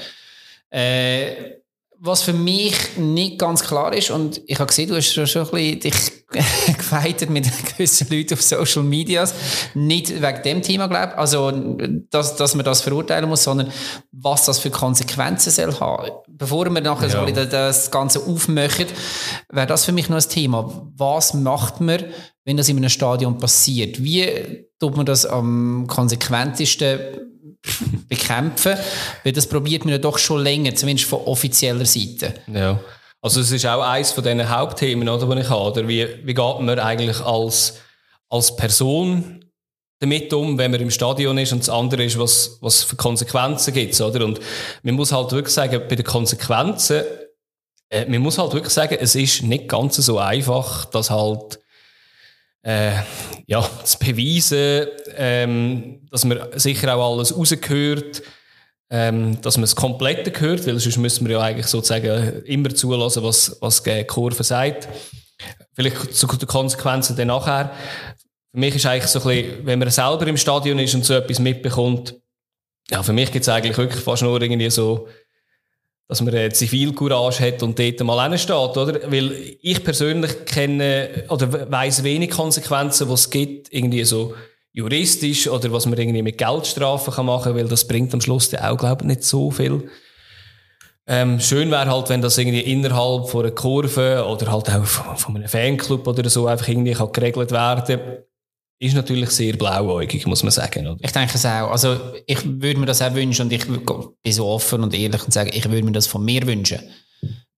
Äh, 0.70 1.58
was 2.00 2.22
für 2.22 2.32
mich 2.32 2.96
nicht 2.96 3.38
ganz 3.38 3.62
klar 3.62 3.92
ist, 3.92 4.10
und 4.10 4.40
ich 4.46 4.58
habe 4.58 4.68
gesehen, 4.68 4.88
du 4.88 4.96
hast 4.96 5.12
schon, 5.12 5.26
schon 5.26 5.44
ein 5.44 5.50
bisschen 5.50 5.80
dich 5.80 6.17
gefeitet 6.76 7.30
mit 7.30 7.50
gewissen 7.72 8.06
Leuten 8.10 8.34
auf 8.34 8.42
Social 8.42 8.82
Medias, 8.82 9.34
nicht 9.74 10.10
wegen 10.10 10.42
dem 10.42 10.62
Thema, 10.62 10.86
glaube 10.86 11.12
ich, 11.12 11.18
also, 11.18 11.50
dass, 12.10 12.36
dass 12.36 12.54
man 12.54 12.64
das 12.64 12.82
verurteilen 12.82 13.28
muss, 13.28 13.44
sondern 13.44 13.72
was 14.12 14.44
das 14.44 14.58
für 14.58 14.70
Konsequenzen 14.70 15.50
soll 15.50 15.80
haben. 15.80 16.10
Bevor 16.28 16.66
wir 16.66 16.80
nachher 16.82 17.08
ja. 17.08 17.26
so 17.26 17.44
das 17.46 17.90
Ganze 17.90 18.20
aufmachen, 18.20 18.86
wäre 19.50 19.66
das 19.66 19.86
für 19.86 19.92
mich 19.92 20.08
noch 20.08 20.18
ein 20.18 20.28
Thema. 20.28 20.90
Was 20.96 21.32
macht 21.32 21.80
man, 21.80 22.04
wenn 22.44 22.58
das 22.58 22.68
in 22.68 22.76
einem 22.76 22.90
Stadion 22.90 23.38
passiert? 23.38 24.02
Wie 24.02 24.66
tut 24.78 24.96
man 24.96 25.06
das 25.06 25.24
am 25.24 25.86
konsequentesten 25.88 26.98
bekämpfen, 28.08 28.74
weil 29.24 29.32
das 29.32 29.46
probiert 29.46 29.84
man 29.84 29.92
ja 29.92 29.98
doch 29.98 30.18
schon 30.18 30.42
länger, 30.42 30.74
zumindest 30.74 31.08
von 31.08 31.20
offizieller 31.20 31.86
Seite. 31.86 32.34
Ja. 32.52 32.80
Also 33.20 33.40
es 33.40 33.50
ist 33.50 33.66
auch 33.66 33.82
eines 33.82 34.12
von 34.12 34.22
diesen 34.22 34.48
Hauptthemen, 34.48 35.08
oder, 35.08 35.34
die 35.34 35.40
ich 35.40 35.50
habe. 35.50 35.70
Oder 35.70 35.88
wie, 35.88 36.06
wie 36.24 36.34
geht 36.34 36.60
man 36.60 36.78
eigentlich 36.78 37.20
als, 37.20 37.80
als 38.28 38.54
Person 38.54 39.44
damit 40.00 40.32
um, 40.32 40.56
wenn 40.58 40.70
man 40.70 40.80
im 40.80 40.90
Stadion 40.90 41.38
ist 41.38 41.52
und 41.52 41.60
das 41.60 41.68
andere 41.68 42.04
ist, 42.04 42.18
was, 42.18 42.58
was 42.60 42.84
für 42.84 42.94
Konsequenzen 42.94 43.74
gibt 43.74 43.94
es, 43.94 44.00
oder? 44.00 44.24
Und 44.24 44.38
man 44.82 44.94
muss 44.94 45.10
halt 45.10 45.32
wirklich 45.32 45.54
sagen, 45.54 45.82
bei 45.88 45.96
den 45.96 46.04
Konsequenzen, 46.04 47.02
äh, 47.90 48.06
man 48.06 48.20
muss 48.20 48.38
halt 48.38 48.52
wirklich 48.52 48.72
sagen, 48.72 48.96
es 49.00 49.16
ist 49.16 49.42
nicht 49.42 49.68
ganz 49.68 49.96
so 49.96 50.18
einfach, 50.18 50.84
dass 50.84 51.10
halt 51.10 51.58
äh, 52.62 52.92
ja, 53.46 53.68
zu 53.82 53.98
beweisen, 53.98 54.88
ähm, 55.16 56.06
dass 56.10 56.24
man 56.24 56.38
sicher 56.54 56.94
auch 56.94 57.16
alles 57.16 57.36
rausgehört, 57.36 58.22
ähm, 58.90 59.40
dass 59.42 59.56
man 59.56 59.62
das 59.62 59.76
Komplette 59.76 60.30
gehört, 60.30 60.66
weil 60.66 60.78
sonst 60.78 60.96
müssen 60.96 61.26
wir 61.26 61.36
ja 61.36 61.42
eigentlich 61.42 61.66
sozusagen 61.66 62.42
immer 62.44 62.74
zulassen, 62.74 63.22
was, 63.22 63.56
was 63.60 63.82
die 63.82 64.04
Kurve 64.04 64.42
sagt. 64.42 64.88
Vielleicht 65.74 66.14
zu 66.14 66.26
den 66.26 66.48
Konsequenzen 66.48 67.16
dann 67.16 67.28
nachher. 67.28 67.72
Für 68.50 68.58
mich 68.58 68.74
ist 68.74 68.86
eigentlich 68.86 69.06
so 69.06 69.20
ein 69.20 69.26
bisschen, 69.26 69.66
wenn 69.66 69.78
man 69.78 69.90
selber 69.90 70.26
im 70.26 70.36
Stadion 70.36 70.78
ist 70.78 70.94
und 70.94 71.04
so 71.04 71.14
etwas 71.14 71.38
mitbekommt, 71.38 72.14
ja, 72.90 73.02
für 73.02 73.12
mich 73.12 73.30
gibt 73.30 73.42
es 73.42 73.48
eigentlich 73.48 73.76
wirklich 73.76 74.02
fast 74.02 74.22
nur 74.22 74.40
irgendwie 74.40 74.70
so 74.70 75.08
dass 76.08 76.22
man 76.22 76.34
eine 76.34 76.50
Zivilcourage 76.50 77.40
hat 77.40 77.62
und 77.62 77.78
dort 77.78 78.00
mal 78.00 78.38
steht, 78.38 78.50
oder? 78.50 79.12
Weil 79.12 79.56
ich 79.60 79.84
persönlich 79.84 80.46
kenne 80.46 81.26
oder 81.28 81.70
weiß 81.70 82.02
wenig 82.02 82.30
Konsequenzen, 82.30 83.10
was 83.10 83.20
es 83.20 83.30
gibt, 83.30 83.72
irgendwie 83.72 84.04
so 84.04 84.34
juristisch 84.78 85.48
oder 85.48 85.72
was 85.72 85.86
man 85.86 85.98
irgendwie 85.98 86.22
mit 86.22 86.38
Geldstrafen 86.38 87.12
kann 87.12 87.26
machen, 87.26 87.54
weil 87.56 87.66
das 87.66 87.86
bringt 87.86 88.14
am 88.14 88.20
Schluss 88.20 88.54
auch, 88.54 88.76
glaube 88.76 89.02
ich, 89.02 89.08
nicht 89.08 89.24
so 89.24 89.50
viel. 89.50 89.90
Ähm, 91.08 91.40
schön 91.40 91.70
wäre 91.70 91.90
halt, 91.90 92.08
wenn 92.10 92.22
das 92.22 92.38
irgendwie 92.38 92.60
innerhalb 92.60 93.28
von 93.28 93.44
einer 93.44 93.54
Kurve 93.54 94.24
oder 94.24 94.52
halt 94.52 94.70
auch 94.70 94.84
von 94.84 95.36
einem 95.36 95.48
Fanclub 95.48 96.06
oder 96.06 96.30
so 96.30 96.46
einfach 96.46 96.68
irgendwie 96.68 96.92
kann 96.92 97.12
geregelt 97.12 97.50
werden 97.50 98.24
ist 98.80 98.94
natürlich 98.94 99.30
sehr 99.30 99.56
blauäugig, 99.56 100.24
muss 100.26 100.44
man 100.44 100.52
sagen. 100.52 100.86
Oder? 100.86 100.98
Ich 101.00 101.10
denke 101.10 101.32
es 101.34 101.44
auch. 101.44 101.72
Also, 101.72 101.98
ich 102.26 102.44
würde 102.44 102.78
mir 102.78 102.86
das 102.86 103.02
auch 103.02 103.12
wünschen 103.12 103.46
und 103.46 103.52
ich 103.52 103.66
bin 103.66 103.82
so 104.28 104.46
offen 104.46 104.84
und 104.84 104.94
ehrlich 104.94 105.24
und 105.24 105.32
sage, 105.32 105.50
ich 105.50 105.68
würde 105.68 105.82
mir 105.82 105.90
das 105.90 106.06
von 106.06 106.24
mir 106.24 106.46
wünschen. 106.46 106.78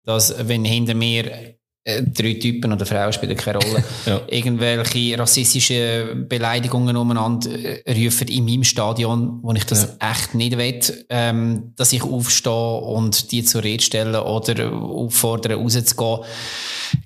Dass, 0.04 0.34
wenn 0.48 0.64
hinter 0.64 0.94
mir 0.94 1.56
drei 2.02 2.34
Typen 2.34 2.72
oder 2.72 2.86
Frauen 2.86 3.12
spielen 3.12 3.36
keine 3.36 3.58
Rolle, 3.58 3.84
ja. 4.06 4.20
irgendwelche 4.28 5.18
rassistische 5.18 6.14
Beleidigungen 6.28 6.96
umeinander 6.96 7.50
äh, 7.50 7.92
rufen 7.92 8.28
in 8.28 8.44
meinem 8.44 8.64
Stadion, 8.64 9.40
wo 9.42 9.52
ich 9.52 9.64
das 9.64 9.96
ja. 10.00 10.10
echt 10.10 10.34
nicht 10.34 10.56
will, 10.56 10.80
ähm, 11.08 11.72
dass 11.76 11.92
ich 11.92 12.02
aufstehe 12.02 12.52
und 12.52 13.32
die 13.32 13.44
zur 13.44 13.64
Rede 13.64 13.82
stelle 13.82 14.24
oder 14.24 14.72
auffordere, 14.72 15.56
rauszugehen 15.56 16.24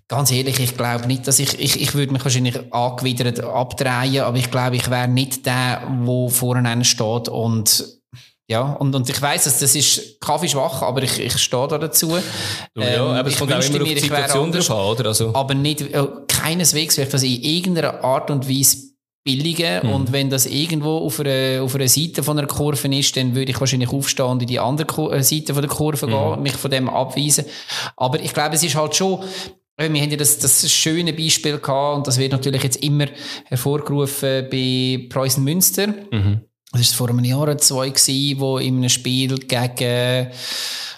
ganz 0.09 0.30
ehrlich, 0.30 0.61
ich 0.61 0.76
glaube 0.76 1.07
nicht, 1.07 1.26
dass 1.26 1.39
ich, 1.39 1.59
ich, 1.59 1.80
ich 1.80 1.95
würde 1.95 2.12
mich 2.12 2.24
wahrscheinlich 2.24 2.72
angewidert 2.72 3.41
abdrehen, 3.41 4.22
aber 4.22 4.37
ich 4.37 4.51
glaube, 4.51 4.76
ich 4.76 4.91
wäre 4.91 5.09
nicht 5.09 5.47
der, 5.47 5.82
der 5.89 6.30
vorne 6.30 6.85
steht 6.85 7.28
und 7.28 7.85
ja, 8.47 8.74
und, 8.74 8.95
und 8.95 9.09
ich 9.09 9.22
weiss, 9.22 9.45
dass 9.45 9.59
das 9.59 9.74
ist 9.74 10.20
kaffeeschwach, 10.20 10.82
aber 10.82 11.03
ich, 11.03 11.18
ich 11.18 11.38
stehe 11.38 11.66
da 11.66 11.78
dazu. 11.78 12.18
Ja, 12.76 12.82
ähm, 12.82 13.01
aber 13.03 13.28
es 13.28 13.38
kommt 13.38 13.53
auch 13.53 13.62
immer 13.62 13.82
auf 13.82 13.88
die 13.88 13.99
Situation 13.99 14.53
drauf 14.53 14.70
an, 14.70 14.76
oder? 14.76 15.07
Also. 15.07 15.34
Aber 15.34 15.55
nicht, 15.55 15.80
äh, 15.80 16.07
keineswegs 16.28 16.99
wird 16.99 17.14
das 17.14 17.22
in 17.22 17.42
irgendeiner 17.42 18.05
Art 18.05 18.30
und 18.30 18.49
Weise 18.49 18.95
billigen. 19.24 19.82
Hm. 19.82 19.90
Und 19.90 20.12
wenn 20.12 20.28
das 20.28 20.45
irgendwo 20.45 20.99
auf 20.99 21.20
einer, 21.20 21.62
auf 21.62 21.74
einer 21.74 21.88
Seite 21.88 22.22
von 22.22 22.38
einer 22.38 22.47
Kurve 22.47 22.95
ist, 22.95 23.16
dann 23.16 23.34
würde 23.34 23.51
ich 23.51 23.59
wahrscheinlich 23.59 23.88
aufstehen 23.88 24.26
und 24.26 24.42
in 24.42 24.49
die 24.49 24.61
andere 24.61 25.16
äh, 25.16 25.22
Seite 25.22 25.55
von 25.55 25.62
der 25.62 25.70
Kurve 25.70 26.07
hm. 26.07 26.11
gehen, 26.11 26.42
mich 26.42 26.53
von 26.53 26.70
dem 26.70 26.90
abweisen. 26.90 27.47
Aber 27.97 28.20
ich 28.20 28.34
glaube, 28.34 28.57
es 28.57 28.62
ist 28.62 28.74
halt 28.74 28.95
schon, 28.95 29.24
wir 29.78 29.86
haben 29.86 30.11
ja 30.11 30.16
das, 30.18 30.38
das 30.38 30.70
schöne 30.70 31.14
Beispiel 31.14 31.59
gehabt 31.59 31.97
und 31.97 32.07
das 32.07 32.18
wird 32.18 32.32
natürlich 32.32 32.62
jetzt 32.62 32.84
immer 32.84 33.07
hervorgerufen 33.47 34.49
bei 34.51 35.07
Preußen 35.09 35.42
Münster. 35.42 35.86
Mhm. 35.86 36.42
Das 36.79 36.91
war 36.91 37.07
vor 37.07 37.09
einem 37.11 37.25
Jahr 37.25 37.43
oder 37.43 37.59
zwei 37.59 37.91
gewesen, 37.91 38.41
wo 38.41 38.59
in 38.59 38.77
einem 38.79 38.89
Spiel 38.89 39.39
gegen, 39.39 40.31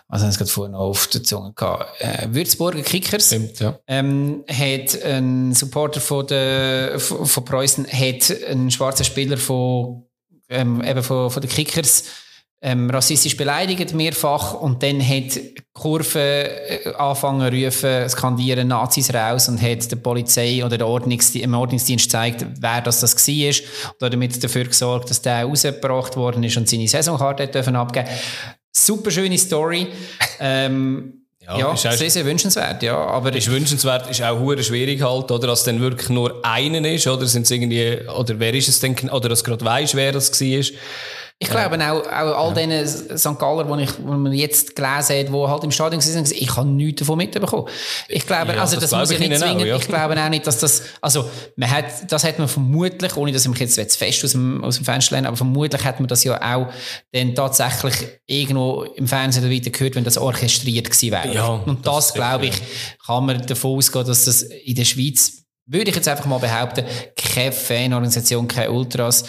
was 0.08 0.22
haben 0.22 0.30
Sie 0.30 0.38
gerade 0.38 0.50
vorhin 0.50 0.74
auf 0.74 1.06
der 1.08 1.22
Zunge 1.22 1.52
gehabt, 1.54 2.00
äh, 2.00 2.28
Würzburger 2.30 2.82
Kickers, 2.82 3.26
Stimmt, 3.26 3.60
ja. 3.60 3.78
ähm, 3.86 4.44
hat 4.48 5.02
ein 5.02 5.52
Supporter 5.52 6.00
von, 6.00 6.26
der, 6.26 6.98
von, 6.98 7.26
von 7.26 7.44
Preußen, 7.44 7.86
hat 7.86 8.34
einen 8.48 8.70
schwarzen 8.70 9.04
Spieler 9.04 9.36
von, 9.36 10.04
ähm, 10.48 10.82
eben 10.82 11.02
von, 11.02 11.30
von 11.30 11.40
den 11.42 11.50
Kickers 11.50 12.04
ähm, 12.66 12.90
rassistisch 12.90 13.36
beleidigt, 13.36 13.94
mehrfach, 13.94 14.54
und 14.54 14.82
dann 14.82 15.00
hat 15.00 15.36
die 15.36 15.54
Kurve 15.72 16.18
äh, 16.20 16.92
angefangen 16.94 17.46
rufen, 17.48 18.08
skandieren 18.08 18.66
Nazis 18.66 19.14
raus 19.14 19.48
und 19.48 19.62
hat 19.62 19.88
der 19.88 19.96
Polizei 19.96 20.64
oder 20.64 20.76
der 20.76 20.88
Ordnungsdienst, 20.88 21.46
im 21.46 21.54
Ordnungsdienst 21.54 22.06
gezeigt, 22.06 22.44
wer 22.58 22.80
das, 22.80 22.98
das 22.98 23.16
war 23.16 23.92
und 24.00 24.12
damit 24.12 24.42
dafür 24.42 24.64
gesorgt, 24.64 25.10
dass 25.10 25.22
der 25.22 25.44
rausgebracht 25.44 26.16
worden 26.16 26.42
ist 26.42 26.56
und 26.56 26.68
seine 26.68 26.88
Saisonkarte 26.88 27.46
dürfen 27.46 27.76
abgeben. 27.76 28.08
Super 28.72 29.12
schöne 29.12 29.38
Story. 29.38 29.86
ähm, 30.40 31.22
ja, 31.40 31.58
ja 31.58 31.72
ist 31.72 31.82
sehr, 31.82 32.10
sehr 32.10 32.24
wünschenswert, 32.24 32.82
ja. 32.82 32.96
Aber 32.96 33.32
ist 33.32 33.48
wünschenswert, 33.48 34.10
ist 34.10 34.24
auch 34.24 34.40
hure 34.40 34.64
schwierig 34.64 35.00
halt, 35.02 35.30
oder? 35.30 35.46
Dass 35.46 35.62
dann 35.62 35.80
wirklich 35.80 36.08
nur 36.08 36.44
einen 36.44 36.84
ist, 36.84 37.06
oder? 37.06 37.26
Sind 37.26 37.48
irgendwie, 37.48 38.08
oder 38.08 38.40
wer 38.40 38.52
ist 38.54 38.68
es 38.68 38.80
denn, 38.80 38.96
oder 39.10 39.28
dass 39.28 39.44
gerade 39.44 39.64
weisst, 39.64 39.94
wer 39.94 40.10
das 40.10 40.32
war. 40.40 40.64
Ich 41.38 41.50
glaube 41.50 41.78
auch, 41.78 42.00
auch 42.06 42.48
all 42.48 42.58
ja. 42.58 42.82
diesen 42.82 43.18
St. 43.18 43.38
Galler, 43.38 43.64
die 43.64 43.82
ich, 43.82 43.90
wo 44.02 44.12
man 44.12 44.32
jetzt 44.32 44.74
gelesen 44.74 45.18
hat, 45.18 45.28
die 45.28 45.32
halt 45.32 45.64
im 45.64 45.70
Stadion 45.70 46.00
sind, 46.00 46.32
ich 46.32 46.56
habe 46.56 46.66
nichts 46.66 47.00
davon 47.00 47.18
mitbekommen. 47.18 47.68
Ich 48.08 48.26
glaube, 48.26 48.54
ja, 48.54 48.60
also 48.62 48.80
das, 48.80 48.88
das 48.88 48.98
muss 48.98 49.10
ich 49.10 49.18
nicht 49.18 49.38
zwingen. 49.38 49.60
Auch, 49.60 49.66
ja. 49.66 49.76
Ich 49.76 49.86
glaube 49.86 50.18
auch 50.18 50.28
nicht, 50.30 50.46
dass 50.46 50.60
das, 50.60 50.82
also, 51.02 51.28
man 51.56 51.70
hat, 51.70 52.10
das 52.10 52.24
hat 52.24 52.38
man 52.38 52.48
vermutlich, 52.48 53.14
ohne 53.18 53.32
dass 53.32 53.42
ich 53.44 53.50
mich 53.50 53.58
jetzt 53.58 53.96
fest 53.96 54.24
aus 54.24 54.32
dem, 54.32 54.64
aus 54.64 54.76
dem 54.76 54.86
Fenster 54.86 55.16
lehne, 55.16 55.28
aber 55.28 55.36
vermutlich 55.36 55.84
hat 55.84 56.00
man 56.00 56.08
das 56.08 56.24
ja 56.24 56.40
auch 56.40 56.68
dann 57.12 57.34
tatsächlich 57.34 57.94
irgendwo 58.26 58.84
im 58.84 59.06
Fernsehen 59.06 59.50
weiter 59.50 59.68
gehört, 59.68 59.94
wenn 59.94 60.04
das 60.04 60.16
orchestriert 60.16 60.86
gewesen 60.86 61.12
wäre. 61.12 61.34
Ja, 61.34 61.48
Und 61.48 61.86
das, 61.86 62.06
das 62.06 62.14
glaube 62.14 62.46
ich, 62.46 62.54
kann 63.04 63.26
man 63.26 63.46
davon 63.46 63.76
ausgehen, 63.76 64.06
dass 64.06 64.24
das 64.24 64.40
in 64.42 64.74
der 64.74 64.84
Schweiz 64.86 65.42
würde 65.66 65.90
ich 65.90 65.96
jetzt 65.96 66.08
einfach 66.08 66.26
mal 66.26 66.38
behaupten, 66.38 66.84
keine 67.16 67.52
Fanorganisation, 67.52 68.46
keine 68.46 68.70
Ultras, 68.70 69.24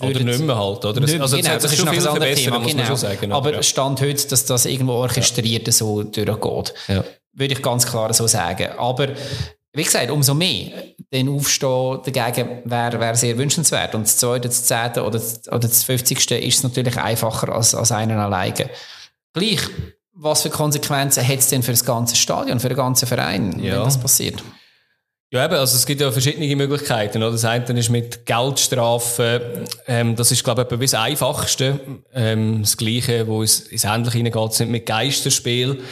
oder 0.00 0.20
nicht 0.20 0.40
mehr 0.40 0.58
halt, 0.58 0.84
oder? 0.84 1.00
Nicht, 1.00 1.20
also, 1.20 1.36
genau, 1.36 1.54
das, 1.54 1.64
ist 1.64 1.78
schon 1.78 1.88
viel 1.88 2.00
verbessert, 2.00 2.44
Thema, 2.44 2.58
muss 2.58 2.68
genau. 2.68 2.78
man 2.78 2.86
schon 2.86 2.96
sagen. 2.96 3.32
Aber, 3.32 3.48
aber 3.48 3.62
Stand 3.62 4.00
heute, 4.00 4.28
dass 4.28 4.44
das 4.44 4.66
irgendwo 4.66 4.92
orchestriert 4.92 5.66
ja. 5.66 5.72
so 5.72 6.02
durchgeht, 6.02 6.74
ja. 6.88 7.04
würde 7.32 7.54
ich 7.54 7.62
ganz 7.62 7.86
klar 7.86 8.12
so 8.12 8.26
sagen. 8.26 8.68
Aber 8.78 9.08
wie 9.72 9.82
gesagt, 9.82 10.10
umso 10.10 10.34
mehr 10.34 10.72
den 11.12 11.28
Aufstehen 11.28 12.00
dagegen 12.04 12.62
wäre 12.64 13.00
wär 13.00 13.14
sehr 13.16 13.36
wünschenswert. 13.36 13.94
Und 13.94 14.02
das 14.02 14.16
zweite, 14.16 14.48
das 14.48 14.64
zehnte 14.64 15.02
oder, 15.02 15.20
oder 15.48 15.58
das 15.58 15.82
fünfzigste 15.82 16.36
ist 16.36 16.58
es 16.58 16.62
natürlich 16.62 16.96
einfacher 16.96 17.52
als, 17.52 17.74
als 17.74 17.90
einen 17.90 18.18
alleine. 18.18 18.70
Gleich, 19.32 19.60
was 20.12 20.42
für 20.42 20.50
Konsequenzen 20.50 21.26
hat 21.26 21.38
es 21.40 21.48
denn 21.48 21.64
für 21.64 21.72
das 21.72 21.84
ganze 21.84 22.14
Stadion, 22.14 22.60
für 22.60 22.68
den 22.68 22.76
ganzen 22.76 23.06
Verein, 23.06 23.58
ja. 23.58 23.74
wenn 23.74 23.84
das 23.84 23.98
passiert? 23.98 24.44
Ja, 25.34 25.46
eben, 25.46 25.54
also 25.54 25.76
es 25.76 25.84
gibt 25.84 26.00
ja 26.00 26.12
verschiedene 26.12 26.54
Möglichkeiten. 26.54 27.20
Oder? 27.20 27.32
Das 27.32 27.44
eine 27.44 27.64
ist 27.76 27.90
mit 27.90 28.24
Geldstrafen. 28.24 29.40
Ähm, 29.88 30.14
das 30.14 30.30
ist, 30.30 30.44
glaube 30.44 30.64
ich, 30.70 30.78
das 30.78 30.94
Einfachste. 30.94 31.80
Ähm, 32.14 32.60
das 32.62 32.76
Gleiche, 32.76 33.26
wo 33.26 33.42
es 33.42 33.66
ins 33.66 33.82
Ähnliche 33.82 34.18
hineingeht, 34.18 34.52
sind 34.52 34.70
mit 34.70 34.86
Geisterspiel. 34.86 35.82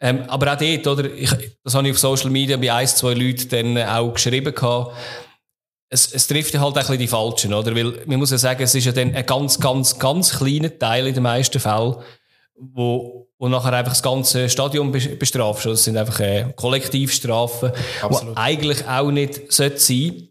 Ähm, 0.00 0.24
aber 0.26 0.52
auch 0.52 0.58
dort, 0.58 0.86
oder? 0.88 1.14
Ich, 1.14 1.30
das 1.62 1.76
habe 1.76 1.86
ich 1.86 1.92
auf 1.92 2.00
Social 2.00 2.30
Media 2.30 2.56
bei 2.56 2.72
ein, 2.72 2.88
zwei 2.88 3.14
Leuten 3.14 3.48
dann 3.50 3.78
auch 3.88 4.12
geschrieben 4.14 4.52
gehabt. 4.52 4.96
Es, 5.90 6.12
es 6.12 6.26
trifft 6.26 6.58
halt 6.58 6.76
ein 6.76 6.80
bisschen 6.80 6.98
die 6.98 7.06
Falschen, 7.06 7.54
oder? 7.54 7.76
Weil, 7.76 8.02
man 8.04 8.18
muss 8.18 8.32
ja 8.32 8.38
sagen, 8.38 8.64
es 8.64 8.74
ist 8.74 8.84
ja 8.84 8.90
dann 8.90 9.14
ein 9.14 9.26
ganz, 9.26 9.60
ganz, 9.60 9.96
ganz 10.00 10.36
kleiner 10.36 10.76
Teil 10.76 11.06
in 11.06 11.14
den 11.14 11.22
meisten 11.22 11.60
Fällen, 11.60 11.94
wo 12.60 13.28
und 13.38 13.52
nachher 13.52 13.72
einfach 13.72 13.92
das 13.92 14.02
ganze 14.02 14.48
Stadion 14.48 14.90
bestrafst. 14.90 15.66
Das 15.66 15.84
sind 15.84 15.96
einfach 15.96 16.20
äh, 16.20 16.52
Kollektivstrafen, 16.56 17.72
die 18.10 18.36
eigentlich 18.36 18.86
auch 18.86 19.10
nicht 19.10 19.52
sein 19.52 19.72
sollten. 19.76 20.28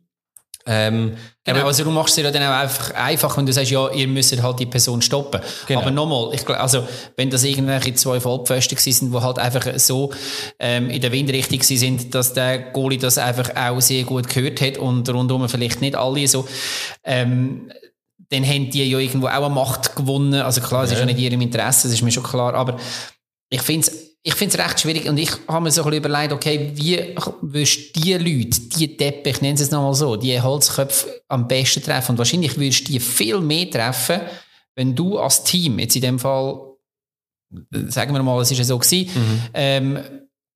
Ähm, 0.69 1.15
genau, 1.45 1.65
also 1.65 1.85
du 1.85 1.91
machst 1.91 2.17
es 2.17 2.23
ja 2.25 2.29
dann 2.29 2.43
auch 2.43 2.59
einfach 2.61 2.93
einfach, 2.93 3.37
wenn 3.37 3.45
du 3.45 3.53
sagst, 3.53 3.71
ja, 3.71 3.89
ihr 3.89 4.07
müsst 4.09 4.39
halt 4.41 4.59
die 4.59 4.65
Person 4.65 5.01
stoppen. 5.01 5.39
Genau. 5.65 5.79
Aber 5.79 5.91
nochmal, 5.91 6.33
ich 6.33 6.47
also, 6.49 6.85
wenn 7.15 7.29
das 7.29 7.45
irgendwelche 7.45 7.93
zwei 7.93 8.19
Vollpfosten 8.19 8.77
sind, 8.77 9.13
die 9.13 9.17
halt 9.17 9.39
einfach 9.39 9.65
so 9.79 10.11
ähm, 10.59 10.89
in 10.89 10.99
der 10.99 11.13
Windrichtung 11.13 11.63
sind, 11.63 12.13
dass 12.13 12.33
der 12.33 12.59
Goalie 12.71 12.97
das 12.97 13.17
einfach 13.17 13.55
auch 13.55 13.79
sehr 13.79 14.03
gut 14.03 14.27
gehört 14.27 14.59
hat 14.59 14.77
und 14.77 15.07
rundum 15.07 15.47
vielleicht 15.47 15.79
nicht 15.79 15.95
alle 15.95 16.27
so, 16.27 16.45
ähm, 17.05 17.71
dann 18.29 18.45
haben 18.45 18.69
die 18.69 18.83
ja 18.83 18.99
irgendwo 18.99 19.27
auch 19.27 19.31
eine 19.31 19.49
Macht 19.49 19.95
gewonnen. 19.95 20.33
Also 20.35 20.61
klar, 20.61 20.83
es 20.83 20.91
ja. 20.91 20.95
ist 20.95 20.99
ja 20.99 21.05
nicht 21.05 21.19
ihrem 21.19 21.41
Interesse, 21.41 21.87
das 21.87 21.95
ist 21.95 22.01
mir 22.01 22.11
schon 22.11 22.23
klar, 22.23 22.53
aber 22.53 22.77
ich 23.49 23.61
finde 23.61 23.87
es 23.87 24.07
ich 24.27 24.35
finde 24.35 24.57
es 24.57 24.63
recht 24.63 24.81
schwierig 24.81 25.07
und 25.07 25.17
ich 25.17 25.31
habe 25.47 25.63
mir 25.63 25.71
so 25.71 25.83
ein 25.83 25.89
bisschen 25.89 26.03
überlegt, 26.03 26.33
okay, 26.33 26.71
wie 26.73 27.15
würdest 27.41 27.95
du 27.95 28.01
die 28.01 28.13
Leute, 28.15 28.59
die 28.59 28.97
Deppe, 28.97 29.29
ich 29.29 29.41
nenne 29.41 29.57
es 29.57 29.71
nochmal 29.71 29.93
so, 29.93 30.17
die 30.17 30.41
Holzköpfe 30.41 31.21
am 31.29 31.47
besten 31.47 31.81
treffen 31.81 32.11
und 32.11 32.17
wahrscheinlich 32.17 32.57
würdest 32.57 32.89
du 32.89 32.91
die 32.91 32.99
viel 32.99 33.39
mehr 33.39 33.69
treffen, 33.71 34.19
wenn 34.75 34.93
du 34.93 35.17
als 35.17 35.45
Team, 35.45 35.79
jetzt 35.79 35.95
in 35.95 36.01
dem 36.01 36.19
Fall, 36.19 36.59
sagen 37.71 38.13
wir 38.13 38.21
mal, 38.21 38.41
es 38.41 38.51
ist 38.51 38.57
ja 38.57 38.65
so 38.65 38.77
gewesen, 38.77 39.11
mhm. 39.15 39.41
ähm, 39.53 39.99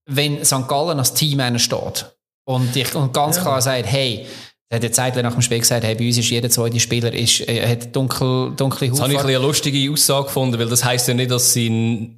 wenn 0.06 0.44
St. 0.44 0.68
Gallen 0.68 1.00
als 1.00 1.14
Team 1.14 1.40
einer 1.40 1.60
steht 1.60 2.14
und, 2.46 2.76
ich, 2.76 2.94
und 2.94 3.14
ganz 3.14 3.38
ja. 3.38 3.44
klar 3.44 3.62
sagt, 3.62 3.86
hey, 3.86 4.28
er 4.72 4.78
hat 4.78 4.84
ja 4.84 4.92
Zeit 4.94 5.18
nach 5.18 5.34
dem 5.34 5.42
Spiel 5.42 5.60
gesagt, 5.60 5.84
hey, 5.84 5.96
bei 5.96 6.08
uns 6.08 6.18
ist 6.18 6.30
jeder 6.30 6.50
zweite 6.50 6.80
Spieler 6.80 7.14
ist, 7.14 7.42
äh, 7.42 7.68
hat 7.68 7.94
dunkel, 7.94 8.54
dunkle 8.56 8.90
Hautfarbe. 8.90 9.14
Das 9.14 9.22
habe 9.22 9.32
ich 9.32 9.38
eine 9.38 9.46
lustige 9.46 9.92
Aussage 9.92 10.28
gefunden, 10.28 10.58
weil 10.58 10.70
das 10.70 10.86
heisst 10.86 11.10
ja 11.10 11.14
nicht, 11.14 11.30
dass 11.30 11.52
sie 11.52 12.16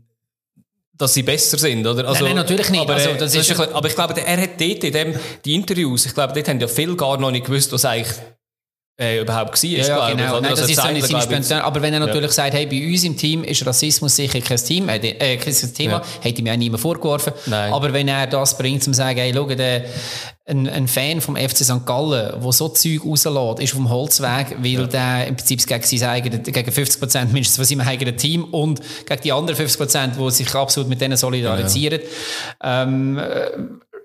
dass 0.96 1.16
sie 1.16 1.24
besser 1.24 1.58
sind, 1.58 1.86
oder? 1.88 2.08
Also, 2.08 2.24
nein, 2.24 2.36
nein, 2.36 2.44
natürlich 2.44 2.70
nicht. 2.70 2.82
Aber, 2.82 2.94
also, 2.94 3.10
das 3.14 3.34
das 3.34 3.36
ist, 3.36 3.50
ist 3.50 3.60
aber 3.60 3.88
ich 3.88 3.96
glaube, 3.96 4.22
er 4.22 4.40
hat 4.40 4.62
dort 4.62 4.84
in 4.84 4.94
dem, 4.94 5.16
die 5.44 5.56
Interviews, 5.56 6.06
ich 6.06 6.14
glaube, 6.14 6.34
dort 6.34 6.48
haben 6.48 6.60
ja 6.60 6.68
viele 6.68 6.96
gar 6.96 7.18
noch 7.18 7.32
nicht 7.32 7.48
gewusst, 7.48 7.72
was 7.72 7.86
eigentlich 7.86 8.16
äh, 9.00 9.22
überhaupt 9.22 9.62
war. 9.64 9.70
Ja, 9.70 9.88
ja 9.88 10.10
genau. 10.12 10.40
Nein, 10.40 10.52
das, 10.52 10.62
das 10.62 10.70
ist 10.70 10.80
so 10.80 10.88
nicht 10.90 11.08
spontan. 11.08 11.62
Aber 11.62 11.82
wenn 11.82 11.94
er 11.94 12.00
natürlich 12.00 12.30
ja. 12.30 12.34
sagt, 12.34 12.54
hey, 12.54 12.68
bei 12.68 12.86
uns 12.86 13.04
im 13.04 13.18
Team 13.18 13.44
ist 13.44 13.66
Rassismus 13.66 14.16
sicher 14.16 14.40
kein, 14.42 14.58
Team, 14.58 14.88
äh, 14.88 14.98
äh, 14.98 15.38
kein 15.38 15.74
Thema, 15.74 15.94
ja. 15.94 16.04
hätte 16.22 16.42
ihm 16.42 16.46
ja 16.46 16.56
niemand 16.56 16.82
vorgeworfen. 16.82 17.34
Nein. 17.48 17.74
Aber 17.74 17.92
wenn 17.92 18.08
er 18.08 18.28
das 18.28 18.56
bringt, 18.56 18.86
um 18.86 18.94
zu 18.94 18.98
sagen, 18.98 19.18
hey, 19.18 19.34
schau, 19.34 19.46
der, 19.46 19.86
ein, 20.46 20.68
ein 20.68 20.88
Fan 20.88 21.22
vom 21.22 21.38
FC 21.38 21.64
St. 21.64 21.86
Gallen, 21.86 22.42
der 22.42 22.52
so 22.52 22.68
Zeug 22.68 23.06
rauslässt, 23.06 23.60
ist 23.62 23.74
vom 23.74 23.90
Holzweg, 23.90 24.58
weil 24.60 24.72
ja. 24.74 24.88
der 24.88 25.28
im 25.28 25.38
Prinzip 25.38 25.66
gegen, 25.66 25.84
sein 25.84 26.22
gegen 26.22 26.72
50 26.72 27.00
Prozent 27.00 27.34
mindestens 27.34 27.56
von 27.56 27.66
seinem 27.66 27.88
eigenen 27.88 28.18
Team 28.18 28.44
und 28.46 28.82
gegen 29.06 29.22
die 29.22 29.32
anderen 29.32 29.56
50 29.56 29.78
Prozent, 29.78 30.14
die 30.20 30.32
sich 30.32 30.54
absolut 30.54 30.90
mit 30.90 31.00
denen 31.00 31.16
solidarisieren, 31.16 32.02
ja. 32.62 32.84
ähm, 32.84 33.22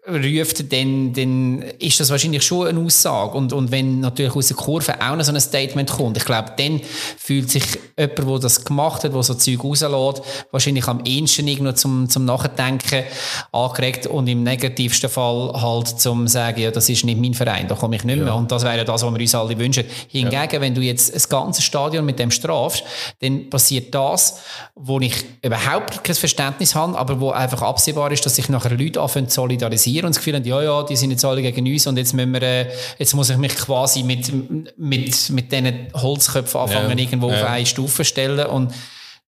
ruft, 0.09 0.73
dann, 0.73 1.13
dann 1.13 1.63
ist 1.79 2.01
das 2.01 2.11
wahrscheinlich 2.11 2.43
schon 2.43 2.67
eine 2.67 2.81
Aussage. 2.81 3.37
Und, 3.37 3.53
und 3.53 3.71
wenn 3.71 4.01
natürlich 4.01 4.35
aus 4.35 4.49
der 4.49 4.57
Kurve 4.57 4.95
auch 5.01 5.17
noch 5.17 5.25
so 5.25 5.33
ein 5.33 5.41
Statement 5.41 5.91
kommt, 5.91 6.17
ich 6.17 6.25
glaube, 6.25 6.53
dann 6.57 6.81
fühlt 7.17 7.51
sich 7.51 7.65
jemand, 7.99 8.19
der 8.19 8.39
das 8.39 8.65
gemacht 8.65 9.05
hat, 9.05 9.15
der 9.15 9.23
so 9.23 9.35
Zeug 9.35 9.63
rauslässt, 9.63 10.23
wahrscheinlich 10.51 10.87
am 10.89 11.05
ehesten 11.05 11.47
irgendwo 11.47 11.73
zum, 11.73 12.09
zum 12.09 12.25
Nachdenken 12.25 13.05
angeregt 13.53 14.07
und 14.07 14.27
im 14.29 14.43
negativsten 14.43 15.11
Fall 15.11 15.53
halt 15.61 15.89
zum 16.01 16.27
sagen, 16.29 16.61
ja, 16.61 16.71
das 16.71 16.89
ist 16.89 17.05
nicht 17.05 17.21
mein 17.21 17.35
Verein, 17.35 17.69
da 17.69 17.75
komme 17.75 17.97
ich 17.97 18.05
nicht 18.05 18.17
mehr. 18.17 18.29
Ja. 18.29 18.35
Und 18.35 18.51
das 18.51 18.65
wäre 18.65 18.85
das, 18.85 19.03
was 19.03 19.13
wir 19.13 19.21
uns 19.21 19.35
alle 19.35 19.59
wünschen. 19.59 19.85
Hingegen, 20.09 20.55
ja. 20.55 20.61
wenn 20.61 20.75
du 20.75 20.81
jetzt 20.81 21.15
ein 21.15 21.23
ganzes 21.29 21.65
Stadion 21.65 22.05
mit 22.05 22.19
dem 22.19 22.31
strafst, 22.31 22.83
dann 23.21 23.51
passiert 23.51 23.95
das, 23.95 24.41
wo 24.75 25.01
ich 25.01 25.25
überhaupt 25.43 26.03
kein 26.05 26.17
Verständnis 26.17 26.75
habe, 26.75 26.99
aber 26.99 27.21
wo 27.21 27.31
einfach 27.31 27.63
absehbar 27.63 28.11
ist, 28.13 28.25
dass 28.25 28.37
sich 28.37 28.49
nachher 28.49 28.77
Leute 28.77 29.01
anfangen 29.01 29.29
zu 29.29 29.37
solidarisieren 29.37 29.97
wir 29.99 30.05
und 30.05 30.14
das 30.14 30.18
Gefühl 30.18 30.34
haben, 30.34 30.44
ja, 30.44 30.62
ja, 30.62 30.82
die 30.82 30.96
sind 30.96 31.11
jetzt 31.11 31.24
alle 31.24 31.42
gegen 31.42 31.66
uns 31.66 31.86
und 31.86 31.96
jetzt 31.96 32.14
müssen 32.14 32.32
wir, 32.32 32.42
äh, 32.42 32.66
jetzt 32.99 33.14
muss 33.14 33.30
ich 33.30 33.36
mich 33.36 33.55
quasi 33.55 34.03
mit, 34.03 34.32
mit, 34.78 35.30
mit 35.30 35.53
diesen 35.53 35.88
Holzköpfen 35.94 36.61
anfangen, 36.61 36.99
ja. 36.99 37.05
irgendwo 37.05 37.30
ja. 37.30 37.42
auf 37.42 37.49
eine 37.49 37.66
Stufe 37.66 38.05
stellen 38.05 38.46
und 38.46 38.72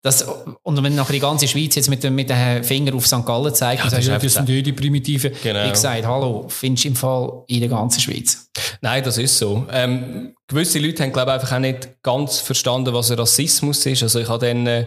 das, 0.02 0.24
und 0.62 0.82
wenn 0.84 0.94
nachher 0.94 1.14
die 1.14 1.18
ganze 1.18 1.48
Schweiz 1.48 1.74
jetzt 1.74 1.90
mit, 1.90 2.08
mit 2.10 2.30
den 2.30 2.62
Finger 2.62 2.94
auf 2.94 3.04
St. 3.08 3.26
Gallen 3.26 3.52
zeigt 3.52 3.82
ja, 3.82 3.90
sagt, 3.90 4.04
ja, 4.04 4.18
das 4.18 4.34
sind 4.34 4.46
die 4.48 4.72
Primitiven. 4.72 5.32
Genau. 5.42 5.64
Ich 5.64 5.72
gesagt, 5.72 6.06
hallo, 6.06 6.46
findest 6.48 6.84
du 6.84 6.88
im 6.88 6.94
Fall 6.94 7.42
in 7.48 7.58
der 7.58 7.68
ganzen 7.68 8.00
Schweiz? 8.00 8.48
Nein, 8.80 9.02
das 9.02 9.18
ist 9.18 9.36
so. 9.36 9.66
Ähm, 9.72 10.36
gewisse 10.46 10.78
Leute 10.78 11.02
haben, 11.02 11.12
glaube 11.12 11.32
ich, 11.32 11.34
einfach 11.34 11.56
auch 11.56 11.58
nicht 11.58 12.02
ganz 12.04 12.38
verstanden, 12.38 12.94
was 12.94 13.10
Rassismus 13.18 13.84
ist. 13.84 14.04
Also 14.04 14.20
ich 14.20 14.28
habe 14.28 14.46
dann 14.46 14.66
äh, 14.68 14.86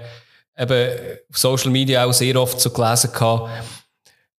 eben 0.57 0.89
auf 1.29 1.37
Social 1.37 1.71
Media 1.71 2.05
auch 2.05 2.13
sehr 2.13 2.39
oft 2.39 2.59
so 2.61 2.69
gelesen 2.69 3.11
gehabt, 3.11 3.49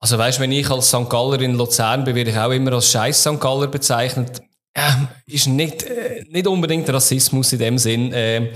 also 0.01 0.17
weißt, 0.17 0.41
wenn 0.41 0.51
ich 0.51 0.69
als 0.71 0.89
St. 0.89 1.09
Galler 1.11 1.41
in 1.43 1.57
Luzern 1.57 2.05
bin, 2.05 2.17
werde 2.17 2.31
ich 2.31 2.39
auch 2.39 2.51
immer 2.51 2.73
als 2.73 2.91
Scheiß 2.91 3.21
St. 3.21 3.39
Galler 3.39 3.67
bezeichnet. 3.67 4.41
Ja, 4.75 5.09
ist 5.27 5.47
nicht, 5.47 5.83
äh, 5.83 6.25
nicht 6.29 6.47
unbedingt 6.47 6.89
Rassismus 6.89 7.53
in 7.53 7.59
dem 7.59 7.77
Sinn. 7.77 8.13
Äh, 8.13 8.53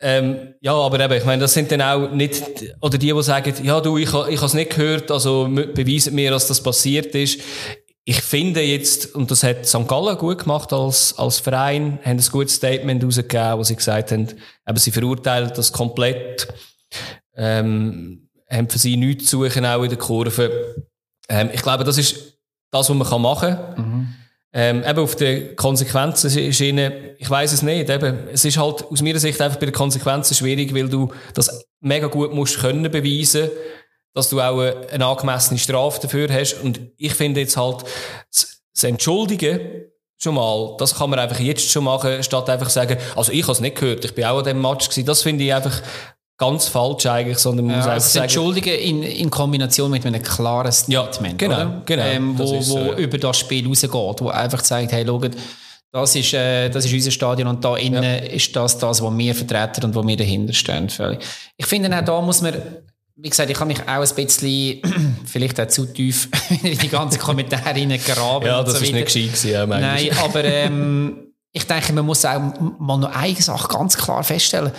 ähm, 0.00 0.54
ja, 0.60 0.72
aber 0.74 1.00
eben, 1.00 1.14
ich 1.14 1.24
meine, 1.24 1.42
das 1.42 1.54
sind 1.54 1.70
dann 1.70 1.82
auch 1.82 2.10
nicht, 2.10 2.42
oder 2.80 2.98
die, 2.98 3.12
die 3.12 3.22
sagen, 3.22 3.54
ja 3.62 3.80
du, 3.80 3.98
ich, 3.98 4.08
ich 4.08 4.12
habe 4.12 4.46
es 4.46 4.54
nicht 4.54 4.74
gehört, 4.74 5.10
also 5.10 5.48
beweisen 5.48 6.14
mir, 6.14 6.30
dass 6.30 6.46
das 6.46 6.62
passiert 6.62 7.14
ist. 7.14 7.40
Ich 8.04 8.22
finde 8.22 8.62
jetzt, 8.62 9.14
und 9.14 9.30
das 9.30 9.42
hat 9.42 9.66
St. 9.66 9.86
Gallen 9.86 10.16
gut 10.16 10.38
gemacht 10.38 10.72
als, 10.72 11.16
als 11.18 11.40
Verein, 11.40 11.98
haben 12.02 12.18
ein 12.18 12.28
gutes 12.32 12.54
Statement 12.54 13.04
rausgegeben, 13.04 13.58
wo 13.58 13.62
sie 13.62 13.76
gesagt 13.76 14.12
haben, 14.12 14.28
eben, 14.66 14.78
sie 14.78 14.90
verurteilen 14.90 15.52
das 15.54 15.72
komplett. 15.72 16.48
Ähm, 17.36 18.27
haben 18.50 18.68
für 18.68 18.78
sie 18.78 18.96
nichts 18.96 19.26
zu 19.26 19.44
suchen, 19.44 19.66
auch 19.66 19.82
in 19.82 19.90
der 19.90 19.98
Kurve. 19.98 20.84
Ähm, 21.28 21.50
ich 21.52 21.62
glaube, 21.62 21.84
das 21.84 21.98
ist 21.98 22.38
das, 22.70 22.88
was 22.88 22.96
man 22.96 23.22
machen 23.22 23.56
kann. 23.56 23.74
Mhm. 23.76 24.14
Ähm, 24.52 24.82
eben 24.82 24.98
auf 25.00 25.14
der 25.14 25.54
Konsequenzen-Schiene, 25.56 27.16
ich 27.18 27.28
weiß 27.28 27.52
es 27.52 27.62
nicht. 27.62 27.90
Eben, 27.90 28.28
es 28.32 28.44
ist 28.44 28.56
halt 28.56 28.82
aus 28.84 29.02
meiner 29.02 29.18
Sicht 29.18 29.40
einfach 29.40 29.58
bei 29.58 29.66
den 29.66 29.74
Konsequenzen 29.74 30.34
schwierig, 30.34 30.74
weil 30.74 30.88
du 30.88 31.12
das 31.34 31.66
mega 31.80 32.06
gut 32.06 32.32
musst 32.32 32.58
können 32.58 32.90
beweisen, 32.90 33.50
dass 34.14 34.30
du 34.30 34.40
auch 34.40 34.58
eine, 34.58 34.88
eine 34.90 35.06
angemessene 35.06 35.58
Strafe 35.58 36.00
dafür 36.00 36.32
hast. 36.32 36.54
Und 36.62 36.80
ich 36.96 37.14
finde 37.14 37.40
jetzt 37.40 37.58
halt, 37.58 37.84
das 38.30 38.84
Entschuldigen 38.84 39.60
schon 40.16 40.34
mal, 40.34 40.76
das 40.78 40.96
kann 40.96 41.10
man 41.10 41.18
einfach 41.18 41.38
jetzt 41.38 41.70
schon 41.70 41.84
machen, 41.84 42.22
statt 42.22 42.48
einfach 42.50 42.70
sagen, 42.70 42.96
also 43.14 43.32
ich 43.32 43.42
habe 43.42 43.52
es 43.52 43.60
nicht 43.60 43.76
gehört, 43.76 44.04
ich 44.04 44.14
bin 44.14 44.24
auch 44.24 44.38
an 44.38 44.44
dem 44.44 44.60
Match 44.60 44.88
gewesen. 44.88 45.06
Das 45.06 45.22
finde 45.22 45.44
ich 45.44 45.54
einfach 45.54 45.80
ganz 46.38 46.68
falsch 46.68 47.04
eigentlich, 47.06 47.38
sondern 47.38 47.66
man 47.66 47.74
ja, 47.74 47.78
muss 47.78 47.86
einfach 47.86 47.94
also 48.04 48.10
sagen, 48.10 48.24
Entschuldigen 48.24 48.78
in, 48.78 49.02
in 49.02 49.28
Kombination 49.28 49.90
mit 49.90 50.06
einem 50.06 50.22
klaren 50.22 50.70
Statement, 50.70 51.38
genau, 51.38 51.54
oder? 51.54 51.82
genau, 51.84 52.04
Ähm, 52.04 52.36
das 52.38 52.48
wo, 52.48 52.60
so, 52.60 52.78
ja. 52.78 52.96
über 52.96 53.18
das 53.18 53.36
Spiel 53.36 53.66
rausgeht, 53.66 53.92
wo 53.92 54.28
einfach 54.28 54.62
sagt, 54.64 54.92
hey, 54.92 55.04
schaut, 55.04 55.32
das 55.90 56.14
ist, 56.14 56.32
äh, 56.34 56.68
das 56.68 56.84
ist 56.84 56.92
unser 56.92 57.10
Stadion 57.10 57.48
und 57.48 57.64
da 57.64 57.76
innen 57.76 58.22
ist 58.24 58.54
das 58.54 58.78
das, 58.78 59.02
was 59.02 59.18
wir 59.18 59.34
vertreten 59.34 59.84
und 59.84 59.94
wo 59.94 60.06
wir 60.06 60.16
dahinter 60.16 60.52
stehen. 60.52 60.88
Völlig. 60.88 61.20
Ich 61.56 61.66
finde 61.66 61.96
auch 61.96 62.04
da 62.04 62.20
muss 62.20 62.40
man, 62.40 62.54
wie 63.16 63.30
gesagt, 63.30 63.50
ich 63.50 63.58
habe 63.58 63.68
mich 63.68 63.80
auch 63.82 63.88
ein 63.88 64.14
bisschen, 64.14 64.80
vielleicht 65.24 65.60
auch 65.60 65.66
zu 65.66 65.86
tief 65.86 66.28
in 66.62 66.78
die 66.78 66.88
ganzen 66.88 67.18
Kommentare 67.18 67.74
reingraben. 67.74 68.46
ja, 68.46 68.62
das 68.62 68.74
so 68.74 68.78
ist 68.78 68.82
weiter. 68.82 68.92
nicht 68.92 69.06
gescheit 69.06 69.26
gewesen, 69.26 69.50
ja, 69.50 69.66
manchmal. 69.66 69.94
Nein, 69.94 70.18
aber 70.22 70.44
ähm, 70.44 71.16
ich 71.52 71.66
denke, 71.66 71.92
man 71.92 72.06
muss 72.06 72.24
auch 72.24 72.40
mal 72.78 72.98
noch 72.98 73.12
eine 73.14 73.34
Sache 73.34 73.68
ganz 73.68 73.96
klar 73.96 74.22
feststellen. 74.22 74.70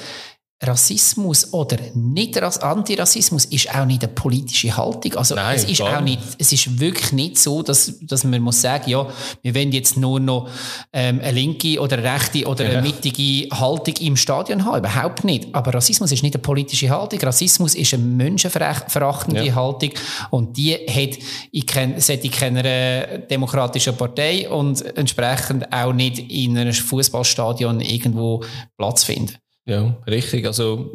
Rassismus 0.62 1.54
oder 1.54 1.78
nicht 1.96 2.40
Rass- 2.42 2.58
Antirassismus 2.60 3.46
ist 3.46 3.74
auch 3.74 3.86
nicht 3.86 4.04
eine 4.04 4.12
politische 4.12 4.76
Haltung. 4.76 5.16
Also 5.16 5.36
Nein, 5.36 5.56
es 5.56 5.64
ist 5.64 5.82
auch 5.82 6.02
nicht, 6.02 6.20
es 6.38 6.52
ist 6.52 6.80
wirklich 6.80 7.14
nicht 7.14 7.38
so, 7.38 7.64
dass, 7.64 7.98
dass 8.02 8.26
man 8.26 8.42
muss 8.42 8.62
sagen, 8.62 8.90
ja, 8.90 9.08
wir 9.42 9.56
wollen 9.56 9.72
jetzt 9.72 9.96
nur 9.96 10.20
noch 10.20 10.50
ähm, 10.92 11.22
eine 11.22 11.32
linke 11.32 11.80
oder 11.80 11.98
eine 11.98 12.14
rechte 12.14 12.46
oder 12.46 12.66
eine 12.66 12.82
mittige 12.82 13.50
Haltung 13.58 13.96
im 14.02 14.18
Stadion 14.18 14.66
haben. 14.66 14.80
Überhaupt 14.80 15.24
nicht. 15.24 15.48
Aber 15.54 15.74
Rassismus 15.74 16.12
ist 16.12 16.24
nicht 16.24 16.36
eine 16.36 16.42
politische 16.42 16.90
Haltung. 16.90 17.20
Rassismus 17.22 17.74
ist 17.76 17.94
eine 17.94 18.04
menschenverachtende 18.04 19.46
Ja. 19.46 19.56
Haltung 19.56 19.92
und 20.30 20.58
die 20.58 20.74
hat 20.74 21.18
in, 21.52 21.66
kein, 21.66 21.94
in 21.98 22.32
keiner 22.32 23.18
demokratischen 23.20 23.96
Partei 23.96 24.50
und 24.50 24.82
entsprechend 24.98 25.72
auch 25.72 25.94
nicht 25.94 26.20
in 26.20 26.58
einem 26.58 26.74
Fußballstadion 26.74 27.80
irgendwo 27.80 28.44
Platz 28.78 29.06
finden. 29.06 29.36
Ja, 29.70 29.96
richtig. 30.08 30.46
Also, 30.48 30.90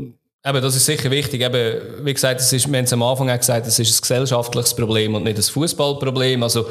eben, 0.44 0.62
das 0.62 0.74
ist 0.76 0.84
sicher 0.84 1.10
wichtig. 1.10 1.40
Eben, 1.42 2.04
wie 2.04 2.12
gesagt, 2.12 2.40
es 2.40 2.52
ist, 2.52 2.68
wir 2.70 2.76
haben 2.76 2.84
es 2.84 2.92
am 2.92 3.02
Anfang 3.02 3.30
auch 3.30 3.38
gesagt, 3.38 3.66
es 3.66 3.78
ist 3.78 3.96
ein 3.96 4.00
gesellschaftliches 4.00 4.74
Problem 4.74 5.14
und 5.14 5.22
nicht 5.22 5.36
ein 5.36 5.42
Fußballproblem. 5.42 6.42
Also, 6.42 6.66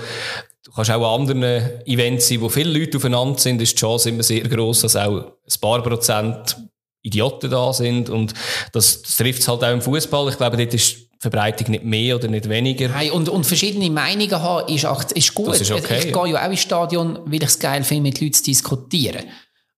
du 0.65 0.71
kannst 0.73 0.91
auch 0.91 1.15
an 1.15 1.21
anderen 1.21 1.43
Events 1.85 2.27
sein, 2.27 2.41
wo 2.41 2.49
viele 2.49 2.77
Leute 2.77 2.97
aufeinander 2.97 3.39
sind, 3.39 3.61
ist 3.61 3.71
die 3.71 3.79
Chance 3.79 4.09
immer 4.09 4.23
sehr 4.23 4.41
groß, 4.41 4.81
dass 4.81 4.95
auch 4.97 5.17
ein 5.17 5.61
paar 5.61 5.81
Prozent 5.81 6.57
Idioten 7.03 7.49
da 7.49 7.71
sind. 7.71 8.09
Und 8.09 8.33
das, 8.73 9.01
das 9.01 9.15
trifft 9.17 9.41
es 9.41 9.47
halt 9.47 9.63
auch 9.63 9.71
im 9.71 9.81
Fußball. 9.81 10.29
Ich 10.29 10.37
glaube, 10.37 10.57
dort 10.57 10.73
ist 10.73 10.97
die 10.97 11.07
Verbreitung 11.19 11.71
nicht 11.71 11.83
mehr 11.85 12.15
oder 12.17 12.27
nicht 12.27 12.49
weniger. 12.49 12.93
Hey, 12.93 13.11
und, 13.11 13.29
und 13.29 13.45
verschiedene 13.45 13.89
Meinungen 13.89 14.41
haben 14.41 14.73
ist, 14.73 14.85
auch- 14.85 15.03
ist 15.11 15.33
gut. 15.33 15.55
Ist 15.55 15.71
okay, 15.71 15.99
ich 15.99 16.05
ja. 16.13 16.23
gehe 16.23 16.33
ja 16.33 16.45
auch 16.45 16.49
ins 16.51 16.59
Stadion, 16.61 17.19
weil 17.25 17.43
ich 17.43 17.49
es 17.49 17.59
geil 17.59 17.83
finde, 17.83 18.03
mit 18.03 18.19
Leuten 18.19 18.33
zu 18.33 18.43
diskutieren. 18.43 19.23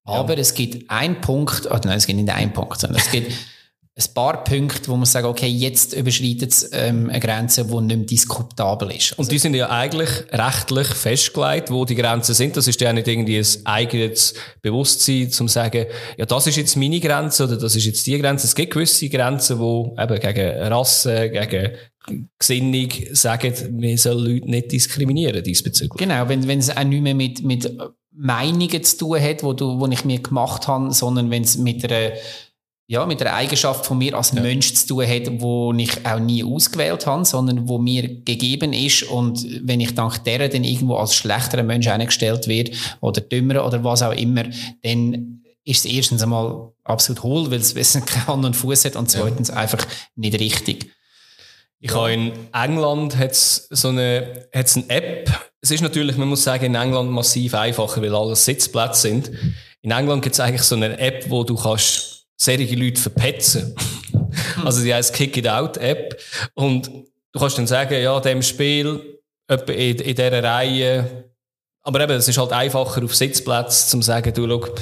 Aber 0.05 0.37
es 0.37 0.53
gibt 0.53 0.89
einen 0.89 1.19
Punkt, 1.19 1.67
oh 1.69 1.77
nein, 1.83 1.97
es 1.97 2.05
gibt 2.05 2.19
nicht 2.19 2.33
einen 2.33 2.53
Punkt, 2.53 2.79
sondern 2.79 3.01
es 3.01 3.11
gibt 3.11 3.31
ein 3.97 4.13
paar 4.13 4.43
Punkte, 4.43 4.89
wo 4.89 4.97
man 4.97 5.05
sagt, 5.05 5.25
okay, 5.25 5.47
jetzt 5.47 5.93
überschreitet 5.93 6.51
es 6.51 6.69
ähm, 6.73 7.09
eine 7.09 7.21
Grenze, 7.21 7.63
die 7.63 7.73
nicht 7.75 7.97
mehr 7.97 8.05
diskutabel 8.05 8.91
ist. 8.91 9.11
Also, 9.11 9.21
Und 9.21 9.31
die 9.31 9.37
sind 9.37 9.53
ja 9.55 9.69
eigentlich 9.69 10.09
rechtlich 10.31 10.87
festgelegt, 10.87 11.71
wo 11.71 11.85
die 11.85 11.95
Grenzen 11.95 12.35
sind. 12.35 12.57
Das 12.57 12.67
ist 12.67 12.81
ja 12.81 12.91
nicht 12.91 13.07
irgendwie 13.07 13.39
ein 13.39 13.65
eigenes 13.65 14.33
Bewusstsein, 14.61 15.31
zum 15.31 15.47
sagen, 15.47 15.85
ja, 16.17 16.25
das 16.25 16.45
ist 16.45 16.57
jetzt 16.57 16.75
meine 16.75 16.99
Grenze 16.99 17.45
oder 17.45 17.57
das 17.57 17.73
ist 17.77 17.85
jetzt 17.85 18.05
die 18.05 18.19
Grenze. 18.19 18.47
Es 18.47 18.55
gibt 18.55 18.73
gewisse 18.73 19.07
Grenzen, 19.07 19.59
wo 19.59 19.95
eben 19.97 20.19
gegen 20.19 20.57
Rasse, 20.63 21.29
gegen 21.29 21.71
Gesinnung 22.37 22.89
sagen, 23.13 23.53
wir 23.79 23.97
sollen 23.97 24.25
Leute 24.25 24.49
nicht 24.49 24.73
diskriminieren 24.73 25.41
diesbezüglich. 25.41 25.97
Genau, 25.97 26.27
wenn, 26.27 26.45
wenn 26.47 26.59
es 26.59 26.75
auch 26.75 26.83
nicht 26.83 27.01
mehr 27.01 27.15
mit, 27.15 27.43
mit 27.43 27.71
Meinungen 28.17 28.83
zu 28.83 28.97
tun 28.97 29.21
hat, 29.21 29.43
wo, 29.43 29.53
du, 29.53 29.79
wo 29.79 29.87
ich 29.87 30.05
mir 30.05 30.19
gemacht 30.19 30.67
habe, 30.67 30.93
sondern 30.93 31.29
wenn 31.29 31.43
es 31.43 31.57
mit 31.57 31.83
einer, 31.83 32.13
ja, 32.87 33.05
mit 33.05 33.21
einer 33.21 33.33
Eigenschaft 33.33 33.85
von 33.85 33.97
mir 33.97 34.15
als 34.15 34.33
Mensch 34.33 34.73
zu 34.73 34.87
tun 34.87 35.07
hat, 35.07 35.41
wo 35.41 35.73
ich 35.73 36.05
auch 36.05 36.19
nie 36.19 36.43
ausgewählt 36.43 37.07
habe, 37.07 37.25
sondern 37.25 37.67
wo 37.67 37.77
mir 37.77 38.07
gegeben 38.07 38.73
ist. 38.73 39.03
Und 39.03 39.45
wenn 39.67 39.81
ich 39.81 39.95
dank 39.95 40.23
derer 40.23 40.49
dann 40.49 40.63
irgendwo 40.63 40.95
als 40.95 41.15
schlechterer 41.15 41.63
Mensch 41.63 41.87
eingestellt 41.87 42.47
wird 42.47 42.71
oder 43.01 43.21
dümmer 43.21 43.65
oder 43.65 43.83
was 43.83 44.03
auch 44.03 44.13
immer, 44.13 44.43
dann 44.83 45.41
ist 45.63 45.85
es 45.85 45.91
erstens 45.91 46.21
einmal 46.21 46.71
absolut 46.83 47.23
hohl, 47.23 47.51
weil 47.51 47.59
es 47.59 47.73
es 47.73 47.93
keinen 48.05 48.27
Hand 48.27 48.45
und 48.45 48.55
Fuß 48.55 48.85
hat 48.85 48.95
und 48.95 49.09
zweitens 49.09 49.49
einfach 49.49 49.85
nicht 50.15 50.39
richtig. 50.39 50.91
Ich 51.79 51.93
habe 51.93 52.13
in 52.13 52.31
England 52.53 53.17
hat's 53.17 53.67
so 53.69 53.89
eine, 53.89 54.47
hat's 54.53 54.75
eine 54.75 54.89
App. 54.89 55.29
Es 55.61 55.71
ist 55.71 55.81
natürlich, 55.81 56.17
man 56.17 56.27
muss 56.27 56.43
sagen, 56.43 56.65
in 56.65 56.75
England 56.75 57.11
massiv 57.11 57.53
einfacher, 57.53 58.01
weil 58.01 58.15
alles 58.15 58.45
Sitzplätze 58.45 59.01
sind. 59.01 59.31
In 59.81 59.91
England 59.91 60.23
gibt 60.23 60.33
es 60.33 60.39
eigentlich 60.39 60.63
so 60.63 60.75
eine 60.75 60.97
App, 60.97 61.29
wo 61.29 61.43
du 61.43 61.55
kannst 61.55 62.25
solche 62.37 62.75
Leute 62.75 62.99
verpetzen. 62.99 63.75
Also 64.63 64.83
die 64.83 64.93
heißt 64.93 65.13
Kick 65.13 65.37
It 65.37 65.47
Out 65.47 65.77
App. 65.77 66.19
Und 66.55 66.87
du 66.87 67.39
kannst 67.39 67.57
dann 67.57 67.67
sagen, 67.67 68.01
ja, 68.01 68.19
dem 68.19 68.41
Spiel, 68.41 69.19
in, 69.49 69.75
in 69.75 70.15
dieser 70.15 70.43
Reihe. 70.43 71.29
Aber 71.83 72.01
eben, 72.01 72.13
es 72.13 72.27
ist 72.27 72.37
halt 72.37 72.51
einfacher 72.51 73.03
auf 73.03 73.15
Sitzplätzen, 73.15 73.89
zum 73.89 74.01
sagen, 74.01 74.33
du, 74.33 74.47
schau, 74.47 74.75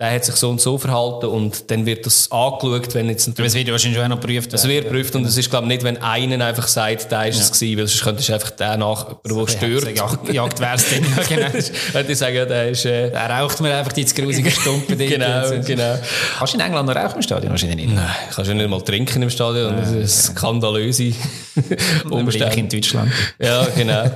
der 0.00 0.10
hat 0.12 0.24
sich 0.24 0.34
so 0.34 0.50
und 0.50 0.60
so 0.60 0.76
verhalten 0.76 1.26
und 1.26 1.70
dann 1.70 1.86
wird 1.86 2.04
das 2.04 2.28
angeschaut, 2.32 2.92
wenn 2.94 3.08
jetzt 3.08 3.28
natürlich 3.28 3.38
Aber 3.38 3.46
es 3.46 3.54
wird 3.54 3.68
ja 3.68 3.72
wahrscheinlich 3.72 4.00
auch 4.00 4.08
noch 4.08 4.20
geprüft. 4.20 4.52
es 4.52 4.66
wird 4.66 4.84
geprüft 4.86 5.14
und 5.14 5.24
es 5.24 5.36
ist, 5.36 5.48
glaube 5.50 5.66
ich, 5.66 5.68
nicht, 5.68 5.82
wenn 5.84 5.98
einer 6.02 6.44
einfach 6.44 6.66
sagt, 6.66 7.12
der 7.12 7.28
ist 7.28 7.40
es 7.40 7.52
gewesen, 7.52 7.78
weil 7.78 7.86
sonst 7.86 8.02
könntest 8.02 8.28
du 8.28 8.32
einfach 8.34 8.50
den 8.50 8.80
nach, 8.80 9.16
der 9.24 9.46
stört. 9.48 9.96
Jagd, 9.96 10.32
Jagd 10.32 10.58
wär's 10.58 10.84
dann. 10.90 11.04
Ja, 11.04 11.22
genau. 11.48 11.64
Wenn 11.92 12.06
die 12.08 12.14
sagen, 12.16 12.34
ja, 12.34 12.44
der 12.44 12.70
ist, 12.70 12.84
äh, 12.86 13.10
Da 13.12 13.38
raucht 13.38 13.60
man 13.60 13.70
einfach 13.70 13.92
die 13.92 14.04
grusige 14.04 14.50
Stumpen. 14.50 14.98
genau, 14.98 15.48
genau. 15.64 15.98
Kannst 16.38 16.54
du 16.54 16.58
in 16.58 16.64
England 16.64 16.88
noch 16.88 16.96
rauchen 16.96 17.16
im 17.16 17.22
Stadion? 17.22 17.50
Wahrscheinlich 17.52 17.86
nicht. 17.86 17.94
Nein, 17.94 18.04
kannst 18.34 18.50
du 18.50 18.54
nicht 18.54 18.68
mal 18.68 18.80
trinken 18.80 19.22
im 19.22 19.30
Stadion, 19.30 19.76
das 19.76 19.92
ist 19.92 20.24
skandalöse 20.34 21.12
Aber 21.54 21.74
ich 21.76 22.04
in 22.04 22.10
Umstände. 22.12 22.66
Deutschland. 22.68 23.12
Ja, 23.38 23.64
genau. 23.76 24.10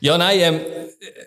Ja, 0.00 0.18
nein, 0.18 0.38
ähm, 0.40 0.60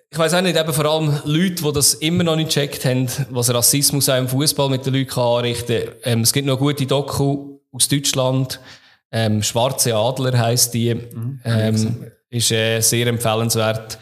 ich 0.10 0.18
weiß 0.18 0.34
auch 0.36 0.42
nicht, 0.42 0.58
eben 0.58 0.74
vor 0.74 0.86
allem 0.86 1.20
Leute, 1.26 1.64
die 1.64 1.72
das 1.74 1.96
immer 1.96 2.24
noch 2.24 2.36
nicht 2.36 2.50
gecheckt 2.50 2.86
haben, 2.86 3.08
was 3.30 3.54
Rassismus 3.54 4.08
auch 4.08 4.18
im 4.18 4.30
Fußball 4.30 4.70
mit 4.70 4.86
den 4.86 4.94
Leuten 4.94 5.20
anrichten 5.20 5.86
kann. 5.86 5.96
Ähm, 6.04 6.22
es 6.22 6.32
gibt 6.32 6.48
noch 6.48 6.58
gute 6.58 6.86
Doku 6.86 7.60
aus 7.72 7.88
Deutschland. 7.88 8.60
Ähm, 9.12 9.44
Schwarze 9.44 9.96
Adler 9.96 10.38
heisst 10.38 10.74
die. 10.74 10.96
ähm, 11.44 12.12
ist 12.30 12.52
äh, 12.52 12.80
sehr 12.80 13.08
empfehlenswert. 13.08 14.00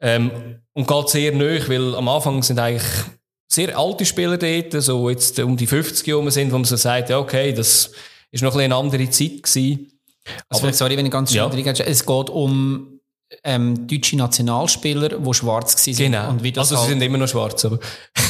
Ähm, 0.00 0.30
und 0.72 0.86
geht 0.86 1.08
sehr 1.08 1.32
nöch, 1.32 1.68
weil 1.68 1.94
am 1.94 2.08
Anfang 2.08 2.42
sind 2.42 2.58
eigentlich 2.58 2.88
sehr 3.48 3.76
alte 3.76 4.06
Spieler 4.06 4.38
dort, 4.38 4.82
so 4.82 5.10
jetzt 5.10 5.38
um 5.38 5.56
die 5.56 5.66
50 5.66 6.06
Jahre 6.06 6.30
sind, 6.30 6.50
wo 6.50 6.56
man 6.56 6.64
so 6.64 6.76
sagt, 6.76 7.10
ja, 7.10 7.18
okay, 7.18 7.52
das 7.52 7.92
ist 8.30 8.42
noch 8.42 8.54
ein 8.54 8.62
eine 8.62 8.74
andere 8.74 9.10
Zeit 9.10 9.42
gewesen. 9.42 9.92
Also, 10.48 10.70
sorry, 10.70 10.96
wenn 10.96 11.06
ich 11.06 11.12
ganz 11.12 11.32
schnell 11.32 11.50
ja. 11.64 11.72
Es 11.72 12.06
geht 12.06 12.30
um 12.30 12.91
ähm, 13.44 13.86
deutsche 13.86 14.16
Nationalspieler, 14.16 15.08
die 15.10 15.34
schwarz 15.34 15.86
waren. 15.86 15.96
Genau. 15.96 16.30
Und 16.30 16.42
wie 16.42 16.52
das 16.52 16.70
also 16.70 16.74
sie 16.74 16.80
halt, 16.80 16.90
sind 16.90 17.02
immer 17.02 17.18
noch 17.18 17.28
schwarz, 17.28 17.64
aber... 17.64 17.78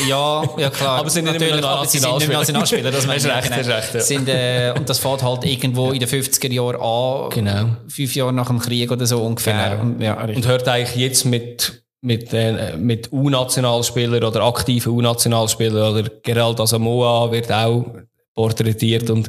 ja, 0.08 0.42
ja 0.56 0.70
klar. 0.70 0.98
Aber 1.02 1.10
sind 1.10 1.24
Natürlich, 1.24 1.54
sie 1.88 1.98
sind 1.98 2.14
nicht 2.14 2.28
mehr 2.28 2.38
Nationalspieler. 2.38 2.90
Das 2.90 3.06
meine 3.06 3.16
Hast 3.16 3.26
ich, 3.26 3.32
recht, 3.32 3.42
genau. 3.44 3.56
hast 3.58 3.68
recht, 3.68 3.94
ja. 3.94 4.00
sind, 4.00 4.28
äh, 4.28 4.74
und 4.76 4.88
das 4.88 4.98
fährt 4.98 5.22
halt 5.22 5.44
irgendwo 5.44 5.90
in 5.90 6.00
den 6.00 6.08
50er 6.08 6.50
Jahren 6.50 6.80
an. 6.80 7.30
Genau. 7.30 7.76
Fünf 7.88 8.14
Jahre 8.14 8.32
nach 8.32 8.48
dem 8.48 8.58
Krieg 8.58 8.90
oder 8.90 9.06
so 9.06 9.22
ungefähr. 9.22 9.70
Genau. 9.70 9.82
Und, 9.82 10.00
ja. 10.00 10.22
Und 10.22 10.46
hört 10.46 10.68
eigentlich 10.68 10.96
jetzt 10.96 11.24
mit, 11.24 11.84
mit, 12.00 12.32
äh, 12.32 12.76
mit 12.76 13.12
U-Nationalspielern 13.12 14.24
oder 14.24 14.42
aktiven 14.42 14.92
U-Nationalspielern 14.92 15.94
oder 15.94 16.08
Gerald 16.22 16.60
Asamoah 16.60 17.30
wird 17.30 17.50
auch 17.52 17.86
porträtiert 18.34 19.10
und 19.10 19.28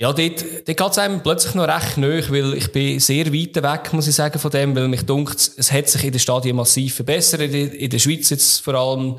ja, 0.00 0.12
dort, 0.12 0.18
dort 0.42 0.66
geht 0.66 0.90
es 0.92 0.98
einem 0.98 1.22
plötzlich 1.22 1.54
noch 1.54 1.66
recht 1.66 1.96
nahe, 1.96 2.22
weil 2.30 2.54
ich 2.54 2.70
bin 2.70 3.00
sehr 3.00 3.26
weit 3.32 3.56
weg, 3.56 3.92
muss 3.92 4.06
ich 4.06 4.14
sagen, 4.14 4.38
von 4.38 4.50
dem, 4.50 4.74
weil 4.76 4.86
mich 4.88 5.02
dunkt, 5.02 5.50
es 5.56 5.72
hat 5.72 5.88
sich 5.88 6.04
in 6.04 6.12
den 6.12 6.20
Stadien 6.20 6.54
massiv 6.56 6.94
verbessert, 6.94 7.40
in 7.40 7.90
der- 7.90 7.98
Schweiz 7.98 8.30
jetzt 8.30 8.60
vor 8.60 8.74
allem. 8.74 9.18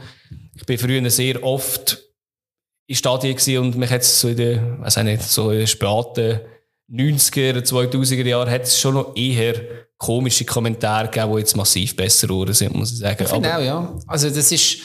Ich 0.56 0.66
bin 0.66 0.78
früher 0.78 1.10
sehr 1.10 1.44
oft 1.44 2.02
in 2.88 2.96
Stadien 2.96 3.36
gewesen 3.36 3.58
und 3.60 3.78
mich 3.78 3.90
hat 3.90 4.02
es 4.02 4.22
so 4.22 4.30
in 4.30 4.38
den, 4.38 4.82
weiß 4.82 4.98
nicht, 5.04 5.22
so 5.24 5.52
in 5.52 5.60
den 5.60 5.68
späten 5.68 6.40
90er, 6.92 7.62
2000er 7.64 8.26
Jahren 8.26 8.50
hat 8.50 8.64
es 8.64 8.80
schon 8.80 8.96
noch 8.96 9.16
eher 9.16 9.56
komische 9.98 10.46
Kommentare 10.46 11.10
gegeben, 11.10 11.34
die 11.34 11.40
jetzt 11.40 11.56
massiv 11.58 11.96
besser 11.96 12.28
geworden 12.28 12.54
sind, 12.54 12.74
muss 12.74 12.94
ich 12.94 13.00
sagen. 13.00 13.22
Ich 13.22 13.30
finde 13.30 13.50
Aber- 13.54 13.60
auch, 13.62 13.66
ja. 13.66 14.00
Also 14.08 14.30
das 14.30 14.50
ist, 14.52 14.78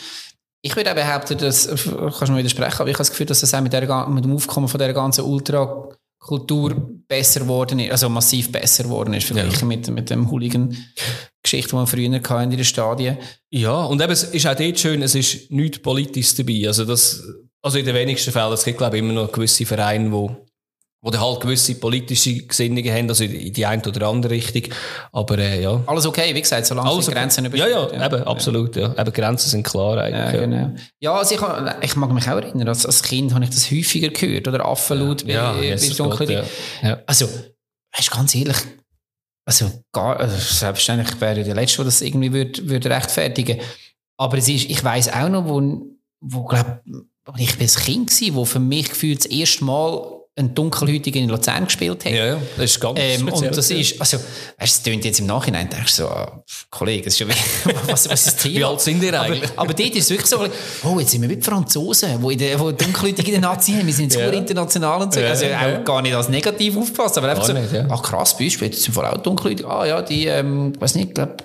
ich 0.64 0.74
würde 0.76 0.90
auch 0.90 0.94
behaupten, 0.94 1.36
dass, 1.36 1.68
kannst 1.68 2.22
du 2.22 2.32
mir 2.32 2.38
widersprechen, 2.38 2.80
aber 2.80 2.88
ich 2.88 2.94
habe 2.94 3.02
das 3.02 3.10
Gefühl, 3.10 3.26
dass 3.26 3.40
das 3.40 3.52
auch 3.52 3.60
mit, 3.60 3.74
der, 3.74 4.08
mit 4.08 4.24
dem 4.24 4.34
Aufkommen 4.34 4.66
von 4.66 4.78
der 4.78 4.94
ganzen 4.94 5.22
Ultrakultur 5.22 6.74
besser 7.06 7.40
geworden 7.40 7.78
ist, 7.80 7.90
also 7.90 8.08
massiv 8.08 8.50
besser 8.50 8.84
geworden 8.84 9.12
ist, 9.12 9.26
verglichen 9.26 9.68
mit, 9.68 9.86
mit 9.90 10.08
dem 10.08 10.30
Hooligan. 10.30 10.74
Geschichte, 11.42 11.72
die 11.72 11.76
wir 11.76 11.86
früher 11.86 12.42
in 12.42 12.50
den 12.50 12.64
Stadien. 12.64 13.18
Ja, 13.50 13.84
und 13.84 14.00
eben, 14.00 14.10
es 14.10 14.22
ist 14.22 14.46
auch 14.46 14.54
dort 14.54 14.80
schön, 14.80 15.02
es 15.02 15.14
ist 15.14 15.50
nichts 15.50 15.80
Politisches 15.80 16.34
dabei. 16.36 16.66
Also, 16.66 16.86
das, 16.86 17.22
also 17.60 17.76
in 17.76 17.84
den 17.84 17.94
wenigsten 17.94 18.32
Fällen, 18.32 18.54
es 18.54 18.64
gibt, 18.64 18.78
glaube 18.78 18.96
ich, 18.96 19.02
immer 19.02 19.12
noch 19.12 19.30
gewisse 19.30 19.66
Vereine, 19.66 20.10
wo, 20.10 20.34
wo 21.04 21.10
dann 21.10 21.20
halt 21.20 21.40
gewisse 21.40 21.74
politische 21.74 22.46
Gesinnungen 22.46 22.90
haben, 22.90 23.08
also 23.10 23.24
in 23.24 23.52
die 23.52 23.66
eine 23.66 23.82
oder 23.82 24.08
andere 24.08 24.32
Richtung. 24.32 24.72
Aber, 25.12 25.36
äh, 25.36 25.62
ja. 25.62 25.82
Alles 25.84 26.06
okay, 26.06 26.34
wie 26.34 26.40
gesagt, 26.40 26.64
solange 26.64 26.88
Alles 26.88 27.04
die 27.04 27.10
okay. 27.10 27.20
Grenzen 27.20 27.54
Ja, 27.54 27.68
ja, 27.68 28.06
eben, 28.06 28.24
absolut, 28.24 28.74
ja. 28.74 28.94
Eben, 28.98 29.12
Grenzen 29.12 29.50
sind 29.50 29.64
klar 29.64 29.96
Ja, 29.96 30.02
eigentlich. 30.04 30.34
Ja, 30.34 30.40
genau. 30.40 30.70
Ja, 31.00 31.14
also 31.14 31.34
ich, 31.34 31.40
ich 31.82 31.96
mag 31.96 32.10
mich 32.10 32.24
auch 32.24 32.36
erinnern, 32.36 32.68
als, 32.68 32.86
als 32.86 33.02
Kind 33.02 33.34
habe 33.34 33.44
ich 33.44 33.50
das 33.50 33.70
häufiger 33.70 34.08
gehört, 34.08 34.48
oder 34.48 34.64
Affenlaut 34.64 35.26
Ja, 35.26 35.52
bei, 35.52 35.58
bei 35.58 35.64
Jesus 35.66 35.98
Dunkeln. 35.98 36.26
Gott, 36.26 36.46
ja. 36.82 36.88
Ja. 36.88 37.02
Also, 37.04 37.28
weißt 37.94 38.10
ganz 38.10 38.34
ehrlich, 38.34 38.56
also, 39.44 39.70
gar, 39.92 40.18
also 40.18 40.36
selbstverständlich 40.38 41.20
wäre 41.20 41.40
ich 41.40 41.44
der 41.44 41.54
Letzte, 41.54 41.76
der 41.76 41.84
das 41.84 42.00
irgendwie 42.00 42.32
würde, 42.32 42.66
würde 42.66 42.88
rechtfertigen. 42.88 43.60
Aber 44.16 44.38
es 44.38 44.48
ist, 44.48 44.70
ich 44.70 44.82
weiß 44.82 45.12
auch 45.12 45.28
noch, 45.28 45.46
wo, 45.46 45.82
wo 46.22 46.44
glaub, 46.44 46.80
ich 47.36 47.58
bin 47.58 47.68
ein 47.68 47.74
Kind 47.74 48.10
war, 48.10 48.34
wo 48.36 48.44
für 48.46 48.58
mich 48.58 48.88
gefühlt 48.88 49.18
das 49.18 49.26
erste 49.26 49.64
Mal 49.64 50.13
ein 50.36 50.52
Dunkelhäutiger 50.52 51.20
in 51.20 51.28
Luzern 51.28 51.64
gespielt 51.66 52.04
hat. 52.04 52.12
ja, 52.12 52.26
ja, 52.26 52.38
das 52.56 52.64
ist 52.64 52.80
ganz 52.80 52.98
Ähm, 53.00 53.20
speziell. 53.20 53.48
und 53.50 53.56
das 53.56 53.70
ist, 53.70 54.00
also, 54.00 54.16
weißt 54.16 54.26
du, 54.58 54.64
es 54.64 54.82
tönt 54.82 55.04
jetzt 55.04 55.20
im 55.20 55.26
Nachhinein, 55.26 55.68
denkst 55.68 55.96
du 55.96 56.02
so, 56.02 56.08
ah, 56.08 56.42
Kollege, 56.70 57.04
das 57.04 57.14
ist 57.14 57.18
schon 57.20 57.28
wie, 57.28 57.32
was, 57.92 58.08
was 58.08 58.26
ist 58.26 58.26
das 58.26 58.36
Thema? 58.36 58.54
Wie 58.56 58.64
alt 58.64 58.80
sind 58.80 59.02
ihr 59.02 59.14
aber, 59.14 59.26
eigentlich? 59.32 59.50
aber 59.54 59.74
dort 59.74 59.94
ist 59.94 60.04
es 60.04 60.10
wirklich 60.10 60.26
so, 60.26 60.44
oh, 60.84 60.98
jetzt 60.98 61.12
sind 61.12 61.22
wir 61.22 61.28
mit 61.28 61.44
Franzosen, 61.44 62.20
die, 62.20 62.32
in 62.32 62.38
der, 62.38 62.56
die 62.58 62.84
Dunkelhäutig 62.84 63.26
in 63.26 63.32
der 63.32 63.40
Nazi 63.42 63.72
haben, 63.74 63.86
wir 63.86 63.94
sind 63.94 64.12
jetzt 64.12 64.20
Ja. 64.20 64.28
international 64.30 65.02
und 65.02 65.14
so. 65.14 65.20
Ja, 65.20 65.28
also 65.28 65.44
ja. 65.46 65.78
auch 65.78 65.84
gar 65.84 66.02
nicht 66.02 66.14
als 66.14 66.28
negativ 66.28 66.76
aufgepasst, 66.76 67.16
aber 67.16 67.28
einfach 67.28 67.46
Gar 67.46 67.54
so, 67.56 67.62
nicht, 67.62 67.72
ja. 67.72 67.86
ach 67.88 68.02
krass, 68.02 68.36
bist 68.36 68.60
du 68.60 68.64
jetzt 68.64 68.82
sind 68.82 68.92
voll 68.92 69.04
auch 69.06 69.68
ah 69.68 69.86
ja, 69.86 70.02
die, 70.02 70.26
ähm, 70.26 70.72
weiß 70.80 70.96
nicht, 70.96 71.08
ich 71.10 71.14
glaube, 71.14 71.36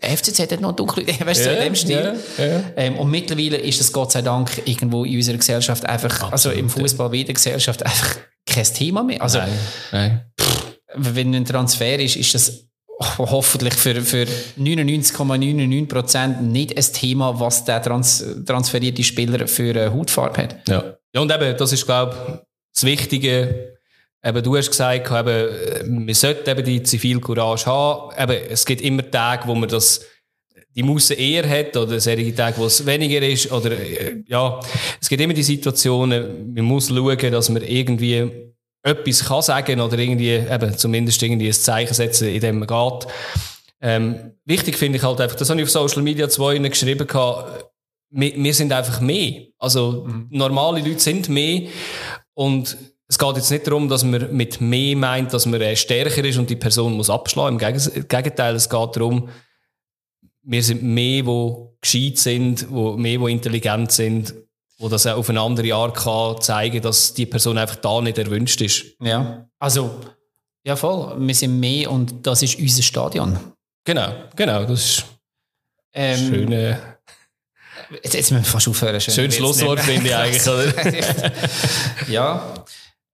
FCZ 0.00 0.38
hat 0.52 0.60
noch 0.60 0.72
Dunkelhäutig, 0.72 1.20
weißt 1.26 1.40
du, 1.40 1.44
so 1.44 1.50
in 1.50 1.62
dem 1.64 1.74
Stil. 1.74 2.14
Ja, 2.38 2.44
ja. 2.46 2.62
Ähm, 2.76 2.96
und 2.98 3.10
mittlerweile 3.10 3.58
ist 3.58 3.80
es 3.80 3.92
Gott 3.92 4.12
sei 4.12 4.22
Dank 4.22 4.62
irgendwo 4.64 5.04
in 5.04 5.16
unserer 5.16 5.36
Gesellschaft 5.36 5.84
einfach, 5.84 6.32
also 6.32 6.50
im 6.50 6.70
Fußball 6.70 7.12
wie 7.12 7.20
in 7.20 7.26
der 7.26 7.34
Gesellschaft 7.34 7.84
einfach 7.84 8.16
kein 8.48 8.64
Thema 8.64 9.02
mehr. 9.02 9.22
Also, 9.22 9.38
Nein, 9.38 9.58
nein. 9.92 10.24
wenn 10.94 11.34
ein 11.34 11.44
Transfer 11.44 11.98
ist, 11.98 12.16
ist 12.16 12.34
das 12.34 12.68
hoffentlich 13.18 13.74
für, 13.74 14.00
für 14.02 14.26
99,99% 14.58 16.40
nicht 16.40 16.76
ein 16.76 16.92
Thema, 16.92 17.38
was 17.38 17.64
der 17.64 17.82
trans 17.82 18.24
transferierte 18.44 19.04
Spieler 19.04 19.46
für 19.46 19.70
eine 19.70 19.92
Hautfarbe 19.92 20.42
hat. 20.42 20.68
Ja. 20.68 20.96
ja, 21.14 21.20
und 21.20 21.32
eben, 21.32 21.56
das 21.56 21.72
ist, 21.72 21.86
glaube 21.86 22.16
ich, 22.16 22.34
das 22.74 22.84
Wichtige. 22.84 23.76
Eben, 24.24 24.42
du 24.42 24.56
hast 24.56 24.70
gesagt, 24.70 25.10
eben, 25.12 26.06
wir 26.06 26.14
sollten 26.14 26.50
eben 26.50 26.64
die 26.64 26.82
Zivilcourage 26.82 27.66
haben. 27.66 28.12
Eben, 28.20 28.50
es 28.50 28.66
gibt 28.66 28.80
immer 28.80 29.08
Tage, 29.08 29.46
wo 29.46 29.54
man 29.54 29.68
das, 29.68 30.04
die 30.78 30.84
Musse 30.84 31.14
eher 31.14 31.48
hat, 31.48 31.76
oder 31.76 31.98
solche 31.98 32.32
Tage, 32.32 32.56
wo 32.56 32.66
es 32.66 32.86
weniger 32.86 33.20
ist, 33.20 33.50
oder, 33.50 33.72
äh, 33.72 34.22
ja, 34.28 34.60
es 35.00 35.08
gibt 35.08 35.20
immer 35.20 35.34
die 35.34 35.42
Situationen, 35.42 36.54
man 36.54 36.64
muss 36.64 36.88
schauen, 36.88 37.32
dass 37.32 37.48
man 37.48 37.62
irgendwie 37.62 38.30
etwas 38.84 39.24
kann 39.24 39.42
sagen, 39.42 39.80
oder 39.80 39.98
irgendwie, 39.98 40.34
eben, 40.34 40.78
zumindest 40.78 41.20
irgendwie 41.20 41.48
ein 41.48 41.52
Zeichen 41.52 41.94
setzen, 41.94 42.28
in 42.28 42.40
dem 42.40 42.60
man 42.60 42.68
geht. 42.68 43.12
Ähm, 43.80 44.32
wichtig 44.44 44.76
finde 44.76 44.98
ich 44.98 45.04
halt 45.04 45.20
einfach, 45.20 45.36
das 45.36 45.50
habe 45.50 45.60
ich 45.60 45.64
auf 45.64 45.70
Social 45.70 46.02
Media 46.02 46.28
zu 46.28 46.48
ihnen 46.48 46.70
geschrieben, 46.70 47.08
gehabt, 47.08 47.64
wir, 48.10 48.36
wir 48.36 48.54
sind 48.54 48.72
einfach 48.72 49.00
mehr. 49.00 49.46
Also, 49.58 50.08
normale 50.30 50.80
Leute 50.80 51.00
sind 51.00 51.28
mehr. 51.28 51.62
Und 52.34 52.78
es 53.08 53.18
geht 53.18 53.36
jetzt 53.36 53.50
nicht 53.50 53.66
darum, 53.66 53.88
dass 53.88 54.04
man 54.04 54.34
mit 54.34 54.60
mehr 54.60 54.96
meint, 54.96 55.34
dass 55.34 55.44
man 55.44 55.60
äh, 55.60 55.74
stärker 55.74 56.24
ist 56.24 56.38
und 56.38 56.48
die 56.48 56.56
Person 56.56 56.92
muss 56.92 57.10
abschlagen. 57.10 57.58
Im 57.58 58.08
Gegenteil, 58.08 58.54
es 58.54 58.70
geht 58.70 58.96
darum, 58.96 59.28
wir 60.50 60.62
sind 60.62 60.82
mehr, 60.82 61.22
die 61.22 61.54
gescheit 61.80 62.18
sind, 62.18 62.70
wo 62.70 62.96
mehr, 62.96 63.18
die 63.18 63.30
intelligent 63.32 63.92
sind, 63.92 64.34
wo 64.78 64.88
das 64.88 65.06
auch 65.06 65.18
auf 65.18 65.28
eine 65.28 65.40
andere 65.40 65.74
Art 65.74 65.96
kann 65.96 66.40
zeigen, 66.40 66.80
dass 66.80 67.12
die 67.12 67.26
Person 67.26 67.58
einfach 67.58 67.76
da 67.76 68.00
nicht 68.00 68.16
erwünscht 68.16 68.60
ist. 68.62 68.86
Ja. 69.00 69.46
Also, 69.58 70.00
ja 70.64 70.74
voll, 70.74 71.14
wir 71.18 71.34
sind 71.34 71.60
mehr 71.60 71.90
und 71.90 72.26
das 72.26 72.42
ist 72.42 72.58
unser 72.58 72.82
Stadion. 72.82 73.38
Genau, 73.84 74.10
genau, 74.34 74.64
das 74.64 74.80
ist 74.84 75.04
Ähm, 75.92 76.18
schön. 76.18 76.52
Äh, 76.52 76.76
Jetzt, 77.90 78.12
jetzt 78.14 78.30
müssen 78.32 78.44
wir 78.44 78.50
fast 78.50 78.68
aufhören. 78.68 79.00
Schön 79.00 79.14
schönes 79.14 79.36
Schlusswort, 79.36 79.80
finde 79.80 80.08
ich 80.08 80.14
eigentlich, 80.14 80.46
oder? 80.46 80.92
ja. 82.08 82.54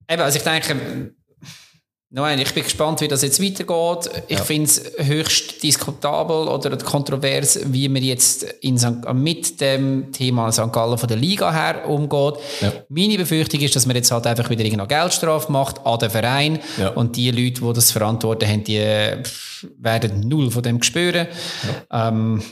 Eben, 0.08 0.22
also 0.22 0.36
ich 0.36 0.42
denke, 0.42 1.14
Nein, 2.16 2.38
ich 2.38 2.54
bin 2.54 2.62
gespannt, 2.62 3.00
wie 3.00 3.08
das 3.08 3.22
jetzt 3.22 3.42
weitergeht. 3.42 4.08
Ich 4.28 4.38
finde 4.38 4.66
es 4.70 4.80
höchst 4.98 5.60
diskutabel 5.64 6.46
oder 6.46 6.76
kontrovers, 6.76 7.58
wie 7.64 7.88
man 7.88 8.04
jetzt 8.04 8.44
in 8.60 8.78
St. 8.78 9.12
mit 9.12 9.60
dem 9.60 10.12
Thema 10.12 10.52
St. 10.52 10.72
Gallen 10.72 10.96
von 10.96 11.08
der 11.08 11.16
Liga 11.16 11.52
her 11.52 11.88
umgeht. 11.88 12.34
Ja. 12.60 12.72
Meine 12.88 13.16
Befürchtung 13.16 13.60
ist, 13.62 13.74
dass 13.74 13.86
man 13.86 13.96
jetzt 13.96 14.12
halt 14.12 14.28
einfach 14.28 14.48
wieder 14.48 14.64
irgendeine 14.64 14.86
Geldstrafe 14.86 15.50
macht 15.50 15.84
an 15.84 15.98
den 15.98 16.10
Verein 16.10 16.60
Ja. 16.78 16.90
und 16.90 17.16
die 17.16 17.32
Leute, 17.32 17.60
die 17.60 17.72
das 17.72 17.90
verantworten 17.90 18.48
haben, 18.48 18.62
die 18.62 18.78
werden 19.80 20.20
null 20.20 20.52
von 20.52 20.62
dem 20.62 20.80
spüren. 20.84 21.26
Ähm, 21.90 22.44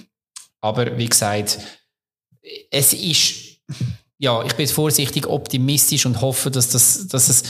aber 0.60 0.98
wie 0.98 1.08
gesagt, 1.08 1.60
es 2.68 2.92
ist 2.92 3.60
ja, 4.22 4.40
ich 4.44 4.54
bin 4.54 4.68
vorsichtig 4.68 5.26
optimistisch 5.26 6.06
und 6.06 6.20
hoffe, 6.20 6.48
dass 6.48 6.68
das, 6.68 7.08
dass 7.08 7.28
es, 7.28 7.42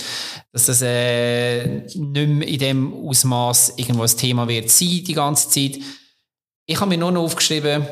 dass 0.53 0.67
das 0.67 0.81
äh, 0.81 1.83
nicht 1.83 1.97
mehr 1.97 2.49
in 2.49 2.59
dem 2.59 2.95
Ausmaß 2.95 3.75
irgendwo 3.77 4.05
ein 4.05 4.17
Thema 4.17 4.49
wird 4.49 4.71
sein 4.71 5.05
die 5.05 5.13
ganze 5.13 5.51
Zeit. 5.51 5.79
Ich 6.65 6.81
habe 6.81 6.89
mir 6.89 6.97
nur 6.97 7.13
noch 7.13 7.25
aufgeschrieben, 7.25 7.87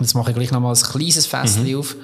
jetzt 0.00 0.14
mache 0.14 0.30
ich 0.30 0.36
gleich 0.36 0.50
noch 0.50 0.60
mal 0.60 0.74
ein 0.74 0.82
kleines 0.82 1.26
Fässchen 1.26 1.76
auf. 1.76 1.96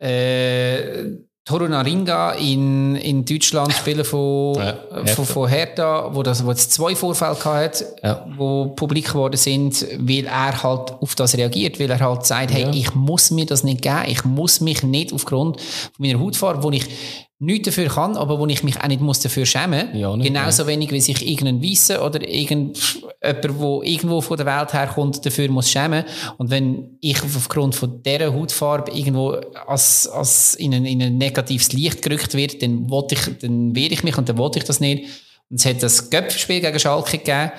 Äh, 0.00 1.06
Toro 1.44 1.66
Naringa 1.68 2.32
in, 2.32 2.94
in 2.96 3.24
Deutschland 3.24 3.72
Spieler 3.78 4.04
von, 4.04 4.54
Ja, 4.54 4.70
äh, 4.70 4.74
Hertha. 5.04 5.14
von, 5.14 5.24
von 5.26 5.48
Hertha, 5.48 6.10
wo, 6.12 6.22
das, 6.22 6.44
wo 6.46 6.50
jetzt 6.50 6.72
zwei 6.72 6.94
Vorfälle 6.94 7.36
hat, 7.44 7.84
Ja. 8.02 8.24
wo 8.36 8.66
publik 8.76 9.08
geworden 9.08 9.36
sind, 9.36 9.84
weil 9.98 10.26
er 10.26 10.62
halt 10.62 10.92
auf 11.00 11.14
das 11.16 11.36
reagiert, 11.36 11.80
weil 11.80 11.90
er 11.90 11.98
halt 12.00 12.24
sagt, 12.26 12.52
hey, 12.52 12.62
Ja. 12.62 12.70
ich 12.70 12.94
muss 12.94 13.32
mir 13.32 13.44
das 13.46 13.64
nicht 13.64 13.82
geben, 13.82 14.04
ich 14.06 14.24
muss 14.24 14.60
mich 14.60 14.82
nicht 14.84 15.12
aufgrund 15.12 15.56
meiner 15.98 16.20
Hautfarbe, 16.20 16.62
wo 16.62 16.70
ich 16.70 16.86
nichts 17.42 17.66
dafür 17.66 17.88
kann, 17.88 18.16
aber 18.16 18.38
wo 18.38 18.46
ich 18.46 18.62
mich 18.62 18.80
auch 18.80 18.86
nicht 18.86 19.00
muss 19.00 19.18
dafür 19.18 19.44
schämen 19.44 19.94
Ja, 19.96 20.16
nicht, 20.16 20.28
Genauso 20.28 20.64
wenig, 20.68 20.92
wie 20.92 21.00
sich 21.00 21.26
irgendein 21.26 21.60
Weisse 21.60 22.00
oder 22.00 22.26
irgend, 22.26 22.78
jemand, 23.20 23.44
der 23.44 23.50
irgendwo 23.82 24.20
von 24.20 24.36
der 24.36 24.46
Welt 24.46 24.72
herkommt, 24.72 25.26
dafür 25.26 25.48
muss 25.50 25.68
schämen. 25.68 26.04
Und 26.38 26.50
wenn 26.50 26.98
ich 27.00 27.20
aufgrund 27.22 27.74
von 27.74 28.00
dieser 28.00 28.32
Hautfarbe 28.32 28.92
irgendwo 28.92 29.32
als, 29.66 30.06
als 30.06 30.54
in, 30.54 30.72
ein, 30.72 30.84
in 30.84 31.02
ein 31.02 31.18
negatives 31.18 31.72
Licht 31.72 32.00
gerückt 32.00 32.34
wird, 32.34 32.62
dann, 32.62 32.88
ich, 33.10 33.38
dann 33.40 33.74
wehre 33.74 33.92
ich 33.92 34.04
mich 34.04 34.16
und 34.16 34.28
dann 34.28 34.38
wollte 34.38 34.60
ich 34.60 34.64
das 34.64 34.78
nicht. 34.78 35.04
Und 35.50 35.58
es 35.58 35.66
hat 35.66 35.82
das 35.82 36.10
Göpfspiel 36.10 36.60
gegen 36.60 36.78
Schalke 36.78 37.18
gegeben, 37.18 37.50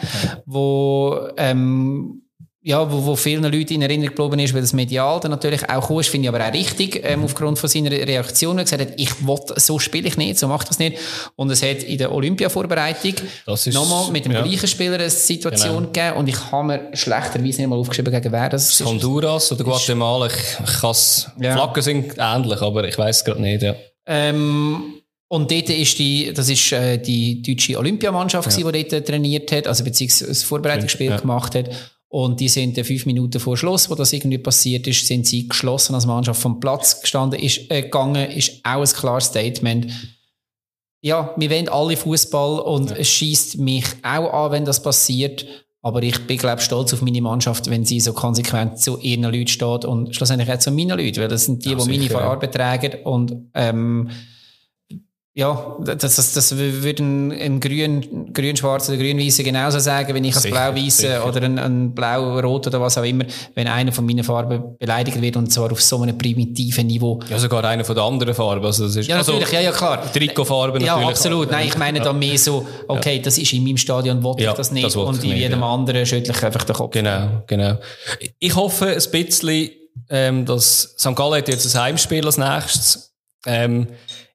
wo, 0.45 1.27
ähm, 1.35 2.22
ja, 2.65 2.89
wo, 2.89 3.05
wo 3.05 3.15
vielen 3.17 3.43
Leuten 3.43 3.73
in 3.73 3.81
Erinnerung 3.81 4.15
geblieben 4.15 4.39
ist, 4.39 4.53
weil 4.53 4.61
das 4.61 4.71
medial 4.71 5.19
dann 5.19 5.31
natürlich 5.31 5.69
auch 5.69 5.89
cool 5.89 5.99
ist, 5.99 6.07
finde 6.09 6.29
ich 6.29 6.33
aber 6.33 6.47
auch 6.47 6.53
richtig, 6.53 7.01
ähm, 7.03 7.25
aufgrund 7.25 7.59
von 7.59 7.69
seiner 7.69 7.91
Reaktion, 7.91 8.57
er 8.57 8.63
gesagt 8.63 8.81
hat, 8.81 8.93
ich 8.95 9.27
will, 9.27 9.37
so 9.57 9.79
spiele 9.79 10.07
ich 10.07 10.15
nicht, 10.15 10.39
so 10.39 10.47
macht 10.47 10.69
das 10.69 10.79
nicht. 10.79 10.97
Und 11.35 11.51
es 11.51 11.61
hat 11.61 11.83
in 11.83 11.97
der 11.97 12.13
Olympia-Vorbereitung 12.13 13.15
nochmal 13.45 14.11
mit 14.11 14.23
dem 14.23 14.31
ja. 14.31 14.41
gleichen 14.41 14.67
Spieler 14.67 14.95
eine 14.95 15.09
Situation 15.09 15.91
gegeben 15.91 16.15
und 16.17 16.29
ich 16.29 16.51
habe 16.51 16.67
mir 16.67 16.89
schlechterweise 16.93 17.61
nicht 17.61 17.67
mal 17.67 17.75
aufgeschrieben, 17.77 18.13
gegen 18.13 18.31
wer 18.31 18.47
das 18.47 18.69
ist. 18.79 18.85
Honduras 18.85 19.51
oder 19.51 19.65
Guatemala, 19.65 20.27
ich, 20.27 20.33
ich 20.33 20.79
kann's, 20.79 21.27
Ja. 21.41 21.53
Flaggen 21.55 21.83
sind 21.83 22.13
ähnlich, 22.17 22.61
aber 22.61 22.87
ich 22.87 22.97
weiß 22.97 23.25
gerade 23.25 23.41
nicht, 23.41 23.61
ja. 23.61 23.75
Ähm, 24.05 25.01
und 25.27 25.49
dort 25.51 25.69
ist 25.69 25.97
die, 25.97 26.31
das 26.33 26.47
ist 26.47 26.71
äh, 26.73 26.97
die 26.97 27.41
deutsche 27.41 27.77
Olympiamannschaft, 27.77 28.49
gewesen, 28.49 28.71
die 28.71 28.87
dort 28.87 29.07
trainiert 29.07 29.51
hat, 29.51 29.67
also 29.67 29.83
beziehungsweise 29.83 30.31
ein 30.31 30.35
Vorbereitungsspiel 30.35 31.09
Ja. 31.09 31.17
gemacht 31.17 31.55
hat. 31.55 31.69
Und 32.13 32.39
die 32.39 32.47
sind 32.47 32.79
fünf 32.85 33.07
Minuten 33.07 33.39
vor 33.39 33.57
Schluss, 33.57 33.89
wo 33.89 33.95
das 33.95 34.13
irgendwie 34.13 34.37
passiert 34.37 34.85
ist, 34.85 35.07
sind 35.07 35.25
sie 35.25 35.47
geschlossen 35.47 35.95
als 35.95 36.05
Mannschaft 36.05 36.39
vom 36.39 36.59
Platz 36.59 37.01
gestanden, 37.01 37.39
ist 37.39 37.71
äh, 37.71 37.81
gegangen, 37.81 38.29
ist 38.29 38.59
auch 38.63 38.81
ein 38.81 38.85
klares 38.85 39.25
Statement. 39.25 39.87
Ja, 41.01 41.33
wir 41.37 41.49
wollen 41.49 41.69
alle 41.69 41.97
Fußball 41.97 42.59
und 42.59 42.91
es 42.91 43.09
schießt 43.09 43.57
mich 43.57 43.85
auch 44.03 44.31
an, 44.31 44.51
wenn 44.51 44.63
das 44.63 44.83
passiert. 44.83 45.47
Aber 45.81 46.03
ich 46.03 46.19
bin, 46.27 46.37
glaube 46.37 46.61
stolz 46.61 46.93
auf 46.93 47.01
meine 47.01 47.19
Mannschaft, 47.19 47.67
wenn 47.71 47.83
sie 47.83 47.99
so 47.99 48.13
konsequent 48.13 48.77
zu 48.77 48.99
ihren 48.99 49.23
Leuten 49.23 49.47
steht 49.47 49.83
und 49.83 50.15
schlussendlich 50.15 50.51
auch 50.51 50.59
zu 50.59 50.69
meinen 50.69 50.99
Leuten, 50.99 51.19
weil 51.19 51.29
das 51.29 51.45
sind 51.45 51.65
die, 51.65 51.71
Ja, 51.71 51.77
die 51.77 51.89
meine 51.89 52.05
ja. 52.05 52.11
Farbe 52.11 52.51
tragen 52.51 52.93
und 53.05 53.49
ähm, 53.55 54.11
Ja, 55.35 55.77
das, 55.79 56.15
das, 56.15 56.33
das 56.33 56.55
würde 56.55 57.03
ein, 57.03 57.31
ein 57.31 57.59
grün, 57.59 58.31
grün-schwarz 58.31 58.89
oder 58.89 58.99
grün-weiße 58.99 59.43
genauso 59.43 59.79
sagen, 59.79 60.13
wenn 60.13 60.23
ich 60.23 60.35
als 60.35 60.43
blau-weiße 60.43 61.23
oder 61.23 61.41
ein, 61.41 61.57
ein 61.57 61.95
blau-rot 61.95 62.67
oder 62.67 62.79
was 62.79 62.99
auch 62.99 63.03
immer, 63.03 63.25
wenn 63.55 63.67
einer 63.67 63.91
von 63.91 64.05
meinen 64.05 64.23
Farben 64.23 64.77
beleidigt 64.77 65.19
wird 65.19 65.35
und 65.35 65.51
zwar 65.51 65.71
auf 65.71 65.81
so 65.81 65.99
einem 66.03 66.19
primitiven 66.19 66.85
Niveau. 66.85 67.19
Ja, 67.31 67.39
sogar 67.39 67.63
einer 67.65 67.83
von 67.83 67.95
der 67.95 68.03
anderen 68.03 68.35
Farben. 68.35 68.63
Also 68.63 68.83
das 68.83 68.95
ist, 68.95 69.07
ja, 69.07 69.17
natürlich, 69.17 69.45
also, 69.45 69.55
ja, 69.55 69.61
ja, 69.61 69.71
klar. 69.71 70.13
Trikotfarbe 70.13 70.79
natürlich. 70.79 71.01
Ja, 71.01 71.09
absolut. 71.09 71.49
Nein, 71.49 71.65
ich 71.67 71.77
meine 71.79 71.99
da 71.99 72.13
mehr 72.13 72.37
so, 72.37 72.67
okay, 72.87 73.19
das 73.19 73.39
ist 73.39 73.51
in 73.53 73.63
meinem 73.63 73.77
Stadion, 73.77 74.21
wollte 74.21 74.43
ja, 74.43 74.51
ich 74.51 74.57
das 74.57 74.71
nicht 74.71 74.85
das 74.85 74.95
und 74.95 75.23
in 75.23 75.31
nicht, 75.31 75.39
jedem 75.39 75.61
ja. 75.61 75.73
anderen 75.73 76.05
schüttle 76.05 76.31
ich 76.31 76.43
einfach 76.43 76.63
den 76.63 76.75
Kopf. 76.75 76.91
Genau, 76.91 77.41
genau. 77.47 77.79
Ich 78.37 78.55
hoffe 78.55 78.85
ein 78.85 79.11
bisschen, 79.11 79.71
ähm, 80.11 80.45
dass 80.45 80.93
St. 80.95 81.15
Gallen 81.15 81.39
hat 81.39 81.47
jetzt 81.47 81.75
ein 81.75 81.81
Heimspiel 81.81 82.23
als 82.23 82.37
nächstes. 82.37 83.15
Ähm, 83.47 83.87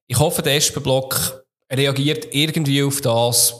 ich 0.09 0.17
hoffe, 0.17 0.41
der 0.41 0.55
Espenblock 0.55 1.45
reagiert 1.71 2.27
irgendwie 2.31 2.83
auf 2.83 2.99
das, 2.99 3.53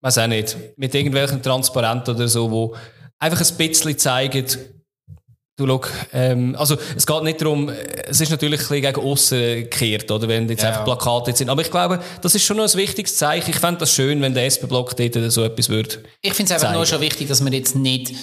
weiß 0.00 0.18
auch 0.18 0.26
nicht, 0.26 0.56
mit 0.76 0.94
irgendwelchen 0.94 1.42
Transparenten 1.42 2.14
oder 2.14 2.26
so, 2.26 2.50
wo 2.50 2.74
einfach 3.18 3.40
ein 3.40 3.56
bisschen 3.56 3.98
zeigen, 3.98 4.46
du 5.58 5.66
schau, 5.66 5.82
ähm, 6.14 6.56
also 6.58 6.78
es 6.96 7.06
geht 7.06 7.22
nicht 7.24 7.42
darum, 7.42 7.68
es 7.68 8.22
ist 8.22 8.30
natürlich 8.30 8.60
ein 8.60 8.68
bisschen 8.68 8.82
gegen 8.82 9.06
aussen 9.06 9.38
gekehrt, 9.38 10.10
oder, 10.10 10.26
wenn 10.28 10.48
jetzt 10.48 10.62
ja. 10.62 10.70
einfach 10.70 10.84
Plakate 10.86 11.36
sind, 11.36 11.50
aber 11.50 11.60
ich 11.60 11.70
glaube, 11.70 12.00
das 12.22 12.34
ist 12.34 12.42
schon 12.42 12.56
noch 12.56 12.64
ein 12.64 12.74
wichtiges 12.74 13.18
Zeichen. 13.18 13.50
Ich 13.50 13.58
fände 13.58 13.80
das 13.80 13.92
schön, 13.92 14.22
wenn 14.22 14.32
der 14.32 14.46
SP-Block 14.48 14.96
dort 14.96 15.30
so 15.30 15.44
etwas 15.44 15.68
würde 15.68 16.02
Ich 16.22 16.32
finde 16.32 16.54
es 16.54 16.62
einfach 16.62 16.74
nur 16.74 16.86
schon 16.86 17.02
wichtig, 17.02 17.28
dass 17.28 17.42
man 17.42 17.52
jetzt 17.52 17.76
nicht 17.76 18.14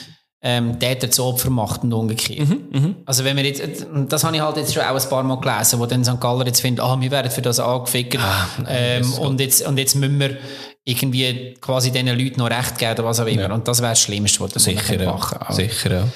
ähm, 0.41 0.79
Täter 0.79 1.11
zu 1.11 1.25
Opfer 1.25 1.49
macht 1.49 1.83
und 1.83 1.91
umgekehrt. 1.91 2.47
Mhm, 2.47 2.61
mh. 2.71 2.95
Also 3.05 3.25
wenn 3.25 3.35
wir 3.35 3.43
jetzt, 3.43 3.61
das 4.07 4.23
habe 4.23 4.35
ich 4.35 4.41
halt 4.41 4.57
jetzt 4.57 4.73
schon 4.73 4.83
auch 4.83 4.95
ein 4.95 5.09
paar 5.09 5.23
Mal 5.23 5.39
gelesen, 5.39 5.79
wo 5.79 5.85
dann 5.85 6.03
St. 6.03 6.19
Galler 6.19 6.45
jetzt 6.45 6.61
findet, 6.61 6.83
ah, 6.83 6.99
wir 6.99 7.11
werden 7.11 7.29
für 7.29 7.41
das 7.41 7.59
angefickt 7.59 8.17
ah, 8.19 8.47
ähm, 8.67 9.11
und, 9.13 9.41
jetzt, 9.41 9.65
und 9.67 9.77
jetzt 9.77 9.95
müssen 9.95 10.19
wir 10.19 10.37
irgendwie 10.85 11.55
quasi 11.59 11.91
diesen 11.91 12.07
Leuten 12.07 12.39
noch 12.39 12.49
Recht 12.49 12.77
geben 12.77 12.93
oder 12.93 13.05
was 13.05 13.19
auch 13.19 13.25
immer. 13.25 13.43
Ja. 13.43 13.53
Und 13.53 13.67
das 13.67 13.81
wäre 13.81 13.91
das 13.91 14.01
Schlimmste, 14.01 14.39
was 14.39 14.53
wir 14.53 14.61
Sicher, 14.61 15.01
ja. 15.01 15.11
machen 15.11 15.39
können. 15.39 15.55
Sicher, 15.55 15.91
ja. 15.91 16.07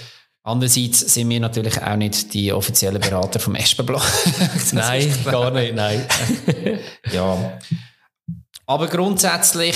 Andererseits 0.45 0.99
sind 1.13 1.29
wir 1.29 1.39
natürlich 1.39 1.81
auch 1.81 1.95
nicht 1.95 2.33
die 2.33 2.51
offiziellen 2.51 2.99
Berater 2.99 3.39
vom 3.39 3.55
Espenblock. 3.55 4.03
nein, 4.73 5.13
gar 5.25 5.51
nicht, 5.51 5.73
nein. 5.73 6.05
ja. 7.11 7.59
Aber 8.65 8.87
grundsätzlich 8.87 9.75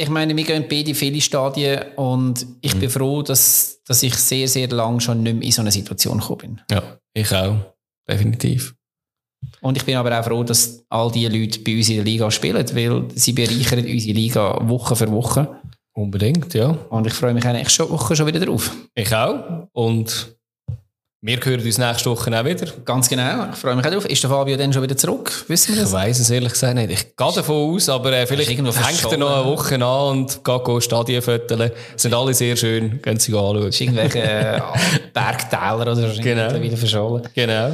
ich 0.00 0.08
meine, 0.08 0.36
wir 0.36 0.44
gehen 0.44 0.66
beide 0.68 0.94
viele 0.94 1.20
Stadien 1.20 1.80
und 1.96 2.46
ich 2.60 2.76
mhm. 2.76 2.80
bin 2.80 2.90
froh, 2.90 3.22
dass, 3.22 3.82
dass 3.84 4.04
ich 4.04 4.14
sehr, 4.14 4.46
sehr 4.46 4.68
lange 4.68 5.00
schon 5.00 5.24
nicht 5.24 5.34
mehr 5.34 5.42
in 5.44 5.50
so 5.50 5.60
eine 5.60 5.72
Situation 5.72 6.20
gekommen 6.20 6.38
bin. 6.38 6.60
Ja, 6.70 6.98
ich 7.12 7.34
auch. 7.34 7.56
Definitiv. 8.08 8.74
Und 9.60 9.76
ich 9.76 9.84
bin 9.84 9.96
aber 9.96 10.18
auch 10.18 10.24
froh, 10.24 10.44
dass 10.44 10.84
all 10.88 11.10
diese 11.10 11.36
Leute 11.36 11.58
bei 11.60 11.76
uns 11.76 11.88
in 11.88 11.96
der 11.96 12.04
Liga 12.04 12.30
spielen, 12.30 12.64
weil 12.74 13.08
sie 13.16 13.32
bereichern 13.32 13.84
unsere 13.84 14.12
Liga 14.12 14.68
Woche 14.68 14.94
für 14.94 15.10
Woche. 15.10 15.60
Unbedingt, 15.94 16.54
ja. 16.54 16.70
Und 16.90 17.08
ich 17.08 17.12
freue 17.12 17.34
mich 17.34 17.44
eigentlich 17.44 17.70
schon 17.70 17.90
Woche 17.90 18.14
schon 18.14 18.26
wieder 18.28 18.38
drauf. 18.38 18.70
Ich 18.94 19.12
auch. 19.12 19.66
Und 19.72 20.37
wir 21.20 21.36
hören 21.42 21.60
uns 21.60 21.78
nächste 21.78 22.10
Woche 22.10 22.40
auch 22.40 22.44
wieder. 22.44 22.66
Ganz 22.84 23.08
genau. 23.08 23.48
Ich 23.52 23.58
freue 23.58 23.74
mich 23.74 23.84
auch 23.84 23.90
drauf. 23.90 24.04
Ist 24.04 24.22
der 24.22 24.30
Fabio 24.30 24.56
dann 24.56 24.72
schon 24.72 24.84
wieder 24.84 24.96
zurück? 24.96 25.44
Wissen 25.48 25.74
wir 25.74 25.82
das? 25.82 25.90
Ich 25.90 25.94
weiss 25.94 26.20
es 26.20 26.30
ehrlich 26.30 26.52
gesagt 26.52 26.76
nicht. 26.76 26.92
Ich 26.92 27.16
gehe 27.16 27.32
davon 27.34 27.74
aus, 27.74 27.88
aber 27.88 28.12
äh, 28.12 28.24
vielleicht 28.24 28.48
hängt 28.48 28.60
er 28.60 29.16
noch 29.18 29.36
eine 29.36 29.44
Woche 29.44 29.74
an 29.74 30.18
und 30.18 30.44
geht 30.44 30.82
Stadien 30.84 31.20
föteln. 31.20 31.72
Sind 31.96 32.14
alle 32.14 32.34
sehr 32.34 32.56
schön. 32.56 33.02
Gehen 33.02 33.18
Sie 33.18 33.32
anschauen. 33.32 33.66
Ist 33.66 33.80
irgendwelche 33.80 34.22
äh, 34.22 34.60
Bergtäler 35.12 35.80
oder 35.80 35.96
so 35.96 36.22
genau. 36.22 36.54
wieder 36.60 36.76
verschollen. 36.76 37.28
Genau. 37.34 37.72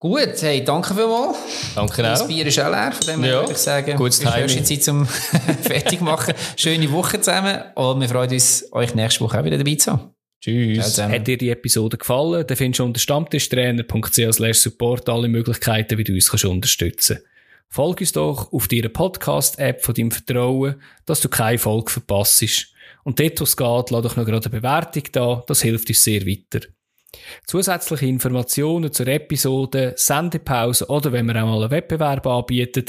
Gut, 0.00 0.40
hey, 0.40 0.62
danke 0.62 0.94
vielmals. 0.94 1.36
Danke 1.74 2.02
auch. 2.04 2.10
Das 2.10 2.28
Bier 2.28 2.46
ist 2.46 2.60
auch 2.60 2.70
leer, 2.70 2.92
von 2.92 3.06
dem 3.08 3.24
ja. 3.24 3.40
würde 3.40 3.50
ich 3.50 3.58
sagen. 3.58 3.96
Gutes 3.96 4.20
Timing. 4.20 4.44
Ist 4.44 4.66
Zeit 4.66 4.84
zum 4.84 5.04
fertig 5.62 6.00
machen. 6.00 6.32
Schöne 6.54 6.92
Woche 6.92 7.20
zusammen 7.20 7.60
und 7.74 8.00
wir 8.00 8.08
freuen 8.08 8.30
uns, 8.30 8.66
euch 8.70 8.94
nächste 8.94 9.24
Woche 9.24 9.40
auch 9.40 9.44
wieder 9.44 9.58
dabei 9.58 9.74
zu 9.74 9.90
haben. 9.90 10.14
Tschüss. 10.40 10.98
Hat 10.98 11.26
dir 11.26 11.36
die 11.36 11.50
Episode 11.50 11.98
gefallen? 11.98 12.46
Dann 12.46 12.56
findest 12.56 12.78
du 12.78 12.84
unter 12.84 13.00
stammtischtrainer.ch 13.00 14.54
support 14.54 15.08
alle 15.08 15.28
Möglichkeiten, 15.28 15.98
wie 15.98 16.04
du 16.04 16.12
uns 16.12 16.30
kannst 16.30 16.44
unterstützen 16.44 17.16
kannst. 17.16 17.28
Folge 17.70 18.00
uns 18.00 18.12
doch 18.12 18.52
auf 18.52 18.68
deiner 18.68 18.88
Podcast-App 18.88 19.84
von 19.84 19.94
deinem 19.94 20.10
Vertrauen, 20.10 20.80
dass 21.04 21.20
du 21.20 21.28
keine 21.28 21.58
Folge 21.58 21.90
verpasst. 21.90 22.72
Und 23.04 23.20
dort, 23.20 23.40
wo 23.40 23.44
es 23.44 23.56
geht, 23.56 23.90
lass 23.90 24.02
doch 24.02 24.16
noch 24.16 24.24
gerade 24.24 24.46
eine 24.46 24.60
Bewertung 24.60 25.02
da. 25.12 25.44
Das 25.46 25.62
hilft 25.62 25.88
uns 25.88 26.02
sehr 26.02 26.26
weiter. 26.26 26.66
Zusätzliche 27.46 28.06
Informationen 28.06 28.92
zur 28.92 29.06
Episode, 29.06 29.94
Sendepause 29.96 30.86
oder 30.88 31.12
wenn 31.12 31.26
wir 31.26 31.42
auch 31.42 31.46
mal 31.46 31.62
einen 31.62 31.70
Wettbewerb 31.70 32.26
anbieten, 32.26 32.84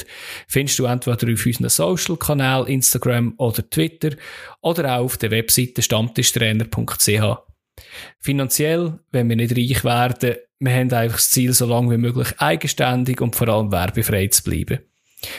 findest 0.46 0.78
du 0.78 0.84
entweder 0.84 1.32
auf 1.32 1.46
unseren 1.46 1.68
Social-Kanälen, 1.68 2.66
Instagram 2.66 3.34
oder 3.38 3.68
Twitter 3.68 4.16
oder 4.60 4.96
auch 4.96 5.04
auf 5.04 5.16
der 5.16 5.30
Webseite 5.30 5.80
stammtischtrainer.ch. 5.80 7.36
Finanziell, 8.18 8.98
wenn 9.10 9.28
wir 9.28 9.36
nicht 9.36 9.56
reich 9.56 9.84
werden, 9.84 10.36
wir 10.58 10.72
haben 10.74 10.92
einfach 10.92 11.16
das 11.16 11.30
Ziel, 11.30 11.54
so 11.54 11.64
lange 11.64 11.92
wie 11.92 11.98
möglich 11.98 12.34
eigenständig 12.36 13.22
und 13.22 13.34
vor 13.34 13.48
allem 13.48 13.72
werbefrei 13.72 14.26
zu 14.26 14.42
bleiben. 14.42 14.80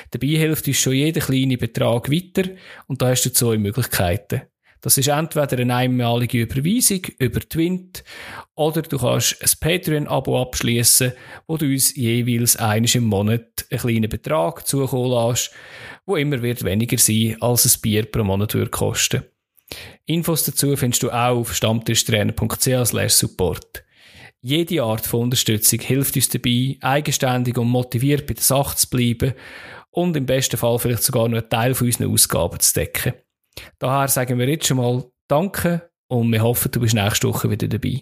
Dabei 0.09 0.27
hilft 0.27 0.67
uns 0.67 0.77
schon 0.77 0.93
jeder 0.93 1.21
kleine 1.21 1.57
Betrag 1.57 2.11
weiter 2.11 2.49
und 2.87 3.01
da 3.01 3.09
hast 3.09 3.25
du 3.25 3.31
zwei 3.31 3.57
Möglichkeiten. 3.57 4.41
Das 4.81 4.97
ist 4.97 5.09
entweder 5.09 5.59
eine 5.59 5.75
einmalige 5.75 6.41
Überweisung 6.41 7.01
über 7.19 7.39
Twint 7.39 8.03
oder 8.55 8.81
du 8.81 8.97
kannst 8.97 9.41
ein 9.41 9.59
Patreon-Abo 9.59 10.41
abschließen, 10.41 11.13
wo 11.47 11.57
du 11.57 11.67
uns 11.67 11.95
jeweils 11.95 12.57
eines 12.57 12.95
im 12.95 13.05
Monat 13.05 13.65
einen 13.69 13.79
kleinen 13.79 14.09
Betrag 14.09 14.67
zukommen 14.67 15.11
lässt, 15.11 15.51
wo 16.07 16.15
immer 16.15 16.41
wird 16.41 16.63
weniger 16.63 16.97
sein, 16.97 17.37
als 17.41 17.65
ein 17.65 17.81
Bier 17.81 18.05
pro 18.05 18.23
Monat 18.23 18.55
würde 18.55 18.71
kosten. 18.71 19.23
Infos 20.05 20.43
dazu 20.45 20.75
findest 20.75 21.03
du 21.03 21.11
auch 21.11 21.37
auf 21.37 21.55
stammtischtrainer.ch 21.55 23.09
support. 23.09 23.83
Jede 24.41 24.81
Art 24.81 25.05
von 25.05 25.21
Unterstützung 25.21 25.79
hilft 25.79 26.15
uns 26.15 26.29
dabei, 26.29 26.77
eigenständig 26.81 27.57
und 27.59 27.69
motiviert 27.69 28.25
bei 28.25 28.33
der 28.33 28.43
Sache 28.43 28.75
zu 28.75 28.89
bleiben 28.89 29.33
und 29.91 30.17
im 30.17 30.25
besten 30.25 30.57
Fall 30.57 30.79
vielleicht 30.79 31.03
sogar 31.03 31.29
noch 31.29 31.37
einen 31.37 31.49
Teil 31.49 31.75
von 31.75 31.85
unseren 31.85 32.11
Ausgaben 32.11 32.59
zu 32.59 32.73
decken. 32.73 33.13
Daher 33.79 34.07
sagen 34.07 34.39
wir 34.39 34.47
jetzt 34.47 34.67
schon 34.67 34.77
mal 34.77 35.03
Danke 35.27 35.91
und 36.07 36.31
wir 36.31 36.41
hoffen, 36.43 36.71
du 36.71 36.79
bist 36.79 36.93
nächste 36.93 37.27
Woche 37.27 37.49
wieder 37.49 37.67
dabei. 37.67 38.01